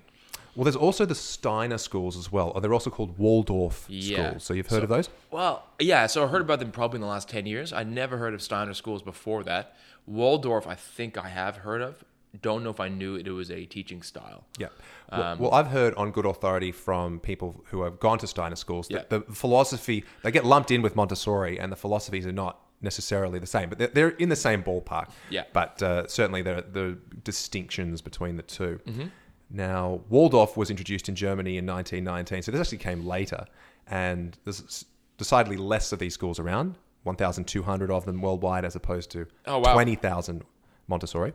Well, 0.57 0.63
there's 0.63 0.75
also 0.75 1.05
the 1.05 1.13
Steiner 1.15 1.77
schools 1.77 2.17
as 2.17 2.31
well. 2.31 2.51
Or 2.55 2.61
they're 2.61 2.73
also 2.73 2.89
called 2.89 3.17
Waldorf 3.19 3.85
Yeah. 3.87 4.29
schools. 4.29 4.43
So 4.43 4.53
you've 4.55 4.67
heard 4.67 4.81
of 4.81 4.89
those? 4.89 5.07
Well, 5.29 5.63
yeah. 5.79 6.07
So 6.07 6.23
I 6.23 6.27
heard 6.27 6.41
about 6.41 6.57
them 6.59 6.71
probably 6.71 6.97
in 6.97 7.01
the 7.01 7.07
last 7.07 7.29
ten 7.29 7.45
years. 7.45 7.71
I 7.71 7.83
never 7.83 8.17
heard 8.17 8.33
of 8.33 8.41
Steiner 8.41 8.73
schools 8.73 9.03
before 9.03 9.43
that. 9.43 9.75
Waldorf, 10.07 10.65
I 10.65 10.73
think 10.73 11.15
I 11.15 11.29
have 11.29 11.57
heard 11.57 11.81
of. 11.83 12.03
Don't 12.41 12.63
know 12.63 12.71
if 12.71 12.79
I 12.79 12.87
knew 12.89 13.15
it 13.15 13.29
was 13.29 13.51
a 13.51 13.65
teaching 13.65 14.01
style. 14.01 14.45
Yeah. 14.57 14.67
Well, 15.11 15.21
Um, 15.23 15.39
well, 15.39 15.53
I've 15.53 15.67
heard 15.67 15.93
on 15.93 16.09
good 16.11 16.25
authority 16.25 16.71
from 16.71 17.19
people 17.19 17.63
who 17.67 17.83
have 17.83 17.99
gone 17.99 18.17
to 18.19 18.27
Steiner 18.27 18.55
schools 18.55 18.87
that 18.87 19.07
Yeah. 19.11 19.19
the 19.19 19.33
philosophy, 19.33 20.05
they 20.23 20.31
get 20.31 20.43
lumped 20.43 20.71
in 20.71 20.81
with 20.81 20.95
Montessori 20.95 21.59
and 21.59 21.71
the 21.71 21.75
philosophies 21.75 22.25
are 22.25 22.31
not 22.31 22.59
necessarily 22.81 23.39
the 23.39 23.47
same, 23.47 23.69
but 23.69 23.77
they're, 23.79 23.87
they're 23.87 24.09
in 24.09 24.29
the 24.29 24.35
same 24.35 24.63
ballpark. 24.63 25.09
Yeah. 25.29 25.43
But 25.53 25.81
uh, 25.83 26.07
certainly 26.07 26.41
there 26.41 26.57
are 26.57 26.61
the 26.61 26.97
distinctions 27.23 28.01
between 28.01 28.35
the 28.37 28.43
2 28.43 28.79
Mm-hmm. 28.85 29.05
Now, 29.49 30.01
Waldorf 30.09 30.57
was 30.57 30.69
introduced 30.69 31.07
in 31.07 31.15
Germany 31.15 31.57
in 31.57 31.65
1919, 31.65 32.43
so 32.43 32.51
this 32.51 32.59
actually 32.59 32.79
came 32.79 33.05
later, 33.05 33.45
and 33.87 34.37
there's 34.43 34.85
decidedly 35.17 35.57
less 35.57 35.91
of 35.91 35.99
these 35.99 36.13
schools 36.13 36.37
around, 36.39 36.75
1,200 37.03 37.89
of 37.91 38.05
them 38.05 38.21
worldwide, 38.21 38.65
as 38.65 38.75
opposed 38.75 39.09
to 39.11 39.25
Oh, 39.45 39.59
wow. 39.59 39.73
20,000 39.73 40.43
Montessori. 40.87 41.33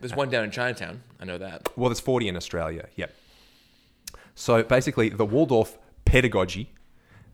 There's 0.00 0.14
one 0.14 0.28
down 0.30 0.44
in 0.44 0.50
Chinatown. 0.50 1.02
I 1.20 1.24
know 1.24 1.38
that. 1.38 1.68
Well, 1.76 1.88
there's 1.88 2.00
40 2.00 2.28
in 2.28 2.36
Australia. 2.36 2.88
Yep. 2.96 3.14
So 4.34 4.62
basically, 4.64 5.08
the 5.10 5.24
Waldorf 5.24 5.78
pedagogy 6.04 6.72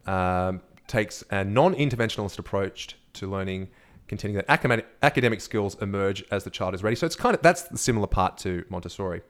um, 0.06 0.60
takes 0.86 1.24
a 1.30 1.44
non-interventionalist 1.44 2.38
approach 2.38 2.96
to 3.14 3.26
learning, 3.26 3.68
contending 4.06 4.36
that 4.36 4.46
academic, 4.50 4.86
academic 5.02 5.40
skills 5.40 5.76
emerge 5.80 6.24
as 6.30 6.44
the 6.44 6.50
child 6.50 6.74
is 6.74 6.82
ready. 6.82 6.96
So 6.96 7.06
it's 7.06 7.16
kind 7.16 7.34
of 7.34 7.40
that's 7.40 7.62
the 7.62 7.78
similar 7.78 8.06
part 8.06 8.36
to 8.38 8.64
Montessori. 8.68 9.22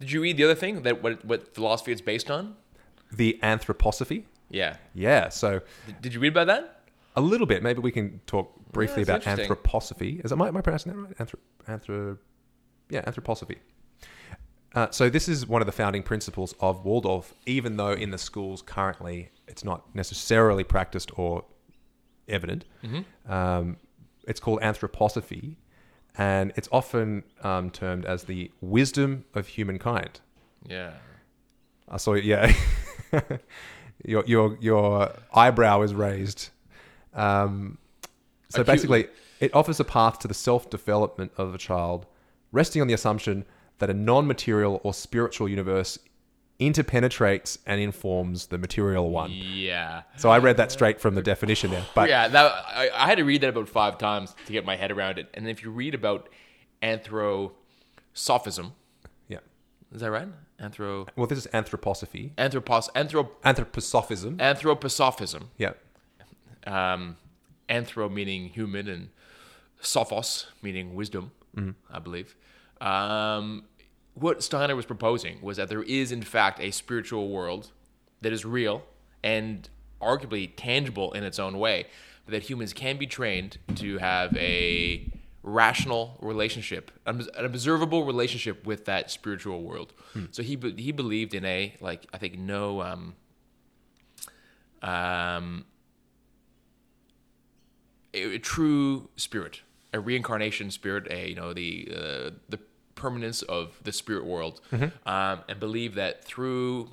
Did 0.00 0.12
you 0.12 0.20
read 0.20 0.36
the 0.36 0.44
other 0.44 0.54
thing 0.54 0.82
that 0.82 1.02
what 1.02 1.24
what 1.24 1.54
philosophy 1.54 1.92
it's 1.92 2.00
based 2.00 2.30
on? 2.30 2.56
The 3.12 3.38
anthroposophy. 3.42 4.24
Yeah. 4.50 4.76
Yeah. 4.94 5.28
So 5.28 5.60
Did, 5.86 6.02
did 6.02 6.14
you 6.14 6.20
read 6.20 6.32
about 6.32 6.48
that? 6.48 6.76
a 7.16 7.20
little 7.20 7.46
bit. 7.46 7.62
Maybe 7.62 7.80
we 7.80 7.90
can 7.90 8.20
talk 8.26 8.52
briefly 8.72 9.02
that's 9.02 9.26
about 9.26 9.38
anthroposophy. 9.38 10.22
Is 10.24 10.30
that, 10.30 10.32
am, 10.32 10.42
I, 10.42 10.48
am 10.48 10.56
I 10.56 10.60
pronouncing 10.60 10.92
that 10.92 10.98
right? 10.98 11.18
Anthro, 11.18 11.36
anthro, 11.66 12.18
yeah, 12.90 13.02
anthroposophy. 13.02 13.56
Uh, 14.74 14.90
so 14.90 15.08
this 15.08 15.26
is 15.26 15.46
one 15.46 15.62
of 15.62 15.66
the 15.66 15.72
founding 15.72 16.02
principles 16.02 16.54
of 16.60 16.84
Waldorf, 16.84 17.32
even 17.46 17.78
though 17.78 17.92
in 17.92 18.10
the 18.10 18.18
schools 18.18 18.60
currently 18.60 19.30
it's 19.48 19.64
not 19.64 19.94
necessarily 19.94 20.64
practiced 20.64 21.10
or 21.18 21.44
evident. 22.28 22.66
Mm-hmm. 22.84 23.32
Um, 23.32 23.78
it's 24.28 24.40
called 24.40 24.60
anthroposophy, 24.60 25.56
and 26.18 26.52
it's 26.56 26.68
often 26.72 27.24
um, 27.42 27.70
termed 27.70 28.04
as 28.04 28.24
the 28.24 28.50
wisdom 28.60 29.24
of 29.34 29.48
humankind. 29.48 30.20
Yeah. 30.66 30.92
I 31.88 31.98
saw 31.98 32.14
yeah. 32.14 32.52
your 34.04 34.24
your 34.26 34.56
your 34.60 35.12
eyebrow 35.32 35.82
is 35.82 35.94
raised. 35.94 36.50
Um, 37.14 37.78
so 38.48 38.62
Acutely. 38.62 38.72
basically, 38.74 39.08
it 39.40 39.54
offers 39.54 39.80
a 39.80 39.84
path 39.84 40.18
to 40.20 40.28
the 40.28 40.34
self 40.34 40.70
development 40.70 41.32
of 41.36 41.54
a 41.54 41.58
child, 41.58 42.06
resting 42.52 42.82
on 42.82 42.88
the 42.88 42.94
assumption 42.94 43.44
that 43.78 43.90
a 43.90 43.94
non 43.94 44.26
material 44.26 44.80
or 44.82 44.94
spiritual 44.94 45.48
universe 45.48 45.98
interpenetrates 46.58 47.58
and 47.66 47.80
informs 47.80 48.46
the 48.46 48.58
material 48.58 49.10
one. 49.10 49.30
Yeah. 49.30 50.02
So 50.16 50.30
I 50.30 50.38
read 50.38 50.56
that 50.56 50.72
straight 50.72 51.00
from 51.00 51.14
the 51.14 51.22
definition 51.22 51.70
there. 51.70 51.84
But 51.94 52.08
yeah, 52.08 52.28
that 52.28 52.52
I, 52.68 52.90
I 52.94 53.06
had 53.06 53.18
to 53.18 53.24
read 53.24 53.42
that 53.42 53.48
about 53.50 53.68
five 53.68 53.98
times 53.98 54.34
to 54.46 54.52
get 54.52 54.64
my 54.64 54.76
head 54.76 54.90
around 54.90 55.18
it. 55.18 55.28
And 55.34 55.48
if 55.48 55.62
you 55.62 55.70
read 55.70 55.94
about 55.94 56.28
anthroposophism, 56.82 58.72
yeah. 59.28 59.38
is 59.92 60.00
that 60.00 60.10
right? 60.10 60.28
Anthro 60.60 61.06
Well, 61.16 61.26
this 61.26 61.38
is 61.38 61.46
anthroposophy. 61.48 62.30
anthropos 62.38 62.88
anthrop 62.94 63.28
Anthroposophism. 63.44 64.36
anthroposophism. 64.38 65.42
Yeah. 65.58 65.72
Um, 66.66 67.16
anthro 67.68 68.10
meaning 68.10 68.48
human 68.48 68.88
and 68.88 69.10
sophos 69.82 70.46
meaning 70.62 70.94
wisdom, 70.94 71.32
I 71.92 71.98
believe. 71.98 72.34
Um, 72.80 73.64
what 74.16 74.42
Steiner 74.42 74.74
was 74.74 74.86
proposing 74.86 75.40
was 75.42 75.58
that 75.58 75.68
there 75.68 75.82
is, 75.82 76.10
in 76.10 76.22
fact, 76.22 76.58
a 76.58 76.70
spiritual 76.70 77.28
world 77.28 77.70
that 78.22 78.32
is 78.32 78.44
real 78.46 78.82
and 79.22 79.68
arguably 80.00 80.50
tangible 80.56 81.12
in 81.12 81.22
its 81.22 81.38
own 81.38 81.58
way, 81.58 81.86
but 82.24 82.32
that 82.32 82.44
humans 82.44 82.72
can 82.72 82.96
be 82.96 83.06
trained 83.06 83.58
to 83.74 83.98
have 83.98 84.34
a 84.38 85.12
rational 85.42 86.16
relationship, 86.20 86.90
an 87.04 87.28
observable 87.36 88.04
relationship 88.04 88.66
with 88.66 88.86
that 88.86 89.10
spiritual 89.10 89.62
world. 89.62 89.92
So 90.30 90.42
he 90.42 90.56
be- 90.56 90.80
he 90.82 90.92
believed 90.92 91.34
in 91.34 91.44
a 91.44 91.76
like 91.80 92.06
I 92.12 92.18
think 92.18 92.38
no 92.38 92.80
um, 92.82 93.14
um, 94.82 95.66
a, 98.14 98.36
a 98.36 98.38
true 98.38 99.10
spirit, 99.16 99.60
a 99.92 100.00
reincarnation 100.00 100.70
spirit, 100.70 101.06
a 101.10 101.28
you 101.28 101.34
know 101.34 101.52
the 101.52 101.88
uh, 101.94 102.30
the 102.48 102.58
permanence 102.96 103.42
of 103.42 103.78
the 103.84 103.92
spirit 103.92 104.24
world, 104.24 104.60
um, 104.72 105.40
and 105.48 105.60
believe 105.60 105.94
that 105.94 106.24
through 106.24 106.90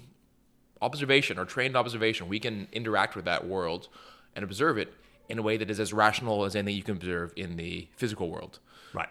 observation 0.82 1.40
or 1.40 1.46
trained 1.46 1.76
observation, 1.76 2.28
we 2.30 2.40
can 2.40 2.68
interact 2.72 3.16
with 3.16 3.26
that 3.26 3.48
world 3.48 3.88
and 4.36 4.44
observe 4.44 4.78
it 4.78 4.94
in 5.30 5.40
a 5.40 5.42
way 5.42 5.58
that 5.58 5.72
is 5.72 5.80
as 5.80 5.92
rational 5.94 6.44
as 6.46 6.56
anything 6.56 6.76
you 6.76 6.84
can 6.84 6.98
observe 6.98 7.34
in 7.36 7.56
the 7.58 7.88
physical 7.96 8.30
world. 8.30 8.60
Right. 8.94 9.10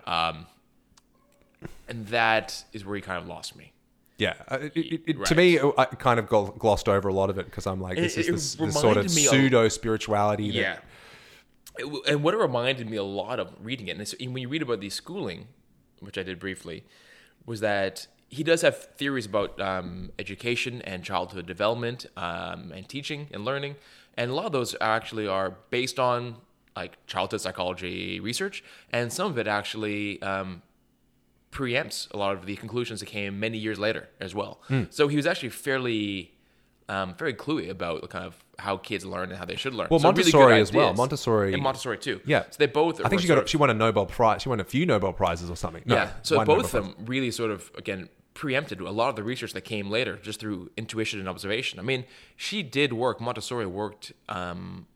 And 1.89 2.07
that 2.09 2.65
is 2.73 2.85
where 2.85 2.97
he 2.97 3.03
kind 3.03 3.19
of 3.21 3.27
lost 3.27 3.57
me. 3.57 3.73
Yeah, 4.19 4.35
uh, 4.49 4.59
it, 4.63 4.77
it, 4.77 5.03
it, 5.07 5.25
to 5.27 5.35
me, 5.35 5.59
I 5.79 5.85
kind 5.87 6.21
of 6.21 6.29
glossed 6.29 6.89
over 6.89 7.09
a 7.09 7.15
lot 7.15 7.31
of 7.31 7.39
it 7.39 7.47
because 7.47 7.67
I'm 7.67 7.81
like, 7.81 7.97
this 7.97 8.17
It- 8.17 8.21
is 8.21 8.27
this, 8.27 8.55
this 8.55 8.75
sort 8.81 8.97
of 8.97 9.05
reminded 9.07 9.15
me 9.17 9.25
of- 9.27 9.31
pseudo 9.31 9.69
spirituality. 9.69 10.45
Yeah. 10.45 10.79
W- 11.79 12.03
and 12.07 12.23
what 12.23 12.35
it 12.35 12.37
reminded 12.37 12.89
me 12.89 12.99
a 12.99 13.03
lot 13.03 13.41
of 13.41 13.53
reading 13.61 13.89
it, 13.89 13.93
and 13.93 14.01
it's, 14.03 14.15
when 14.21 14.37
you 14.37 14.49
read 14.49 14.63
about 14.63 14.81
the 14.81 14.91
schooling, 14.91 15.49
which 16.03 16.19
I 16.19 16.23
did 16.23 16.39
briefly, 16.39 16.85
was 17.47 17.61
that 17.61 18.07
he 18.29 18.43
does 18.43 18.63
have 18.63 18.77
theories 18.97 19.27
about 19.27 19.61
um, 19.61 20.11
education 20.19 20.81
and 20.83 21.05
childhood 21.05 21.47
development 21.47 22.07
um, 22.17 22.73
and 22.75 22.89
teaching 22.89 23.29
and 23.33 23.45
learning, 23.45 23.77
and 24.17 24.31
a 24.31 24.35
lot 24.35 24.47
of 24.47 24.53
those 24.53 24.75
actually 24.81 25.27
are 25.27 25.57
based 25.71 25.99
on 25.99 26.37
like 26.75 27.05
childhood 27.07 27.41
psychology 27.41 28.21
research, 28.21 28.65
and 28.93 29.13
some 29.13 29.31
of 29.31 29.39
it 29.39 29.47
actually 29.47 30.21
um, 30.23 30.63
preempts 31.51 32.11
a 32.13 32.17
lot 32.17 32.35
of 32.35 32.47
the 32.47 32.57
conclusions 32.57 33.01
that 33.01 33.07
came 33.07 33.39
many 33.39 33.59
years 33.59 33.79
later 33.79 34.09
as 34.21 34.35
well. 34.35 34.61
Hmm. 34.69 34.85
So 34.91 35.09
he 35.09 35.17
was 35.17 35.27
actually 35.27 35.51
fairly, 35.51 36.33
um, 36.89 37.15
very 37.15 37.35
cluey 37.35 37.69
about 37.69 38.01
the 38.01 38.09
kind 38.09 38.25
of 38.25 38.43
how 38.63 38.77
kids 38.77 39.05
learn 39.05 39.29
and 39.31 39.39
how 39.39 39.45
they 39.45 39.57
should 39.57 39.75
learn. 39.75 39.89
Well, 39.91 40.01
So 40.01 40.09
really 40.09 40.17
Montessori 40.23 40.61
as 40.61 40.73
well. 40.73 40.95
Montessori- 40.95 41.53
and 41.55 41.63
Montessori 41.63 41.99
too. 41.99 42.21
Yeah. 42.25 42.43
so 42.51 42.57
they 42.59 42.67
both. 42.67 43.05
I 43.05 43.09
think 43.09 43.21
she 43.23 43.29
got 43.29 43.43
a, 43.45 43.47
she 43.47 43.57
won 43.57 43.71
a 43.71 43.75
Nobel 43.75 44.07
prize. 44.07 44.43
She 44.43 44.49
won 44.49 44.61
a 44.61 44.65
few 44.65 44.85
Nobel 44.87 45.13
prizes 45.13 45.51
or 45.51 45.57
something. 45.57 45.83
No, 45.87 45.95
yeah, 45.97 46.11
so 46.23 46.37
both 46.37 46.49
Nobel 46.49 46.65
of 46.65 46.71
them 46.73 46.95
really 47.05 47.31
sort 47.31 47.51
of 47.51 47.71
again 47.77 48.09
preempted 48.35 48.81
a 48.81 48.91
lot 48.91 49.09
of 49.11 49.17
the 49.17 49.23
research 49.23 49.53
that 49.53 49.61
came 49.63 49.91
later 49.91 50.17
just 50.23 50.41
through 50.41 50.71
intuition 50.77 51.19
and 51.21 51.29
observation. 51.29 51.79
I 51.79 51.83
mean, 51.83 52.05
she 52.37 52.63
did 52.63 52.93
work. 52.93 53.21
Montessori 53.21 53.67
worked 53.67 54.13
um, 54.29 54.87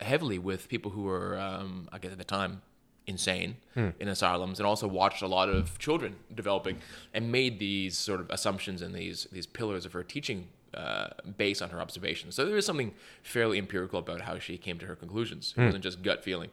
heavily 0.00 0.38
with 0.38 0.68
people 0.68 0.90
who 0.90 1.02
were, 1.04 1.38
um, 1.38 1.88
I 1.90 1.98
guess 1.98 2.12
at 2.12 2.18
the 2.18 2.24
time, 2.24 2.60
insane 3.06 3.56
Hmm. 3.74 3.88
in 3.98 4.08
asylums, 4.08 4.60
and 4.60 4.66
also 4.66 4.86
watched 4.86 5.22
a 5.22 5.26
lot 5.26 5.48
of 5.48 5.78
children 5.78 6.16
developing, 6.34 6.76
and 7.14 7.32
made 7.32 7.58
these 7.58 7.96
sort 7.98 8.20
of 8.20 8.26
assumptions 8.30 8.82
and 8.82 8.94
these 8.94 9.26
these 9.32 9.46
pillars 9.46 9.84
of 9.86 9.92
her 9.92 10.04
teaching 10.04 10.48
uh, 10.74 11.08
based 11.36 11.60
on 11.62 11.70
her 11.70 11.80
observations. 11.80 12.34
So 12.34 12.44
there 12.44 12.56
is 12.56 12.66
something 12.66 12.94
fairly 13.22 13.58
empirical 13.58 13.98
about 13.98 14.22
how 14.22 14.38
she 14.38 14.56
came 14.58 14.78
to 14.78 14.86
her 14.86 14.96
conclusions. 14.96 15.54
It 15.56 15.64
wasn't 15.64 15.84
just 15.84 16.02
gut 16.02 16.22
feeling, 16.24 16.50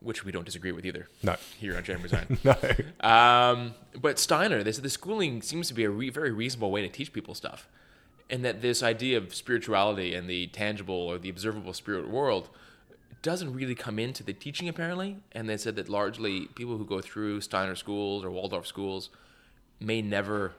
which 0.00 0.24
we 0.24 0.32
don't 0.32 0.44
disagree 0.46 0.72
with 0.72 0.86
either. 0.86 1.08
No. 1.22 1.36
here 1.58 1.76
on 1.76 1.84
Jeremy 1.84 2.04
Design. 2.08 2.38
No. 2.44 2.56
Um, 3.08 3.74
but 4.00 4.18
Steiner, 4.18 4.62
they 4.62 4.72
said 4.72 4.84
the 4.84 4.90
schooling 4.90 5.42
seems 5.42 5.68
to 5.68 5.74
be 5.74 5.84
a 5.84 5.90
re- 5.90 6.10
very 6.10 6.30
reasonable 6.32 6.70
way 6.70 6.82
to 6.82 6.88
teach 6.88 7.12
people 7.12 7.34
stuff, 7.34 7.68
and 8.30 8.44
that 8.44 8.62
this 8.62 8.82
idea 8.82 9.18
of 9.18 9.34
spirituality 9.34 10.14
and 10.14 10.28
the 10.28 10.46
tangible 10.48 10.94
or 10.94 11.18
the 11.18 11.28
observable 11.28 11.72
spirit 11.72 12.08
world 12.08 12.48
doesn't 13.22 13.52
really 13.52 13.74
come 13.74 13.98
into 13.98 14.22
the 14.22 14.32
teaching 14.32 14.68
apparently. 14.68 15.16
And 15.32 15.48
they 15.48 15.56
said 15.58 15.76
that 15.76 15.88
largely 15.90 16.46
people 16.54 16.78
who 16.78 16.86
go 16.86 17.00
through 17.02 17.42
Steiner 17.42 17.74
schools 17.74 18.24
or 18.24 18.30
Waldorf 18.30 18.66
schools 18.66 19.10
may 19.78 20.00
never 20.00 20.52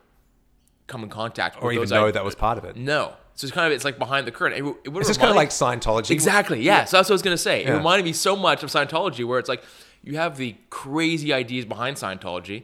come 0.91 1.03
in 1.03 1.09
contact 1.09 1.57
Or 1.61 1.71
even 1.71 1.87
know 1.89 2.07
ide- 2.07 2.13
that 2.15 2.25
was 2.25 2.35
part 2.35 2.57
of 2.57 2.65
it. 2.65 2.75
No, 2.75 3.13
so 3.35 3.45
it's 3.45 3.53
kind 3.53 3.67
of 3.67 3.73
it's 3.73 3.85
like 3.85 3.97
behind 3.97 4.27
the 4.27 4.31
curtain. 4.31 4.65
It, 4.65 4.69
it 4.85 4.95
It's 4.97 5.07
just 5.07 5.19
kind 5.19 5.29
of 5.29 5.35
like 5.35 5.49
Scientology. 5.49 6.11
Exactly. 6.11 6.61
Yeah. 6.61 6.85
So 6.85 6.97
that's 6.97 7.09
what 7.09 7.13
I 7.13 7.15
was 7.15 7.21
going 7.21 7.33
to 7.33 7.41
say. 7.41 7.63
It 7.65 7.71
reminded 7.71 8.05
me 8.05 8.13
so 8.13 8.35
much 8.35 8.61
of 8.63 8.69
Scientology, 8.69 9.25
where 9.25 9.39
it's 9.39 9.49
like 9.49 9.63
you 10.03 10.17
have 10.17 10.37
the 10.37 10.55
crazy 10.69 11.31
ideas 11.33 11.65
behind 11.65 11.97
Scientology, 11.97 12.63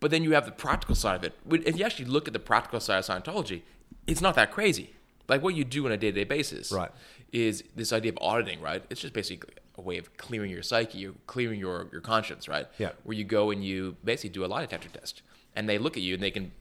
but 0.00 0.10
then 0.10 0.22
you 0.24 0.32
have 0.32 0.46
the 0.46 0.52
practical 0.52 0.94
side 0.94 1.16
of 1.16 1.24
it. 1.24 1.34
If 1.66 1.78
you 1.78 1.84
actually 1.84 2.06
look 2.06 2.26
at 2.26 2.32
the 2.32 2.38
practical 2.40 2.80
side 2.80 2.98
of 2.98 3.04
Scientology, 3.04 3.62
it's 4.06 4.20
not 4.20 4.34
that 4.36 4.50
crazy. 4.50 4.90
Like 5.28 5.42
what 5.42 5.54
you 5.54 5.64
do 5.64 5.84
on 5.86 5.92
a 5.92 5.96
day 5.96 6.10
to 6.10 6.12
day 6.12 6.24
basis, 6.24 6.72
Right. 6.72 6.90
Is 7.32 7.64
this 7.74 7.92
idea 7.92 8.12
of 8.12 8.18
auditing, 8.20 8.60
right? 8.60 8.82
It's 8.88 9.00
just 9.00 9.12
basically 9.12 9.52
a 9.76 9.82
way 9.82 9.98
of 9.98 10.16
clearing 10.16 10.50
your 10.50 10.62
psyche, 10.62 10.98
you're 10.98 11.14
clearing 11.26 11.58
your 11.60 11.88
your 11.92 12.00
conscience, 12.00 12.48
right? 12.48 12.66
Yeah. 12.78 12.92
Where 13.02 13.16
you 13.16 13.24
go 13.24 13.50
and 13.50 13.64
you 13.64 13.96
basically 14.04 14.30
do 14.30 14.44
a 14.44 14.46
lie 14.46 14.62
detector 14.62 14.88
test, 14.88 15.22
and 15.54 15.68
they 15.68 15.76
look 15.76 15.96
at 15.96 16.02
you 16.02 16.14
and 16.14 16.22
they 16.22 16.30
can. 16.30 16.52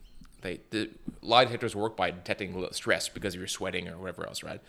They, 0.41 0.61
the 0.69 0.89
lie 1.21 1.45
detectors 1.45 1.75
work 1.75 1.97
by 1.97 2.11
detecting 2.11 2.67
stress 2.71 3.09
because 3.09 3.35
you're 3.35 3.47
sweating 3.47 3.87
or 3.87 3.97
whatever 3.97 4.27
else, 4.27 4.43
right? 4.43 4.61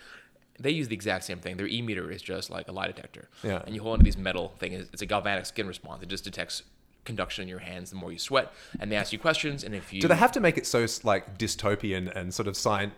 They 0.58 0.70
use 0.70 0.88
the 0.88 0.94
exact 0.94 1.24
same 1.24 1.38
thing. 1.38 1.58
Their 1.58 1.66
e-meter 1.66 2.10
is 2.10 2.22
just 2.22 2.48
like 2.50 2.68
a 2.68 2.72
lie 2.72 2.86
detector. 2.86 3.28
Yeah. 3.42 3.62
And 3.66 3.74
you 3.74 3.82
hold 3.82 3.94
onto 3.94 4.04
these 4.04 4.16
metal 4.16 4.54
things. 4.58 4.88
It's 4.92 5.02
a 5.02 5.06
galvanic 5.06 5.44
skin 5.44 5.66
response. 5.66 6.02
It 6.02 6.08
just 6.08 6.24
detects 6.24 6.62
conduction 7.04 7.42
in 7.42 7.48
your 7.48 7.58
hands 7.60 7.90
the 7.90 7.96
more 7.96 8.10
you 8.10 8.18
sweat. 8.18 8.52
And 8.80 8.90
they 8.90 8.96
ask 8.96 9.12
you 9.12 9.18
questions. 9.18 9.64
And 9.64 9.74
if 9.74 9.92
you 9.92 10.00
Do 10.00 10.08
they 10.08 10.16
have 10.16 10.32
to 10.32 10.40
make 10.40 10.56
it 10.58 10.66
so 10.66 10.86
like 11.04 11.38
dystopian 11.38 12.14
and 12.14 12.32
sort 12.32 12.48
of 12.48 12.56
science, 12.56 12.94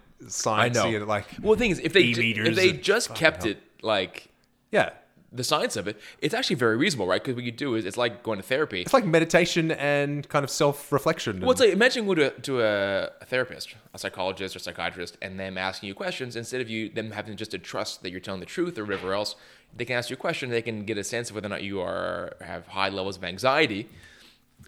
know. 0.75 1.05
like 1.05 1.27
well, 1.43 1.55
the 1.55 1.59
thing 1.59 1.71
is, 1.71 1.79
if 1.81 1.93
they 1.93 2.13
ju- 2.13 2.45
if 2.45 2.57
they 2.57 2.73
just 2.73 3.15
kept 3.15 3.43
hell. 3.43 3.53
it 3.53 3.59
like 3.83 4.29
yeah, 4.73 4.91
the 5.31 5.45
science 5.45 5.77
of 5.77 5.87
it, 5.87 6.01
it's 6.21 6.33
actually 6.33 6.57
very 6.57 6.77
reasonable, 6.77 7.07
right? 7.07 7.23
Because 7.23 7.35
what 7.35 7.45
you 7.45 7.53
do 7.53 7.75
is 7.75 7.85
it's 7.85 7.97
like 7.97 8.23
going 8.23 8.39
to 8.39 8.43
therapy. 8.43 8.81
it's 8.81 8.95
like 8.95 9.05
meditation 9.05 9.71
and 9.73 10.27
kind 10.29 10.43
of 10.43 10.51
self 10.51 10.91
reflection. 10.91 11.41
Well, 11.41 11.51
it's 11.51 11.61
like 11.61 11.71
imagine 11.71 12.07
going 12.07 12.19
to, 12.19 12.31
to 12.31 12.63
a, 12.63 13.11
a 13.21 13.25
therapist, 13.27 13.75
a 13.93 13.99
psychologist 13.99 14.57
or 14.57 14.59
psychiatrist, 14.59 15.19
and 15.21 15.39
them 15.39 15.59
asking 15.59 15.89
you 15.89 15.95
questions 15.95 16.35
instead 16.37 16.61
of 16.61 16.71
you 16.71 16.89
them 16.89 17.11
having 17.11 17.37
just 17.37 17.51
to 17.51 17.59
trust 17.59 18.03
that 18.03 18.11
you're 18.11 18.21
telling 18.21 18.41
the 18.41 18.47
truth 18.47 18.79
or 18.79 18.85
whatever 18.85 19.13
else. 19.13 19.37
They 19.77 19.85
can 19.85 19.97
ask 19.97 20.09
you 20.09 20.15
a 20.15 20.19
question. 20.19 20.49
They 20.49 20.63
can 20.63 20.85
get 20.85 20.97
a 20.97 21.05
sense 21.05 21.29
of 21.29 21.35
whether 21.35 21.47
or 21.47 21.51
not 21.51 21.63
you 21.63 21.81
are 21.81 22.37
have 22.41 22.67
high 22.69 22.89
levels 22.89 23.19
of 23.19 23.25
anxiety, 23.25 23.87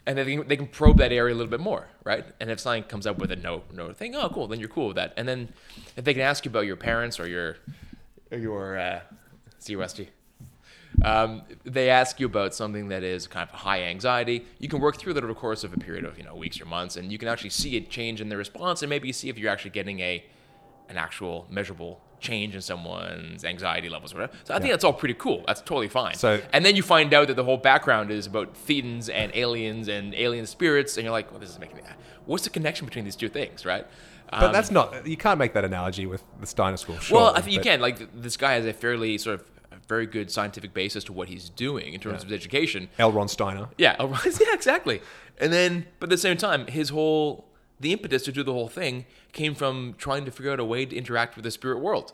and 0.07 0.19
they 0.19 0.37
can, 0.37 0.47
they 0.47 0.57
can 0.57 0.67
probe 0.67 0.99
that 0.99 1.11
area 1.11 1.35
a 1.35 1.37
little 1.37 1.51
bit 1.51 1.61
more, 1.61 1.89
right? 2.05 2.27
And 2.39 2.51
if 2.51 2.61
something 2.61 2.83
comes 2.83 3.07
up 3.07 3.19
with 3.19 3.33
a 3.33 3.37
no 3.37 3.63
no 3.73 3.95
thing, 3.95 4.15
oh 4.15 4.29
cool, 4.29 4.47
then 4.47 4.61
you're 4.61 4.69
cool 4.69 4.89
with 4.89 4.97
that. 4.97 5.15
And 5.17 5.27
then 5.27 5.49
if 5.97 6.05
they 6.05 6.13
can 6.13 6.23
ask 6.23 6.45
you 6.45 6.51
about 6.51 6.67
your 6.67 6.77
parents 6.77 7.19
or 7.19 7.27
your 7.27 7.57
or 8.31 8.37
your 8.37 8.79
uh, 8.79 9.01
CUSD, 9.59 10.09
um, 11.05 11.43
they 11.65 11.89
ask 11.91 12.21
you 12.21 12.27
about 12.27 12.55
something 12.55 12.89
that 12.89 13.03
is 13.03 13.27
kind 13.27 13.49
of 13.49 13.55
high 13.55 13.83
anxiety. 13.85 14.45
You 14.59 14.69
can 14.69 14.81
work 14.81 14.97
through 14.99 15.15
that 15.15 15.25
over 15.25 15.33
the 15.33 15.39
course 15.39 15.65
of 15.65 15.73
a 15.73 15.77
period 15.79 16.05
of 16.05 16.19
you 16.19 16.25
know 16.25 16.35
weeks 16.35 16.61
or 16.61 16.67
months, 16.67 16.97
and 16.97 17.11
you 17.11 17.19
can 17.19 17.29
actually 17.29 17.51
see 17.51 17.77
a 17.77 17.81
change 17.81 18.21
in 18.21 18.29
the 18.29 18.37
response, 18.37 18.83
and 18.83 18.91
maybe 18.91 19.13
see 19.13 19.29
if 19.29 19.39
you're 19.39 19.51
actually 19.51 19.71
getting 19.71 20.01
a 20.01 20.25
an 20.89 20.97
actual 20.97 21.47
measurable 21.51 22.01
change 22.19 22.55
in 22.55 22.61
someone's 22.61 23.45
anxiety 23.45 23.89
levels 23.89 24.13
or 24.13 24.17
whatever. 24.17 24.33
So 24.45 24.53
I 24.55 24.59
think 24.59 24.73
that's 24.73 24.85
all 24.85 24.93
pretty 24.93 25.15
cool. 25.15 25.43
That's 25.47 25.61
totally 25.63 25.89
fine. 25.89 26.15
So- 26.17 26.43
and 26.53 26.65
then 26.67 26.77
you 26.77 26.83
find 26.83 27.15
out 27.15 27.29
that 27.29 27.35
the 27.37 27.45
whole 27.45 27.57
background 27.57 28.11
is 28.11 28.27
about 28.27 28.53
thetans 28.67 29.09
and 29.09 29.33
aliens 29.35 29.89
and 29.89 30.15
alien 30.15 30.45
spirits, 30.47 30.97
and 30.99 31.05
you're 31.05 31.13
like, 31.13 31.31
well, 31.31 31.41
this 31.41 31.49
is 31.49 31.59
making 31.59 31.77
me. 31.77 31.83
What's 32.27 32.45
the 32.45 32.51
connection 32.51 32.85
between 32.85 33.05
these 33.05 33.17
two 33.17 33.29
things, 33.31 33.65
right? 33.65 33.87
but 34.31 34.43
Um, 34.45 34.53
that's 34.53 34.71
not. 34.71 35.07
You 35.07 35.17
can't 35.17 35.39
make 35.39 35.55
that 35.55 35.65
analogy 35.65 36.05
with 36.07 36.23
the 36.41 36.47
Steiner 36.47 36.77
school. 36.77 36.99
Sure, 36.99 37.17
well, 37.19 37.33
I 37.35 37.41
think 37.41 37.53
you 37.55 37.61
but- 37.61 37.65
can. 37.65 37.81
Like 37.81 38.21
this 38.21 38.37
guy 38.37 38.53
has 38.53 38.67
a 38.67 38.73
fairly 38.75 39.17
sort 39.17 39.41
of 39.41 39.45
very 39.91 40.07
good 40.07 40.31
scientific 40.31 40.73
basis 40.73 41.03
to 41.05 41.13
what 41.13 41.29
he's 41.29 41.51
doing 41.51 41.93
in 41.93 42.01
terms 42.01 42.23
of 42.23 42.31
his 42.31 42.37
education. 42.41 42.89
L. 42.99 43.13
Ron 43.13 43.29
Steiner. 43.29 43.69
Yeah, 43.77 43.97
oh, 43.99 44.07
right, 44.07 44.41
yeah, 44.41 44.55
exactly. 44.55 45.03
And 45.39 45.53
then, 45.53 45.87
but 45.99 46.07
at 46.07 46.11
the 46.11 46.19
same 46.29 46.39
time, 46.39 46.67
his 46.69 46.89
whole 46.91 47.45
the 47.81 47.93
impetus 47.93 48.23
to 48.25 48.33
do 48.33 48.43
the 48.43 48.53
whole 48.53 48.69
thing 48.69 49.07
came 49.33 49.55
from 49.55 49.95
trying 49.99 50.25
to 50.27 50.31
figure 50.31 50.53
out 50.53 50.61
a 50.61 50.65
way 50.65 50.85
to 50.87 50.95
interact 50.95 51.35
with 51.35 51.45
the 51.45 51.51
spirit 51.51 51.79
world. 51.81 52.13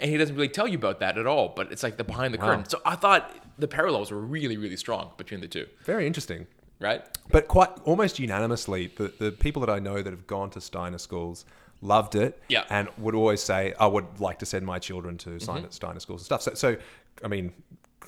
And 0.00 0.10
he 0.10 0.16
doesn't 0.16 0.34
really 0.34 0.48
tell 0.48 0.68
you 0.68 0.76
about 0.76 1.00
that 1.00 1.16
at 1.16 1.26
all, 1.26 1.52
but 1.56 1.72
it's 1.72 1.82
like 1.82 1.96
the 1.96 2.04
behind 2.04 2.34
the 2.34 2.38
curtain. 2.38 2.68
So 2.68 2.80
I 2.84 2.96
thought 2.96 3.32
the 3.58 3.68
parallels 3.68 4.10
were 4.10 4.20
really, 4.20 4.56
really 4.56 4.76
strong 4.76 5.10
between 5.16 5.40
the 5.40 5.48
two, 5.48 5.66
Very 5.84 6.06
interesting. 6.06 6.46
right? 6.80 7.02
But 7.30 7.48
quite 7.48 7.70
almost 7.84 8.18
unanimously, 8.18 8.92
the, 8.96 9.12
the 9.18 9.32
people 9.32 9.60
that 9.64 9.70
I 9.70 9.78
know 9.78 10.02
that 10.02 10.12
have 10.12 10.26
gone 10.26 10.50
to 10.50 10.60
Steiner 10.60 10.98
schools 10.98 11.44
loved 11.80 12.14
it 12.14 12.40
Yeah. 12.48 12.64
and 12.70 12.88
would 12.98 13.14
always 13.14 13.40
say, 13.42 13.74
I 13.78 13.86
would 13.86 14.20
like 14.20 14.38
to 14.40 14.46
send 14.46 14.66
my 14.66 14.78
children 14.78 15.16
to 15.18 15.38
Steiner, 15.38 15.68
Steiner 15.70 16.00
schools 16.00 16.20
and 16.22 16.26
stuff. 16.26 16.42
So, 16.42 16.54
so 16.54 16.76
I 17.24 17.28
mean, 17.28 17.52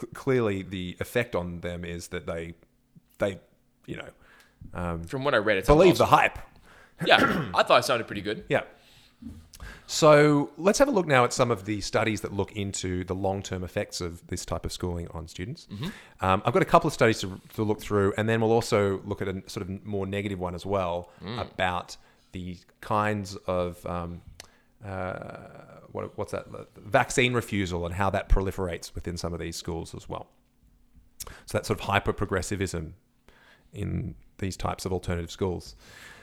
c- 0.00 0.06
clearly 0.14 0.62
the 0.62 0.96
effect 1.00 1.34
on 1.36 1.60
them 1.60 1.84
is 1.84 2.08
that 2.08 2.26
they, 2.26 2.54
they, 3.18 3.38
you 3.86 3.96
know, 3.96 4.08
um, 4.74 5.04
From 5.04 5.24
what 5.24 5.34
I 5.34 5.38
read, 5.38 5.58
it's 5.58 5.66
believe 5.68 5.98
the 5.98 6.06
hype. 6.06 6.38
Yeah, 7.06 7.46
I 7.54 7.62
thought 7.62 7.78
it 7.78 7.84
sounded 7.84 8.06
pretty 8.06 8.20
good. 8.20 8.44
Yeah. 8.50 8.60
So 9.86 10.50
let's 10.56 10.78
have 10.78 10.88
a 10.88 10.90
look 10.90 11.06
now 11.06 11.24
at 11.24 11.32
some 11.32 11.50
of 11.50 11.64
the 11.64 11.80
studies 11.80 12.20
that 12.20 12.32
look 12.32 12.52
into 12.52 13.04
the 13.04 13.14
long 13.14 13.42
term 13.42 13.64
effects 13.64 14.00
of 14.00 14.24
this 14.28 14.44
type 14.44 14.64
of 14.64 14.72
schooling 14.72 15.08
on 15.08 15.26
students. 15.26 15.66
Um, 16.20 16.42
I've 16.44 16.52
got 16.52 16.62
a 16.62 16.66
couple 16.66 16.88
of 16.88 16.94
studies 16.94 17.20
to, 17.20 17.40
to 17.54 17.62
look 17.62 17.80
through, 17.80 18.14
and 18.16 18.28
then 18.28 18.40
we'll 18.40 18.52
also 18.52 19.00
look 19.04 19.20
at 19.20 19.28
a 19.28 19.42
sort 19.48 19.68
of 19.68 19.84
more 19.84 20.06
negative 20.06 20.38
one 20.38 20.54
as 20.54 20.64
well 20.64 21.10
about 21.38 21.96
the 22.32 22.56
kinds 22.80 23.36
of. 23.46 23.84
Um, 23.86 24.22
uh, 24.84 25.36
what, 25.92 26.16
what's 26.16 26.32
that? 26.32 26.46
Vaccine 26.76 27.34
refusal 27.34 27.84
and 27.84 27.94
how 27.94 28.08
that 28.10 28.28
proliferates 28.28 28.94
within 28.94 29.16
some 29.16 29.34
of 29.34 29.40
these 29.40 29.56
schools 29.56 29.94
as 29.94 30.08
well. 30.08 30.28
So 31.46 31.58
that 31.58 31.66
sort 31.66 31.78
of 31.80 31.84
hyper 31.86 32.12
progressivism 32.14 32.94
in 33.74 34.14
these 34.38 34.56
types 34.56 34.86
of 34.86 34.92
alternative 34.92 35.30
schools. 35.30 35.74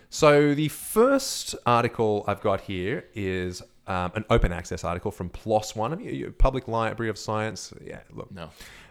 So 0.09 0.55
the 0.55 0.69
first 0.69 1.53
article 1.65 2.23
I've 2.27 2.41
got 2.41 2.61
here 2.61 3.05
is 3.13 3.61
um, 3.87 4.11
an 4.15 4.25
open 4.29 4.51
access 4.51 4.83
article 4.83 5.11
from 5.11 5.29
PLOS 5.29 5.75
One, 5.75 5.91
Have 5.91 6.01
you- 6.01 6.11
you- 6.11 6.31
Public 6.31 6.67
Library 6.67 7.09
of 7.09 7.17
Science. 7.17 7.73
Yeah, 7.85 7.99
look. 8.13 8.31
No. 8.31 8.49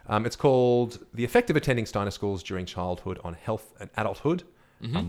Um, 0.09 0.27
it's 0.27 0.37
called 0.37 1.05
"The 1.15 1.25
Effect 1.25 1.51
of 1.51 1.57
Attending 1.57 1.87
Steiner 1.87 2.13
Schools 2.13 2.43
During 2.43 2.67
Childhood 2.67 3.19
on 3.25 3.35
Health 3.35 3.73
and 3.81 3.91
Adulthood," 3.97 4.45
a 4.83 5.03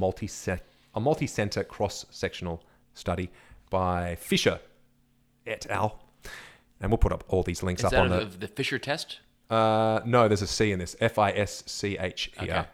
multi 0.93 0.99
a 0.99 0.99
multi-center 0.99 1.63
cross-sectional 1.63 2.63
study 2.93 3.29
by 3.69 4.15
Fischer 4.15 4.59
et 5.45 5.67
al. 5.69 5.99
And 6.79 6.91
we'll 6.91 6.97
put 6.97 7.11
up 7.11 7.23
all 7.27 7.43
these 7.43 7.63
links 7.63 7.81
Is 7.81 7.85
up 7.85 7.91
that 7.91 7.99
on 8.01 8.09
the. 8.09 8.25
the 8.25 8.47
Fisher 8.47 8.79
test? 8.79 9.19
Uh, 9.49 10.01
no, 10.05 10.27
there's 10.27 10.41
a 10.41 10.47
C 10.47 10.71
in 10.71 10.79
this. 10.79 10.95
F 10.99 11.17
I 11.17 11.31
S 11.31 11.63
C 11.65 11.97
H 11.97 12.31
E 12.43 12.49
R. 12.49 12.67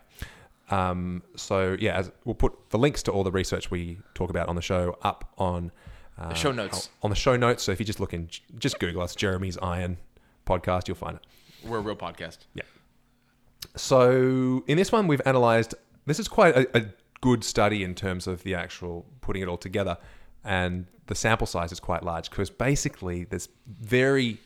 Um, 0.69 1.21
so 1.35 1.75
yeah, 1.79 1.97
as, 1.97 2.11
we'll 2.25 2.35
put 2.35 2.69
the 2.69 2.77
links 2.77 3.03
to 3.03 3.11
all 3.11 3.23
the 3.23 3.31
research 3.31 3.69
we 3.69 3.99
talk 4.13 4.29
about 4.29 4.49
on 4.49 4.55
the 4.55 4.61
show 4.61 4.97
up 5.03 5.31
on 5.37 5.71
uh, 6.17 6.29
The 6.29 6.35
show 6.35 6.51
notes. 6.51 6.89
On 7.01 7.09
the 7.09 7.15
show 7.15 7.35
notes. 7.35 7.63
So 7.63 7.71
if 7.71 7.79
you 7.79 7.85
just 7.85 7.99
look 7.99 8.13
in, 8.13 8.29
just 8.57 8.79
Google 8.79 9.01
us, 9.01 9.15
Jeremy's 9.15 9.57
Iron 9.59 9.97
Podcast, 10.45 10.87
you'll 10.87 10.95
find 10.97 11.17
it. 11.17 11.25
We're 11.63 11.77
a 11.77 11.81
real 11.81 11.95
podcast. 11.95 12.39
Yeah. 12.53 12.63
So 13.75 14.63
in 14.67 14.77
this 14.77 14.91
one, 14.91 15.07
we've 15.07 15.21
analyzed. 15.25 15.75
This 16.05 16.19
is 16.19 16.27
quite 16.27 16.55
a, 16.55 16.77
a 16.77 16.85
good 17.29 17.43
study 17.43 17.83
in 17.83 17.93
terms 17.95 18.27
of 18.27 18.43
the 18.43 18.53
actual 18.53 19.05
putting 19.21 19.41
it 19.41 19.47
all 19.47 19.57
together, 19.69 19.95
and 20.43 20.85
the 21.07 21.15
sample 21.15 21.47
size 21.47 21.71
is 21.71 21.79
quite 21.79 22.03
large 22.03 22.29
because 22.29 22.49
basically 22.49 23.23
there's 23.23 23.47
very 23.67 24.37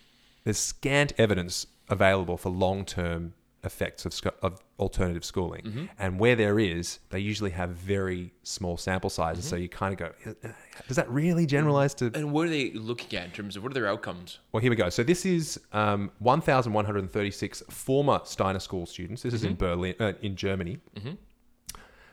there's 0.43 0.59
scant 0.59 1.11
evidence 1.17 1.65
available 1.89 2.37
for 2.37 2.49
long 2.49 2.85
term 2.85 3.33
effects 3.63 4.05
of, 4.05 4.13
sco- 4.13 4.39
of 4.41 4.61
alternative 4.79 5.25
schooling, 5.25 5.89
and 5.99 6.19
where 6.19 6.35
there 6.35 6.57
is, 6.59 6.99
they 7.09 7.19
usually 7.19 7.49
have 7.51 7.71
very 7.71 8.31
small 8.43 8.77
sample 8.77 9.09
sizes. 9.09 9.43
So 9.45 9.55
you 9.57 9.67
kind 9.67 9.91
of 9.93 9.99
go, 9.99 10.09
"Uh, 10.43 10.49
does 10.87 10.95
that 10.95 11.09
really 11.09 11.45
generalize 11.45 11.93
to 11.95 12.05
And 12.13 12.31
what 12.31 12.45
are 12.47 12.49
they 12.57 12.71
looking 12.71 13.17
at 13.19 13.25
in 13.25 13.31
terms 13.31 13.57
of 13.57 13.63
what 13.63 13.71
are 13.71 13.73
their 13.79 13.87
outcomes? 13.93 14.39
well, 14.51 14.61
here 14.61 14.69
we 14.69 14.77
go. 14.77 14.89
So 14.89 15.03
this 15.03 15.25
is 15.25 15.59
um, 15.73 16.11
1,136 16.19 17.63
former 17.69 18.21
Steiner 18.23 18.59
School 18.59 18.85
students. 18.85 19.21
This 19.23 19.33
is 19.33 19.43
in 19.43 19.55
Berlin, 19.55 19.95
uh, 19.99 20.13
in 20.21 20.35
Germany, 20.35 20.77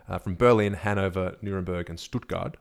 uh, 0.09 0.19
from 0.19 0.35
Berlin, 0.35 0.75
Hanover, 0.75 1.37
Nuremberg, 1.43 1.89
and 1.91 1.99
Stuttgart. 1.99 2.57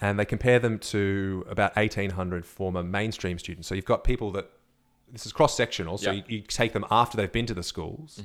And 0.00 0.18
they 0.18 0.24
compare 0.26 0.58
them 0.58 0.78
to 0.80 1.46
about 1.48 1.74
1,800 1.76 2.44
former 2.44 2.82
mainstream 2.82 3.38
students. 3.38 3.66
So 3.66 3.74
you've 3.74 3.86
got 3.86 4.04
people 4.04 4.30
that 4.32 4.50
this 5.10 5.24
is 5.24 5.32
cross 5.32 5.56
sectional, 5.56 5.96
so 5.98 6.10
Yeah. 6.10 6.22
you, 6.28 6.36
you 6.38 6.42
take 6.42 6.72
them 6.72 6.84
after 6.90 7.16
they've 7.16 7.30
been 7.32 7.46
to 7.46 7.54
the 7.54 7.62
schools, 7.62 8.20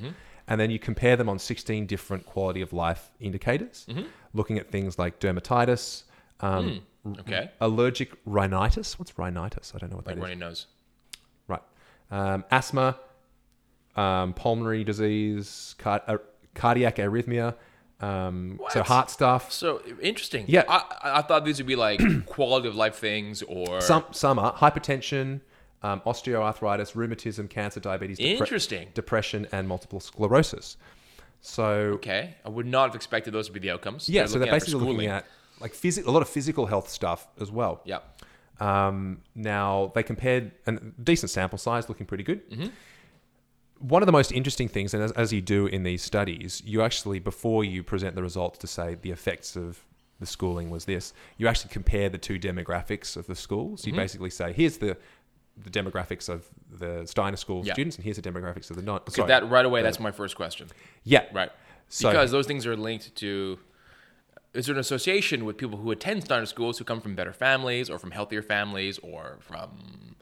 and 0.47 0.59
then 0.59 0.71
you 0.71 0.79
compare 0.79 1.15
them 1.15 1.29
on 1.29 1.37
16 1.39 1.85
different 1.85 2.25
quality 2.25 2.61
of 2.61 2.73
life 2.73 3.11
indicators, 3.19 3.85
looking 4.33 4.57
at 4.57 4.69
things 4.71 4.97
like 4.99 5.19
dermatitis, 5.19 6.03
um, 6.41 6.81
Okay. 7.21 7.49
allergic 7.61 8.11
rhinitis. 8.25 8.99
What's 8.99 9.17
rhinitis? 9.17 9.73
I 9.73 9.77
don't 9.79 9.89
know 9.91 9.95
what 9.97 10.05
Like 10.07 10.15
that 10.15 10.21
is. 10.21 10.23
runny 10.23 10.35
nose. 10.35 10.67
Right. 11.47 11.61
Um, 12.11 12.43
asthma, 12.51 12.99
um, 13.95 14.33
pulmonary 14.33 14.83
disease, 14.83 15.75
car- 15.77 16.03
uh, 16.07 16.17
cardiac 16.53 16.97
arrhythmia, 16.97 17.55
um, 18.01 18.59
so 18.71 18.83
heart 18.83 19.09
stuff. 19.09 19.51
So 19.51 19.81
interesting. 20.01 20.45
Yeah. 20.47 20.63
I, 20.67 21.19
I- 21.19 21.21
thought 21.21 21.45
these 21.45 21.57
would 21.59 21.67
be 21.67 21.75
like 21.75 22.01
quality 22.25 22.67
of 22.67 22.75
life 22.75 22.95
things 22.95 23.41
or 23.43 23.79
Some 23.81 24.05
some 24.11 24.39
are 24.39 24.53
hypertension, 24.53 25.41
um, 25.83 26.01
osteoarthritis, 26.01 26.95
rheumatism, 26.95 27.47
cancer, 27.47 27.79
diabetes, 27.79 28.17
depre- 28.19 28.39
Interesting. 28.39 28.87
depression, 28.93 29.47
and 29.51 29.67
multiple 29.67 29.99
sclerosis. 29.99 30.77
So 31.41 31.63
Okay, 31.95 32.35
I 32.45 32.49
would 32.49 32.65
not 32.67 32.87
have 32.89 32.95
expected 32.95 33.33
those 33.33 33.47
to 33.47 33.53
be 33.53 33.59
the 33.59 33.71
outcomes. 33.71 34.07
yeah, 34.09 34.25
so 34.25 34.37
they're 34.39 34.47
at 34.47 34.59
for 34.59 34.65
basically 34.65 34.87
looking 34.87 35.07
at 35.09 35.25
like 35.59 35.73
phys- 35.73 36.05
a 36.05 36.11
lot 36.11 36.21
of 36.21 36.29
physical 36.29 36.65
health 36.67 36.89
stuff 36.89 37.27
as 37.39 37.51
well. 37.51 37.81
Yeah. 37.85 37.99
Um, 38.59 39.21
now 39.33 39.91
they 39.95 40.03
compared 40.03 40.51
a 40.67 40.73
decent 41.03 41.31
sample 41.31 41.57
size, 41.57 41.89
looking 41.89 42.05
pretty 42.05 42.23
good. 42.23 42.47
Mm-hmm. 42.51 42.67
One 43.81 44.01
of 44.01 44.05
the 44.05 44.11
most 44.11 44.31
interesting 44.31 44.67
things, 44.67 44.93
and 44.93 45.01
as, 45.03 45.11
as 45.13 45.33
you 45.33 45.41
do 45.41 45.65
in 45.67 45.83
these 45.83 46.01
studies, 46.03 46.61
you 46.65 46.81
actually 46.81 47.19
before 47.19 47.63
you 47.63 47.83
present 47.83 48.15
the 48.15 48.21
results 48.21 48.59
to 48.59 48.67
say 48.67 48.95
the 49.01 49.11
effects 49.11 49.55
of 49.55 49.83
the 50.19 50.25
schooling 50.25 50.69
was 50.69 50.85
this, 50.85 51.13
you 51.37 51.47
actually 51.47 51.71
compare 51.73 52.07
the 52.09 52.17
two 52.17 52.37
demographics 52.39 53.17
of 53.17 53.25
the 53.27 53.35
schools. 53.35 53.81
Mm-hmm. 53.81 53.89
You 53.89 53.95
basically 53.95 54.29
say, 54.29 54.53
here's 54.53 54.77
the 54.77 54.97
the 55.57 55.69
demographics 55.69 56.29
of 56.29 56.45
the 56.71 57.05
Steiner 57.05 57.35
School 57.35 57.63
Yeah. 57.65 57.73
students, 57.73 57.97
and 57.97 58.05
here's 58.05 58.15
the 58.17 58.21
demographics 58.21 58.69
of 58.69 58.77
the 58.77 58.81
non. 58.81 59.01
Okay, 59.01 59.25
that 59.27 59.49
right 59.49 59.65
away. 59.65 59.81
the- 59.81 59.85
That's 59.87 59.99
my 59.99 60.11
first 60.11 60.35
question. 60.35 60.67
yeah, 61.03 61.25
Right. 61.33 61.51
So- 61.89 62.09
because 62.09 62.31
those 62.31 62.47
things 62.47 62.65
are 62.65 62.77
linked 62.77 63.15
to. 63.17 63.59
Is 64.53 64.65
there 64.65 64.75
an 64.75 64.79
association 64.79 65.45
with 65.45 65.57
people 65.57 65.77
who 65.79 65.91
attend 65.91 66.23
Steiner 66.25 66.45
schools 66.45 66.77
who 66.77 66.83
come 66.83 66.99
from 67.01 67.15
better 67.15 67.31
families 67.33 67.89
or 67.89 67.97
from 67.99 68.11
healthier 68.11 68.41
families 68.41 68.97
or 68.99 69.37
from? 69.41 70.15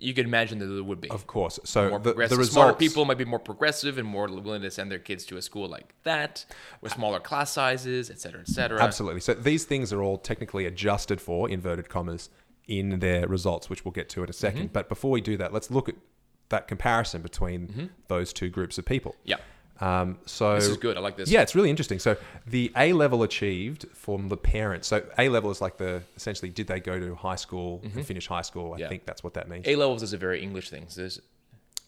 You 0.00 0.14
can 0.14 0.26
imagine 0.26 0.58
that 0.58 0.66
there 0.66 0.82
would 0.82 1.00
be 1.00 1.10
Of 1.10 1.26
course. 1.26 1.58
So 1.64 1.90
more 1.90 1.98
the, 1.98 2.12
the 2.12 2.18
results, 2.18 2.50
Smarter 2.52 2.74
people 2.74 3.04
might 3.04 3.18
be 3.18 3.24
more 3.24 3.38
progressive 3.38 3.98
and 3.98 4.06
more 4.06 4.26
willing 4.28 4.62
to 4.62 4.70
send 4.70 4.90
their 4.90 4.98
kids 4.98 5.24
to 5.26 5.36
a 5.36 5.42
school 5.42 5.68
like 5.68 5.94
that, 6.04 6.44
with 6.80 6.92
smaller 6.92 7.20
class 7.20 7.52
sizes, 7.52 8.10
et 8.10 8.20
cetera, 8.20 8.40
et 8.40 8.48
cetera. 8.48 8.82
Absolutely. 8.82 9.20
So 9.20 9.34
these 9.34 9.64
things 9.64 9.92
are 9.92 10.02
all 10.02 10.18
technically 10.18 10.66
adjusted 10.66 11.20
for, 11.20 11.48
inverted 11.48 11.88
commas, 11.88 12.30
in 12.66 12.98
their 12.98 13.26
results, 13.26 13.70
which 13.70 13.84
we'll 13.84 13.92
get 13.92 14.08
to 14.10 14.22
in 14.22 14.28
a 14.28 14.32
2nd 14.32 14.52
Mm-hmm. 14.52 14.66
But 14.66 14.88
before 14.88 15.10
we 15.10 15.20
do 15.20 15.36
that, 15.38 15.52
let's 15.52 15.70
look 15.70 15.88
at 15.88 15.94
that 16.50 16.68
comparison 16.68 17.22
between 17.22 17.90
those 18.08 18.32
two 18.32 18.48
groups 18.48 18.78
of 18.78 18.84
people. 18.84 19.16
Yeah. 19.24 19.36
Um, 19.80 20.18
so 20.26 20.56
This 20.56 20.66
is 20.68 20.76
good. 20.76 20.96
I 20.96 21.00
like 21.00 21.16
this. 21.16 21.30
Yeah, 21.30 21.42
it's 21.42 21.54
really 21.54 21.70
interesting. 21.70 21.98
So 22.00 22.16
the 22.46 22.72
A 22.76 22.92
level 22.92 23.22
achieved 23.22 23.86
from 23.94 24.28
the 24.28 24.36
parents. 24.36 24.88
So 24.88 25.04
A 25.18 25.28
level 25.28 25.50
is 25.50 25.60
like 25.60 25.76
the 25.76 26.02
essentially 26.16 26.50
did 26.50 26.66
they 26.66 26.80
go 26.80 26.98
to 26.98 27.14
high 27.14 27.36
school 27.36 27.80
and 27.94 28.04
finish 28.04 28.26
high 28.26 28.42
school? 28.42 28.66
I 28.72 28.74
Mm-hmm. 28.74 28.80
Yeah. 28.80 28.88
think 28.88 29.06
that's 29.06 29.22
what 29.22 29.34
that 29.34 29.48
means. 29.48 29.66
A 29.68 29.76
levels 29.76 30.02
is 30.02 30.12
a 30.12 30.18
very 30.18 30.42
English 30.42 30.70
thing. 30.70 30.86
So 30.88 31.08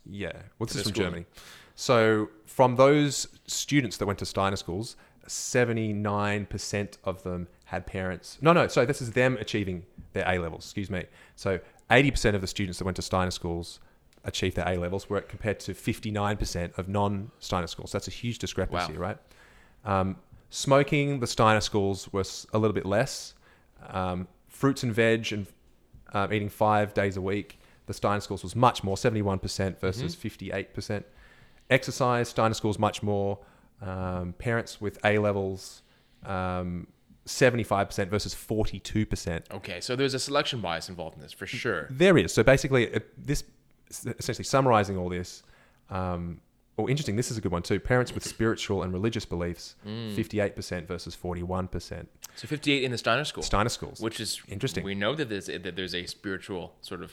Yeah. 0.07 0.33
Well, 0.59 0.67
this 0.67 0.83
from 0.83 0.93
school. 0.93 1.05
Germany. 1.05 1.25
So, 1.77 2.29
from 2.45 2.77
those 2.77 3.27
students 3.47 3.97
that 3.99 4.07
went 4.07 4.19
to 4.19 4.27
Steiner 4.27 4.57
schools, 4.57 4.97
79% 5.29 6.99
of 7.05 7.23
them 7.23 7.49
had 7.65 7.87
parents. 7.87 8.39
No, 8.41 8.53
no, 8.53 8.69
so 8.69 8.85
this 8.85 9.01
is 9.01 9.13
them 9.13 9.37
achieving 9.41 9.85
their 10.13 10.25
A 10.29 10.39
levels, 10.39 10.65
excuse 10.67 10.91
me. 10.91 11.05
So, 11.37 11.61
80% 11.91 12.35
of 12.35 12.41
the 12.41 12.47
students 12.47 12.79
that 12.79 12.85
went 12.85 12.97
to 12.97 13.03
Steiner 13.03 13.31
schools 13.31 13.81
achieved 14.25 14.57
their 14.57 14.69
A 14.69 14.77
levels, 14.77 15.09
where 15.09 15.21
compared 15.21 15.61
to 15.61 15.73
59% 15.75 16.77
of 16.79 16.89
non 16.89 17.31
Steiner 17.39 17.67
schools. 17.67 17.93
That's 17.93 18.09
a 18.09 18.11
huge 18.11 18.39
discrepancy, 18.39 18.95
Wow. 18.95 18.99
right? 18.99 19.19
Um, 19.85 20.17
smoking, 20.51 21.21
the 21.21 21.27
Steiner 21.27 21.61
schools 21.61 22.13
was 22.13 22.47
a 22.53 22.59
little 22.59 22.75
bit 22.75 22.87
less. 22.87 23.35
Um, 23.89 24.29
fruits 24.49 24.83
and 24.83 24.93
veg 24.93 25.33
and 25.33 25.47
um, 26.13 26.33
eating 26.33 26.49
five 26.51 26.93
days 26.93 27.17
a 27.17 27.21
week, 27.23 27.59
the 27.87 27.95
Steiner 27.95 28.21
schools 28.21 28.43
was 28.43 28.55
much 28.55 28.85
more, 28.85 28.97
71% 28.97 29.79
versus 29.79 30.15
58%. 30.15 31.05
Exercise, 31.71 32.29
Steiner 32.29 32.55
schools 32.55 32.79
much 32.79 33.03
more. 33.03 33.39
Um, 33.81 34.35
parents 34.39 34.81
with 34.81 34.99
A 35.05 35.19
levels, 35.19 35.83
um, 36.27 36.87
75% 37.27 38.09
versus 38.09 38.35
42%. 38.35 39.43
okay. 39.55 39.81
So 39.81 39.97
there's 39.97 40.13
a 40.15 40.19
selection 40.19 40.61
bias 40.61 40.89
involved 40.91 41.17
in 41.17 41.23
this 41.23 41.33
for 41.33 41.47
sure. 41.47 41.87
There 41.91 42.19
is. 42.19 42.35
So 42.35 42.43
basically, 42.43 42.85
it, 42.87 43.27
this 43.27 43.45
essentially 43.91 44.45
summarizing 44.45 44.97
all 44.97 45.09
this. 45.09 45.43
Um, 45.91 46.41
oh, 46.79 46.89
interesting. 46.89 47.17
This 47.17 47.31
is 47.31 47.39
a 47.39 47.41
good 47.41 47.53
one 47.53 47.63
too. 47.63 47.81
Parents 47.81 48.13
with 48.15 48.25
spiritual 48.25 48.83
and 48.83 48.93
religious 48.93 49.25
beliefs, 49.25 49.75
58% 49.87 50.87
versus 50.87 51.17
41%. 51.17 52.07
So 52.37 52.47
58 52.47 52.85
in 52.85 52.93
the 52.93 52.99
Steiner 52.99 53.25
school, 53.25 53.43
Steiner 53.43 53.69
schools. 53.69 54.01
which 54.01 54.21
is 54.21 54.41
Interesting. 54.49 54.85
We 54.85 54.95
know 54.95 55.15
that 55.15 55.29
there's 55.29 55.47
that 55.47 55.75
there's 55.77 55.95
a 55.95 56.07
spiritual 56.07 56.75
sort 56.81 57.03
of 57.03 57.13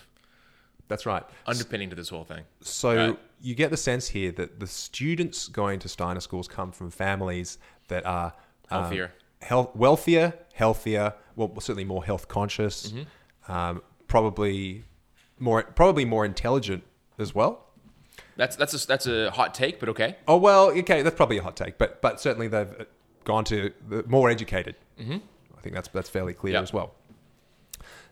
That's 0.88 1.06
right. 1.06 1.24
underpinning 1.48 1.90
to 1.90 1.96
this 1.96 2.10
whole 2.10 2.24
thing. 2.24 2.44
So 2.62 2.96
Right. 3.10 3.20
you 3.42 3.56
get 3.56 3.72
the 3.72 3.78
sense 3.78 4.08
here 4.10 4.32
that 4.34 4.60
the 4.60 4.68
students 4.68 5.48
going 5.48 5.80
to 5.80 5.90
Steiner 5.90 6.20
schools 6.22 6.48
come 6.48 6.72
from 6.72 6.92
families 6.92 7.58
that 7.88 8.06
are 8.06 8.34
um, 8.70 8.82
Healthier. 8.84 9.14
health, 9.42 9.76
wealthier, 9.76 10.34
healthier. 10.54 11.14
Well, 11.36 11.52
certainly 11.60 11.84
more 11.86 12.06
health 12.06 12.28
conscious. 12.28 12.92
Mm-hmm. 12.92 13.52
Um, 13.52 13.82
probably 14.08 14.84
more, 15.40 15.64
probably 15.64 16.06
more 16.06 16.26
intelligent 16.26 16.84
as 17.20 17.34
well. 17.36 17.64
That's 18.36 18.56
that's 18.56 18.84
a, 18.84 18.88
that's 18.88 19.08
a 19.08 19.32
hot 19.32 19.54
take, 19.54 19.80
but 19.80 19.90
okay. 19.90 20.16
Oh 20.28 20.38
well, 20.38 20.70
okay, 20.70 21.02
that's 21.02 21.16
probably 21.16 21.38
a 21.40 21.44
hot 21.44 21.56
take, 21.58 21.78
but 21.78 22.02
but 22.02 22.20
certainly 22.22 22.48
they've 22.48 22.86
gone 23.24 23.44
to 23.46 23.72
the 23.90 24.04
more 24.08 24.30
educated. 24.30 24.76
Mm-hmm. 25.00 25.18
I 25.58 25.62
think 25.62 25.74
that's 25.74 25.88
that's 25.90 26.10
fairly 26.10 26.34
clear 26.34 26.54
Yeah. 26.54 26.62
as 26.62 26.72
well. 26.72 26.94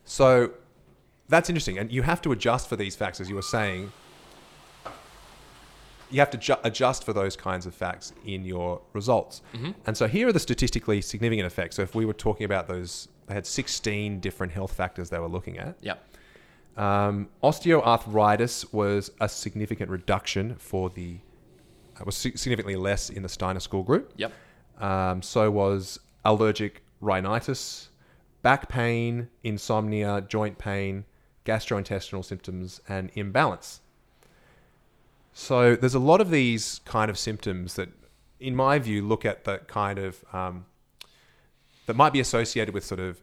So 0.03 0.51
that's 1.29 1.49
interesting, 1.49 1.77
and 1.77 1.91
you 1.91 2.01
have 2.03 2.21
to 2.23 2.31
adjust 2.31 2.67
for 2.69 2.75
these 2.75 2.95
facts, 2.95 3.19
as 3.21 3.29
you 3.29 3.35
were 3.35 3.41
saying. 3.43 3.91
You 6.11 6.19
have 6.19 6.29
to 6.31 6.37
ju- 6.37 6.55
adjust 6.63 7.03
for 7.03 7.13
those 7.13 7.35
kinds 7.35 7.65
of 7.65 7.73
facts 7.73 8.13
in 8.25 8.45
your 8.45 8.79
results, 8.93 9.41
and 9.85 9.97
so 9.97 10.07
here 10.07 10.27
are 10.27 10.31
the 10.33 10.39
statistically 10.39 11.01
significant 11.01 11.47
effects. 11.47 11.75
So 11.77 11.81
if 11.81 11.95
we 11.95 12.05
were 12.05 12.13
talking 12.13 12.45
about 12.45 12.67
those, 12.67 13.07
they 13.25 13.33
had 13.33 13.45
16 13.47 14.19
different 14.19 14.53
health 14.53 14.73
factors 14.73 15.09
they 15.09 15.17
were 15.19 15.27
looking 15.27 15.57
at. 15.57 15.75
Yeah. 15.81 15.95
Um, 16.77 17.29
osteoarthritis 17.43 18.73
was 18.73 19.11
a 19.19 19.29
significant 19.29 19.89
reduction 19.89 20.55
for 20.55 20.89
the, 20.89 21.19
uh, 21.99 22.03
was 22.05 22.17
significantly 22.17 22.75
less 22.75 23.09
in 23.09 23.23
the 23.23 23.29
Steiner 23.29 23.61
school 23.61 23.83
group. 23.83 24.11
Yep. 24.17 24.33
Um, 24.79 25.21
so 25.21 25.49
was 25.49 25.99
allergic 26.25 26.83
rhinitis, 26.99 27.89
back 28.41 28.67
pain, 28.67 29.29
insomnia, 29.43 30.25
joint 30.27 30.57
pain, 30.57 31.05
gastrointestinal 31.45 32.25
symptoms, 32.25 32.81
and 32.89 33.09
imbalance. 33.15 33.81
So 35.31 35.75
there's 35.75 35.95
a 35.95 35.99
lot 35.99 36.21
of 36.21 36.29
these 36.29 36.81
kind 36.85 37.09
of 37.09 37.17
symptoms 37.17 37.75
that, 37.75 37.89
in 38.39 38.55
my 38.55 38.79
view, 38.79 39.05
look 39.05 39.25
at 39.25 39.43
the 39.43 39.59
kind 39.59 39.99
of 39.99 40.23
um, 40.33 40.65
that 41.85 41.95
might 41.95 42.13
be 42.13 42.19
associated 42.19 42.73
with 42.73 42.83
sort 42.83 42.99
of 42.99 43.21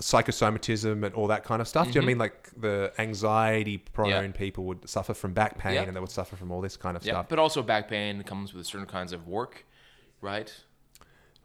psychosomatism 0.00 1.04
and 1.04 1.14
all 1.14 1.28
that 1.28 1.44
kind 1.44 1.60
of 1.62 1.68
stuff. 1.68 1.86
Do 1.86 1.92
you 1.94 2.00
know 2.00 2.06
I 2.06 2.08
mean? 2.08 2.18
Like 2.18 2.50
the 2.56 2.92
anxiety 2.98 3.78
prone 3.78 4.10
Mm-hmm. 4.10 4.24
Yeah. 4.26 4.32
people 4.32 4.64
would 4.64 4.88
suffer 4.88 5.14
from 5.14 5.32
back 5.32 5.56
pain 5.58 5.74
Yeah. 5.74 5.82
and 5.82 5.94
they 5.96 6.00
would 6.00 6.10
suffer 6.10 6.36
from 6.36 6.50
all 6.50 6.60
this 6.60 6.76
kind 6.76 6.96
of 6.96 7.04
Yeah. 7.04 7.12
stuff. 7.14 7.28
But 7.28 7.38
also 7.38 7.62
back 7.62 7.88
pain 7.88 8.22
comes 8.24 8.52
with 8.54 8.66
certain 8.66 8.86
kinds 8.86 9.12
of 9.12 9.26
work, 9.28 9.64
right? 10.20 10.52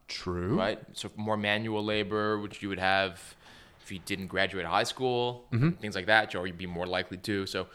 True. 0.07 0.57
Right. 0.57 0.79
So 0.93 1.11
more 1.15 1.37
manual 1.37 1.83
labor, 1.85 2.39
which 2.39 2.61
you 2.63 2.69
would 2.69 2.79
have 2.79 3.35
if 3.89 3.93
you 3.93 3.99
didn't 4.05 4.27
graduate 4.27 4.65
high 4.65 4.83
school, 4.83 5.45
Mm-hmm. 5.51 5.69
things 5.81 5.95
like 5.95 6.05
that, 6.05 6.35
or 6.35 6.45
you'd 6.47 6.57
be 6.57 6.67
more 6.67 6.85
likely 6.85 7.17
to. 7.17 7.45
So 7.47 7.67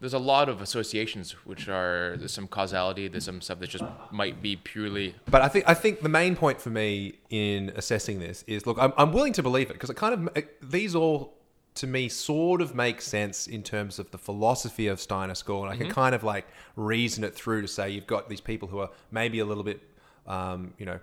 there's 0.00 0.14
a 0.14 0.18
lot 0.18 0.48
of 0.48 0.62
associations 0.62 1.32
which 1.44 1.68
are 1.68 2.16
there's 2.16 2.32
some 2.32 2.48
causality, 2.48 3.08
there's 3.08 3.24
some 3.26 3.40
stuff 3.40 3.58
that 3.60 3.68
just 3.68 3.84
might 4.10 4.40
be 4.40 4.56
purely 4.56 5.14
But 5.30 5.42
I 5.42 5.48
think 5.48 5.64
I 5.68 5.74
think 5.74 6.00
the 6.00 6.08
main 6.08 6.34
point 6.36 6.58
for 6.60 6.70
me 6.70 7.18
in 7.28 7.70
assessing 7.76 8.18
this 8.18 8.44
is 8.46 8.66
look, 8.66 8.78
I'm, 8.80 8.92
I'm 8.96 9.12
willing 9.12 9.34
to 9.34 9.42
believe 9.42 9.68
it 9.70 9.74
because 9.74 9.90
it 9.90 9.96
kind 9.96 10.14
of 10.14 10.20
it, 10.36 10.46
these 10.76 10.94
all 10.94 11.34
to 11.74 11.86
me 11.86 12.08
sort 12.08 12.60
of 12.60 12.74
make 12.74 13.00
sense 13.00 13.46
in 13.46 13.62
terms 13.62 13.98
of 13.98 14.10
the 14.10 14.18
philosophy 14.18 14.86
of 14.88 14.98
Steiner 15.00 15.34
School, 15.34 15.62
and 15.64 15.70
I 15.72 15.76
can 15.76 15.90
kind 15.90 16.14
of 16.14 16.22
like 16.24 16.46
reason 16.76 17.22
it 17.24 17.34
through 17.34 17.60
to 17.62 17.68
say 17.68 17.90
you've 17.90 18.06
got 18.16 18.28
these 18.28 18.40
people 18.40 18.66
who 18.68 18.78
are 18.84 18.90
maybe 19.10 19.38
a 19.38 19.44
little 19.44 19.62
bit, 19.62 19.80
um, 20.26 20.72
you 20.78 20.86
know, 20.86 20.98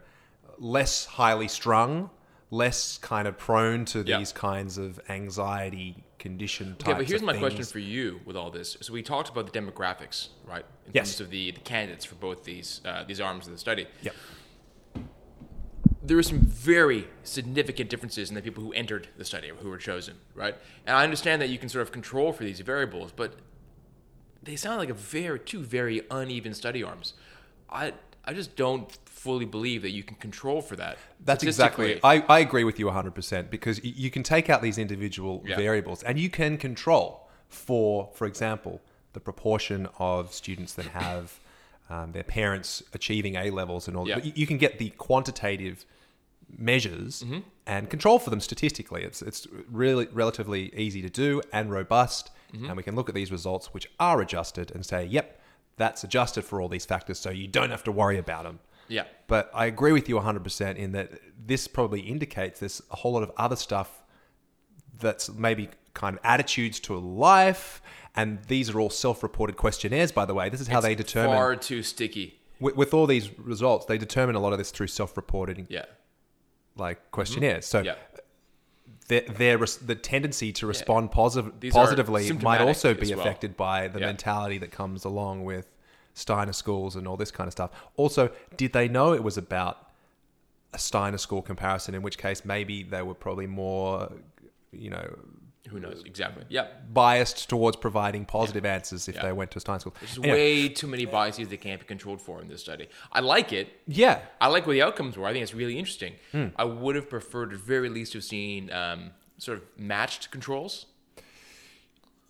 less 0.57 1.05
highly 1.05 1.47
strung, 1.47 2.09
less 2.55 2.97
kind 2.99 3.27
of 3.27 3.37
prone 3.37 3.85
to 3.85 3.99
Yeah. 4.05 4.17
these 4.17 4.31
kinds 4.31 4.77
of 4.77 4.99
anxiety 5.09 6.03
condition 6.19 6.75
types. 6.77 6.83
Okay, 6.89 6.93
but 6.99 7.07
here's 7.07 7.21
my 7.21 7.37
question 7.37 7.65
for 7.65 7.79
you 7.79 8.19
with 8.25 8.35
all 8.35 8.49
this. 8.49 8.77
So 8.81 8.93
we 8.93 9.03
talked 9.03 9.29
about 9.29 9.51
the 9.51 9.59
demographics, 9.59 10.29
right? 10.45 10.65
In 10.85 10.91
Yes. 10.93 11.09
terms 11.09 11.21
of 11.21 11.29
the, 11.29 11.51
the 11.51 11.59
candidates 11.59 12.05
for 12.05 12.15
both 12.15 12.43
these 12.43 12.81
uh, 12.85 13.03
these 13.03 13.19
arms 13.19 13.45
of 13.47 13.53
the 13.53 13.59
study. 13.59 13.87
Yep. 14.01 14.15
there 16.01 16.17
were 16.17 16.23
some 16.23 16.41
very 16.41 17.07
significant 17.23 17.89
differences 17.89 18.29
in 18.29 18.35
the 18.35 18.41
people 18.41 18.63
who 18.63 18.71
entered 18.73 19.07
the 19.17 19.25
study 19.25 19.49
or 19.49 19.55
who 19.55 19.69
were 19.69 19.77
chosen, 19.77 20.15
right? 20.35 20.55
And 20.85 20.95
I 20.95 21.03
understand 21.03 21.41
that 21.41 21.49
you 21.49 21.57
can 21.57 21.67
sort 21.67 21.81
of 21.81 21.91
control 21.91 22.31
for 22.31 22.43
these 22.43 22.59
variables, 22.59 23.11
but 23.11 23.33
they 24.43 24.55
sound 24.55 24.77
like 24.77 24.89
a 24.89 24.93
very 24.93 25.39
two 25.39 25.61
very 25.61 26.01
uneven 26.11 26.53
study 26.53 26.83
arms. 26.83 27.15
I 27.69 27.93
I 28.23 28.33
just 28.33 28.55
don't 28.55 28.87
fully 29.25 29.45
believe 29.45 29.81
that 29.85 29.91
you 29.97 30.03
can 30.09 30.15
control 30.27 30.61
for 30.61 30.75
that. 30.83 30.97
That's 31.29 31.43
exactly. 31.43 31.99
I, 32.03 32.15
I 32.35 32.39
agree 32.47 32.63
with 32.69 32.77
you 32.79 32.85
100% 32.87 33.49
because 33.49 33.83
you 33.83 34.09
can 34.15 34.23
take 34.23 34.49
out 34.51 34.61
these 34.61 34.77
individual 34.77 35.35
Yeah. 35.45 35.55
variables 35.57 36.03
and 36.03 36.19
you 36.23 36.29
can 36.29 36.57
control 36.57 37.07
for, 37.49 38.09
for 38.13 38.25
example, 38.27 38.81
the 39.13 39.19
proportion 39.19 39.87
of 39.99 40.33
students 40.33 40.73
that 40.73 40.87
have 40.87 41.39
um, 41.89 42.11
their 42.11 42.23
parents 42.39 42.83
achieving 42.93 43.35
A 43.35 43.49
levels 43.49 43.87
and 43.87 43.97
all. 43.97 44.07
Yeah. 44.07 44.19
You 44.41 44.47
can 44.47 44.57
get 44.65 44.77
the 44.79 44.89
quantitative 45.07 45.85
measures 46.57 47.23
Mm-hmm. 47.23 47.39
and 47.65 47.89
control 47.89 48.19
for 48.19 48.29
them 48.29 48.39
statistically. 48.39 49.01
It's 49.03 49.21
it's 49.21 49.47
really 49.83 50.07
relatively 50.13 50.61
easy 50.75 51.01
to 51.01 51.09
do 51.09 51.41
and 51.51 51.71
robust, 51.71 52.31
Mm-hmm. 52.53 52.65
and 52.67 52.77
we 52.77 52.83
can 52.83 52.95
look 52.95 53.09
at 53.09 53.15
these 53.15 53.31
results 53.31 53.73
which 53.73 53.87
are 53.99 54.21
adjusted 54.21 54.71
and 54.75 54.85
say, 54.85 55.03
yep, 55.05 55.41
that's 55.77 56.03
adjusted 56.05 56.43
for 56.45 56.61
all 56.61 56.69
these 56.69 56.85
factors, 56.85 57.17
so 57.19 57.29
you 57.31 57.47
don't 57.47 57.71
have 57.71 57.83
to 57.83 57.91
worry 57.91 58.17
about 58.19 58.43
them. 58.43 58.59
Yeah. 58.87 59.05
But 59.27 59.49
I 59.53 59.65
agree 59.65 59.91
with 59.91 60.07
you 60.09 60.15
100% 60.15 60.75
in 60.75 60.91
that 60.93 61.11
this 61.45 61.67
probably 61.67 62.01
indicates 62.01 62.59
there's 62.59 62.81
a 62.91 62.95
whole 62.97 63.13
lot 63.13 63.23
of 63.23 63.31
other 63.37 63.55
stuff 63.55 64.03
that's 64.99 65.29
maybe 65.33 65.69
kind 65.93 66.17
of 66.17 66.21
attitudes 66.23 66.79
to 66.81 66.97
life. 66.97 67.81
And 68.15 68.41
these 68.47 68.69
are 68.69 68.79
all 68.79 68.89
self 68.89 69.23
reported 69.23 69.57
questionnaires, 69.57 70.11
by 70.11 70.25
the 70.25 70.33
way. 70.33 70.49
This 70.49 70.61
is 70.61 70.67
how 70.67 70.77
It's 70.77 70.85
they 70.87 70.95
determine, 70.95 71.35
far 71.35 71.55
too 71.55 71.83
sticky. 71.83 72.39
with, 72.59 72.75
with 72.75 72.93
all 72.93 73.07
these 73.07 73.37
results, 73.39 73.85
they 73.87 73.97
determine 73.97 74.35
a 74.35 74.39
lot 74.39 74.53
of 74.53 74.57
this 74.57 74.71
through 74.71 74.87
self 74.87 75.17
reported 75.17 75.65
Yeah. 75.69 75.85
like 76.77 77.11
questionnaires. 77.11 77.65
So 77.65 77.81
Yeah. 77.81 77.95
their, 79.07 79.21
their 79.21 79.57
res- 79.57 79.77
the 79.77 79.95
tendency 79.95 80.51
to 80.53 80.65
respond 80.67 81.09
These 81.59 81.73
are 81.75 81.79
positively 81.79 82.31
might 82.33 82.61
also 82.61 82.93
be 82.93 83.09
well. 83.11 83.19
affected 83.19 83.57
by 83.57 83.87
the 83.89 83.99
Yeah. 83.99 84.05
mentality 84.07 84.57
that 84.59 84.71
comes 84.71 85.03
along 85.03 85.43
with 85.43 85.67
Steiner 86.15 86.53
schools 86.53 86.95
and 86.95 87.07
all 87.07 87.17
this 87.17 87.29
kind 87.29 87.47
of 87.47 87.51
stuff. 87.51 87.69
Also, 87.97 88.31
did 88.57 88.73
they 88.73 88.87
know 88.87 89.13
it 89.13 89.21
was 89.23 89.37
about 89.37 89.89
a 90.73 90.79
Steiner 90.79 91.17
school 91.19 91.41
comparison? 91.43 91.93
In 91.93 92.01
which 92.01 92.17
case, 92.17 92.43
maybe 92.43 92.81
they 92.83 93.01
were 93.03 93.13
probably 93.13 93.45
more, 93.47 94.11
you 94.71 94.89
know, 94.89 95.07
Who 95.69 95.79
knows 95.79 96.03
exactly? 96.05 96.45
Yeah. 96.47 96.67
biased 96.93 97.49
towards 97.49 97.75
providing 97.75 98.23
positive 98.25 98.65
answers 98.65 99.07
if 99.09 99.15
Yeah. 99.15 99.23
they 99.23 99.33
went 99.33 99.51
to 99.51 99.57
a 99.57 99.59
Steiner 99.61 99.79
school. 99.79 99.95
There's 99.99 100.17
Anyway, 100.19 100.31
way 100.33 100.69
too 100.69 100.87
many 100.87 101.05
biases 101.05 101.49
that 101.49 101.59
can't 101.61 101.81
be 101.81 101.85
controlled 101.85 102.21
for 102.21 102.41
in 102.41 102.47
this 102.47 102.61
study. 102.61 102.87
I 103.11 103.19
like 103.19 103.51
it. 103.51 103.67
yeah, 103.85 104.21
I 104.39 104.47
like 104.47 104.65
what 104.65 104.73
the 104.73 104.81
outcomes 104.83 105.17
were. 105.17 105.25
I 105.27 105.33
think 105.33 105.43
it's 105.43 105.53
really 105.53 105.77
interesting. 105.77 106.13
Hmm. 106.31 106.47
I 106.55 106.63
would 106.63 106.95
have 106.95 107.09
preferred, 107.09 107.51
at 107.53 107.59
very 107.59 107.89
least, 107.89 108.13
to 108.13 108.19
have 108.19 108.25
seen 108.25 108.71
um, 108.71 109.11
sort 109.37 109.57
of 109.57 109.63
matched 109.77 110.31
controls, 110.31 110.85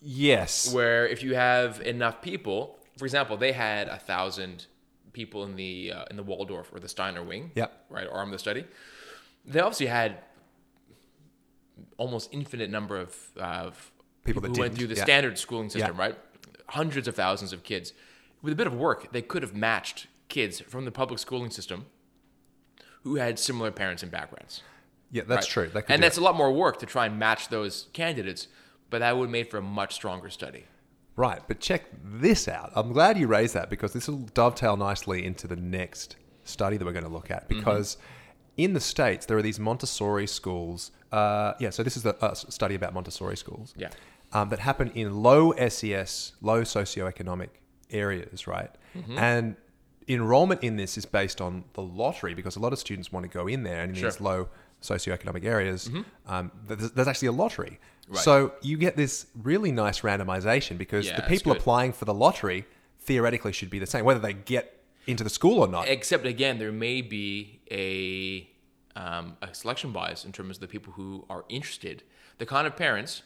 yes, 0.02 0.74
where 0.74 1.08
if 1.08 1.22
you 1.24 1.36
have 1.36 1.82
enough 1.82 2.22
people, 2.22 2.80
for 2.98 3.06
example, 3.06 3.38
they 3.38 3.52
had 3.52 3.88
a 3.88 3.98
thousand 3.98 4.66
people 5.14 5.44
in 5.44 5.56
the 5.56 5.92
uh, 5.92 6.06
in 6.10 6.16
the 6.18 6.24
Waldorf 6.24 6.72
or 6.74 6.80
the 6.80 6.90
Steiner 6.90 7.24
wing, 7.24 7.52
Yep. 7.56 7.86
right, 7.90 8.08
arm 8.12 8.30
of 8.30 8.34
the 8.34 8.40
study. 8.40 8.66
They 9.46 9.60
obviously 9.60 9.86
had 9.88 10.18
almost 11.98 12.30
infinite 12.32 12.70
number 12.70 12.98
of, 12.98 13.16
of 13.38 13.92
People 14.24 14.42
that 14.42 14.56
who 14.56 14.60
went 14.62 14.76
through 14.76 14.88
the 14.88 14.96
yeah. 14.96 15.04
standard 15.04 15.38
schooling 15.38 15.70
system, 15.70 15.96
Yeah. 15.96 16.02
right? 16.02 16.18
Hundreds 16.70 17.08
of 17.08 17.16
thousands 17.16 17.54
of 17.54 17.64
kids. 17.64 17.94
With 18.42 18.54
a 18.54 18.56
bit 18.56 18.68
of 18.68 18.74
work, 18.74 19.12
they 19.12 19.22
could 19.22 19.44
have 19.44 19.54
matched 19.54 20.08
kids 20.30 20.60
from 20.62 20.86
the 20.86 20.92
public 20.92 21.20
schooling 21.20 21.52
system 21.52 21.86
who 23.04 23.16
had 23.16 23.38
similar 23.38 23.72
parents 23.72 24.02
and 24.04 24.12
backgrounds. 24.12 24.64
yeah, 25.12 25.24
that's 25.28 25.46
right? 25.56 25.70
true. 25.72 25.82
Could 25.82 25.86
and 25.90 26.02
that's 26.02 26.18
it. 26.18 26.22
a 26.22 26.24
lot 26.24 26.36
more 26.36 26.52
work 26.52 26.80
to 26.80 26.86
try 26.88 27.06
and 27.06 27.20
match 27.20 27.50
those 27.50 27.88
candidates, 27.94 28.48
but 28.90 29.00
that 29.00 29.16
would 29.16 29.26
have 29.26 29.32
made 29.32 29.50
for 29.52 29.58
a 29.58 29.62
much 29.62 29.94
stronger 29.94 30.30
study. 30.30 30.66
Right, 31.18 31.42
but 31.48 31.60
check 31.60 31.84
this 32.04 32.48
out. 32.48 32.72
I'm 32.76 32.92
glad 32.92 33.18
you 33.18 33.28
raised 33.28 33.54
that 33.54 33.70
because 33.70 33.94
this 33.94 34.08
will 34.08 34.18
dovetail 34.34 34.76
nicely 34.76 35.26
into 35.26 35.48
the 35.48 35.56
next 35.56 36.18
study 36.44 36.78
that 36.78 36.84
we're 36.86 36.92
going 36.92 37.06
to 37.06 37.12
look 37.12 37.32
at. 37.32 37.48
Mm-hmm. 37.48 37.60
Because 37.60 37.98
in 38.58 38.74
the 38.74 38.80
States, 38.82 39.26
there 39.26 39.38
are 39.38 39.42
these 39.42 39.60
Montessori 39.60 40.28
schools. 40.28 40.92
Uh, 41.12 41.54
yeah, 41.60 41.70
so 41.70 41.84
this 41.84 41.96
is 41.96 42.06
a, 42.06 42.16
a 42.22 42.36
study 42.36 42.76
about 42.76 42.94
Montessori 42.94 43.38
schools. 43.38 43.74
Yeah. 43.78 43.90
Um, 44.34 44.50
that 44.50 44.60
happen 44.60 44.92
in 44.92 45.22
low 45.24 45.54
SES, 45.54 46.34
low 46.42 46.62
socioeconomic 46.64 47.50
areas, 47.90 48.48
right? 48.48 48.70
Mm-hmm. 48.98 49.18
And 49.18 49.56
enrollment 50.08 50.64
in 50.64 50.76
this 50.76 50.98
is 50.98 51.06
based 51.06 51.40
on 51.42 51.64
the 51.74 51.82
lottery 51.82 52.34
because 52.34 52.56
a 52.56 52.60
lot 52.60 52.74
of 52.74 52.80
students 52.80 53.12
want 53.12 53.24
to 53.24 53.30
go 53.30 53.48
in 53.48 53.64
there 53.64 53.82
and 53.82 53.92
in 53.92 53.96
Sure. 53.96 54.10
these 54.12 54.20
low 54.20 54.50
socioeconomic 54.82 55.46
areas, 55.46 55.90
um, 56.28 56.52
there's, 56.68 56.92
there's 56.92 57.08
actually 57.08 57.30
a 57.30 57.32
lottery. 57.32 57.80
Right. 58.08 58.20
So 58.24 58.54
you 58.62 58.78
get 58.78 58.96
this 58.96 59.26
really 59.42 59.72
nice 59.72 60.02
randomization 60.02 60.78
because 60.78 61.08
Yeah, 61.08 61.16
the 61.16 61.24
people 61.24 61.52
applying 61.52 61.92
for 61.92 62.06
the 62.06 62.14
lottery 62.14 62.66
theoretically 63.00 63.52
should 63.52 63.70
be 63.70 63.80
the 63.80 63.88
same, 63.88 64.06
whether 64.06 64.20
they 64.20 64.34
get 64.34 64.80
into 65.08 65.24
the 65.24 65.30
school 65.30 65.60
or 65.60 65.68
not. 65.68 65.88
Except 65.88 66.26
again, 66.26 66.58
there 66.60 66.72
may 66.72 67.02
be 67.02 67.60
a 67.72 68.50
um, 69.00 69.36
a 69.42 69.54
selection 69.54 69.92
bias 69.92 70.24
in 70.24 70.32
terms 70.32 70.58
of 70.58 70.62
the 70.62 70.68
people 70.68 70.94
who 70.94 71.26
are 71.30 71.44
interested, 71.50 72.04
the 72.38 72.46
kind 72.46 72.66
of 72.66 72.76
parents 72.78 73.24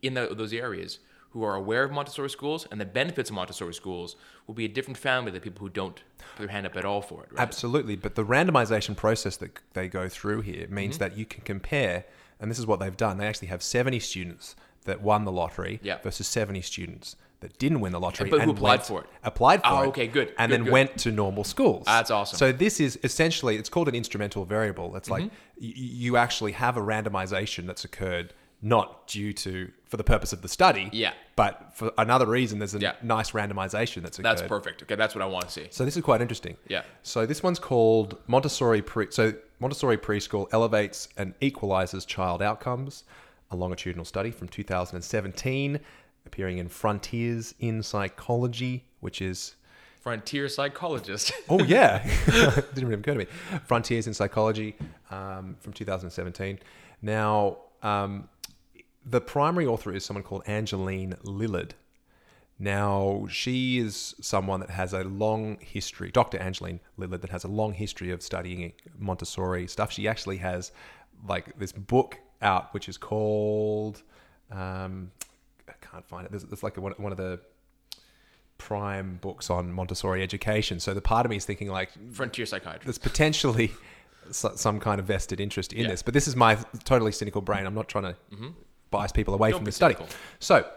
in 0.00 0.14
tho- 0.14 0.32
those 0.32 0.52
areas 0.52 1.00
who 1.30 1.42
are 1.42 1.54
aware 1.56 1.82
of 1.84 1.90
Montessori 1.90 2.30
schools 2.30 2.66
and 2.70 2.80
the 2.80 2.86
benefits 2.86 3.28
of 3.28 3.34
Montessori 3.36 3.74
schools 3.74 4.16
will 4.46 4.54
be 4.54 4.64
a 4.64 4.68
different 4.68 4.96
family 4.96 5.30
than 5.30 5.40
people 5.40 5.60
who 5.60 5.68
don't 5.68 5.96
put 6.36 6.38
their 6.38 6.48
hand 6.48 6.66
up 6.66 6.76
at 6.76 6.84
all 6.84 7.02
for 7.02 7.24
it. 7.24 7.32
Right? 7.32 7.40
Absolutely, 7.40 7.96
but 7.96 8.14
the 8.14 8.24
randomization 8.24 8.96
process 8.96 9.36
that 9.38 9.58
they 9.74 9.88
go 9.88 10.08
through 10.08 10.42
here 10.42 10.66
means 10.68 10.94
Mm-hmm. 10.94 11.04
that 11.04 11.16
you 11.18 11.26
can 11.26 11.42
compare, 11.44 12.04
and 12.40 12.50
this 12.50 12.58
is 12.58 12.66
what 12.66 12.80
they've 12.80 12.96
done. 12.96 13.18
They 13.18 13.26
actually 13.26 13.48
have 13.48 13.62
70 13.62 13.98
students 14.00 14.56
that 14.84 15.00
won 15.02 15.24
the 15.24 15.32
lottery 15.32 15.80
Yeah. 15.82 15.98
versus 16.02 16.26
70 16.26 16.60
students 16.62 17.16
that 17.40 17.56
didn't 17.58 17.80
win 17.80 17.92
the 17.92 18.00
lottery. 18.00 18.30
But 18.30 18.42
who 18.42 18.50
applied 18.50 18.78
went- 18.78 18.86
for 18.86 19.00
it? 19.02 19.06
Applied 19.22 19.60
for 19.62 19.68
Oh, 19.68 19.82
it. 19.82 19.86
okay, 19.88 20.06
good, 20.08 20.34
And 20.38 20.50
good, 20.50 20.58
then 20.60 20.64
good. 20.64 20.72
went 20.72 20.98
to 20.98 21.12
normal 21.12 21.44
schools. 21.44 21.84
That's 21.86 22.10
awesome. 22.10 22.36
So 22.38 22.50
this 22.52 22.80
is 22.80 22.98
essentially, 23.04 23.56
it's 23.56 23.68
called 23.68 23.86
an 23.88 23.94
instrumental 23.94 24.44
variable. 24.44 24.96
It's 24.96 25.08
like 25.10 25.24
Mm-hmm. 25.24 25.34
y- 25.64 25.72
you 25.76 26.16
actually 26.16 26.52
have 26.52 26.76
a 26.76 26.80
randomization 26.80 27.66
that's 27.66 27.84
occurred 27.84 28.34
not 28.60 29.06
due 29.06 29.32
to, 29.32 29.70
for 29.86 29.96
the 29.96 30.02
purpose 30.02 30.32
of 30.32 30.42
the 30.42 30.48
study, 30.48 30.88
Yeah. 30.92 31.12
but 31.36 31.70
for 31.74 31.92
another 31.96 32.26
reason, 32.26 32.58
there's 32.58 32.74
a 32.74 32.80
Yeah. 32.80 32.94
nice 33.02 33.30
randomization 33.30 34.02
that's 34.02 34.18
occurred. 34.18 34.30
That's 34.38 34.42
perfect. 34.48 34.82
Okay, 34.82 34.96
that's 34.96 35.14
what 35.14 35.22
I 35.22 35.26
want 35.26 35.44
to 35.44 35.50
see. 35.52 35.68
So 35.70 35.84
this 35.84 35.96
is 35.96 36.02
quite 36.02 36.20
interesting. 36.20 36.56
Yeah. 36.66 36.82
So 37.04 37.24
this 37.24 37.40
one's 37.40 37.60
called 37.60 38.16
Montessori 38.26 38.82
pre. 38.82 39.06
So 39.10 39.34
Montessori 39.60 39.98
preschool 39.98 40.48
elevates 40.52 41.08
and 41.16 41.34
equalizes 41.40 42.04
child 42.04 42.42
outcomes, 42.42 43.04
a 43.50 43.56
longitudinal 43.56 44.04
study 44.04 44.30
from 44.30 44.48
2017, 44.48 45.80
appearing 46.26 46.58
in 46.58 46.68
Frontiers 46.68 47.54
in 47.58 47.82
Psychology, 47.82 48.84
which 49.00 49.20
is 49.20 49.56
Frontier 50.00 50.48
psychologist. 50.48 51.32
oh 51.48 51.62
yeah, 51.64 52.02
didn't 52.26 52.78
even 52.78 53.00
occur 53.00 53.12
to 53.12 53.18
me. 53.18 53.26
Frontiers 53.66 54.06
in 54.06 54.14
Psychology 54.14 54.76
um, 55.10 55.56
from 55.60 55.72
2017. 55.72 56.58
Now 57.02 57.58
um, 57.82 58.28
the 59.04 59.20
primary 59.20 59.66
author 59.66 59.92
is 59.92 60.04
someone 60.04 60.22
called 60.22 60.42
Angeline 60.46 61.14
Lillard. 61.24 61.72
Now, 62.58 63.26
she 63.30 63.78
is 63.78 64.14
someone 64.20 64.60
that 64.60 64.70
has 64.70 64.92
a 64.92 65.04
long 65.04 65.58
history, 65.60 66.10
Dr. 66.10 66.38
Angeline 66.38 66.80
Lillard, 66.98 67.20
that 67.20 67.30
has 67.30 67.44
a 67.44 67.48
long 67.48 67.72
history 67.72 68.10
of 68.10 68.20
studying 68.22 68.72
Montessori 68.98 69.68
stuff. 69.68 69.92
She 69.92 70.08
actually 70.08 70.38
has 70.38 70.72
like 71.28 71.56
this 71.58 71.70
book 71.72 72.18
out, 72.42 72.74
which 72.74 72.88
is 72.88 72.96
called, 72.96 74.02
um, 74.50 75.10
I 75.68 75.72
can't 75.80 76.04
find 76.06 76.24
it. 76.26 76.30
There's, 76.32 76.44
there's 76.44 76.62
like 76.64 76.76
one, 76.76 76.92
one 76.96 77.12
of 77.12 77.18
the 77.18 77.40
prime 78.58 79.18
books 79.20 79.50
on 79.50 79.72
Montessori 79.72 80.22
education. 80.22 80.80
So 80.80 80.94
the 80.94 81.00
part 81.00 81.24
of 81.26 81.30
me 81.30 81.36
is 81.36 81.44
thinking 81.44 81.68
like, 81.68 81.90
Frontier 82.12 82.44
psychiatry. 82.46 82.80
there's 82.84 82.98
potentially 82.98 83.70
some 84.30 84.80
kind 84.80 84.98
of 85.00 85.06
vested 85.06 85.40
interest 85.40 85.72
in 85.72 85.82
Yeah. 85.84 85.90
this. 85.90 86.02
But 86.02 86.12
this 86.14 86.26
is 86.26 86.34
my 86.34 86.56
totally 86.84 87.12
cynical 87.12 87.40
brain. 87.40 87.66
I'm 87.66 87.74
not 87.74 87.88
trying 87.88 88.04
to 88.04 88.16
bias 88.90 89.12
people 89.12 89.34
away 89.34 89.50
Don't 89.50 89.60
from 89.60 89.64
the 89.64 89.72
study. 89.72 89.94
So 90.40 90.68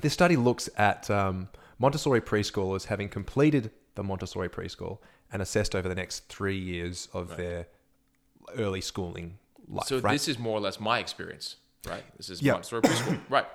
this 0.00 0.12
study 0.12 0.36
looks 0.36 0.68
at 0.76 1.10
um, 1.10 1.48
Montessori 1.78 2.20
preschoolers 2.20 2.86
having 2.86 3.08
completed 3.08 3.70
the 3.94 4.02
Montessori 4.02 4.48
preschool 4.48 4.98
and 5.32 5.40
assessed 5.42 5.74
over 5.74 5.88
the 5.88 5.94
next 5.94 6.28
three 6.28 6.58
years 6.58 7.08
of 7.12 7.36
their 7.36 7.66
early 8.56 8.80
schooling 8.80 9.38
life. 9.68 9.86
So 9.86 9.98
right? 9.98 10.12
this 10.12 10.28
is 10.28 10.38
more 10.38 10.56
or 10.56 10.60
less 10.60 10.78
my 10.80 10.98
experience, 10.98 11.56
right? 11.88 12.04
This 12.16 12.28
is 12.30 12.42
Yeah. 12.42 12.52
Montessori 12.52 12.82
preschool, 12.82 13.20
right? 13.28 13.46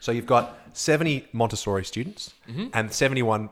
So 0.00 0.12
you've 0.12 0.26
got 0.26 0.58
70 0.72 1.28
Montessori 1.32 1.84
students 1.84 2.32
Mm-hmm. 2.48 2.68
and 2.74 2.92
71 2.92 3.50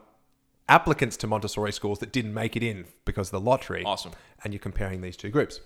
applicants 0.67 1.17
to 1.17 1.27
Montessori 1.27 1.71
schools 1.73 1.99
that 1.99 2.11
didn't 2.11 2.33
make 2.33 2.55
it 2.55 2.61
in 2.63 2.85
because 3.05 3.29
of 3.29 3.31
the 3.31 3.39
lottery. 3.41 3.83
Awesome. 3.83 4.11
And 4.43 4.53
you're 4.53 4.59
comparing 4.59 5.01
these 5.01 5.17
two 5.17 5.29
groups. 5.29 5.59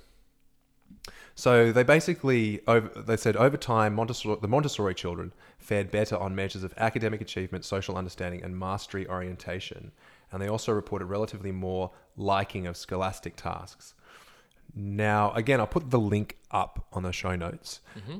So 1.35 1.71
they 1.71 1.83
basically 1.83 2.61
over, 2.67 2.89
they 3.01 3.17
said 3.17 3.35
over 3.35 3.57
time 3.57 3.95
Montessori, 3.95 4.37
the 4.41 4.47
Montessori 4.47 4.93
children 4.93 5.33
fared 5.57 5.89
better 5.89 6.15
on 6.17 6.35
measures 6.35 6.63
of 6.63 6.73
academic 6.77 7.21
achievement, 7.21 7.65
social 7.65 7.97
understanding, 7.97 8.43
and 8.43 8.57
mastery 8.57 9.07
orientation, 9.07 9.91
and 10.31 10.41
they 10.41 10.47
also 10.47 10.71
reported 10.71 11.05
relatively 11.05 11.51
more 11.51 11.91
liking 12.15 12.67
of 12.67 12.77
scholastic 12.77 13.35
tasks. 13.35 13.95
Now, 14.75 15.31
again, 15.33 15.59
I'll 15.59 15.67
put 15.67 15.89
the 15.89 15.99
link 15.99 16.37
up 16.51 16.85
on 16.93 17.03
the 17.03 17.11
show 17.11 17.35
notes. 17.35 17.81
Mm-hmm. 17.97 18.19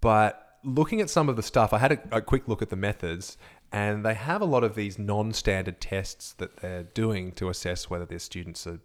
But 0.00 0.58
looking 0.64 1.00
at 1.00 1.10
some 1.10 1.28
of 1.28 1.36
the 1.36 1.42
stuff, 1.42 1.72
I 1.72 1.78
had 1.78 1.92
a, 1.92 2.16
a 2.16 2.20
quick 2.20 2.48
look 2.48 2.62
at 2.62 2.70
the 2.70 2.76
methods, 2.76 3.36
and 3.72 4.04
they 4.04 4.14
have 4.14 4.40
a 4.42 4.46
lot 4.46 4.64
of 4.64 4.74
these 4.74 4.98
non 4.98 5.32
standard 5.32 5.80
tests 5.80 6.32
that 6.34 6.58
they're 6.58 6.82
doing 6.82 7.32
to 7.32 7.48
assess 7.48 7.88
whether 7.88 8.04
their 8.04 8.18
students 8.18 8.66
are 8.66 8.80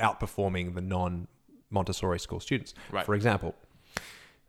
outperforming 0.00 0.74
the 0.74 0.80
non 0.80 1.28
Montessori 1.74 2.18
school 2.18 2.40
students. 2.40 2.72
Right. 2.90 3.04
For 3.04 3.14
example, 3.14 3.54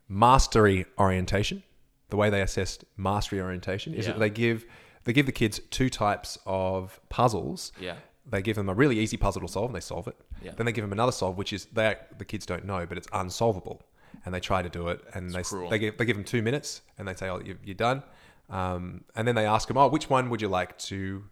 mastery 0.07 0.85
orientation. 0.97 1.63
The 2.09 2.17
way 2.17 2.29
they 2.29 2.41
assessed 2.41 2.85
mastery 2.97 3.41
orientation 3.41 3.93
is 3.93 4.05
Yeah. 4.05 4.13
that 4.13 4.19
they 4.19 4.29
give 4.29 4.65
they 5.05 5.13
give 5.13 5.27
the 5.27 5.31
kids 5.31 5.59
two 5.69 5.87
types 5.89 6.37
of 6.47 6.99
puzzles. 7.09 7.71
Yeah. 7.79 7.97
They 8.27 8.41
give 8.41 8.55
them 8.55 8.69
a 8.69 8.73
really 8.73 8.97
easy 8.97 9.17
puzzle 9.17 9.41
to 9.43 9.47
solve, 9.47 9.67
and 9.69 9.75
they 9.75 9.79
solve 9.81 10.07
it. 10.07 10.15
Yeah. 10.41 10.53
Then 10.57 10.65
they 10.65 10.71
give 10.71 10.83
them 10.83 10.91
another 10.91 11.11
solve, 11.11 11.37
which 11.37 11.53
is 11.53 11.65
they 11.65 11.95
the 12.17 12.25
kids 12.25 12.45
don't 12.45 12.65
know, 12.65 12.85
but 12.87 12.97
it's 12.97 13.07
unsolvable, 13.13 13.83
and 14.25 14.33
they 14.33 14.39
try 14.39 14.61
to 14.63 14.69
do 14.69 14.87
it, 14.89 15.03
and 15.13 15.29
they 15.31 15.43
cruel. 15.43 15.69
they 15.69 15.77
give 15.79 15.97
they 15.97 16.05
give 16.05 16.15
them 16.15 16.25
two 16.25 16.41
minutes, 16.41 16.81
and 16.97 17.07
they 17.07 17.13
say, 17.13 17.29
"Oh, 17.29 17.39
you, 17.39 17.57
you're 17.63 17.75
done," 17.75 18.01
um, 18.49 19.03
and 19.15 19.27
then 19.27 19.35
they 19.35 19.45
ask 19.45 19.67
them, 19.67 19.77
"Oh, 19.77 19.87
which 19.87 20.09
one 20.09 20.29
would 20.31 20.41
you 20.41 20.47
like 20.47 20.75
to 20.89 21.23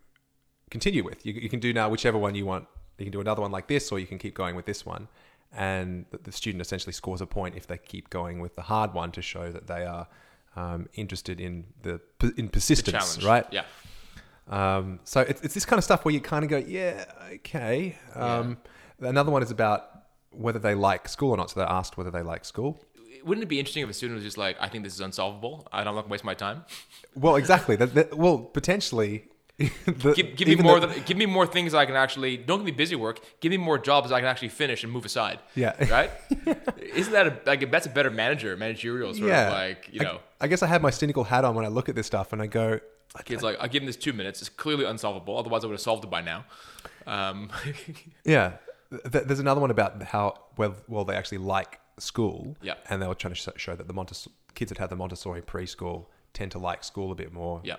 continue 0.70 1.04
with? 1.04 1.26
You, 1.26 1.34
you 1.34 1.50
can 1.50 1.60
do 1.60 1.74
now 1.74 1.90
whichever 1.90 2.18
one 2.20 2.36
you 2.36 2.46
want. 2.46 2.68
You 3.00 3.06
can 3.06 3.12
do 3.12 3.22
another 3.22 3.42
one 3.42 3.52
like 3.52 3.68
this, 3.68 3.92
or 3.92 3.98
you 3.98 4.06
can 4.06 4.20
keep 4.20 4.36
going 4.36 4.56
with 4.56 4.66
this 4.68 4.86
one." 4.86 5.08
And 5.56 6.06
the, 6.12 6.18
the 6.18 6.32
student 6.32 6.62
essentially 6.62 6.94
scores 6.94 7.22
a 7.22 7.28
point 7.28 7.56
if 7.56 7.68
they 7.68 7.78
keep 7.78 8.10
going 8.10 8.40
with 8.40 8.56
the 8.56 8.64
hard 8.64 8.94
one 8.94 9.12
to 9.12 9.22
show 9.22 9.52
that 9.52 9.68
they 9.68 9.86
are 9.86 10.08
um, 10.56 10.88
interested 10.96 11.40
in 11.40 11.66
the 11.84 12.02
in 12.38 12.50
persistence, 12.50 13.18
Challenge. 13.18 13.26
right? 13.26 13.46
Yeah. 13.52 13.66
Um, 14.48 15.00
so 15.04 15.22
it's, 15.22 15.42
it's 15.42 15.54
this 15.54 15.66
kind 15.66 15.78
of 15.78 15.84
stuff 15.84 16.04
where 16.06 16.14
you 16.14 16.20
kind 16.22 16.44
of 16.44 16.50
go, 16.50 16.58
yeah, 16.58 17.06
okay. 17.36 17.98
Um, 18.16 18.58
Another 19.00 19.32
one 19.32 19.44
is 19.44 19.52
about 19.52 19.90
whether 20.32 20.60
they 20.60 20.76
like 20.76 21.08
school 21.10 21.32
or 21.32 21.38
not. 21.38 21.50
So 21.50 21.60
they're 21.60 21.70
asked 21.70 21.98
whether 21.98 22.12
they 22.12 22.22
like 22.22 22.46
school. 22.46 22.80
Wouldn't 23.26 23.44
it 23.44 23.48
be 23.48 23.60
interesting 23.60 23.84
if 23.84 23.90
a 23.90 23.94
student 23.94 24.16
was 24.16 24.24
just 24.24 24.38
like, 24.38 24.58
I 24.60 24.68
think 24.70 24.84
this 24.84 24.94
is 24.94 25.02
unsolvable. 25.02 25.68
I 25.72 25.84
don't 25.84 25.96
want 25.96 26.08
to 26.08 26.12
waste 26.12 26.24
my 26.24 26.34
time. 26.34 26.66
Well, 27.16 27.36
exactly. 27.36 27.76
that, 27.78 27.94
that- 27.96 28.18
well, 28.18 28.38
potentially. 28.40 29.26
the- 29.86 30.14
Give, 30.16 30.36
give 30.36 30.48
me 30.48 30.56
more. 30.56 30.80
the- 30.80 30.88
than, 30.88 31.04
give 31.06 31.18
me 31.18 31.26
more 31.26 31.46
things 31.46 31.74
I 31.74 31.86
can 31.86 31.96
actually. 31.96 32.38
Don't 32.38 32.60
give 32.60 32.66
me 32.66 32.72
busy 32.72 32.96
work. 32.96 33.20
Give 33.40 33.52
me 33.52 33.58
more 33.58 33.78
jobs 33.78 34.12
I 34.12 34.20
can 34.20 34.28
actually 34.28 34.50
finish 34.50 34.84
and 34.84 34.92
move 34.92 35.06
aside. 35.06 35.40
Yeah. 35.56 35.74
Right. 35.92 36.10
Isn't 36.96 37.14
that 37.14 37.28
a, 37.28 37.38
like 37.46 37.70
that's 37.72 37.86
a 37.86 37.90
better 37.90 38.10
manager, 38.10 38.58
managerial 38.58 39.14
sort 39.14 39.30
yeah. 39.30 39.48
of 39.48 39.54
like 39.54 39.90
you 39.92 40.02
I- 40.02 40.04
know. 40.04 40.20
I, 40.42 40.48
guess 40.48 40.64
I 40.64 40.68
have 40.68 40.82
my 40.82 40.90
cynical 40.90 41.24
hat 41.24 41.46
on 41.46 41.56
when 41.56 41.66
I 41.66 41.70
look 41.70 41.88
at 41.88 41.96
this 41.96 42.08
stuff 42.08 42.34
and 42.34 42.42
I 42.42 42.48
go, 42.48 42.80
Kids 43.26 43.44
like 43.44 43.58
I 43.60 43.68
give 43.68 43.84
him 43.84 43.88
this 43.88 43.96
two 43.96 44.12
minutes. 44.12 44.42
It's 44.42 44.50
clearly 44.50 44.86
unsolvable. 44.86 45.38
Otherwise, 45.38 45.64
I 45.64 45.68
would 45.68 45.74
have 45.74 45.82
solved 45.82 46.04
it 46.04 46.10
by 46.10 46.22
now. 46.22 46.46
Um, 47.06 47.52
yeah. 48.26 48.54
Th- 48.90 49.24
there's 49.26 49.40
another 49.40 49.62
one 49.62 49.70
about 49.70 50.02
how 50.02 50.40
well, 50.58 50.76
well 50.88 51.06
they 51.06 51.16
actually 51.16 51.38
like 51.38 51.80
school. 52.00 52.58
Yeah. 52.64 52.74
And 52.90 53.00
they 53.02 53.08
were 53.08 53.14
trying 53.14 53.36
to 53.36 53.54
show 53.56 53.76
that 53.76 53.88
the 53.88 53.94
Montes- 53.94 54.28
kids 54.56 54.70
that 54.70 54.80
have 54.80 54.90
the 54.90 54.96
Montessori 54.96 55.44
preschool 55.44 56.08
tend 56.34 56.52
to 56.54 56.58
like 56.60 56.84
school 56.84 57.12
a 57.12 57.16
bit 57.16 57.32
more. 57.32 57.62
yeah. 57.64 57.76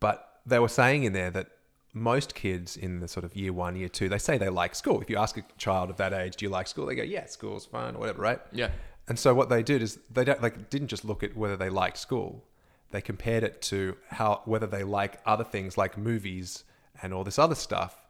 But 0.00 0.40
they 0.46 0.58
were 0.58 0.68
saying 0.68 1.04
in 1.04 1.12
there 1.12 1.30
that 1.30 1.48
most 1.92 2.34
kids 2.34 2.76
in 2.76 3.00
the 3.00 3.08
sort 3.08 3.24
of 3.24 3.34
year 3.36 3.52
one, 3.52 3.76
year 3.76 3.88
two, 3.88 4.08
they 4.08 4.18
say 4.18 4.38
they 4.38 4.48
like 4.48 4.74
school. 4.74 5.00
If 5.00 5.10
you 5.10 5.16
ask 5.16 5.36
a 5.36 5.44
child 5.56 5.90
of 5.90 5.96
that 5.96 6.12
age, 6.12 6.36
do 6.36 6.44
you 6.44 6.50
like 6.50 6.68
school? 6.68 6.86
They 6.86 6.94
go, 6.94 7.02
yeah, 7.02 7.26
school's 7.26 7.66
fun 7.66 7.96
or 7.96 7.98
whatever, 7.98 8.22
right? 8.22 8.40
Yeah. 8.52 8.70
And 9.08 9.18
so 9.18 9.34
what 9.34 9.48
they 9.48 9.62
did 9.62 9.82
is 9.82 9.98
they 10.12 10.24
don't 10.24 10.42
like 10.42 10.70
didn't 10.70 10.88
just 10.88 11.04
look 11.04 11.22
at 11.22 11.36
whether 11.36 11.56
they 11.56 11.70
liked 11.70 11.96
school. 11.98 12.44
They 12.90 13.00
compared 13.00 13.42
it 13.42 13.60
to 13.62 13.96
how 14.08 14.42
whether 14.44 14.66
they 14.66 14.84
like 14.84 15.20
other 15.26 15.44
things 15.44 15.76
like 15.78 15.96
movies 15.98 16.64
and 17.02 17.12
all 17.14 17.24
this 17.24 17.38
other 17.38 17.54
stuff. 17.54 18.04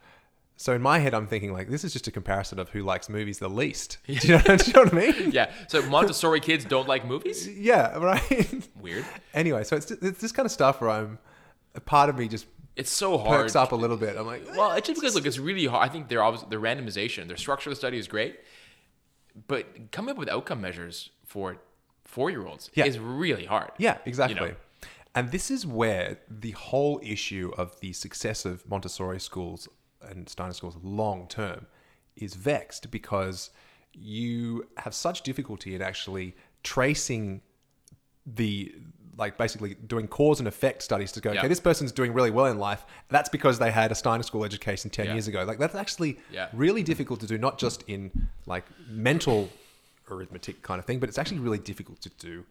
So 0.57 0.73
in 0.73 0.83
my 0.83 0.99
head, 0.99 1.15
I'm 1.15 1.29
thinking 1.29 1.53
like 1.53 1.69
this 1.71 1.85
is 1.85 1.93
just 1.93 2.09
a 2.09 2.11
comparison 2.11 2.59
of 2.59 2.71
who 2.71 2.83
likes 2.83 3.09
movies 3.09 3.39
the 3.39 3.49
least. 3.49 3.99
Do 4.07 4.15
you 4.15 4.35
know, 4.39 4.43
do 4.57 4.65
you 4.67 4.73
know 4.73 4.83
what 4.83 4.93
I 4.93 4.97
mean? 4.97 5.31
Yeah. 5.31 5.53
So 5.69 5.83
Montessori 5.83 6.41
kids 6.41 6.65
don't 6.65 6.89
like 6.89 7.07
movies. 7.07 7.49
Yeah, 7.59 7.97
right. 7.97 8.65
Weird. 8.81 9.05
anyway, 9.35 9.63
so 9.63 9.77
it's, 9.77 9.91
it's 9.91 10.21
this 10.21 10.33
kind 10.33 10.47
of 10.47 10.53
stuff 10.53 10.81
where 10.81 10.91
I'm 10.91 11.19
a 11.79 11.81
part 11.81 12.11
of 12.11 12.19
me 12.19 12.29
just 12.29 12.47
It's 12.77 12.91
so 12.91 13.17
hard. 13.19 13.41
perks 13.43 13.57
up 13.57 13.73
a 13.73 13.77
little 13.77 13.97
bit. 13.97 14.17
I'm 14.17 14.27
like, 14.27 14.47
Well, 14.57 14.73
it's 14.73 14.87
just 14.87 15.01
because 15.01 15.15
look, 15.15 15.25
it's 15.27 15.39
really 15.39 15.67
hard. 15.67 15.89
I 15.89 15.91
think 15.91 16.09
their 16.09 16.21
obvi- 16.21 16.49
their 16.51 16.61
randomization, 16.61 17.27
their 17.29 17.37
structure 17.39 17.71
of 17.71 17.73
the 17.73 17.77
study 17.77 17.99
is 17.99 18.07
great, 18.09 18.39
but 19.47 19.91
coming 19.93 20.11
up 20.13 20.19
with 20.19 20.29
outcome 20.29 20.61
measures 20.61 21.11
for 21.25 21.57
four 22.05 22.31
year 22.31 22.47
olds 22.47 22.71
Yeah. 22.75 22.85
is 22.87 22.99
really 22.99 23.47
hard. 23.47 23.71
Yeah, 23.79 23.99
exactly. 24.05 24.35
You 24.41 24.49
know? 24.53 24.55
And 25.15 25.31
this 25.33 25.51
is 25.51 25.67
where 25.67 26.19
the 26.29 26.53
whole 26.53 27.01
issue 27.03 27.53
of 27.57 27.79
the 27.81 27.93
success 27.93 28.45
of 28.45 28.69
Montessori 28.69 29.19
schools 29.21 29.69
and 30.03 30.29
Steiner 30.29 30.53
schools 30.53 30.77
long 30.83 31.27
term 31.29 31.67
is 32.17 32.35
vexed 32.35 32.91
because 32.91 33.51
you 33.93 34.69
have 34.79 34.95
such 34.95 35.23
difficulty 35.23 35.75
in 35.75 35.83
actually 35.83 36.37
tracing 36.63 37.43
the 38.27 38.75
like 39.19 39.37
basically 39.37 39.75
doing 39.87 40.07
cause 40.09 40.39
and 40.39 40.49
effect 40.49 40.83
studies 40.83 41.11
to 41.13 41.21
go 41.21 41.33
Yeah. 41.33 41.41
okay 41.41 41.49
this 41.49 41.61
person's 41.61 41.93
doing 41.93 42.13
really 42.15 42.31
well 42.31 42.47
in 42.47 42.59
life 42.59 42.87
that's 43.11 43.29
because 43.29 43.59
they 43.59 43.71
had 43.71 43.91
a 43.93 43.95
steiner 43.95 44.23
school 44.23 44.45
education 44.45 44.91
10 44.91 45.07
Yeah. 45.07 45.13
years 45.15 45.29
ago 45.29 45.45
like 45.45 45.59
that's 45.59 45.75
actually 45.75 46.19
Yeah. 46.31 46.49
really 46.53 46.83
difficult 46.83 47.19
to 47.21 47.27
do 47.27 47.37
not 47.37 47.59
just 47.59 47.83
in 47.89 48.29
like 48.47 48.65
mental 48.89 49.51
arithmetic 50.11 50.63
kind 50.63 50.79
of 50.79 50.85
thing 50.87 50.99
but 51.01 51.09
it's 51.09 51.19
actually 51.19 51.41
really 51.41 51.59
difficult 51.59 52.01
to 52.03 52.11
do 52.11 52.45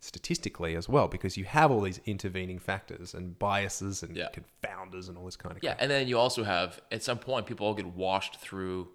statistically 0.00 0.74
as 0.74 0.88
well 0.88 1.06
because 1.08 1.36
you 1.36 1.44
have 1.44 1.70
all 1.70 1.80
these 1.80 2.00
intervening 2.06 2.58
factors 2.58 3.14
and 3.14 3.38
biases 3.38 4.02
and 4.02 4.16
confounders 4.16 5.08
and 5.08 5.16
all 5.16 5.24
this 5.24 5.36
kind 5.36 5.56
of 5.56 5.62
Yeah, 5.62 5.70
crap. 5.72 5.82
and 5.82 5.90
then 5.90 6.08
you 6.08 6.18
also 6.18 6.42
have 6.44 6.80
at 6.90 7.02
some 7.02 7.18
point 7.18 7.46
people 7.46 7.66
all 7.66 7.74
get 7.74 7.86
washed 7.86 8.36
through 8.40 8.88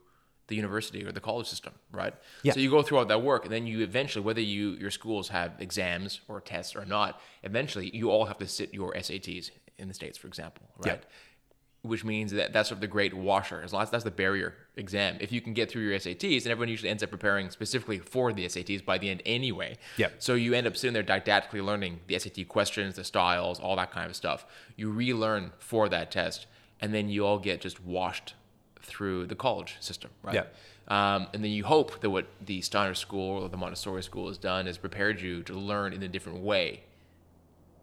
the 0.47 0.55
university 0.55 1.05
or 1.05 1.11
the 1.11 1.19
college 1.19 1.47
system, 1.47 1.73
right? 1.91 2.13
Yeah. 2.43 2.53
So 2.53 2.59
you 2.59 2.69
go 2.69 2.81
through 2.81 2.99
all 2.99 3.05
that 3.05 3.21
work, 3.21 3.43
and 3.43 3.53
then 3.53 3.67
you 3.67 3.81
eventually, 3.81 4.23
whether 4.23 4.41
you 4.41 4.71
your 4.71 4.91
schools 4.91 5.29
have 5.29 5.53
exams 5.59 6.21
or 6.27 6.41
tests 6.41 6.75
or 6.75 6.85
not, 6.85 7.21
eventually 7.43 7.95
you 7.95 8.09
all 8.09 8.25
have 8.25 8.37
to 8.39 8.47
sit 8.47 8.73
your 8.73 8.93
SATs 8.93 9.51
in 9.77 9.87
the 9.87 9.93
states, 9.93 10.17
for 10.17 10.27
example, 10.27 10.63
right? 10.77 10.99
Yeah. 11.01 11.89
Which 11.89 12.03
means 12.03 12.31
that 12.31 12.53
that's 12.53 12.69
sort 12.69 12.77
of 12.77 12.81
the 12.81 12.87
great 12.87 13.13
washer. 13.13 13.61
As 13.63 13.71
long 13.71 13.83
as 13.83 13.89
that's 13.89 14.03
the 14.03 14.11
barrier 14.11 14.55
exam. 14.75 15.17
If 15.19 15.31
you 15.31 15.41
can 15.41 15.53
get 15.53 15.69
through 15.69 15.83
your 15.83 15.97
SATs, 15.97 16.43
and 16.43 16.51
everyone 16.51 16.69
usually 16.69 16.89
ends 16.89 17.03
up 17.03 17.11
preparing 17.11 17.49
specifically 17.49 17.99
for 17.99 18.33
the 18.33 18.45
SATs 18.45 18.83
by 18.83 18.97
the 18.97 19.09
end 19.09 19.21
anyway. 19.25 19.77
Yeah. 19.95 20.09
So 20.17 20.33
you 20.33 20.53
end 20.53 20.65
up 20.67 20.75
sitting 20.75 20.93
there 20.93 21.03
didactically 21.03 21.63
learning 21.63 21.99
the 22.07 22.17
SAT 22.17 22.47
questions, 22.47 22.95
the 22.95 23.03
styles, 23.03 23.59
all 23.59 23.75
that 23.75 23.91
kind 23.91 24.09
of 24.09 24.15
stuff. 24.15 24.45
You 24.75 24.91
relearn 24.91 25.51
for 25.59 25.87
that 25.89 26.11
test, 26.11 26.47
and 26.81 26.93
then 26.93 27.09
you 27.09 27.25
all 27.25 27.39
get 27.39 27.61
just 27.61 27.83
washed 27.83 28.33
through 28.82 29.28
the 29.28 29.36
college 29.36 29.78
system, 29.80 30.11
right? 30.23 30.36
Yeah. 30.36 30.43
Um, 30.88 31.28
and 31.34 31.43
then 31.43 31.51
you 31.51 31.65
hope 31.65 31.99
that 32.01 32.09
what 32.09 32.28
the 32.45 32.61
Steiner 32.61 32.93
School 32.93 33.43
or 33.43 33.49
the 33.49 33.57
Montessori 33.57 34.01
School 34.03 34.28
has 34.30 34.38
done 34.38 34.67
is 34.67 34.78
prepared 34.78 35.19
you 35.19 35.43
to 35.43 35.53
learn 35.53 35.91
in 35.93 36.01
a 36.03 36.07
different 36.07 36.39
way 36.39 36.84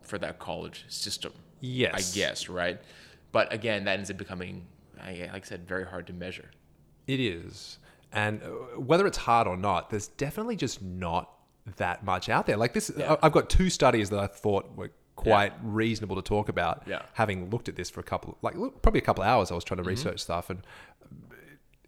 for 0.03 0.18
that 0.18 0.38
college 0.38 0.84
system. 0.88 1.32
Yes. 1.61 1.92
I 1.95 2.18
guess, 2.18 2.49
right? 2.49 2.80
But 3.32 3.53
again, 3.53 3.84
that 3.84 3.99
ends 3.99 4.11
up 4.11 4.16
becoming, 4.16 4.64
like 4.97 5.30
I 5.34 5.40
said, 5.42 5.66
very 5.66 5.84
hard 5.84 6.07
to 6.07 6.12
measure. 6.12 6.51
It 7.07 7.20
is. 7.20 7.78
And 8.12 8.42
uh, 8.42 8.47
whether 8.80 9.07
it's 9.07 9.18
hard 9.18 9.47
or 9.47 9.57
not, 9.57 9.90
there's 9.90 10.09
definitely 10.09 10.57
just 10.57 10.80
not 10.80 11.30
that 11.76 12.05
much 12.05 12.28
out 12.28 12.47
there. 12.47 12.57
Like 12.57 12.72
this, 12.72 12.90
Yeah. 12.97 13.16
I've 13.22 13.32
got 13.32 13.51
two 13.51 13.70
studies 13.70 14.11
that 14.11 14.18
I 14.18 14.26
thought 14.26 14.74
were 14.76 14.92
quite 15.25 15.53
reasonable 15.62 16.16
to 16.16 16.22
talk 16.22 16.49
about. 16.49 16.83
Yeah. 16.87 17.03
Having 17.14 17.51
looked 17.51 17.68
at 17.68 17.77
this 17.77 17.91
for 17.91 18.01
a 18.01 18.05
couple, 18.05 18.39
like 18.43 18.55
probably 18.83 18.99
a 19.01 19.05
couple 19.05 19.22
of 19.25 19.29
hours, 19.29 19.51
I 19.51 19.55
was 19.55 19.64
trying 19.64 19.79
Mm-hmm. 19.79 19.85
to 19.85 19.91
research 19.91 20.20
stuff, 20.20 20.51
and 20.51 20.61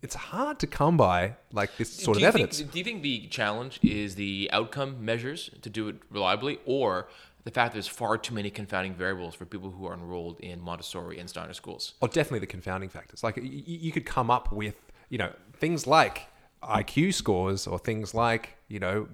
it's 0.02 0.14
hard 0.14 0.58
to 0.60 0.66
come 0.66 0.96
by 0.96 1.36
like 1.52 1.76
this 1.78 1.90
sort 1.92 2.18
do 2.18 2.24
of 2.24 2.28
evidence. 2.28 2.58
Think, 2.58 2.72
do 2.72 2.78
you 2.78 2.84
think 2.84 3.02
the 3.02 3.26
challenge 3.28 3.80
is 3.82 4.14
the 4.14 4.48
outcome 4.52 5.04
measures 5.04 5.50
to 5.62 5.70
do 5.70 5.88
it 5.88 5.96
reliably, 6.10 6.58
or 6.64 7.08
the 7.44 7.50
fact 7.50 7.72
that 7.72 7.76
there's 7.76 7.86
far 7.86 8.18
too 8.18 8.34
many 8.34 8.50
confounding 8.50 8.92
variables 8.94 9.34
for 9.34 9.44
people 9.46 9.70
who 9.70 9.86
are 9.86 9.94
enrolled 9.94 10.38
in 10.40 10.60
Montessori 10.60 11.18
and 11.18 11.28
Steiner 11.30 11.54
schools? 11.54 11.94
or 12.00 12.08
definitely 12.08 12.40
the 12.40 12.46
confounding 12.46 12.88
factors. 12.88 13.22
Like 13.22 13.36
y- 13.36 13.42
you 13.44 13.92
could 13.92 14.04
come 14.04 14.30
up 14.30 14.52
with, 14.52 14.74
you 15.10 15.18
know, 15.18 15.32
things 15.58 15.86
like 15.86 16.26
IQ 16.62 17.14
scores 17.14 17.66
or 17.68 17.78
things 17.78 18.14
like, 18.14 18.56
you 18.68 18.80
know, 18.80 19.06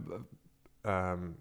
um, 0.85 1.37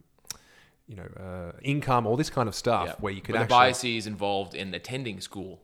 you 0.91 0.97
know, 0.97 1.09
uh, 1.25 1.51
income, 1.63 2.05
all 2.05 2.17
this 2.17 2.29
kind 2.29 2.47
of 2.49 2.55
stuff, 2.55 2.87
Yeah. 2.87 2.95
where 2.99 3.13
you 3.13 3.21
could 3.21 3.33
But 3.33 3.43
the 3.43 3.47
biases 3.47 4.05
involved 4.07 4.53
in 4.61 4.73
attending 4.73 5.21
school 5.21 5.61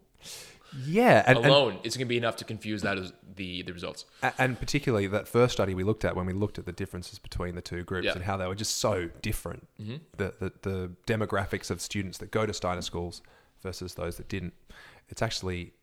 yeah, 0.86 1.23
and, 1.25 1.38
and 1.38 1.47
alone, 1.47 1.80
it's 1.84 1.95
going 1.95 2.07
to 2.07 2.09
be 2.09 2.17
enough 2.17 2.36
to 2.38 2.45
confuse 2.45 2.82
that 2.82 2.97
as 2.97 3.13
the 3.36 3.61
the 3.63 3.71
results. 3.71 4.05
And 4.38 4.59
particularly 4.59 5.07
that 5.07 5.28
first 5.28 5.53
study 5.53 5.73
we 5.73 5.84
looked 5.84 6.03
at 6.05 6.15
when 6.15 6.25
we 6.25 6.34
looked 6.34 6.57
at 6.59 6.65
the 6.65 6.71
differences 6.73 7.19
between 7.19 7.55
the 7.55 7.61
two 7.61 7.84
groups 7.84 8.05
Yeah. 8.05 8.11
Mm-hmm. 8.11 8.17
and 8.19 8.25
how 8.25 8.38
they 8.38 8.47
were 8.47 8.55
just 8.55 8.78
so 8.78 9.09
different. 9.21 9.67
The, 9.80 10.34
the 10.39 10.51
the 10.61 10.91
demographics 11.07 11.71
of 11.71 11.82
students 11.82 12.17
that 12.19 12.32
go 12.32 12.45
to 12.45 12.53
Steiner 12.53 12.82
schools 12.82 13.21
versus 13.63 13.95
those 13.95 14.17
that 14.17 14.28
didn't. 14.30 14.53
It's 15.09 15.21
actually 15.21 15.73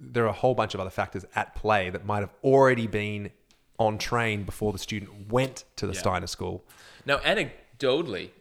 there 0.00 0.24
are 0.24 0.28
a 0.28 0.32
whole 0.42 0.54
bunch 0.54 0.74
of 0.74 0.80
other 0.80 0.90
factors 0.90 1.24
at 1.34 1.54
play 1.54 1.88
that 1.90 2.04
might 2.04 2.20
have 2.20 2.34
already 2.42 2.86
been 2.86 3.30
on 3.78 3.96
train 3.96 4.42
before 4.44 4.72
the 4.72 4.78
student 4.78 5.32
went 5.32 5.64
to 5.76 5.86
the 5.86 5.94
Yeah. 5.94 6.00
Steiner 6.00 6.26
school. 6.26 6.64
Now, 7.06 7.18
anecdotally 7.18 7.50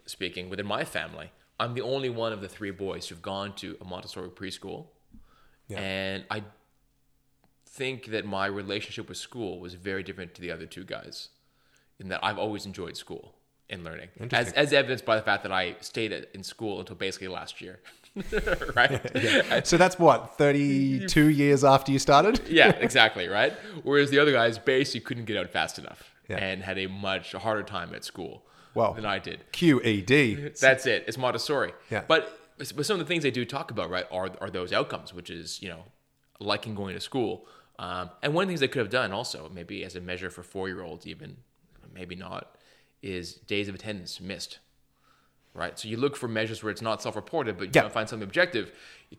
speaking, 0.05 0.49
within 0.49 0.65
my 0.65 0.83
family, 0.85 1.31
I'm 1.59 1.73
the 1.73 1.81
only 1.81 2.09
one 2.09 2.33
of 2.33 2.41
the 2.41 2.47
three 2.47 2.71
boys 2.71 3.07
who've 3.07 3.21
gone 3.21 3.53
to 3.55 3.77
a 3.81 3.85
Montessori 3.85 4.29
preschool, 4.29 4.87
Yeah. 5.67 5.79
and 5.79 6.23
I 6.29 6.43
think 7.65 8.05
that 8.07 8.25
my 8.25 8.45
relationship 8.47 9.07
with 9.09 9.17
school 9.17 9.59
was 9.59 9.73
very 9.75 10.03
different 10.03 10.33
to 10.35 10.41
the 10.41 10.51
other 10.51 10.65
two 10.65 10.83
guys, 10.83 11.29
in 11.99 12.09
that 12.09 12.19
I've 12.23 12.37
always 12.37 12.65
enjoyed 12.65 12.97
school 12.97 13.35
and 13.69 13.83
learning, 13.83 14.09
as 14.31 14.51
as 14.53 14.73
evidenced 14.73 15.05
by 15.05 15.15
the 15.15 15.21
fact 15.21 15.43
that 15.43 15.51
I 15.51 15.75
stayed 15.79 16.11
at, 16.11 16.29
in 16.33 16.43
school 16.43 16.79
until 16.79 16.95
basically 16.95 17.29
last 17.29 17.61
year, 17.61 17.79
right? 18.75 18.99
So 19.65 19.77
that's 19.77 19.97
what 19.97 20.37
thirty-two 20.37 21.29
years 21.43 21.63
after 21.63 21.91
you 21.91 21.99
started. 21.99 22.41
yeah, 22.49 22.69
exactly, 22.87 23.27
right? 23.27 23.53
Whereas 23.83 24.09
the 24.09 24.19
other 24.19 24.33
guys 24.33 24.57
basically 24.57 25.01
couldn't 25.01 25.25
get 25.25 25.37
out 25.37 25.49
fast 25.49 25.79
enough 25.79 26.01
Yeah. 26.29 26.37
and 26.47 26.63
had 26.63 26.77
a 26.77 26.87
much 26.87 27.31
harder 27.33 27.63
time 27.63 27.93
at 27.95 28.03
school 28.03 28.43
Well, 28.73 28.93
than 28.93 29.05
I 29.05 29.19
did. 29.19 29.43
QED. 29.51 30.59
That's 30.59 30.85
it. 30.85 31.05
It's 31.07 31.17
Montessori. 31.17 31.73
Yeah. 31.89 32.03
But 32.07 32.37
but 32.57 32.85
some 32.85 32.99
of 32.99 32.99
the 32.99 33.05
things 33.05 33.23
they 33.23 33.31
do 33.31 33.43
talk 33.45 33.71
about, 33.71 33.89
right, 33.89 34.05
are 34.11 34.31
are 34.39 34.49
those 34.49 34.71
outcomes, 34.71 35.13
which 35.13 35.29
is 35.29 35.61
you 35.61 35.69
know 35.69 35.83
liking 36.39 36.75
going 36.75 36.93
to 36.95 37.01
school. 37.01 37.47
Um, 37.79 38.09
and 38.21 38.33
one 38.33 38.43
of 38.43 38.47
the 38.47 38.51
things 38.51 38.59
they 38.59 38.67
could 38.67 38.79
have 38.81 38.89
done 38.91 39.11
also, 39.11 39.49
maybe 39.53 39.83
as 39.83 39.95
a 39.95 40.01
measure 40.01 40.29
for 40.29 40.43
four 40.43 40.67
year 40.67 40.81
olds, 40.83 41.07
even 41.07 41.37
maybe 41.93 42.15
not, 42.15 42.55
is 43.01 43.33
days 43.33 43.67
of 43.67 43.75
attendance 43.75 44.21
missed. 44.21 44.59
Right. 45.53 45.77
So 45.77 45.89
you 45.89 45.97
look 45.97 46.15
for 46.15 46.29
measures 46.29 46.63
where 46.63 46.71
it's 46.71 46.81
not 46.81 47.01
self 47.01 47.15
reported, 47.15 47.57
but 47.57 47.65
you 47.65 47.71
Yeah. 47.75 47.81
don't 47.81 47.93
find 47.93 48.07
something 48.07 48.23
objective. 48.25 48.71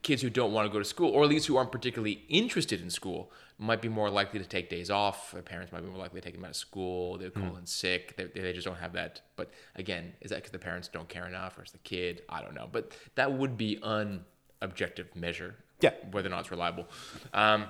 Kids 0.02 0.22
who 0.22 0.30
don't 0.30 0.52
want 0.52 0.66
to 0.66 0.72
go 0.72 0.78
to 0.78 0.84
school, 0.84 1.10
or 1.10 1.24
at 1.24 1.28
least 1.28 1.46
who 1.46 1.56
aren't 1.56 1.72
particularly 1.72 2.24
interested 2.28 2.80
in 2.80 2.88
school, 2.88 3.30
might 3.62 3.80
be 3.80 3.88
more 3.88 4.10
likely 4.10 4.38
to 4.40 4.44
take 4.44 4.68
days 4.68 4.90
off. 4.90 5.32
Their 5.32 5.42
parents 5.42 5.72
might 5.72 5.82
be 5.82 5.88
more 5.88 5.98
likely 5.98 6.20
to 6.20 6.24
take 6.24 6.34
them 6.34 6.44
out 6.44 6.50
of 6.50 6.56
school. 6.56 7.16
They 7.18 7.30
call 7.30 7.56
in 7.56 7.64
sick. 7.66 8.16
They, 8.16 8.24
they 8.24 8.52
just 8.52 8.66
don't 8.66 8.76
have 8.78 8.92
that. 8.94 9.20
But 9.36 9.50
again, 9.76 10.12
is 10.20 10.30
that 10.30 10.36
because 10.36 10.50
the 10.50 10.58
parents 10.58 10.88
don't 10.88 11.08
care 11.08 11.26
enough, 11.26 11.56
or 11.58 11.62
is 11.62 11.70
the 11.70 11.78
kid? 11.78 12.22
I 12.28 12.42
don't 12.42 12.54
know. 12.54 12.68
But 12.70 12.92
that 13.14 13.32
would 13.32 13.56
be 13.56 13.78
an 13.82 14.24
objective 14.60 15.14
measure. 15.14 15.54
Yeah. 15.80 15.92
Whether 16.10 16.28
or 16.28 16.30
not 16.30 16.40
it's 16.40 16.50
reliable. 16.50 16.86
Um, 17.32 17.66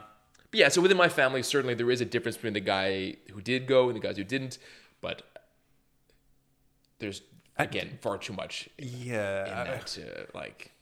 but 0.50 0.60
yeah, 0.60 0.68
so 0.68 0.80
within 0.82 0.96
my 0.98 1.08
family, 1.08 1.42
certainly 1.42 1.74
there 1.74 1.90
is 1.90 2.00
a 2.00 2.04
difference 2.04 2.36
between 2.36 2.52
the 2.54 2.60
guy 2.60 3.16
who 3.32 3.40
did 3.40 3.66
go 3.66 3.88
and 3.88 3.96
the 3.96 4.00
guys 4.00 4.16
who 4.16 4.24
didn't. 4.24 4.58
But 5.00 5.22
there's 6.98 7.22
again 7.58 7.98
far 8.00 8.18
too 8.18 8.32
much 8.32 8.68
in 8.78 8.88
Yeah. 8.88 9.44
that 9.64 9.86
to 9.88 10.26
like. 10.34 10.72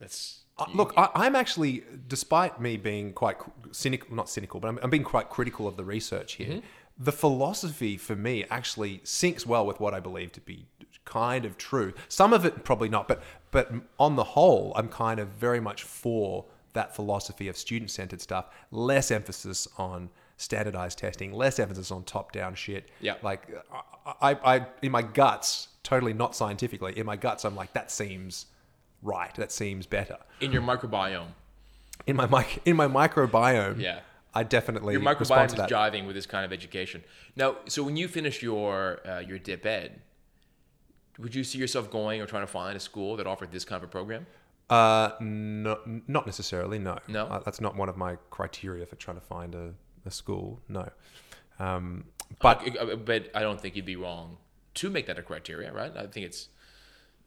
That's 0.00 0.43
Look, 0.72 0.94
I, 0.96 1.08
I'm 1.14 1.34
actually, 1.34 1.82
despite 2.06 2.60
me 2.60 2.76
being 2.76 3.12
quite 3.12 3.38
cynical, 3.72 4.14
not 4.14 4.28
cynical, 4.28 4.60
but 4.60 4.68
I'm, 4.68 4.78
I'm 4.82 4.90
being 4.90 5.04
quite 5.04 5.28
critical 5.28 5.66
of 5.66 5.76
the 5.76 5.84
research 5.84 6.34
here. 6.34 6.48
Mm-hmm. 6.48 6.66
The 6.96 7.12
philosophy 7.12 7.96
for 7.96 8.14
me 8.14 8.44
actually 8.50 8.98
syncs 8.98 9.44
well 9.44 9.66
with 9.66 9.80
what 9.80 9.94
I 9.94 10.00
believe 10.00 10.30
to 10.32 10.40
be 10.40 10.66
kind 11.04 11.44
of 11.44 11.58
true. 11.58 11.92
Some 12.08 12.32
of 12.32 12.44
it 12.44 12.62
probably 12.64 12.88
not, 12.88 13.08
but 13.08 13.22
but 13.50 13.72
on 13.98 14.16
the 14.16 14.24
whole, 14.24 14.72
I'm 14.76 14.88
kind 14.88 15.18
of 15.18 15.28
very 15.28 15.60
much 15.60 15.82
for 15.82 16.44
that 16.72 16.94
philosophy 16.94 17.48
of 17.48 17.56
student-centered 17.56 18.20
stuff. 18.20 18.46
Less 18.70 19.10
emphasis 19.10 19.66
on 19.76 20.10
standardized 20.36 20.98
testing, 20.98 21.32
less 21.32 21.58
emphasis 21.58 21.90
on 21.90 22.04
top-down 22.04 22.54
shit. 22.54 22.90
Yeah. 23.00 23.14
like 23.22 23.48
I, 24.20 24.30
I, 24.32 24.56
I 24.56 24.66
in 24.82 24.92
my 24.92 25.02
guts, 25.02 25.68
totally 25.82 26.12
not 26.12 26.36
scientifically, 26.36 26.96
in 26.96 27.06
my 27.06 27.16
guts, 27.16 27.44
I'm 27.44 27.56
like 27.56 27.72
that 27.72 27.90
seems 27.90 28.46
right. 29.04 29.32
That 29.36 29.52
seems 29.52 29.86
better 29.86 30.18
in 30.40 30.50
your 30.50 30.62
microbiome. 30.62 31.28
in 32.06 32.16
my 32.16 32.26
mic 32.26 32.60
in 32.64 32.76
my 32.76 32.88
microbiome. 32.88 33.80
Yeah. 33.80 34.00
I 34.36 34.42
definitely 34.42 34.94
Your 34.94 35.02
microbiome 35.02 35.46
is 35.46 35.54
jiving 35.54 36.06
with 36.06 36.16
this 36.16 36.26
kind 36.26 36.44
of 36.44 36.52
education. 36.52 37.04
Now, 37.36 37.58
so 37.68 37.84
when 37.84 37.96
you 37.96 38.08
finish 38.08 38.42
your 38.42 38.98
uh, 39.06 39.20
your 39.20 39.38
dip 39.38 39.64
ed, 39.64 40.00
would 41.18 41.34
you 41.34 41.44
see 41.44 41.58
yourself 41.58 41.88
going 41.90 42.20
or 42.20 42.26
trying 42.26 42.42
to 42.42 42.48
find 42.48 42.76
a 42.76 42.80
school 42.80 43.16
that 43.18 43.26
offered 43.28 43.52
this 43.52 43.64
kind 43.64 43.80
of 43.80 43.88
a 43.88 43.92
program? 43.92 44.26
Uh, 44.68 45.10
no, 45.20 45.78
not 46.08 46.26
necessarily. 46.26 46.78
No, 46.78 46.98
No? 47.06 47.26
Uh, 47.26 47.38
that's 47.40 47.60
not 47.60 47.76
one 47.76 47.88
of 47.88 47.96
my 47.96 48.16
criteria 48.30 48.86
for 48.86 48.96
trying 48.96 49.18
to 49.18 49.22
find 49.22 49.54
a, 49.54 49.74
a 50.06 50.10
school. 50.10 50.60
No, 50.68 50.88
um, 51.58 52.04
But 52.40 52.76
uh, 52.78 52.96
but 52.96 53.30
I 53.34 53.40
don't 53.42 53.60
think 53.60 53.76
you'd 53.76 53.84
be 53.84 53.96
wrong 53.96 54.38
to 54.74 54.90
make 54.90 55.06
that 55.06 55.18
a 55.18 55.22
criteria, 55.22 55.72
right? 55.72 55.92
I 55.96 56.06
think 56.06 56.26
it's 56.26 56.48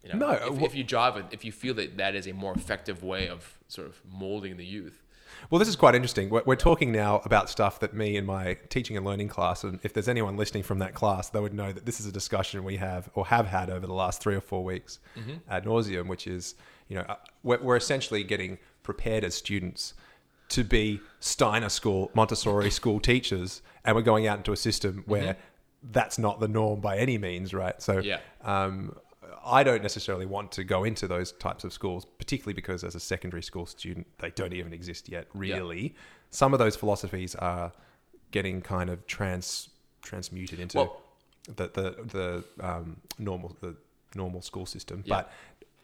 you 0.04 0.10
know 0.14 0.18
No, 0.20 0.32
if, 0.32 0.58
wh- 0.60 0.64
if 0.64 0.76
you 0.76 0.84
it, 0.84 1.26
if 1.32 1.44
you 1.46 1.52
feel 1.52 1.74
that 1.76 1.98
that 1.98 2.16
is 2.16 2.28
a 2.28 2.34
more 2.34 2.54
effective 2.54 3.04
way 3.04 3.28
of 3.28 3.58
sort 3.68 3.88
of 3.88 4.02
molding 4.12 4.58
the 4.58 4.66
youth. 4.66 5.04
well, 5.50 5.60
this 5.60 5.68
is 5.68 5.76
quite 5.76 5.94
interesting. 5.96 6.30
We're, 6.30 6.44
we're 6.46 6.56
talking 6.56 6.92
now 6.92 7.22
about 7.26 7.50
stuff 7.50 7.80
that 7.82 7.94
me 7.94 8.16
in 8.16 8.26
my 8.26 8.58
teaching 8.70 8.96
and 8.98 9.06
learning 9.06 9.28
class, 9.30 9.64
and 9.64 9.80
if 9.84 9.94
there's 9.94 10.08
anyone 10.08 10.38
listening 10.38 10.64
from 10.64 10.80
that 10.80 10.94
class, 10.94 11.30
they 11.30 11.40
would 11.40 11.54
know 11.54 11.72
that 11.72 11.86
this 11.86 12.00
is 12.00 12.06
a 12.06 12.12
discussion 12.12 12.64
we 12.64 12.78
have 12.78 13.10
or 13.14 13.26
have 13.28 13.48
had 13.48 13.70
over 13.70 13.86
the 13.86 13.94
last 13.94 14.22
three 14.22 14.36
or 14.36 14.42
four 14.42 14.64
weeks 14.64 15.00
ad 15.50 15.66
nauseum, 15.66 16.08
which 16.08 16.28
is 16.28 16.56
you 16.88 16.96
know 16.96 17.06
uh, 17.10 17.16
we're, 17.44 17.60
we're 17.62 17.76
essentially 17.76 18.24
getting 18.24 18.58
prepared 18.84 19.24
as 19.24 19.36
students 19.36 19.94
to 20.50 20.64
be 20.64 21.02
Steiner 21.20 21.68
school, 21.70 22.10
Montessori 22.14 22.72
school 22.72 23.02
teachers, 23.02 23.62
and 23.84 23.96
we're 23.98 24.02
going 24.02 24.26
out 24.28 24.38
into 24.38 24.54
a 24.54 24.58
system 24.58 25.04
where 25.06 25.36
that's 25.92 26.18
not 26.18 26.40
the 26.40 26.48
norm 26.48 26.80
by 26.80 26.98
any 26.98 27.18
means, 27.18 27.54
right? 27.54 27.82
So, 27.82 28.00
Yeah. 28.00 28.20
um, 28.44 28.96
I 29.48 29.64
don't 29.64 29.82
necessarily 29.82 30.26
want 30.26 30.52
to 30.54 30.64
go 30.64 30.84
into 30.84 31.08
those 31.08 31.32
types 31.34 31.64
of 31.64 31.72
schools, 31.74 32.06
particularly 32.06 32.54
because 32.54 32.84
as 32.84 32.96
a 32.96 33.00
secondary 33.00 33.42
school 33.44 33.66
student, 33.66 34.06
they 34.20 34.32
don't 34.32 34.54
even 34.54 34.74
exist 34.74 35.10
yet, 35.10 35.28
really. 35.34 35.96
Some 36.30 36.54
of 36.54 36.60
those 36.60 36.76
philosophies 36.76 37.34
are 37.36 37.72
getting 38.32 38.62
kind 38.62 38.90
of 38.90 39.06
trans 39.08 39.70
transmuted 40.02 40.60
into 40.60 40.78
Well- 40.78 41.02
the 41.56 41.68
the 41.70 42.44
the 42.60 42.66
um, 42.68 42.98
normal 43.18 43.56
the 43.62 43.76
normal 44.16 44.42
school 44.42 44.66
system. 44.66 45.02
Yeah. 45.06 45.16
But 45.16 45.32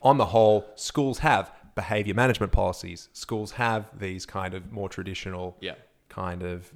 on 0.02 0.18
the 0.18 0.26
whole, 0.26 0.66
schools 0.76 1.20
have 1.20 1.52
behavior 1.76 2.14
management 2.14 2.52
policies. 2.52 3.08
Schools 3.14 3.52
have 3.54 3.86
these 3.98 4.26
kind 4.26 4.54
of 4.54 4.72
more 4.74 4.90
traditional 4.90 5.56
Yeah. 5.62 5.76
kind 6.10 6.44
of 6.44 6.70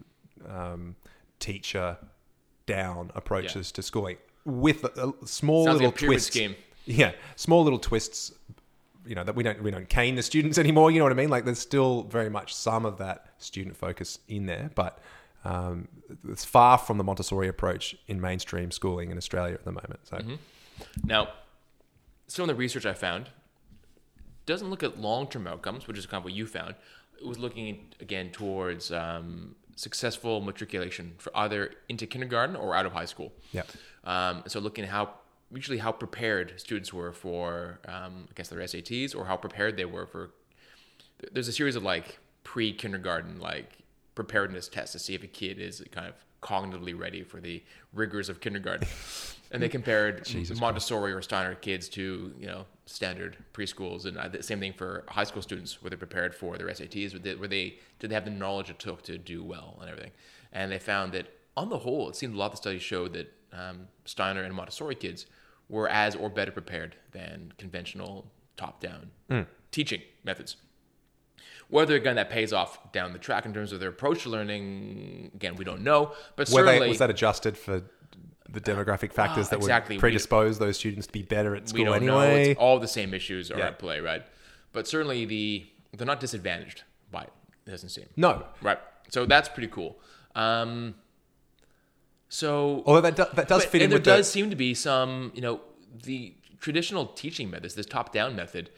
um, 0.47 0.95
teacher 1.39 1.97
down 2.65 3.11
approaches 3.15 3.71
to 3.73 3.81
schooling 3.81 4.17
with 4.45 4.83
a, 4.85 5.13
a 5.21 5.27
small 5.27 5.65
Sounds 5.65 5.81
like 5.81 5.81
little 5.81 5.89
a 5.89 5.91
pyramid 5.91 6.15
twists. 6.17 6.29
scheme. 6.35 6.55
Yeah, 6.95 7.11
small 7.35 7.63
little 7.63 7.79
twists. 7.79 8.31
You 9.05 9.15
know 9.15 9.23
that 9.23 9.35
we 9.35 9.43
don't 9.43 9.61
we 9.61 9.71
don't 9.71 9.89
cane 9.89 10.15
the 10.15 10.23
students 10.23 10.57
anymore. 10.65 10.89
You 10.91 10.99
know 10.99 11.05
what 11.05 11.11
I 11.11 11.15
mean? 11.15 11.29
Like 11.29 11.45
there's 11.45 11.59
still 11.59 12.03
very 12.03 12.29
much 12.29 12.55
some 12.55 12.85
of 12.85 12.97
that 12.99 13.27
student 13.39 13.75
focus 13.75 14.19
in 14.27 14.45
there, 14.45 14.71
but 14.73 14.99
um, 15.43 15.87
it's 16.27 16.45
far 16.45 16.77
from 16.77 16.97
the 16.97 17.03
Montessori 17.03 17.47
approach 17.47 17.95
in 18.07 18.19
mainstream 18.19 18.71
schooling 18.71 19.11
in 19.11 19.17
Australia 19.17 19.53
at 19.53 19.65
the 19.65 19.71
moment. 19.71 19.99
So 20.03 20.17
Mm-hmm. 20.17 20.35
Now, 21.05 21.29
some 22.27 22.43
of 22.43 22.47
the 22.49 22.55
research 22.55 22.85
I 22.85 22.93
found 22.93 23.29
doesn't 24.45 24.69
look 24.69 24.83
at 24.83 24.99
long-term 24.99 25.47
outcomes, 25.47 25.87
which 25.87 25.97
is 25.97 26.05
kind 26.05 26.19
of 26.19 26.23
what 26.23 26.33
you 26.33 26.45
found. 26.45 26.75
It 27.19 27.25
was 27.25 27.39
looking 27.39 27.87
again 27.99 28.31
towards 28.31 28.91
um, 28.91 29.55
successful 29.75 30.41
matriculation 30.41 31.13
for 31.17 31.35
either 31.35 31.71
into 31.89 32.05
kindergarten 32.05 32.55
or 32.55 32.75
out 32.75 32.85
of 32.85 32.93
high 32.93 33.05
school. 33.05 33.31
Yeah. 33.51 33.63
Um, 34.03 34.43
so 34.47 34.59
looking 34.59 34.83
at 34.83 34.89
how 34.89 35.15
usually 35.53 35.77
how 35.77 35.91
prepared 35.91 36.53
students 36.57 36.93
were 36.93 37.13
for, 37.13 37.79
um, 37.87 38.27
I 38.29 38.33
guess 38.35 38.49
their 38.49 38.59
SATs, 38.59 39.15
or 39.15 39.25
how 39.25 39.37
prepared 39.37 39.77
they 39.77 39.85
were 39.85 40.05
for. 40.05 40.31
There's 41.31 41.47
a 41.47 41.53
series 41.53 41.75
of 41.75 41.83
like 41.83 42.19
pre-kindergarten 42.43 43.39
like 43.39 43.79
preparedness 44.15 44.67
tests 44.67 44.93
to 44.93 44.99
see 44.99 45.13
if 45.15 45.23
a 45.23 45.27
kid 45.27 45.59
is 45.59 45.83
kind 45.91 46.07
of 46.07 46.13
cognitively 46.41 46.97
ready 46.97 47.23
for 47.23 47.39
the 47.39 47.63
rigors 47.93 48.29
of 48.29 48.39
kindergarten. 48.41 48.87
And 49.49 49.63
they 49.63 49.69
compared 49.69 50.27
Montessori 50.59 51.13
or 51.13 51.21
Steiner 51.21 51.55
kids 51.55 51.87
to 51.91 52.33
you 52.37 52.47
know 52.47 52.65
standard 52.85 53.37
preschools, 53.53 54.05
and 54.05 54.17
uh, 54.17 54.27
the 54.27 54.43
same 54.43 54.59
thing 54.59 54.73
for 54.73 55.05
high 55.07 55.23
school 55.23 55.41
students. 55.41 55.81
Were 55.81 55.89
they 55.89 55.95
prepared 55.95 56.35
for 56.35 56.57
their 56.57 56.67
SATs? 56.67 57.13
Were 57.13 57.19
they, 57.19 57.35
were 57.35 57.47
they 57.47 57.79
did 57.99 58.11
they 58.11 58.13
have 58.13 58.25
the 58.25 58.31
knowledge 58.31 58.69
it 58.69 58.77
took 58.77 59.03
to 59.03 59.17
do 59.17 59.45
well 59.45 59.77
and 59.79 59.89
everything? 59.89 60.11
And 60.51 60.69
they 60.69 60.79
found 60.79 61.13
that 61.13 61.27
on 61.55 61.69
the 61.69 61.77
whole, 61.77 62.09
it 62.09 62.17
seemed 62.17 62.35
a 62.35 62.37
lot 62.37 62.47
of 62.47 62.51
the 62.51 62.57
studies 62.57 62.81
showed 62.81 63.13
that 63.13 63.33
um, 63.53 63.87
Steiner 64.05 64.43
and 64.43 64.53
Montessori 64.53 64.95
kids 64.95 65.25
were 65.69 65.89
as 65.89 66.15
or 66.15 66.29
better 66.29 66.51
prepared 66.51 66.95
than 67.11 67.53
conventional 67.57 68.31
top-down 68.55 69.11
teaching 69.71 70.01
methods. 70.23 70.55
Whether 71.69 71.95
again 71.95 72.15
that 72.15 72.29
pays 72.29 72.53
off 72.53 72.91
down 72.93 73.11
the 73.11 73.19
track 73.19 73.45
in 73.45 73.53
terms 73.53 73.73
of 73.73 73.79
their 73.81 73.89
approach 73.89 74.23
to 74.23 74.29
learning, 74.29 75.31
again 75.35 75.55
we 75.57 75.65
don't 75.65 75.81
know. 75.81 76.13
But 76.37 76.47
Were 76.49 76.59
certainly 76.59 76.79
they, 76.79 76.87
was 76.87 76.99
that 76.99 77.09
adjusted 77.09 77.57
for 77.57 77.83
the 78.49 78.61
demographic 78.61 79.11
factors 79.11 79.49
that 79.49 79.57
exactly. 79.57 79.95
would 79.95 79.97
We- 79.97 79.99
predispose 79.99 80.57
those 80.59 80.77
students 80.77 81.07
to 81.07 81.13
be 81.13 81.23
better 81.23 81.55
at 81.55 81.63
we 81.63 81.67
school 81.67 81.85
don't 81.85 82.05
know. 82.05 82.19
anyway? 82.19 82.51
It's 82.51 82.59
all 82.59 82.79
the 82.79 82.87
same 82.87 83.13
issues 83.13 83.51
are 83.51 83.57
Yeah. 83.57 83.67
at 83.67 83.79
play, 83.79 83.99
right? 83.99 84.25
But 84.71 84.87
certainly 84.87 85.25
the 85.25 85.67
they're 85.91 86.07
not 86.07 86.21
disadvantaged 86.21 86.83
by 87.11 87.23
it. 87.23 87.33
It 87.65 87.71
doesn't 87.71 87.89
seem 87.89 88.05
no. 88.15 88.45
right. 88.61 88.79
So 89.09 89.25
that's 89.25 89.49
pretty 89.49 89.67
cool. 89.67 89.99
Um, 90.35 90.95
so 92.29 92.83
Although 92.85 93.01
that, 93.01 93.15
do, 93.15 93.25
that 93.35 93.47
does 93.47 93.63
but- 93.63 93.71
fit 93.71 93.81
in 93.81 93.85
and 93.85 93.93
there 93.93 93.99
does 94.17 94.27
the, 94.27 94.31
seem 94.31 94.49
to 94.49 94.55
be 94.55 94.73
some, 94.73 95.31
you 95.35 95.41
know, 95.41 95.61
the 96.03 96.33
traditional 96.59 97.05
teaching 97.07 97.49
methods, 97.49 97.75
this 97.75 97.85
top-down 97.85 98.35
method, 98.35 98.69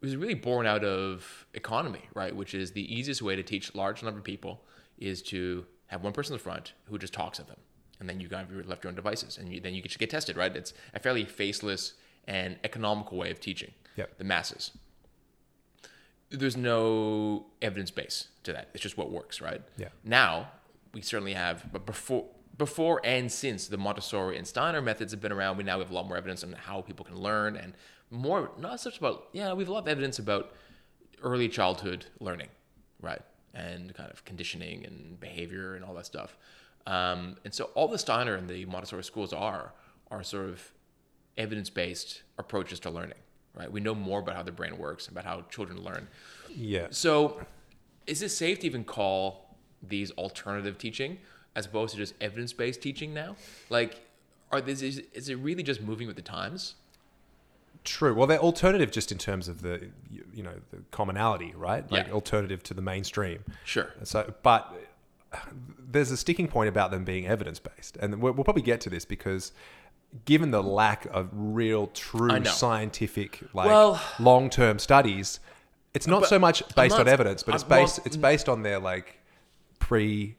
was 0.00 0.14
really 0.16 0.34
born 0.34 0.66
out 0.66 0.84
of 0.84 1.46
economy, 1.54 2.02
right? 2.14 2.34
Which 2.36 2.54
is 2.54 2.72
the 2.72 2.94
easiest 2.94 3.20
way 3.22 3.34
to 3.36 3.42
teach 3.42 3.74
large 3.74 4.02
number 4.02 4.18
of 4.18 4.24
people 4.24 4.62
is 4.98 5.22
to 5.22 5.66
have 5.86 6.02
one 6.04 6.12
person 6.12 6.32
in 6.34 6.38
the 6.38 6.42
front 6.42 6.72
who 6.84 6.98
just 6.98 7.12
talks 7.12 7.40
at 7.40 7.46
them, 7.48 7.56
and 7.98 8.08
then 8.08 8.20
you 8.20 8.28
kind 8.28 8.48
of 8.50 8.68
left 8.68 8.84
your 8.84 8.90
own 8.90 8.94
devices, 8.94 9.38
and 9.38 9.52
you, 9.52 9.60
then 9.60 9.74
you 9.74 9.82
just 9.82 9.98
get 9.98 10.10
tested, 10.10 10.36
right? 10.36 10.54
It's 10.54 10.72
a 10.94 11.00
fairly 11.00 11.24
faceless 11.24 11.94
and 12.28 12.58
economical 12.62 13.16
way 13.18 13.30
of 13.30 13.40
teaching 13.40 13.72
Yep. 13.96 14.18
the 14.18 14.24
masses. 14.24 14.70
there's 16.30 16.56
no 16.56 17.46
evidence 17.62 17.90
base 17.90 18.28
to 18.44 18.52
that. 18.52 18.68
It's 18.74 18.82
just 18.82 18.98
what 18.98 19.10
works, 19.10 19.40
right? 19.40 19.62
Yeah. 19.78 19.88
Now 20.04 20.48
we 20.92 21.00
certainly 21.00 21.32
have, 21.32 21.72
but 21.72 21.86
before 21.86 22.26
before 22.58 23.00
and 23.04 23.30
since 23.30 23.68
the 23.68 23.78
Montessori 23.78 24.36
and 24.36 24.46
Steiner 24.46 24.82
methods 24.82 25.12
have 25.12 25.20
been 25.20 25.32
around, 25.32 25.56
we 25.56 25.64
now 25.64 25.78
have 25.78 25.90
a 25.90 25.94
lot 25.94 26.06
more 26.06 26.16
evidence 26.16 26.42
on 26.44 26.52
how 26.52 26.80
people 26.82 27.04
can 27.04 27.16
learn 27.16 27.56
and 27.56 27.74
more 28.10 28.50
not 28.58 28.80
such 28.80 28.96
about 28.98 29.28
yeah 29.32 29.52
we 29.52 29.62
have 29.62 29.68
a 29.68 29.72
lot 29.72 29.82
of 29.82 29.88
evidence 29.88 30.18
about 30.18 30.52
early 31.22 31.48
childhood 31.48 32.06
learning, 32.20 32.48
right, 33.00 33.22
and 33.54 33.94
kind 33.94 34.10
of 34.10 34.24
conditioning 34.24 34.84
and 34.84 35.18
behavior 35.20 35.74
and 35.74 35.84
all 35.84 35.94
that 35.94 36.06
stuff. 36.06 36.36
Um, 36.86 37.36
and 37.44 37.52
so 37.52 37.70
all 37.74 37.88
the 37.88 37.98
Steiner 37.98 38.34
and 38.34 38.48
the 38.48 38.64
Montessori 38.66 39.04
schools 39.04 39.32
are 39.32 39.72
are 40.10 40.22
sort 40.22 40.48
of 40.48 40.72
evidence 41.36 41.70
based 41.70 42.22
approaches 42.38 42.80
to 42.80 42.90
learning, 42.90 43.18
right? 43.54 43.70
We 43.70 43.80
know 43.80 43.94
more 43.94 44.20
about 44.20 44.36
how 44.36 44.42
the 44.42 44.52
brain 44.52 44.78
works, 44.78 45.08
about 45.08 45.24
how 45.24 45.42
children 45.50 45.82
learn. 45.82 46.08
Yeah. 46.48 46.88
So, 46.90 47.40
is 48.06 48.22
it 48.22 48.30
safe 48.30 48.60
to 48.60 48.66
even 48.66 48.84
call 48.84 49.56
these 49.82 50.10
alternative 50.12 50.78
teaching 50.78 51.18
as 51.58 51.66
opposed 51.66 51.92
to 51.92 51.98
just 51.98 52.14
evidence 52.20 52.52
based 52.52 52.80
teaching 52.80 53.12
now? 53.12 53.34
Like, 53.68 54.00
are 54.52 54.60
this 54.60 54.80
is, 54.80 55.02
is 55.12 55.28
it 55.28 55.34
really 55.36 55.64
just 55.64 55.82
moving 55.82 56.06
with 56.06 56.16
the 56.16 56.22
times? 56.22 56.76
True. 57.84 58.14
Well, 58.14 58.26
they're 58.26 58.38
alternative 58.38 58.90
just 58.92 59.10
in 59.10 59.18
terms 59.18 59.48
of 59.48 59.62
the 59.62 59.88
you 60.32 60.42
know 60.42 60.54
the 60.70 60.78
commonality, 60.90 61.52
right? 61.56 61.90
Like 61.90 62.06
Yeah. 62.06 62.12
alternative 62.12 62.62
to 62.64 62.74
the 62.74 62.82
mainstream. 62.82 63.44
Sure. 63.64 63.92
So, 64.04 64.32
but 64.42 64.72
there's 65.78 66.10
a 66.10 66.16
sticking 66.16 66.48
point 66.48 66.68
about 66.68 66.90
them 66.90 67.04
being 67.04 67.26
evidence 67.26 67.58
based, 67.58 67.96
and 67.96 68.22
we'll, 68.22 68.32
we'll 68.34 68.44
probably 68.44 68.62
get 68.62 68.80
to 68.82 68.90
this 68.90 69.04
because 69.04 69.52
given 70.24 70.50
the 70.50 70.62
lack 70.62 71.06
of 71.06 71.28
real, 71.32 71.88
true 71.88 72.44
scientific, 72.44 73.42
like 73.52 73.66
Well- 73.66 74.00
long 74.18 74.48
term 74.48 74.78
studies, 74.78 75.40
it's 75.94 76.06
not 76.06 76.26
so 76.26 76.38
much 76.38 76.62
based 76.76 76.96
on 76.96 77.08
evidence, 77.08 77.42
but 77.42 77.54
it's 77.54 77.64
I'm- 77.64 77.70
well, 77.70 77.80
based 77.82 78.00
it's 78.06 78.16
based 78.16 78.48
on 78.48 78.62
their 78.62 78.78
like 78.78 79.18
pre. 79.78 80.36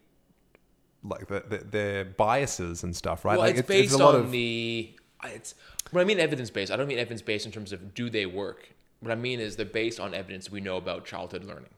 Like 1.02 1.28
the, 1.28 1.44
the, 1.48 1.58
their 1.58 2.04
biases 2.04 2.82
and 2.82 2.94
stuff, 2.94 3.24
right? 3.24 3.38
Well, 3.38 3.46
like 3.46 3.56
it's 3.56 3.66
based 3.66 3.94
a 3.94 3.98
lot 3.98 4.14
on 4.14 4.20
of 4.22 4.30
the. 4.30 4.94
It's 5.24 5.54
when 5.90 6.02
I 6.02 6.06
mean 6.06 6.20
evidence 6.20 6.50
based. 6.50 6.70
I 6.70 6.76
don't 6.76 6.88
mean 6.88 6.98
evidence 6.98 7.22
based 7.22 7.46
in 7.46 7.52
terms 7.52 7.72
of 7.72 7.94
do 7.94 8.10
they 8.10 8.26
work. 8.26 8.68
What 9.00 9.10
I 9.10 9.14
mean 9.14 9.40
is 9.40 9.56
they're 9.56 9.64
based 9.64 9.98
on 9.98 10.12
evidence 10.14 10.50
we 10.50 10.60
know 10.60 10.76
about 10.76 11.06
childhood 11.06 11.44
learning. 11.44 11.70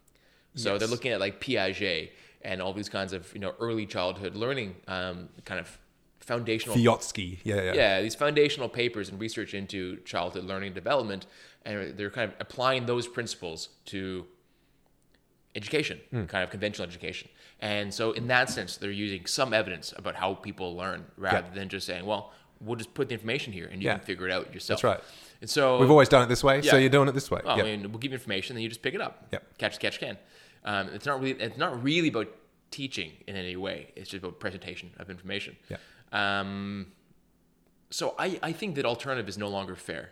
So 0.54 0.76
they're 0.76 0.88
looking 0.88 1.12
at 1.12 1.20
like 1.20 1.40
Piaget 1.40 2.10
and 2.42 2.60
all 2.60 2.72
these 2.72 2.88
kinds 2.88 3.12
of 3.12 3.32
you 3.32 3.40
know 3.40 3.54
early 3.60 3.86
childhood 3.86 4.34
learning 4.34 4.74
um, 4.88 5.28
kind 5.44 5.60
of 5.60 5.78
foundational 6.20 6.76
Vygotsky. 6.76 7.38
Yeah, 7.44 7.62
yeah, 7.62 7.72
yeah, 7.74 8.02
these 8.02 8.14
foundational 8.14 8.68
papers 8.68 9.08
and 9.08 9.20
research 9.20 9.54
into 9.54 9.98
childhood 10.04 10.44
learning 10.44 10.68
and 10.68 10.74
development, 10.74 11.26
and 11.64 11.96
they're 11.96 12.10
kind 12.10 12.30
of 12.30 12.36
applying 12.40 12.86
those 12.86 13.06
principles 13.08 13.68
to 13.86 14.26
education, 15.54 16.00
Hmm. 16.10 16.24
kind 16.24 16.44
of 16.44 16.50
conventional 16.50 16.88
education. 16.88 17.28
And 17.62 17.94
so, 17.94 18.10
in 18.12 18.26
that 18.26 18.50
sense, 18.50 18.76
they're 18.76 18.90
using 18.90 19.24
some 19.24 19.54
evidence 19.54 19.94
about 19.96 20.16
how 20.16 20.34
people 20.34 20.76
learn 20.76 21.06
rather 21.16 21.46
Yeah. 21.46 21.54
than 21.54 21.68
just 21.68 21.86
saying, 21.86 22.04
"Well, 22.04 22.32
we'll 22.60 22.76
just 22.76 22.92
put 22.92 23.08
the 23.08 23.14
information 23.14 23.52
here 23.52 23.66
and 23.66 23.80
you 23.80 23.88
Yeah. 23.88 23.96
can 23.98 24.04
figure 24.04 24.28
it 24.28 24.32
out 24.32 24.52
yourself." 24.52 24.82
That's 24.82 24.84
right. 24.84 25.00
And 25.40 25.48
so 25.48 25.78
We've 25.78 25.90
always 25.90 26.08
done 26.08 26.22
it 26.22 26.26
this 26.26 26.42
way, 26.44 26.60
so 26.62 26.76
you're 26.76 26.90
doing 26.90 27.08
it 27.08 27.12
this 27.12 27.30
way. 27.30 27.40
well, 27.44 27.56
yeah. 27.56 27.62
I 27.62 27.66
mean, 27.66 27.90
we'll 27.90 27.98
give 28.00 28.10
you 28.10 28.16
information, 28.16 28.54
then 28.56 28.62
you 28.64 28.68
just 28.68 28.82
pick 28.82 28.94
it 28.94 29.00
up. 29.00 29.28
Yep. 29.32 29.58
Catch, 29.58 29.78
catch, 29.78 29.98
can. 30.00 30.18
Um, 30.64 30.88
it's 30.92 31.06
not 31.06 31.20
really. 31.20 31.40
It's 31.40 31.56
not 31.56 31.82
really 31.82 32.08
about 32.08 32.28
teaching 32.72 33.12
in 33.28 33.36
any 33.36 33.56
way. 33.56 33.92
It's 33.94 34.10
just 34.10 34.24
about 34.24 34.40
presentation 34.40 34.90
of 34.98 35.08
information. 35.08 35.56
Yeah. 35.68 35.78
Um, 36.12 36.92
so 37.90 38.14
I, 38.18 38.38
I 38.42 38.52
think 38.52 38.74
that 38.76 38.84
alternative 38.84 39.28
is 39.28 39.38
no 39.38 39.48
longer 39.48 39.76
fair. 39.76 40.10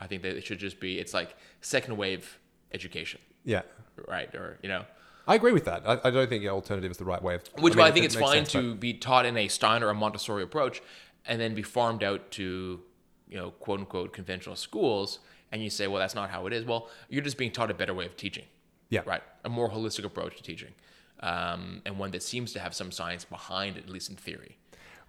I 0.00 0.06
think 0.06 0.22
that 0.22 0.36
it 0.36 0.44
should 0.44 0.58
just 0.58 0.80
be. 0.80 0.98
It's 0.98 1.14
like 1.14 1.34
second 1.60 1.96
wave 1.96 2.38
education, 2.72 3.20
yeah. 3.44 3.62
right? 4.08 4.34
Or 4.34 4.58
you 4.62 4.68
know, 4.68 4.84
I 5.30 5.36
agree 5.36 5.52
with 5.52 5.64
that. 5.66 5.82
I, 5.86 6.08
I 6.08 6.10
don't 6.10 6.28
think 6.28 6.44
alternative 6.46 6.90
is 6.90 6.96
the 6.96 7.04
right 7.04 7.22
way 7.22 7.36
of. 7.36 7.44
which 7.58 7.76
mean, 7.76 7.86
I 7.86 7.92
think 7.92 8.04
it 8.04 8.06
it's 8.06 8.16
fine 8.16 8.44
sense, 8.44 8.52
to 8.52 8.74
be 8.74 8.94
taught 8.94 9.24
in 9.26 9.36
a 9.36 9.46
Steiner 9.46 9.86
or 9.86 9.90
a 9.90 9.94
Montessori 9.94 10.42
approach, 10.42 10.82
and 11.24 11.40
then 11.40 11.54
be 11.54 11.62
farmed 11.62 12.02
out 12.02 12.32
to 12.32 12.80
you 13.28 13.36
know 13.36 13.52
quote 13.52 13.78
unquote 13.78 14.12
conventional 14.12 14.56
schools. 14.56 15.20
And 15.52 15.62
you 15.62 15.70
say, 15.70 15.86
well, 15.86 16.00
that's 16.00 16.14
not 16.14 16.30
how 16.30 16.46
it 16.46 16.52
is. 16.52 16.64
Well, 16.64 16.88
you're 17.08 17.22
just 17.22 17.36
being 17.36 17.50
taught 17.52 17.70
a 17.70 17.74
better 17.74 17.94
way 17.94 18.06
of 18.06 18.16
teaching. 18.16 18.44
Yeah. 18.88 19.02
Right. 19.06 19.22
A 19.44 19.48
more 19.48 19.68
holistic 19.70 20.04
approach 20.04 20.36
to 20.36 20.42
teaching, 20.42 20.72
um, 21.20 21.82
and 21.86 21.96
one 21.96 22.10
that 22.10 22.24
seems 22.24 22.52
to 22.54 22.58
have 22.60 22.74
some 22.74 22.90
science 22.90 23.24
behind 23.24 23.76
it, 23.76 23.84
at 23.84 23.90
least 23.90 24.10
in 24.10 24.16
theory. 24.16 24.56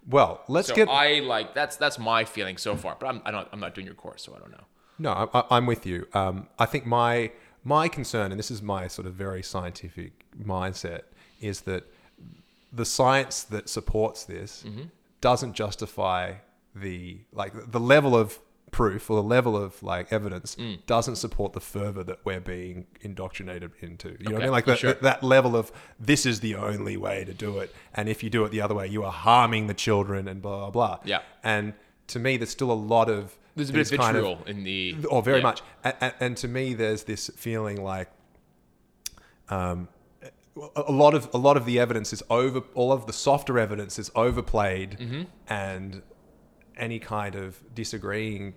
Well, 0.08 0.42
let's 0.48 0.68
So 0.68 0.74
get. 0.76 0.88
I 0.88 1.18
like 1.18 1.52
that's 1.54 1.76
that's 1.76 1.98
my 1.98 2.24
feeling 2.24 2.58
so 2.58 2.76
far. 2.76 2.96
But 2.98 3.08
I'm 3.08 3.22
I'm 3.24 3.32
not, 3.32 3.48
I'm 3.52 3.60
not 3.60 3.74
doing 3.74 3.86
your 3.86 3.96
course, 3.96 4.22
so 4.22 4.34
I 4.36 4.38
don't 4.38 4.52
know. 4.52 4.64
No, 5.00 5.10
I, 5.34 5.40
I- 5.40 5.56
I'm 5.56 5.66
with 5.66 5.84
you. 5.84 6.06
Um, 6.14 6.48
I 6.60 6.66
think 6.66 6.86
my 6.86 7.32
my 7.64 7.88
concern, 7.88 8.32
and 8.32 8.38
this 8.38 8.50
is 8.50 8.60
my 8.62 8.88
sort 8.88 9.06
of 9.06 9.14
very 9.14 9.42
scientific 9.42 10.12
mindset, 10.42 11.02
is 11.40 11.62
that 11.62 11.84
the 12.72 12.84
science 12.84 13.42
that 13.44 13.68
supports 13.68 14.24
this 14.24 14.64
Mm-hmm. 14.66 14.82
doesn't 15.20 15.54
justify 15.54 16.34
the 16.74 17.18
like 17.32 17.52
the 17.70 17.80
level 17.80 18.16
of 18.16 18.38
proof 18.70 19.10
or 19.10 19.16
the 19.16 19.22
level 19.22 19.54
of 19.54 19.82
like 19.82 20.10
evidence 20.10 20.56
Mm. 20.56 20.78
doesn't 20.86 21.16
support 21.16 21.52
the 21.52 21.60
fervor 21.60 22.02
that 22.04 22.20
we're 22.24 22.40
being 22.40 22.86
indoctrinated 23.02 23.72
into. 23.80 24.16
You 24.18 24.30
know 24.30 24.32
what 24.36 24.42
I 24.42 24.44
mean? 24.46 24.52
Like 24.52 24.64
that, 24.64 24.78
sure. 24.78 24.94
that 24.94 25.22
level 25.22 25.54
of 25.54 25.70
this 26.00 26.24
is 26.24 26.40
the 26.40 26.54
only 26.54 26.96
way 26.96 27.24
to 27.26 27.34
do 27.34 27.58
it, 27.58 27.74
and 27.94 28.08
if 28.08 28.22
you 28.22 28.30
do 28.30 28.42
it 28.46 28.50
the 28.50 28.62
other 28.62 28.74
way, 28.74 28.86
you 28.86 29.04
are 29.04 29.12
harming 29.12 29.66
the 29.66 29.74
children 29.74 30.26
and 30.26 30.40
blah 30.40 30.56
blah 30.56 30.70
blah. 30.70 30.98
Yeah. 31.04 31.20
And 31.44 31.74
to 32.08 32.18
me, 32.18 32.38
there's 32.38 32.50
still 32.50 32.72
a 32.72 32.80
lot 32.96 33.10
of 33.10 33.36
There's 33.56 33.70
a 33.70 33.72
bit 33.72 33.80
of 33.82 33.88
these 33.90 33.98
kind 33.98 34.14
vitriol 34.16 34.42
in 34.46 34.64
the 34.64 34.96
or 35.10 35.22
very 35.22 35.38
yeah. 35.38 35.42
much 35.42 35.62
and, 35.84 36.14
and, 36.20 36.36
to 36.38 36.48
me 36.48 36.74
there's 36.74 37.04
this 37.04 37.30
feeling 37.36 37.82
like 37.82 38.08
um 39.48 39.88
a 40.76 40.92
lot 40.92 41.14
of 41.14 41.28
a 41.32 41.38
lot 41.38 41.56
of 41.56 41.64
the 41.64 41.78
evidence 41.78 42.12
is 42.12 42.22
over 42.28 42.62
all 42.74 42.92
of 42.92 43.06
the 43.06 43.12
softer 43.12 43.58
evidence 43.58 43.98
is 43.98 44.10
overplayed 44.14 44.98
Mm-hmm. 44.98 45.22
and 45.48 46.02
any 46.76 46.98
kind 46.98 47.34
of 47.34 47.58
disagreeing 47.74 48.54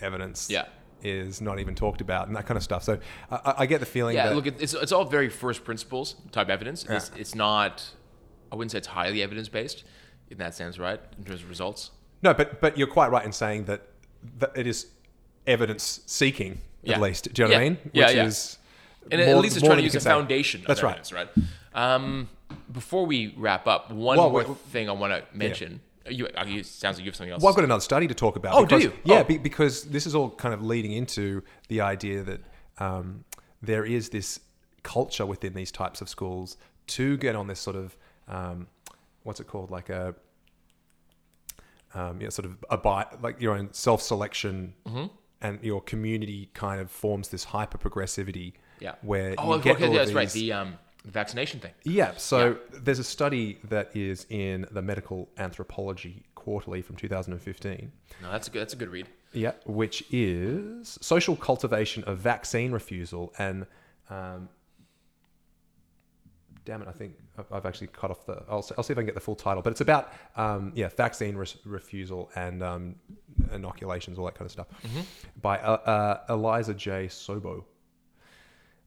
evidence 0.00 0.48
Yeah. 0.50 0.66
is 1.02 1.40
not 1.40 1.58
even 1.58 1.74
talked 1.74 2.00
about 2.00 2.26
and 2.28 2.36
that 2.36 2.46
kind 2.46 2.56
of 2.56 2.62
stuff 2.62 2.82
so 2.84 2.98
i, 3.30 3.54
I- 3.58 3.66
get 3.66 3.80
the 3.80 3.86
feeling 3.86 4.16
Yeah, 4.16 4.28
that 4.28 4.36
look, 4.36 4.46
it's 4.46 4.74
it's 4.74 4.92
all 4.92 5.04
very 5.04 5.28
first 5.28 5.64
principles 5.64 6.16
type 6.32 6.48
evidence. 6.48 6.84
It's, 6.88 7.10
it's 7.16 7.34
not. 7.34 7.84
I 8.52 8.56
wouldn't 8.56 8.70
say 8.72 8.78
it's 8.78 8.86
highly 8.88 9.22
evidence 9.22 9.48
based 9.48 9.84
in 10.30 10.38
that 10.38 10.54
sense, 10.54 10.78
right? 10.78 11.00
In 11.18 11.24
terms 11.24 11.42
of 11.42 11.48
results. 11.48 11.90
no 12.22 12.32
but 12.34 12.60
but 12.60 12.76
you're 12.78 12.86
quite 12.98 13.10
right 13.10 13.24
in 13.24 13.32
saying 13.32 13.64
that 13.64 13.80
it 14.56 14.66
is 14.66 14.86
evidence 15.46 16.00
seeking 16.06 16.60
Yeah. 16.82 16.96
at 16.96 17.00
least 17.00 17.32
do 17.32 17.42
you 17.42 17.48
know 17.48 17.54
what 17.54 17.60
i 17.60 17.64
mean 17.68 17.78
Yeah, 17.92 18.06
which 18.06 18.16
yeah. 18.16 18.24
is 18.26 18.58
And 19.10 19.20
more- 19.20 19.30
at 19.30 19.38
least 19.38 19.56
it's 19.56 19.64
trying 19.64 19.78
to 19.78 19.82
use 19.84 19.94
a 19.94 20.00
say. 20.00 20.10
foundation. 20.10 20.60
Of 20.62 20.66
that's 20.66 20.82
right 20.82 21.12
right? 21.12 21.28
Um, 21.74 22.28
before 22.72 23.06
we 23.06 23.34
wrap 23.36 23.66
up, 23.66 23.90
one 23.90 24.16
Well, 24.18 24.30
more 24.30 24.44
wait, 24.44 24.56
thing 24.72 24.88
I 24.88 24.92
want 24.92 25.12
to 25.12 25.22
mention. 25.36 25.80
You, 26.08 26.26
uh, 26.28 26.44
you 26.46 26.62
sounds 26.62 26.96
like 26.96 27.04
you 27.04 27.10
have 27.10 27.16
something 27.16 27.32
else. 27.32 27.42
Well, 27.42 27.50
I've 27.50 27.56
got 27.56 27.64
another 27.64 27.80
study 27.82 28.06
to 28.08 28.14
talk 28.14 28.36
about. 28.36 28.54
Oh, 28.54 28.64
do 28.64 28.76
because- 28.76 28.84
you? 28.84 28.92
Yeah, 29.04 29.20
Oh. 29.20 29.24
be, 29.24 29.38
because 29.38 29.84
this 29.84 30.06
is 30.06 30.14
all 30.14 30.30
kind 30.30 30.52
of 30.54 30.62
leading 30.62 30.92
into 30.92 31.42
the 31.68 31.80
idea 31.82 32.22
that 32.22 32.40
um, 32.78 33.24
there 33.62 33.84
is 33.84 34.08
this 34.10 34.40
culture 34.82 35.26
within 35.26 35.52
these 35.54 35.70
types 35.72 36.00
of 36.00 36.08
schools 36.08 36.56
to 36.88 37.16
get 37.18 37.34
on 37.36 37.46
this 37.46 37.60
sort 37.60 37.76
of 37.76 37.96
um, 38.28 38.66
what's 39.24 39.40
it 39.40 39.46
called, 39.46 39.70
like 39.70 39.88
a 39.90 40.14
um, 41.94 42.20
yeah, 42.20 42.28
sort 42.28 42.46
of 42.46 42.56
a 42.70 42.76
bi- 42.76 43.06
like 43.22 43.40
your 43.40 43.54
own 43.54 43.72
self 43.72 44.02
selection, 44.02 44.74
Mm-hmm. 44.86 45.06
and 45.40 45.62
your 45.62 45.80
community 45.80 46.50
kind 46.54 46.80
of 46.80 46.90
forms 46.90 47.28
this 47.28 47.44
hyper 47.44 47.78
progressivity. 47.78 48.52
yeah. 48.80 48.94
where 49.02 49.34
oh, 49.38 49.56
you 49.56 49.62
get 49.62 49.76
okay, 49.76 49.86
all 49.86 49.94
yeah, 49.94 50.00
of 50.00 50.06
that's 50.06 50.14
right. 50.14 50.28
these- 50.30 50.42
The 50.42 50.52
um, 50.52 50.78
the 51.04 51.12
vaccination 51.12 51.60
thing. 51.60 51.72
yeah. 51.84 52.12
So 52.16 52.58
there's 52.72 52.98
a 52.98 53.04
study 53.04 53.58
that 53.68 53.96
is 53.96 54.26
in 54.30 54.66
the 54.72 54.82
Medical 54.82 55.28
Anthropology 55.38 56.24
Quarterly 56.34 56.82
from 56.82 56.96
2015. 56.96 57.92
No, 58.22 58.30
that's 58.32 58.48
a 58.48 58.50
good. 58.50 58.60
That's 58.60 58.72
a 58.74 58.76
good 58.76 58.88
read. 58.90 59.08
Yeah, 59.32 59.52
which 59.66 60.02
is 60.10 60.98
social 61.00 61.36
cultivation 61.36 62.04
of 62.04 62.18
vaccine 62.18 62.72
refusal 62.72 63.32
and. 63.38 63.66
Um, 64.10 64.48
damn 66.68 66.82
it! 66.82 66.88
I 66.88 66.92
think 66.92 67.14
I've- 67.50 67.66
actually 67.66 67.86
cut 67.88 68.10
off 68.10 68.26
the. 68.26 68.42
I'll, 68.48 68.60
see- 68.62 68.74
I'll 68.76 68.84
see 68.84 68.92
if 68.92 68.98
I 68.98 69.00
can 69.00 69.06
get 69.06 69.14
the 69.14 69.20
full 69.20 69.34
title, 69.34 69.62
but 69.62 69.70
it's 69.70 69.80
about 69.80 70.12
um, 70.36 70.70
yeah 70.74 70.88
vaccine 70.96 71.34
res- 71.34 71.56
refusal 71.64 72.30
and 72.36 72.62
um, 72.62 72.94
inoculations, 73.52 74.18
all 74.18 74.26
that 74.26 74.34
kind 74.34 74.46
of 74.46 74.52
stuff, 74.52 74.66
by 75.40 75.58
uh, 75.58 75.72
uh, 76.28 76.34
Elisa 76.34 76.74
J. 76.74 77.06
Sobo 77.08 77.64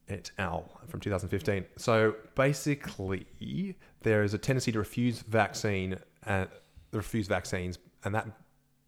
et 0.10 0.30
al. 0.38 0.70
from 0.88 1.00
2015. 1.00 1.66
So 1.78 2.16
basically, 2.36 3.76
there 4.04 4.24
is 4.24 4.34
a 4.34 4.38
tendency 4.38 4.72
to 4.74 4.80
refuse 4.80 5.20
vaccine 5.22 5.98
and 6.26 6.48
refuse 6.92 7.28
vaccines, 7.28 7.80
and 8.04 8.14
that 8.14 8.28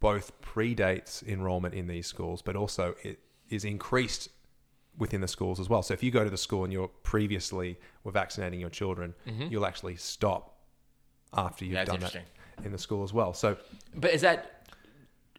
both 0.00 0.38
predates 0.40 1.26
enrollment 1.26 1.74
in 1.74 1.86
these 1.88 2.06
schools, 2.06 2.42
but 2.42 2.54
also 2.56 2.94
it 3.02 3.18
is 3.48 3.64
increased 3.64 4.28
within 4.98 5.20
the 5.20 5.28
schools 5.28 5.58
as 5.60 5.68
well. 5.68 5.82
So 5.82 5.94
if 5.94 6.02
you 6.02 6.10
go 6.10 6.24
to 6.24 6.30
the 6.30 6.36
school 6.36 6.64
and 6.64 6.72
you're 6.72 6.88
previously 6.88 7.78
were 8.04 8.12
vaccinating 8.12 8.60
your 8.60 8.70
children, 8.70 9.14
you'll 9.50 9.66
actually 9.66 9.96
stop 9.96 10.56
after 11.32 11.64
you've 11.64 11.74
That's 11.74 11.90
done 11.90 12.00
that 12.00 12.16
in 12.64 12.72
the 12.72 12.78
school 12.78 13.02
as 13.02 13.12
well. 13.12 13.34
So 13.34 13.56
But 13.94 14.12
is 14.12 14.20
that 14.20 14.68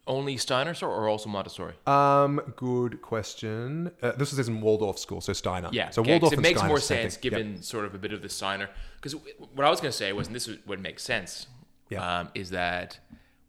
Only 0.08 0.38
Steiner 0.38 0.76
or 0.82 1.08
also 1.08 1.30
Montessori? 1.30 1.74
Um, 1.88 2.42
good 2.58 3.02
question. 3.02 3.92
Uh, 4.04 4.12
this 4.12 4.34
is 4.34 4.48
in 4.48 4.60
Waldorf 4.62 5.00
school, 5.00 5.22
so 5.22 5.32
Steiner. 5.34 5.70
Yeah, 5.72 5.90
So 5.90 6.02
okay, 6.02 6.12
Waldorf 6.12 6.34
it 6.34 6.40
makes 6.42 6.60
Steiner 6.60 6.68
more 6.68 6.78
is 6.78 6.84
the 6.84 6.88
same 6.96 7.04
sense 7.10 7.16
thing. 7.16 7.32
Yep. 7.32 7.40
given 7.40 7.64
sort 7.64 7.86
of 7.86 7.96
a 7.96 7.98
bit 7.98 8.12
of 8.14 8.22
the 8.22 8.30
Steiner. 8.30 8.70
Because 8.98 9.16
what 9.56 9.66
I 9.66 9.70
was 9.70 9.80
going 9.82 9.92
to 9.92 9.98
say 9.98 10.12
was, 10.14 10.28
and 10.28 10.36
this 10.36 10.50
would 10.68 10.80
make 10.82 11.00
sense, 11.00 11.48
Yeah. 11.90 12.20
um, 12.20 12.30
is 12.36 12.50
that 12.52 13.00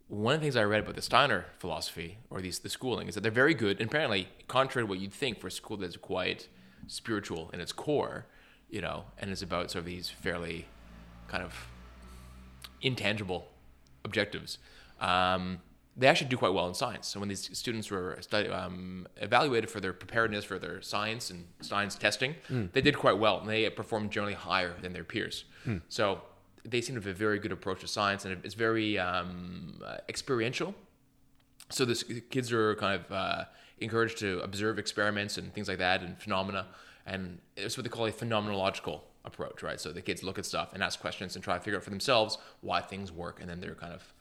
one 0.08 0.34
of 0.34 0.40
the 0.40 0.44
things 0.44 0.56
I 0.56 0.64
read 0.64 0.82
about 0.82 0.94
the 0.94 1.02
Steiner 1.02 1.46
philosophy 1.58 2.18
or 2.30 2.40
these 2.40 2.60
the 2.60 2.68
schooling 2.68 3.08
is 3.08 3.14
that 3.14 3.22
they're 3.22 3.32
very 3.32 3.54
good. 3.54 3.80
And 3.80 3.88
apparently, 3.88 4.28
contrary 4.46 4.86
to 4.86 4.88
what 4.88 5.00
you'd 5.00 5.12
think 5.12 5.40
for 5.40 5.48
a 5.48 5.50
school 5.50 5.76
that's 5.76 5.96
quite 5.96 6.48
spiritual 6.86 7.50
in 7.52 7.60
its 7.60 7.72
core, 7.72 8.26
you 8.70 8.80
know, 8.80 9.04
and 9.18 9.30
is 9.30 9.42
about 9.42 9.70
sort 9.70 9.80
of 9.80 9.86
these 9.86 10.08
fairly 10.08 10.66
kind 11.28 11.42
of 11.42 11.68
intangible 12.82 13.48
objectives. 14.04 14.58
Um, 15.00 15.60
they 15.96 16.06
actually 16.06 16.28
do 16.28 16.36
quite 16.36 16.52
well 16.52 16.68
in 16.68 16.74
science. 16.74 17.08
So 17.08 17.18
when 17.20 17.28
these 17.30 17.48
students 17.58 17.90
were 17.90 18.18
study, 18.20 18.48
um, 18.50 19.08
evaluated 19.16 19.70
for 19.70 19.80
their 19.80 19.94
preparedness 19.94 20.44
for 20.44 20.58
their 20.58 20.82
science 20.82 21.30
and 21.30 21.46
science 21.62 21.94
testing, 21.96 22.34
they 22.72 22.82
did 22.82 22.96
quite 22.98 23.18
well, 23.18 23.40
and 23.40 23.48
they 23.48 23.68
performed 23.70 24.10
generally 24.12 24.34
higher 24.34 24.74
than 24.82 24.92
their 24.92 25.04
peers. 25.04 25.44
So 25.88 26.20
they 26.70 26.80
seem 26.80 26.94
to 26.96 27.00
have 27.00 27.06
a 27.06 27.14
very 27.14 27.38
good 27.38 27.52
approach 27.52 27.80
to 27.80 27.88
science, 27.88 28.24
and 28.24 28.44
it's 28.44 28.54
very 28.54 28.98
um, 28.98 29.80
uh, 29.84 29.98
experiential. 30.08 30.74
So 31.70 31.84
this 31.84 32.02
kids 32.30 32.52
are 32.52 32.74
kind 32.76 33.00
of 33.00 33.12
uh, 33.12 33.44
encouraged 33.78 34.18
to 34.18 34.40
observe 34.40 34.78
experiments 34.78 35.38
and 35.38 35.52
things 35.52 35.68
like 35.68 35.78
that 35.78 36.02
and 36.02 36.18
phenomena, 36.20 36.66
and 37.06 37.38
it's 37.56 37.76
what 37.76 37.84
they 37.84 37.90
call 37.90 38.06
a 38.06 38.12
phenomenological 38.12 39.00
approach, 39.24 39.62
right? 39.62 39.80
So 39.80 39.92
the 39.92 40.02
kids 40.02 40.22
look 40.22 40.38
at 40.38 40.46
stuff 40.46 40.72
and 40.72 40.82
ask 40.82 41.00
questions 41.00 41.34
and 41.34 41.42
try 41.42 41.58
to 41.58 41.60
figure 41.62 41.78
out 41.78 41.84
for 41.84 41.90
themselves 41.90 42.38
why 42.60 42.80
things 42.80 43.10
work, 43.12 43.40
and 43.40 43.48
then 43.50 43.60
they're 43.60 43.74
kind 43.74 43.92
of, 43.92 44.12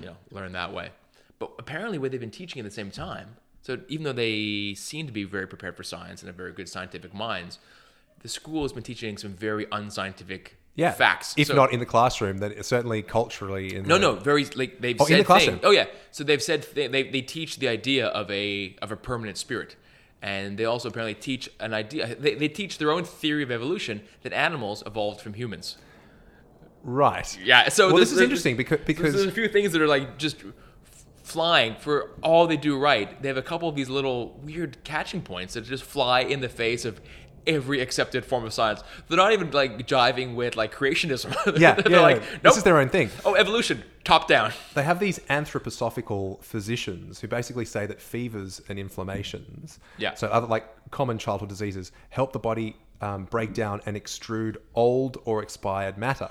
you 0.00 0.06
know, 0.06 0.16
learn 0.30 0.52
that 0.52 0.72
way. 0.72 0.90
But 1.38 1.52
apparently, 1.58 1.98
what 1.98 2.10
they've 2.10 2.20
been 2.20 2.30
teaching 2.30 2.60
at 2.60 2.64
the 2.64 2.70
same 2.70 2.90
time, 2.90 3.36
so 3.62 3.78
even 3.88 4.04
though 4.04 4.12
they 4.12 4.74
seem 4.74 5.06
to 5.06 5.12
be 5.12 5.24
very 5.24 5.46
prepared 5.46 5.76
for 5.76 5.82
science 5.82 6.22
and 6.22 6.28
have 6.28 6.36
very 6.36 6.52
good 6.52 6.68
scientific 6.68 7.14
minds, 7.14 7.58
the 8.20 8.28
school 8.28 8.62
has 8.62 8.72
been 8.72 8.82
teaching 8.82 9.16
some 9.16 9.32
very 9.32 9.66
unscientific 9.72 10.56
yeah. 10.74 10.92
facts. 10.92 11.34
If 11.36 11.48
So- 11.48 11.54
not 11.54 11.72
in 11.72 11.80
the 11.80 11.86
classroom, 11.86 12.38
then 12.38 12.62
certainly 12.62 13.02
culturally. 13.02 13.74
In 13.76 13.84
no, 13.86 13.94
the, 13.96 14.00
no, 14.00 14.12
very 14.16 14.44
like 14.56 14.80
they've 14.80 14.96
Oh, 15.00 15.04
in 15.04 15.08
said 15.10 15.20
the 15.20 15.24
classroom. 15.24 15.58
thing- 15.58 15.66
Oh 15.68 15.70
yeah, 15.72 15.86
so 16.10 16.24
they've 16.24 16.42
said 16.42 16.66
they, 16.74 16.86
they 16.88 17.02
they 17.04 17.22
teach 17.22 17.58
the 17.58 17.68
idea 17.68 18.06
of 18.08 18.30
a 18.30 18.76
of 18.82 18.90
a 18.92 18.96
permanent 18.96 19.36
spirit, 19.38 19.76
and 20.22 20.56
they 20.58 20.64
also 20.64 20.88
apparently 20.88 21.14
teach 21.14 21.48
an 21.60 21.74
idea. 21.74 22.14
They, 22.14 22.34
they 22.34 22.48
teach 22.48 22.78
their 22.78 22.90
own 22.90 23.04
theory 23.04 23.42
of 23.42 23.50
evolution 23.50 24.02
that 24.22 24.32
animals 24.32 24.82
evolved 24.86 25.20
from 25.20 25.34
humans. 25.34 25.76
Right. 26.82 27.38
Yeah, 27.44 27.68
so 27.68 27.88
well, 27.88 27.98
this 27.98 28.10
is 28.12 28.20
interesting 28.20 28.56
because 28.56 28.80
because 28.86 29.12
there's 29.12 29.26
a 29.26 29.32
few 29.32 29.48
things 29.48 29.72
that 29.72 29.82
are 29.82 29.88
like 29.88 30.16
just 30.18 30.38
flying 31.22 31.74
for 31.76 32.10
all 32.22 32.46
they 32.46 32.56
do 32.56 32.78
right. 32.78 33.20
They 33.22 33.28
have 33.28 33.36
a 33.36 33.42
couple 33.42 33.68
of 33.68 33.76
these 33.76 33.88
little 33.90 34.30
weird 34.42 34.82
catching 34.82 35.20
points 35.22 35.54
that 35.54 35.64
just 35.64 35.84
fly 35.84 36.20
in 36.20 36.40
the 36.40 36.48
face 36.48 36.84
of 36.86 37.00
every 37.46 37.80
accepted 37.80 38.24
form 38.24 38.44
of 38.44 38.52
science. 38.52 38.82
They're 39.08 39.16
not 39.16 39.32
even 39.32 39.50
like 39.50 39.86
jiving 39.86 40.34
with 40.34 40.56
like 40.56 40.74
creationism. 40.74 41.58
yeah, 41.58 41.74
They're 41.80 41.92
yeah, 41.92 42.00
like, 42.00 42.20
nope. 42.20 42.42
this 42.42 42.56
is 42.56 42.62
their 42.62 42.78
own 42.78 42.88
thing. 42.88 43.10
oh, 43.24 43.34
evolution, 43.34 43.82
top 44.04 44.28
down. 44.28 44.52
They 44.74 44.82
have 44.82 45.00
these 45.00 45.18
anthroposophical 45.64 46.42
physicians 46.42 47.20
who 47.20 47.28
basically 47.28 47.64
say 47.64 47.86
that 47.86 48.00
fevers 48.00 48.60
and 48.68 48.78
inflammations, 48.78 49.78
Yeah. 49.98 50.14
so 50.14 50.28
other 50.28 50.46
like 50.46 50.66
common 50.90 51.18
childhood 51.18 51.48
diseases, 51.48 51.92
help 52.10 52.32
the 52.32 52.38
body 52.38 52.76
um, 53.00 53.24
break 53.24 53.54
down 53.54 53.80
and 53.86 53.96
extrude 53.96 54.56
old 54.74 55.18
or 55.24 55.42
expired 55.42 55.96
matter, 55.98 56.28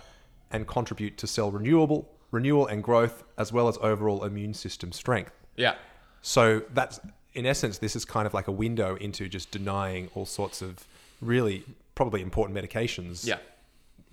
and 0.51 0.67
contribute 0.67 1.17
to 1.17 1.27
cell 1.27 1.51
renewable 1.51 2.09
renewal 2.31 2.67
and 2.67 2.83
growth, 2.83 3.23
as 3.39 3.51
well 3.51 3.67
as 3.67 3.75
overall 3.81 4.23
immune 4.23 4.53
system 4.53 4.91
strength. 4.91 5.31
Yeah. 5.55 5.73
So 6.21 6.61
that's 6.75 6.99
in 7.33 7.45
essence, 7.47 7.77
this 7.79 7.95
is 7.95 8.05
kind 8.05 8.27
of 8.27 8.33
like 8.35 8.47
a 8.47 8.51
window 8.51 8.95
into 8.97 9.27
just 9.27 9.49
denying 9.51 10.09
all 10.13 10.25
sorts 10.27 10.61
of 10.61 10.85
really 11.21 11.63
probably 11.95 12.21
important 12.21 12.57
medications. 12.57 13.25
Yeah. 13.25 13.37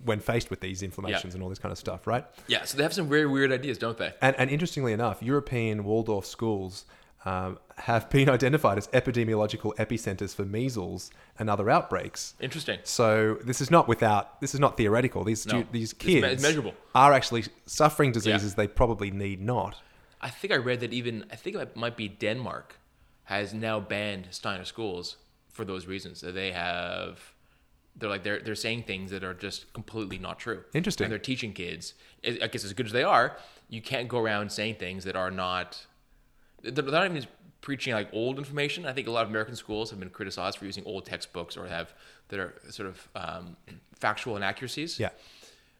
When 0.03 0.19
faced 0.19 0.51
with 0.51 0.59
these 0.59 0.83
inflammations 0.83 1.33
and 1.33 1.41
all 1.41 1.49
this 1.49 1.57
kind 1.57 1.71
of 1.71 1.77
stuff, 1.79 2.05
right? 2.05 2.23
Yeah, 2.45 2.65
so 2.65 2.77
they 2.77 2.83
have 2.83 2.93
some 2.93 3.09
very 3.09 3.25
weird 3.25 3.51
ideas, 3.51 3.79
don't 3.79 3.97
they? 3.97 4.13
And, 4.21 4.35
and 4.37 4.47
interestingly 4.51 4.93
enough, 4.93 5.23
European 5.23 5.83
Waldorf 5.83 6.23
schools 6.27 6.85
um, 7.25 7.57
have 7.77 8.07
been 8.17 8.29
identified 8.29 8.77
as 8.77 8.87
epidemiological 8.89 9.75
epicenters 9.77 10.35
for 10.35 10.45
measles 10.45 11.09
and 11.39 11.49
other 11.49 11.67
outbreaks. 11.71 12.35
Interesting. 12.39 12.77
So 12.83 13.39
this 13.43 13.59
is 13.59 13.71
not 13.71 13.87
without. 13.87 14.39
This 14.39 14.53
is 14.53 14.59
not 14.59 14.77
theoretical. 14.77 15.23
These 15.23 15.41
stu- 15.41 15.57
No, 15.61 15.65
these 15.71 15.95
me- 16.05 16.21
kids 16.21 16.43
measurable. 16.43 16.75
are 16.93 17.11
actually 17.13 17.45
suffering 17.65 18.11
diseases 18.11 18.53
they 18.53 18.67
probably 18.67 19.09
need 19.09 19.41
not. 19.41 19.77
I 20.21 20.29
think 20.29 20.53
I 20.53 20.57
read 20.57 20.79
that 20.81 20.93
even 20.93 21.25
I 21.31 21.35
think 21.35 21.55
it 21.55 21.75
might 21.75 21.97
be 21.97 22.07
Denmark 22.07 22.75
has 23.23 23.51
now 23.51 23.79
banned 23.79 24.27
Steiner 24.29 24.63
schools 24.65 25.17
for 25.57 25.65
those 25.65 25.85
reasons. 25.87 26.21
That 26.21 26.33
they 26.33 26.51
have 26.53 27.19
they're 27.97 28.09
like 28.15 28.23
they're 28.23 28.39
they're 28.45 28.55
saying 28.67 28.83
things 28.83 29.11
that 29.11 29.23
are 29.23 29.33
just 29.33 29.73
completely 29.73 30.17
not 30.19 30.39
true. 30.39 30.63
Interesting. 30.73 31.05
And 31.05 31.11
they're 31.11 31.19
teaching 31.31 31.51
kids. 31.51 31.93
I 32.25 32.39
I 32.43 32.47
guess 32.47 32.63
as 32.63 32.73
good 32.73 32.85
as 32.85 32.91
they 32.99 33.03
are, 33.03 33.27
you 33.75 33.81
can't 33.81 34.07
go 34.07 34.19
around 34.19 34.51
saying 34.51 34.75
things 34.75 35.03
that 35.03 35.15
are 35.15 35.31
not. 35.31 35.85
They're 36.63 36.83
not 36.83 37.05
even 37.05 37.25
preaching 37.61 37.93
like 37.93 38.09
old 38.13 38.37
information. 38.37 38.85
I 38.85 38.93
think 38.93 39.07
a 39.07 39.11
lot 39.11 39.23
of 39.23 39.29
American 39.29 39.55
schools 39.55 39.89
have 39.89 39.99
been 39.99 40.09
criticized 40.19 40.57
for 40.59 40.65
using 40.65 40.83
old 40.85 41.05
textbooks 41.05 41.57
or 41.57 41.67
have 41.67 41.93
that 42.29 42.39
are 42.39 42.53
sort 42.69 42.87
of 42.89 43.07
um, 43.15 43.57
factual 43.99 44.35
inaccuracies 44.37 44.99
Yeah. 44.99 45.09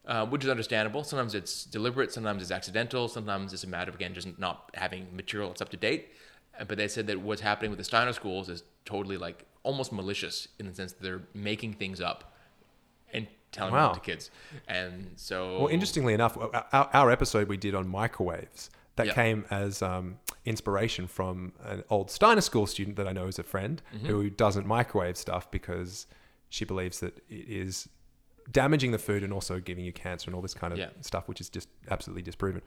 uh, 0.06 0.26
which 0.26 0.44
is 0.44 0.50
understandable. 0.50 1.04
Sometimes 1.04 1.34
it's 1.36 1.66
deliberate, 1.66 2.12
sometimes 2.12 2.42
it's 2.42 2.52
accidental, 2.52 3.08
sometimes 3.08 3.54
it's 3.54 3.64
a 3.64 3.68
matter 3.68 3.90
of 3.90 3.96
again 3.96 4.14
just 4.14 4.28
not 4.40 4.70
having 4.74 5.08
material 5.16 5.50
that's 5.50 5.62
up 5.62 5.70
to 5.70 5.78
date. 5.78 6.04
But 6.66 6.78
they 6.78 6.88
said 6.88 7.08
that 7.08 7.20
what's 7.22 7.42
happening 7.42 7.72
with 7.72 7.78
the 7.78 7.84
Steiner 7.84 8.14
schools 8.14 8.50
is 8.50 8.64
totally 8.86 9.18
like 9.18 9.46
almost 9.64 9.92
malicious 9.92 10.48
in 10.60 10.66
the 10.68 10.74
sense 10.74 10.94
that 10.94 11.04
they're 11.04 11.22
making 11.34 11.74
things 11.74 12.00
up 12.02 12.34
and 13.14 13.28
telling 13.52 13.74
Wow. 13.74 13.88
them 13.90 13.96
to 13.96 14.02
kids. 14.02 14.32
And 14.68 15.12
so, 15.16 15.60
Well, 15.60 15.68
interestingly 15.68 16.14
enough, 16.14 16.38
our, 16.38 16.90
our 16.94 17.12
episode 17.12 17.48
we 17.50 17.58
did 17.58 17.76
on 17.76 17.88
microwaves 17.88 18.70
that 18.96 19.08
Yeah. 19.08 19.14
came 19.14 19.46
as 19.52 19.82
um, 19.82 20.20
inspiration 20.46 21.08
from 21.08 21.54
an 21.64 21.84
old 21.90 22.10
Steiner 22.10 22.42
school 22.42 22.66
student 22.66 22.96
that 22.96 23.08
I 23.08 23.12
know 23.14 23.28
is 23.28 23.38
a 23.40 23.44
friend 23.44 23.82
Mm-hmm. 23.96 24.08
who 24.08 24.30
doesn't 24.30 24.66
microwave 24.66 25.18
stuff 25.18 25.52
because 25.52 26.08
she 26.50 26.64
believes 26.66 27.00
that 27.02 27.18
it 27.30 27.48
is 27.50 27.90
damaging 28.52 28.92
the 28.92 28.98
food 28.98 29.24
and 29.24 29.34
also 29.34 29.60
giving 29.60 29.84
you 29.84 29.92
cancer 29.92 30.30
and 30.30 30.36
all 30.36 30.42
this 30.42 30.54
kind 30.54 30.72
of 30.72 30.80
Yeah. 30.80 30.86
Mm-hmm. 30.86 31.02
stuff, 31.02 31.28
which 31.28 31.42
is 31.42 31.50
just 31.50 31.68
absolutely 31.92 32.22
disproven. 32.24 32.62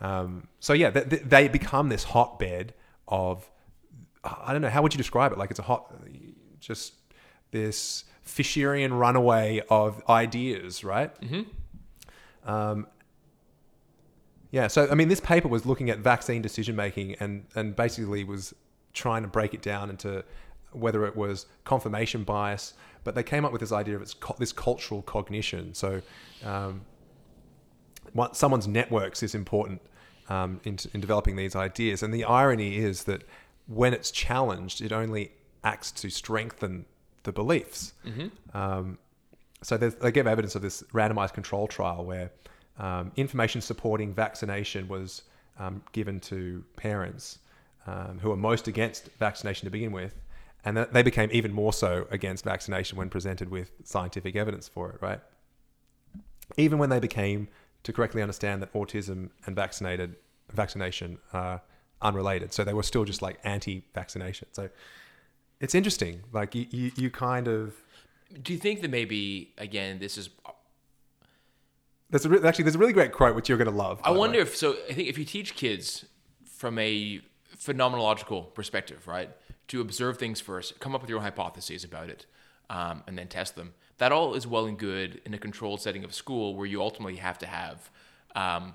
Um, 0.00 0.48
so 0.58 0.72
yeah, 0.72 0.90
they, 0.90 1.18
they 1.18 1.48
become 1.48 1.88
this 1.88 2.02
hotbed 2.04 2.74
of 3.08 3.48
I 4.24 4.52
don't 4.52 4.62
know 4.62 4.68
how 4.70 4.82
would 4.82 4.94
you 4.94 4.98
describe 4.98 5.32
it? 5.32 5.38
Like 5.38 5.50
it's 5.50 5.58
a 5.58 5.64
hot, 5.64 5.92
just 6.60 6.94
this 7.50 8.04
Fisherian 8.26 8.98
runaway 8.98 9.62
of 9.68 10.02
ideas, 10.08 10.84
right? 10.84 11.10
Um, 12.44 12.86
yeah, 14.50 14.68
so 14.68 14.88
I 14.90 14.94
mean, 14.94 15.08
this 15.08 15.20
paper 15.20 15.48
was 15.48 15.66
looking 15.66 15.90
at 15.90 15.98
vaccine 15.98 16.42
decision 16.42 16.76
making 16.76 17.14
and 17.20 17.46
and 17.54 17.74
basically 17.74 18.22
was 18.24 18.54
trying 18.92 19.22
to 19.22 19.28
break 19.28 19.54
it 19.54 19.62
down 19.62 19.90
into 19.90 20.24
whether 20.72 21.04
it 21.06 21.16
was 21.16 21.46
confirmation 21.64 22.24
bias, 22.24 22.74
but 23.04 23.14
they 23.14 23.22
came 23.22 23.44
up 23.44 23.52
with 23.52 23.60
this 23.60 23.72
idea 23.72 23.96
of 23.96 24.02
it's 24.02 24.14
cu- 24.14 24.34
this 24.38 24.52
cultural 24.52 25.02
cognition. 25.02 25.74
So, 25.74 26.00
um, 26.44 26.82
what 28.12 28.36
someone's 28.36 28.68
networks 28.68 29.22
is 29.22 29.34
important 29.34 29.80
um, 30.28 30.60
in, 30.64 30.78
in 30.94 31.00
developing 31.00 31.36
these 31.36 31.54
ideas, 31.56 32.02
and 32.02 32.12
the 32.12 32.24
irony 32.24 32.76
is 32.76 33.04
that 33.04 33.22
when 33.66 33.92
it's 33.94 34.10
challenged, 34.10 34.80
it 34.80 34.92
only 34.92 35.32
acts 35.64 35.92
to 35.92 36.10
strengthen 36.10 36.84
the 37.22 37.32
beliefs. 37.32 37.92
Um, 38.54 38.98
so 39.62 39.76
they 39.76 40.10
gave 40.10 40.26
evidence 40.26 40.56
of 40.56 40.62
this 40.62 40.82
randomized 40.92 41.34
control 41.34 41.68
trial 41.68 42.04
where 42.04 42.30
um, 42.78 43.12
information 43.16 43.60
supporting 43.60 44.12
vaccination 44.12 44.88
was 44.88 45.22
um, 45.58 45.82
given 45.92 46.18
to 46.20 46.64
parents 46.76 47.38
um, 47.86 48.18
who 48.20 48.32
are 48.32 48.36
most 48.36 48.66
against 48.66 49.08
vaccination 49.18 49.66
to 49.66 49.70
begin 49.70 49.92
with, 49.92 50.20
and 50.64 50.76
that 50.76 50.92
they 50.92 51.02
became 51.02 51.28
even 51.32 51.52
more 51.52 51.72
so 51.72 52.06
against 52.10 52.44
vaccination 52.44 52.98
when 52.98 53.08
presented 53.08 53.50
with 53.50 53.70
scientific 53.84 54.34
evidence 54.34 54.66
for 54.68 54.90
it. 54.90 54.98
Right? 55.00 55.20
Even 56.56 56.78
when 56.78 56.90
they 56.90 57.00
became 57.00 57.48
to 57.82 57.92
correctly 57.92 58.22
understand 58.22 58.62
that 58.62 58.72
autism 58.72 59.30
and 59.46 59.56
vaccinated 59.56 60.16
vaccination 60.52 61.18
are 61.32 61.62
unrelated, 62.00 62.52
so 62.52 62.64
they 62.64 62.74
were 62.74 62.82
still 62.82 63.04
just 63.04 63.22
like 63.22 63.38
anti-vaccination. 63.44 64.48
So 64.52 64.68
it's 65.60 65.74
interesting. 65.74 66.22
Like 66.32 66.54
you, 66.54 66.66
you, 66.70 66.92
you 66.96 67.10
kind 67.10 67.48
of 67.48 67.74
do 68.40 68.52
you 68.52 68.58
think 68.58 68.80
that 68.82 68.90
maybe 68.90 69.52
again 69.58 69.98
this 69.98 70.16
is? 70.16 70.30
There's 72.10 72.24
a 72.24 72.28
re- 72.28 72.40
actually 72.44 72.64
there's 72.64 72.74
a 72.74 72.78
really 72.78 72.92
great 72.92 73.12
quote 73.12 73.34
which 73.34 73.48
you're 73.48 73.58
going 73.58 73.70
to 73.70 73.76
love. 73.76 74.00
I 74.04 74.10
wonder 74.10 74.38
if 74.38 74.56
so. 74.56 74.76
I 74.88 74.92
think 74.92 75.08
if 75.08 75.18
you 75.18 75.24
teach 75.24 75.54
kids 75.54 76.04
from 76.44 76.78
a 76.78 77.20
phenomenological 77.56 78.54
perspective, 78.54 79.06
right, 79.06 79.30
to 79.68 79.80
observe 79.80 80.18
things 80.18 80.40
first, 80.40 80.78
come 80.80 80.94
up 80.94 81.00
with 81.00 81.10
your 81.10 81.18
own 81.18 81.24
hypotheses 81.24 81.84
about 81.84 82.10
it, 82.10 82.26
um, 82.70 83.02
and 83.06 83.18
then 83.18 83.28
test 83.28 83.56
them. 83.56 83.74
That 84.02 84.10
all 84.10 84.34
is 84.34 84.48
well 84.48 84.66
and 84.66 84.76
good 84.76 85.20
in 85.24 85.32
a 85.32 85.38
controlled 85.38 85.80
setting 85.80 86.02
of 86.02 86.12
school 86.12 86.56
where 86.56 86.66
you 86.66 86.82
ultimately 86.82 87.18
have 87.18 87.38
to 87.38 87.46
have 87.46 87.88
um, 88.34 88.74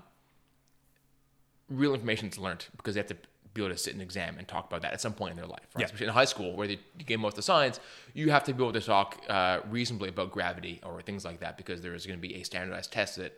real 1.68 1.92
information 1.92 2.28
that's 2.28 2.38
learned 2.38 2.64
because 2.78 2.94
they 2.94 3.00
have 3.00 3.08
to 3.08 3.16
be 3.52 3.60
able 3.62 3.70
to 3.74 3.76
sit 3.76 3.92
in 3.92 4.00
an 4.00 4.04
exam 4.04 4.36
and 4.38 4.48
talk 4.48 4.64
about 4.66 4.80
that 4.80 4.94
at 4.94 5.02
some 5.02 5.12
point 5.12 5.32
in 5.32 5.36
their 5.36 5.44
life. 5.46 5.66
Right? 5.74 5.80
Yeah. 5.80 5.84
Especially 5.84 6.06
in 6.06 6.12
high 6.14 6.24
school, 6.24 6.56
where 6.56 6.66
they 6.66 6.78
you 6.98 7.04
get 7.04 7.20
most 7.20 7.32
of 7.32 7.36
the 7.36 7.42
science, 7.42 7.78
you 8.14 8.30
have 8.30 8.42
to 8.44 8.54
be 8.54 8.62
able 8.62 8.72
to 8.72 8.80
talk 8.80 9.20
uh, 9.28 9.60
reasonably 9.68 10.08
about 10.08 10.32
gravity 10.32 10.80
or 10.82 11.02
things 11.02 11.26
like 11.26 11.40
that 11.40 11.58
because 11.58 11.82
there 11.82 11.94
is 11.94 12.06
going 12.06 12.18
to 12.18 12.26
be 12.26 12.34
a 12.36 12.42
standardized 12.42 12.90
test 12.90 13.16
that 13.16 13.34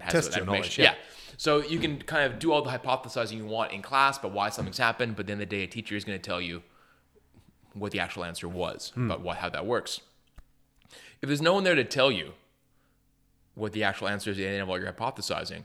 has 0.00 0.12
Tests 0.12 0.34
that 0.34 0.40
information. 0.40 0.84
knowledge, 0.84 0.98
yeah. 0.98 1.34
So 1.38 1.62
you 1.62 1.78
can 1.78 2.02
kind 2.02 2.30
of 2.30 2.38
do 2.38 2.52
all 2.52 2.60
the 2.60 2.68
hypothesizing 2.70 3.38
you 3.38 3.46
want 3.46 3.72
in 3.72 3.80
class 3.80 4.18
about 4.18 4.32
why 4.32 4.50
something's 4.50 4.76
happened, 4.76 5.16
but 5.16 5.26
then 5.26 5.38
the 5.38 5.46
day 5.46 5.62
a 5.62 5.66
teacher 5.66 5.96
is 5.96 6.04
going 6.04 6.18
to 6.18 6.22
tell 6.22 6.42
you 6.42 6.62
what 7.72 7.90
the 7.90 8.00
actual 8.00 8.22
answer 8.24 8.46
was, 8.48 8.90
Hmm. 8.94 9.06
about 9.10 9.22
what 9.22 9.38
how 9.38 9.48
that 9.48 9.64
works. 9.64 10.02
If 11.24 11.28
there's 11.28 11.40
no 11.40 11.54
one 11.54 11.64
there 11.64 11.74
to 11.74 11.84
tell 11.84 12.12
you 12.12 12.34
what 13.54 13.72
the 13.72 13.82
actual 13.82 14.08
answer 14.08 14.30
is 14.30 14.38
and 14.38 14.68
what 14.68 14.82
you're 14.82 14.92
hypothesizing, 14.92 15.62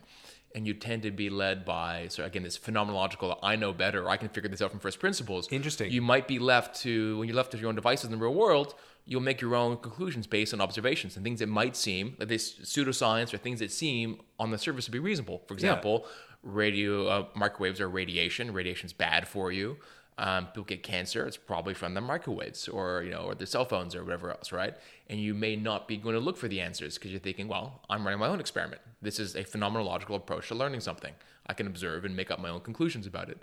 and 0.55 0.65
you 0.65 0.73
tend 0.73 1.03
to 1.03 1.11
be 1.11 1.29
led 1.29 1.65
by 1.65 2.07
so 2.07 2.23
again 2.23 2.43
this 2.43 2.57
phenomenological 2.57 3.37
I 3.43 3.57
know 3.57 3.73
better 3.73 4.09
I 4.09 4.15
can 4.15 4.29
figure 4.29 4.49
this 4.49 4.61
out 4.61 4.71
from 4.71 4.79
first 4.79 5.01
principles. 5.01 5.49
Interesting. 5.51 5.91
You 5.91 6.01
might 6.01 6.29
be 6.29 6.39
left 6.39 6.79
to 6.83 7.19
when 7.19 7.27
you're 7.27 7.35
left 7.35 7.51
to 7.51 7.57
your 7.57 7.67
own 7.67 7.75
devices 7.75 8.05
in 8.05 8.11
the 8.11 8.17
real 8.17 8.33
world, 8.33 8.73
you'll 9.03 9.19
make 9.19 9.41
your 9.41 9.53
own 9.53 9.75
conclusions 9.75 10.27
based 10.27 10.53
on 10.53 10.61
observations 10.61 11.17
and 11.17 11.25
things 11.25 11.39
that 11.39 11.49
might 11.49 11.75
seem 11.75 12.15
like 12.19 12.29
this 12.29 12.53
pseudoscience 12.59 13.33
or 13.33 13.37
things 13.37 13.59
that 13.59 13.69
seem 13.69 14.21
on 14.39 14.51
the 14.51 14.57
surface 14.57 14.85
to 14.85 14.91
be 14.91 14.99
reasonable. 14.99 15.43
For 15.45 15.55
example, 15.55 16.05
radio 16.41 17.07
uh, 17.07 17.25
microwaves 17.35 17.81
are 17.81 17.89
radiation. 17.89 18.53
Radiation's 18.53 18.93
bad 18.93 19.27
for 19.27 19.51
you. 19.51 19.75
Um, 20.21 20.47
people 20.47 20.65
get 20.65 20.83
cancer. 20.83 21.25
It's 21.25 21.37
probably 21.37 21.73
from 21.73 21.93
the 21.93 22.01
microwaves, 22.01 22.67
or 22.67 23.03
you 23.03 23.11
know, 23.11 23.21
or 23.21 23.35
the 23.35 23.47
cell 23.47 23.63
phones, 23.63 23.95
or 23.95 24.03
whatever 24.03 24.29
else, 24.31 24.51
right? 24.51 24.75
And 25.07 25.17
you 25.17 25.33
may 25.33 25.55
not 25.55 25.87
be 25.87 25.95
going 25.95 26.13
to 26.13 26.19
look 26.19 26.35
for 26.35 26.49
the 26.49 26.59
answers 26.59 26.97
because 26.97 27.11
you're 27.11 27.21
thinking, 27.21 27.47
well, 27.47 27.81
I'm 27.89 28.03
running 28.03 28.19
my 28.19 28.27
own 28.27 28.41
experiment. 28.41 28.81
This 29.01 29.17
is 29.17 29.35
a 29.35 29.45
phenomenological 29.45 30.15
approach 30.15 30.49
to 30.49 30.55
learning 30.55 30.81
something. 30.81 31.13
I 31.47 31.53
can 31.53 31.67
observe 31.67 32.03
and 32.03 32.17
make 32.17 32.31
up 32.31 32.39
my 32.39 32.49
own 32.49 32.59
conclusions 32.59 33.07
about 33.07 33.29
it. 33.29 33.37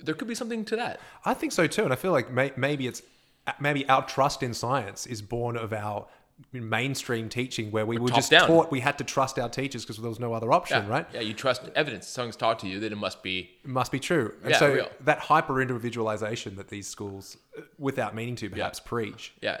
There 0.00 0.14
could 0.14 0.28
be 0.28 0.34
something 0.34 0.64
to 0.64 0.76
that. 0.76 0.98
I 1.26 1.34
think 1.34 1.52
so 1.52 1.66
too, 1.66 1.84
and 1.84 1.92
I 1.92 1.96
feel 1.96 2.12
like 2.12 2.32
may, 2.32 2.52
maybe 2.56 2.86
it's 2.86 3.02
maybe 3.60 3.86
our 3.88 4.06
trust 4.06 4.42
in 4.42 4.54
science 4.54 5.06
is 5.06 5.20
born 5.20 5.56
of 5.56 5.74
our 5.74 6.06
mainstream 6.52 7.28
teaching, 7.28 7.70
where 7.70 7.86
we 7.86 7.98
were 7.98 8.08
top 8.08 8.16
just 8.16 8.30
down. 8.30 8.46
taught 8.48 8.70
we 8.70 8.80
had 8.80 8.98
to 8.98 9.04
trust 9.04 9.38
our 9.38 9.48
teachers 9.48 9.84
because 9.84 9.98
there 9.98 10.08
was 10.08 10.20
no 10.20 10.34
other 10.34 10.52
option, 10.52 10.84
Yeah, 10.84 10.90
right? 10.90 11.06
Yeah, 11.12 11.20
you 11.20 11.34
trust 11.34 11.62
evidence. 11.74 12.06
Something's 12.08 12.36
taught 12.36 12.58
to 12.60 12.68
you 12.68 12.80
that 12.80 12.92
it 12.92 12.96
must 12.96 13.22
be. 13.22 13.50
It 13.64 13.70
must 13.70 13.92
be 13.92 14.00
true. 14.00 14.34
And 14.42 14.50
Yeah, 14.50 14.58
so 14.58 14.72
real. 14.74 14.88
that 15.04 15.18
hyper 15.20 15.60
individualization 15.62 16.56
that 16.56 16.68
these 16.68 16.86
schools, 16.86 17.36
uh, 17.56 17.62
without 17.78 18.14
meaning 18.14 18.36
to, 18.36 18.50
perhaps 18.50 18.80
preach, 18.80 19.32
Yeah, 19.40 19.60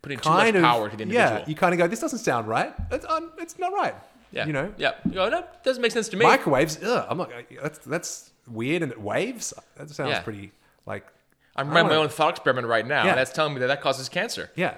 putting 0.00 0.18
too 0.18 0.30
much 0.30 0.54
power 0.54 0.88
to 0.88 0.96
the 0.96 1.02
individual. 1.02 1.38
yeah, 1.40 1.44
you 1.46 1.54
kind 1.54 1.74
of 1.74 1.78
go, 1.78 1.86
this 1.86 2.00
doesn't 2.00 2.20
sound 2.20 2.46
right. 2.48 2.72
It's, 2.90 3.04
um, 3.06 3.32
it's 3.38 3.58
not 3.58 3.72
right. 3.72 3.94
yeah, 4.32 4.46
you 4.46 4.52
know, 4.52 4.72
Yeah, 4.78 4.92
you 5.04 5.12
go, 5.12 5.28
that 5.28 5.62
doesn't 5.64 5.82
make 5.82 5.92
sense 5.92 6.08
to 6.10 6.16
me. 6.16 6.24
microwaves. 6.24 6.82
Ugh, 6.82 7.06
I'm 7.08 7.18
not. 7.18 7.30
That's 7.62 7.78
that's 7.80 8.30
weird, 8.46 8.82
and 8.82 8.90
it 8.90 9.00
waves. 9.00 9.52
That 9.76 9.90
sounds 9.90 10.10
Yeah. 10.10 10.20
pretty 10.22 10.52
like. 10.86 11.06
I'm 11.54 11.68
running 11.68 11.82
my 11.84 11.90
wanna- 11.90 12.02
own 12.04 12.08
thought 12.08 12.30
experiment 12.30 12.66
right 12.66 12.86
now. 12.86 13.02
Yeah. 13.04 13.10
and 13.10 13.18
that's 13.18 13.30
telling 13.32 13.52
me 13.52 13.60
that 13.60 13.66
that 13.66 13.82
causes 13.82 14.08
cancer. 14.08 14.50
Yeah, 14.56 14.76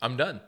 I'm 0.00 0.16
done. 0.16 0.40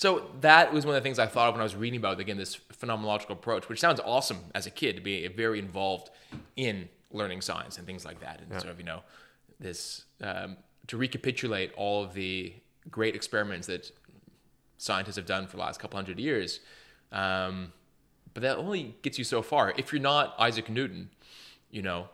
So 0.00 0.30
that 0.40 0.72
was 0.72 0.86
one 0.86 0.96
of 0.96 1.02
the 1.02 1.06
things 1.06 1.18
I 1.18 1.26
thought 1.26 1.48
of 1.48 1.54
when 1.54 1.60
I 1.60 1.62
was 1.62 1.76
reading 1.76 1.98
about 1.98 2.18
again 2.20 2.38
this 2.38 2.56
phenomenological 2.56 3.32
approach, 3.32 3.68
which 3.68 3.78
sounds 3.78 4.00
awesome 4.00 4.38
as 4.54 4.66
a 4.66 4.70
kid 4.70 4.96
to 4.96 5.02
be 5.02 5.28
very 5.28 5.58
involved 5.58 6.08
in 6.56 6.88
learning 7.12 7.42
science 7.42 7.76
and 7.76 7.86
things 7.86 8.02
like 8.06 8.18
that, 8.20 8.40
and 8.40 8.58
sort 8.58 8.72
of 8.72 8.78
you 8.78 8.86
know 8.86 9.02
this 9.58 10.06
um, 10.22 10.56
to 10.86 10.96
recapitulate 10.96 11.74
all 11.76 12.02
of 12.02 12.14
the 12.14 12.54
great 12.90 13.14
experiments 13.14 13.66
that 13.66 13.92
scientists 14.78 15.16
have 15.16 15.26
done 15.26 15.46
for 15.46 15.58
the 15.58 15.62
last 15.62 15.78
couple 15.78 15.98
hundred 15.98 16.18
years. 16.18 16.60
Um, 17.12 17.70
but 18.32 18.42
that 18.42 18.56
only 18.56 18.94
gets 19.02 19.18
you 19.18 19.24
so 19.24 19.42
far. 19.42 19.74
If 19.76 19.92
you're 19.92 20.00
not 20.00 20.34
Isaac 20.38 20.70
Newton, 20.70 21.10
you 21.70 21.82
know, 21.82 22.08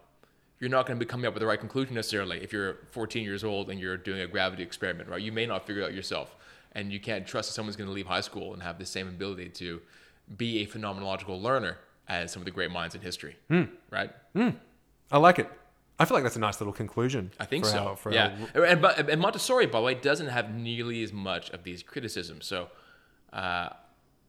you're 0.59 0.71
not 0.71 0.87
going 0.87 0.99
to 0.99 1.07
be 1.07 1.09
coming 1.09 1.27
up 1.27 1.35
with 1.35 1.41
the 1.41 1.47
right 1.47 1.61
conclusion 1.61 1.95
necessarily. 1.95 2.43
If 2.43 2.53
you're 2.53 2.79
14 2.91 3.23
years 3.23 3.45
old 3.45 3.71
and 3.71 3.79
you're 3.79 3.97
doing 3.97 4.23
a 4.23 4.27
gravity 4.27 4.65
experiment, 4.65 5.09
right? 5.09 5.23
You 5.23 5.31
may 5.31 5.47
not 5.47 5.69
figure 5.69 5.83
it 5.83 5.85
out 5.85 5.95
yourself, 5.95 6.35
and 6.77 6.93
you 6.93 7.01
can't 7.01 7.27
trust 7.27 7.49
that 7.49 7.55
someone's 7.55 7.75
going 7.75 7.89
to 7.89 7.93
leave 7.93 8.07
high 8.07 8.21
school 8.21 8.53
and 8.53 8.63
have 8.63 8.79
the 8.79 8.85
same 8.87 9.09
ability 9.09 9.49
to 9.49 9.81
be 10.37 10.63
a 10.63 10.67
phenomenological 10.67 11.41
learner 11.41 11.79
as 12.07 12.31
some 12.31 12.43
of 12.43 12.45
the 12.45 12.51
great 12.53 12.71
minds 12.71 12.95
in 12.95 13.01
history, 13.01 13.35
right? 13.91 14.11
I 15.11 15.19
like 15.19 15.39
it. 15.39 15.51
I 15.99 16.05
feel 16.05 16.15
like 16.15 16.25
that's 16.25 16.37
a 16.37 16.41
nice 16.41 16.61
little 16.61 16.75
conclusion. 16.75 17.33
I 17.41 17.47
think 17.47 17.65
so. 17.65 17.97
for 17.97 18.13
yeah, 18.13 18.37
and, 18.55 18.83
but 18.83 19.09
and 19.09 19.21
Montessori, 19.21 19.65
by 19.65 19.79
the 19.79 19.85
way, 19.87 19.95
doesn't 19.95 20.29
have 20.29 20.55
nearly 20.55 21.03
as 21.03 21.13
much 21.13 21.49
of 21.51 21.65
these 21.65 21.83
criticisms. 21.83 22.45
So, 22.45 22.69
uh, 23.33 23.71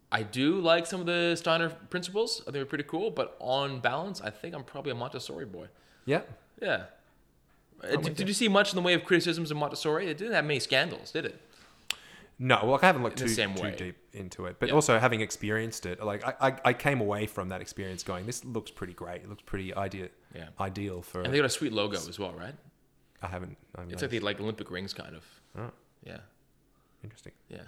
I 0.10 0.24
do 0.24 0.62
like 0.62 0.86
some 0.86 1.02
of 1.02 1.06
the 1.06 1.36
Steiner 1.36 1.70
principles. 1.90 2.40
I 2.42 2.46
think 2.46 2.54
they're 2.54 2.66
pretty 2.66 2.86
cool. 2.86 3.12
But 3.12 3.36
on 3.40 3.82
balance, 3.82 4.22
I 4.22 4.30
think 4.30 4.56
I'm 4.56 4.64
probably 4.64 4.94
a 4.94 4.96
Montessori 4.96 5.46
boy. 5.46 5.68
yeah. 6.06 6.22
Yeah. 6.62 6.84
Did, 7.84 8.16
did 8.16 8.28
you 8.28 8.34
see 8.34 8.48
much 8.48 8.72
in 8.72 8.76
the 8.76 8.82
way 8.82 8.94
of 8.94 9.04
criticisms 9.04 9.52
of 9.52 9.58
Montessori? 9.58 10.08
It 10.08 10.18
didn't 10.18 10.34
have 10.34 10.46
many 10.46 10.60
scandals, 10.60 11.12
did 11.12 11.26
it? 11.26 11.40
No, 12.40 12.60
well, 12.64 12.80
I 12.82 12.86
haven't 12.86 13.02
looked 13.02 13.18
too, 13.18 13.28
too 13.34 13.72
deep 13.72 13.98
into 14.14 14.46
it, 14.46 14.58
but 14.60 14.70
Yeah. 14.70 14.76
also 14.76 15.00
having 15.00 15.22
experienced 15.22 15.88
it, 15.88 16.04
like 16.04 16.24
I, 16.24 16.50
I, 16.50 16.56
I 16.66 16.74
came 16.74 17.02
away 17.02 17.26
from 17.26 17.50
that 17.50 17.62
experience 17.62 18.04
going, 18.04 18.28
this 18.28 18.46
looks 18.46 18.70
pretty 18.70 18.94
great. 18.94 19.24
It 19.24 19.30
looks 19.30 19.42
pretty 19.44 19.74
ideal, 19.74 20.10
Yeah. 20.36 20.50
ideal 20.60 21.02
for. 21.02 21.22
And 21.24 21.34
they 21.34 21.38
got 21.38 21.46
a 21.46 21.50
sweet 21.50 21.74
logo 21.74 21.98
as 21.98 22.20
well, 22.20 22.34
right? 22.34 22.54
I 23.24 23.28
haven't. 23.28 23.58
I 23.76 23.82
haven't 23.82 23.94
It's 23.94 24.02
like 24.04 24.12
the 24.12 24.20
like 24.20 24.40
Olympic 24.40 24.70
rings, 24.70 24.94
kind 24.94 25.16
of. 25.16 25.24
Oh. 25.58 25.72
Yeah, 26.04 26.20
interesting. 27.04 27.34
yeah. 27.50 27.64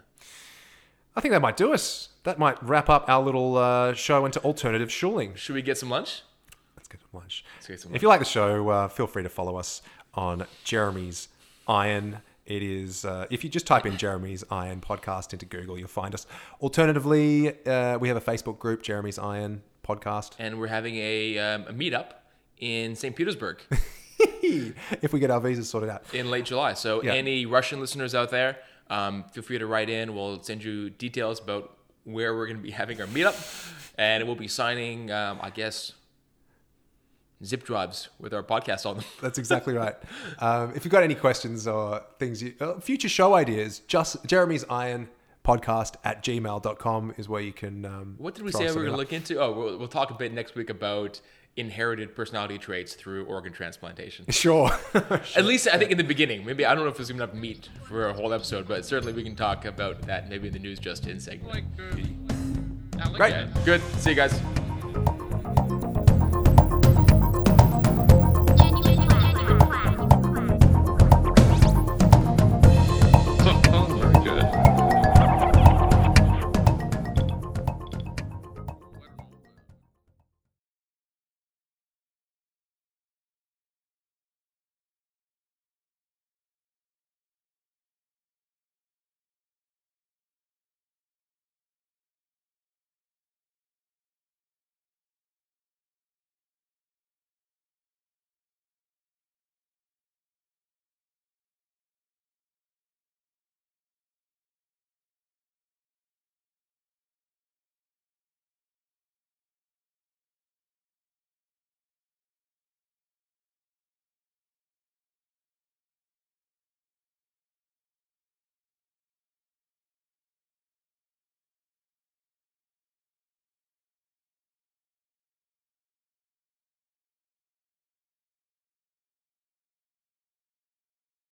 I 1.15 1.21
think 1.21 1.31
that 1.33 1.41
might 1.41 1.57
do 1.57 1.73
us. 1.73 2.09
That 2.23 2.37
might 2.37 2.61
wrap 2.63 2.89
up 2.89 3.09
our 3.09 3.21
little 3.21 3.57
uh, 3.57 3.93
show 3.93 4.25
into 4.25 4.39
alternative 4.41 4.91
schooling. 4.91 5.33
Should 5.35 5.55
we 5.55 5.63
get 5.63 5.77
some 5.79 5.89
lunch? 5.89 6.21
Let's 6.77 6.87
get 6.87 7.01
some 7.01 7.09
lunch. 7.19 7.43
get 7.67 7.79
some 7.79 7.95
If 7.95 8.03
you 8.03 8.07
like 8.07 8.19
the 8.19 8.25
show, 8.25 8.69
uh, 8.69 8.87
feel 8.87 9.07
free 9.07 9.23
to 9.23 9.29
follow 9.29 9.57
us 9.57 9.81
on 10.13 10.45
Jeremy's 10.63 11.27
Iron. 11.67 12.21
It 12.49 12.63
is 12.63 13.05
uh, 13.05 13.27
if 13.29 13.43
you 13.43 13.49
just 13.49 13.67
type 13.67 13.85
in 13.85 13.95
Jeremy's 13.95 14.43
Iron 14.49 14.81
podcast 14.81 15.33
into 15.33 15.45
Google, 15.45 15.77
you'll 15.77 15.87
find 15.87 16.15
us. 16.15 16.25
Alternatively, 16.61 17.49
uh, 17.65 17.99
we 17.99 18.07
have 18.07 18.17
a 18.17 18.21
Facebook 18.21 18.57
group, 18.57 18.81
Jeremy's 18.81 19.19
Iron 19.19 19.61
Podcast. 19.87 20.31
And 20.39 20.59
we're 20.59 20.67
having 20.67 20.95
a, 20.97 21.37
um, 21.37 21.65
a 21.67 21.73
meetup 21.73 22.13
in 22.57 22.95
St. 22.95 23.15
Petersburg 23.15 23.59
if 24.19 25.13
we 25.13 25.19
get 25.19 25.29
our 25.29 25.39
visas 25.39 25.69
sorted 25.69 25.89
out. 25.91 26.03
in 26.13 26.31
late 26.31 26.45
July. 26.45 26.73
So 26.73 27.03
Yeah. 27.03 27.13
any 27.13 27.45
Russian 27.45 27.79
listeners 27.79 28.15
out 28.15 28.31
there, 28.31 28.57
um, 28.89 29.25
feel 29.31 29.43
free 29.43 29.59
to 29.59 29.67
write 29.67 29.89
in. 29.89 30.15
We'll 30.15 30.41
send 30.41 30.63
you 30.63 30.89
details 30.89 31.39
about 31.39 31.77
where 32.03 32.35
we're 32.35 32.47
going 32.47 32.57
to 32.57 32.63
be 32.63 32.71
having 32.71 32.99
our 32.99 33.07
meetup, 33.07 33.35
and 33.99 34.25
we'll 34.25 34.35
be 34.35 34.47
signing, 34.47 35.11
um, 35.11 35.37
I 35.41 35.51
guess, 35.51 35.93
zip 37.43 37.63
drives 37.63 38.09
with 38.19 38.33
our 38.33 38.43
podcast 38.43 38.85
on 38.85 38.97
them. 38.97 39.05
That's 39.21 39.37
exactly 39.37 39.73
right. 39.73 39.95
Um, 40.39 40.73
if 40.75 40.83
you've 40.85 40.91
got 40.91 41.03
any 41.03 41.15
questions 41.15 41.67
or 41.67 42.01
things, 42.19 42.43
you, 42.43 42.53
uh, 42.59 42.79
future 42.79 43.09
show 43.09 43.33
ideas, 43.33 43.79
just 43.87 44.25
Jeremy's 44.25 44.65
Iron 44.69 45.09
podcast 45.45 45.95
at 46.03 46.23
gmail.com 46.23 47.13
is 47.17 47.29
where 47.29 47.41
you 47.41 47.53
can. 47.53 47.85
Um, 47.85 48.15
What 48.17 48.35
did 48.35 48.43
we 48.43 48.51
say 48.51 48.65
we 48.65 48.67
were 48.67 48.73
going 48.81 48.91
to 48.91 48.97
look 48.97 49.13
into? 49.13 49.39
Oh, 49.39 49.51
we'll, 49.51 49.77
we'll 49.77 49.87
talk 49.87 50.11
a 50.11 50.13
bit 50.13 50.33
next 50.33 50.55
week 50.55 50.69
about 50.69 51.21
inherited 51.55 52.15
personality 52.15 52.57
traits 52.57 52.93
through 52.93 53.25
organ 53.25 53.51
transplantation. 53.51 54.25
Sure. 54.31 54.69
At 54.93 55.45
least 55.45 55.67
I 55.67 55.77
think 55.77 55.91
in 55.91 55.97
the 55.97 56.03
beginning. 56.03 56.45
Maybe 56.45 56.65
I 56.65 56.73
don't 56.75 56.83
know 56.83 56.89
if 56.89 56.97
there's 56.97 57.09
enough 57.09 57.33
meat 57.33 57.69
for 57.83 58.07
a 58.09 58.13
whole 58.13 58.33
episode, 58.33 58.67
but 58.67 58.85
certainly 58.85 59.13
we 59.13 59.23
can 59.23 59.35
talk 59.35 59.65
about 59.65 60.01
that 60.03 60.29
maybe 60.29 60.47
in 60.47 60.53
the 60.53 60.59
news 60.59 60.79
just 60.79 61.07
in 61.07 61.19
segment. 61.19 61.53
Like, 61.53 63.03
uh, 63.03 63.09
Great. 63.13 63.33
Good. 63.65 63.81
See 63.97 64.11
you 64.11 64.15
guys. 64.15 64.39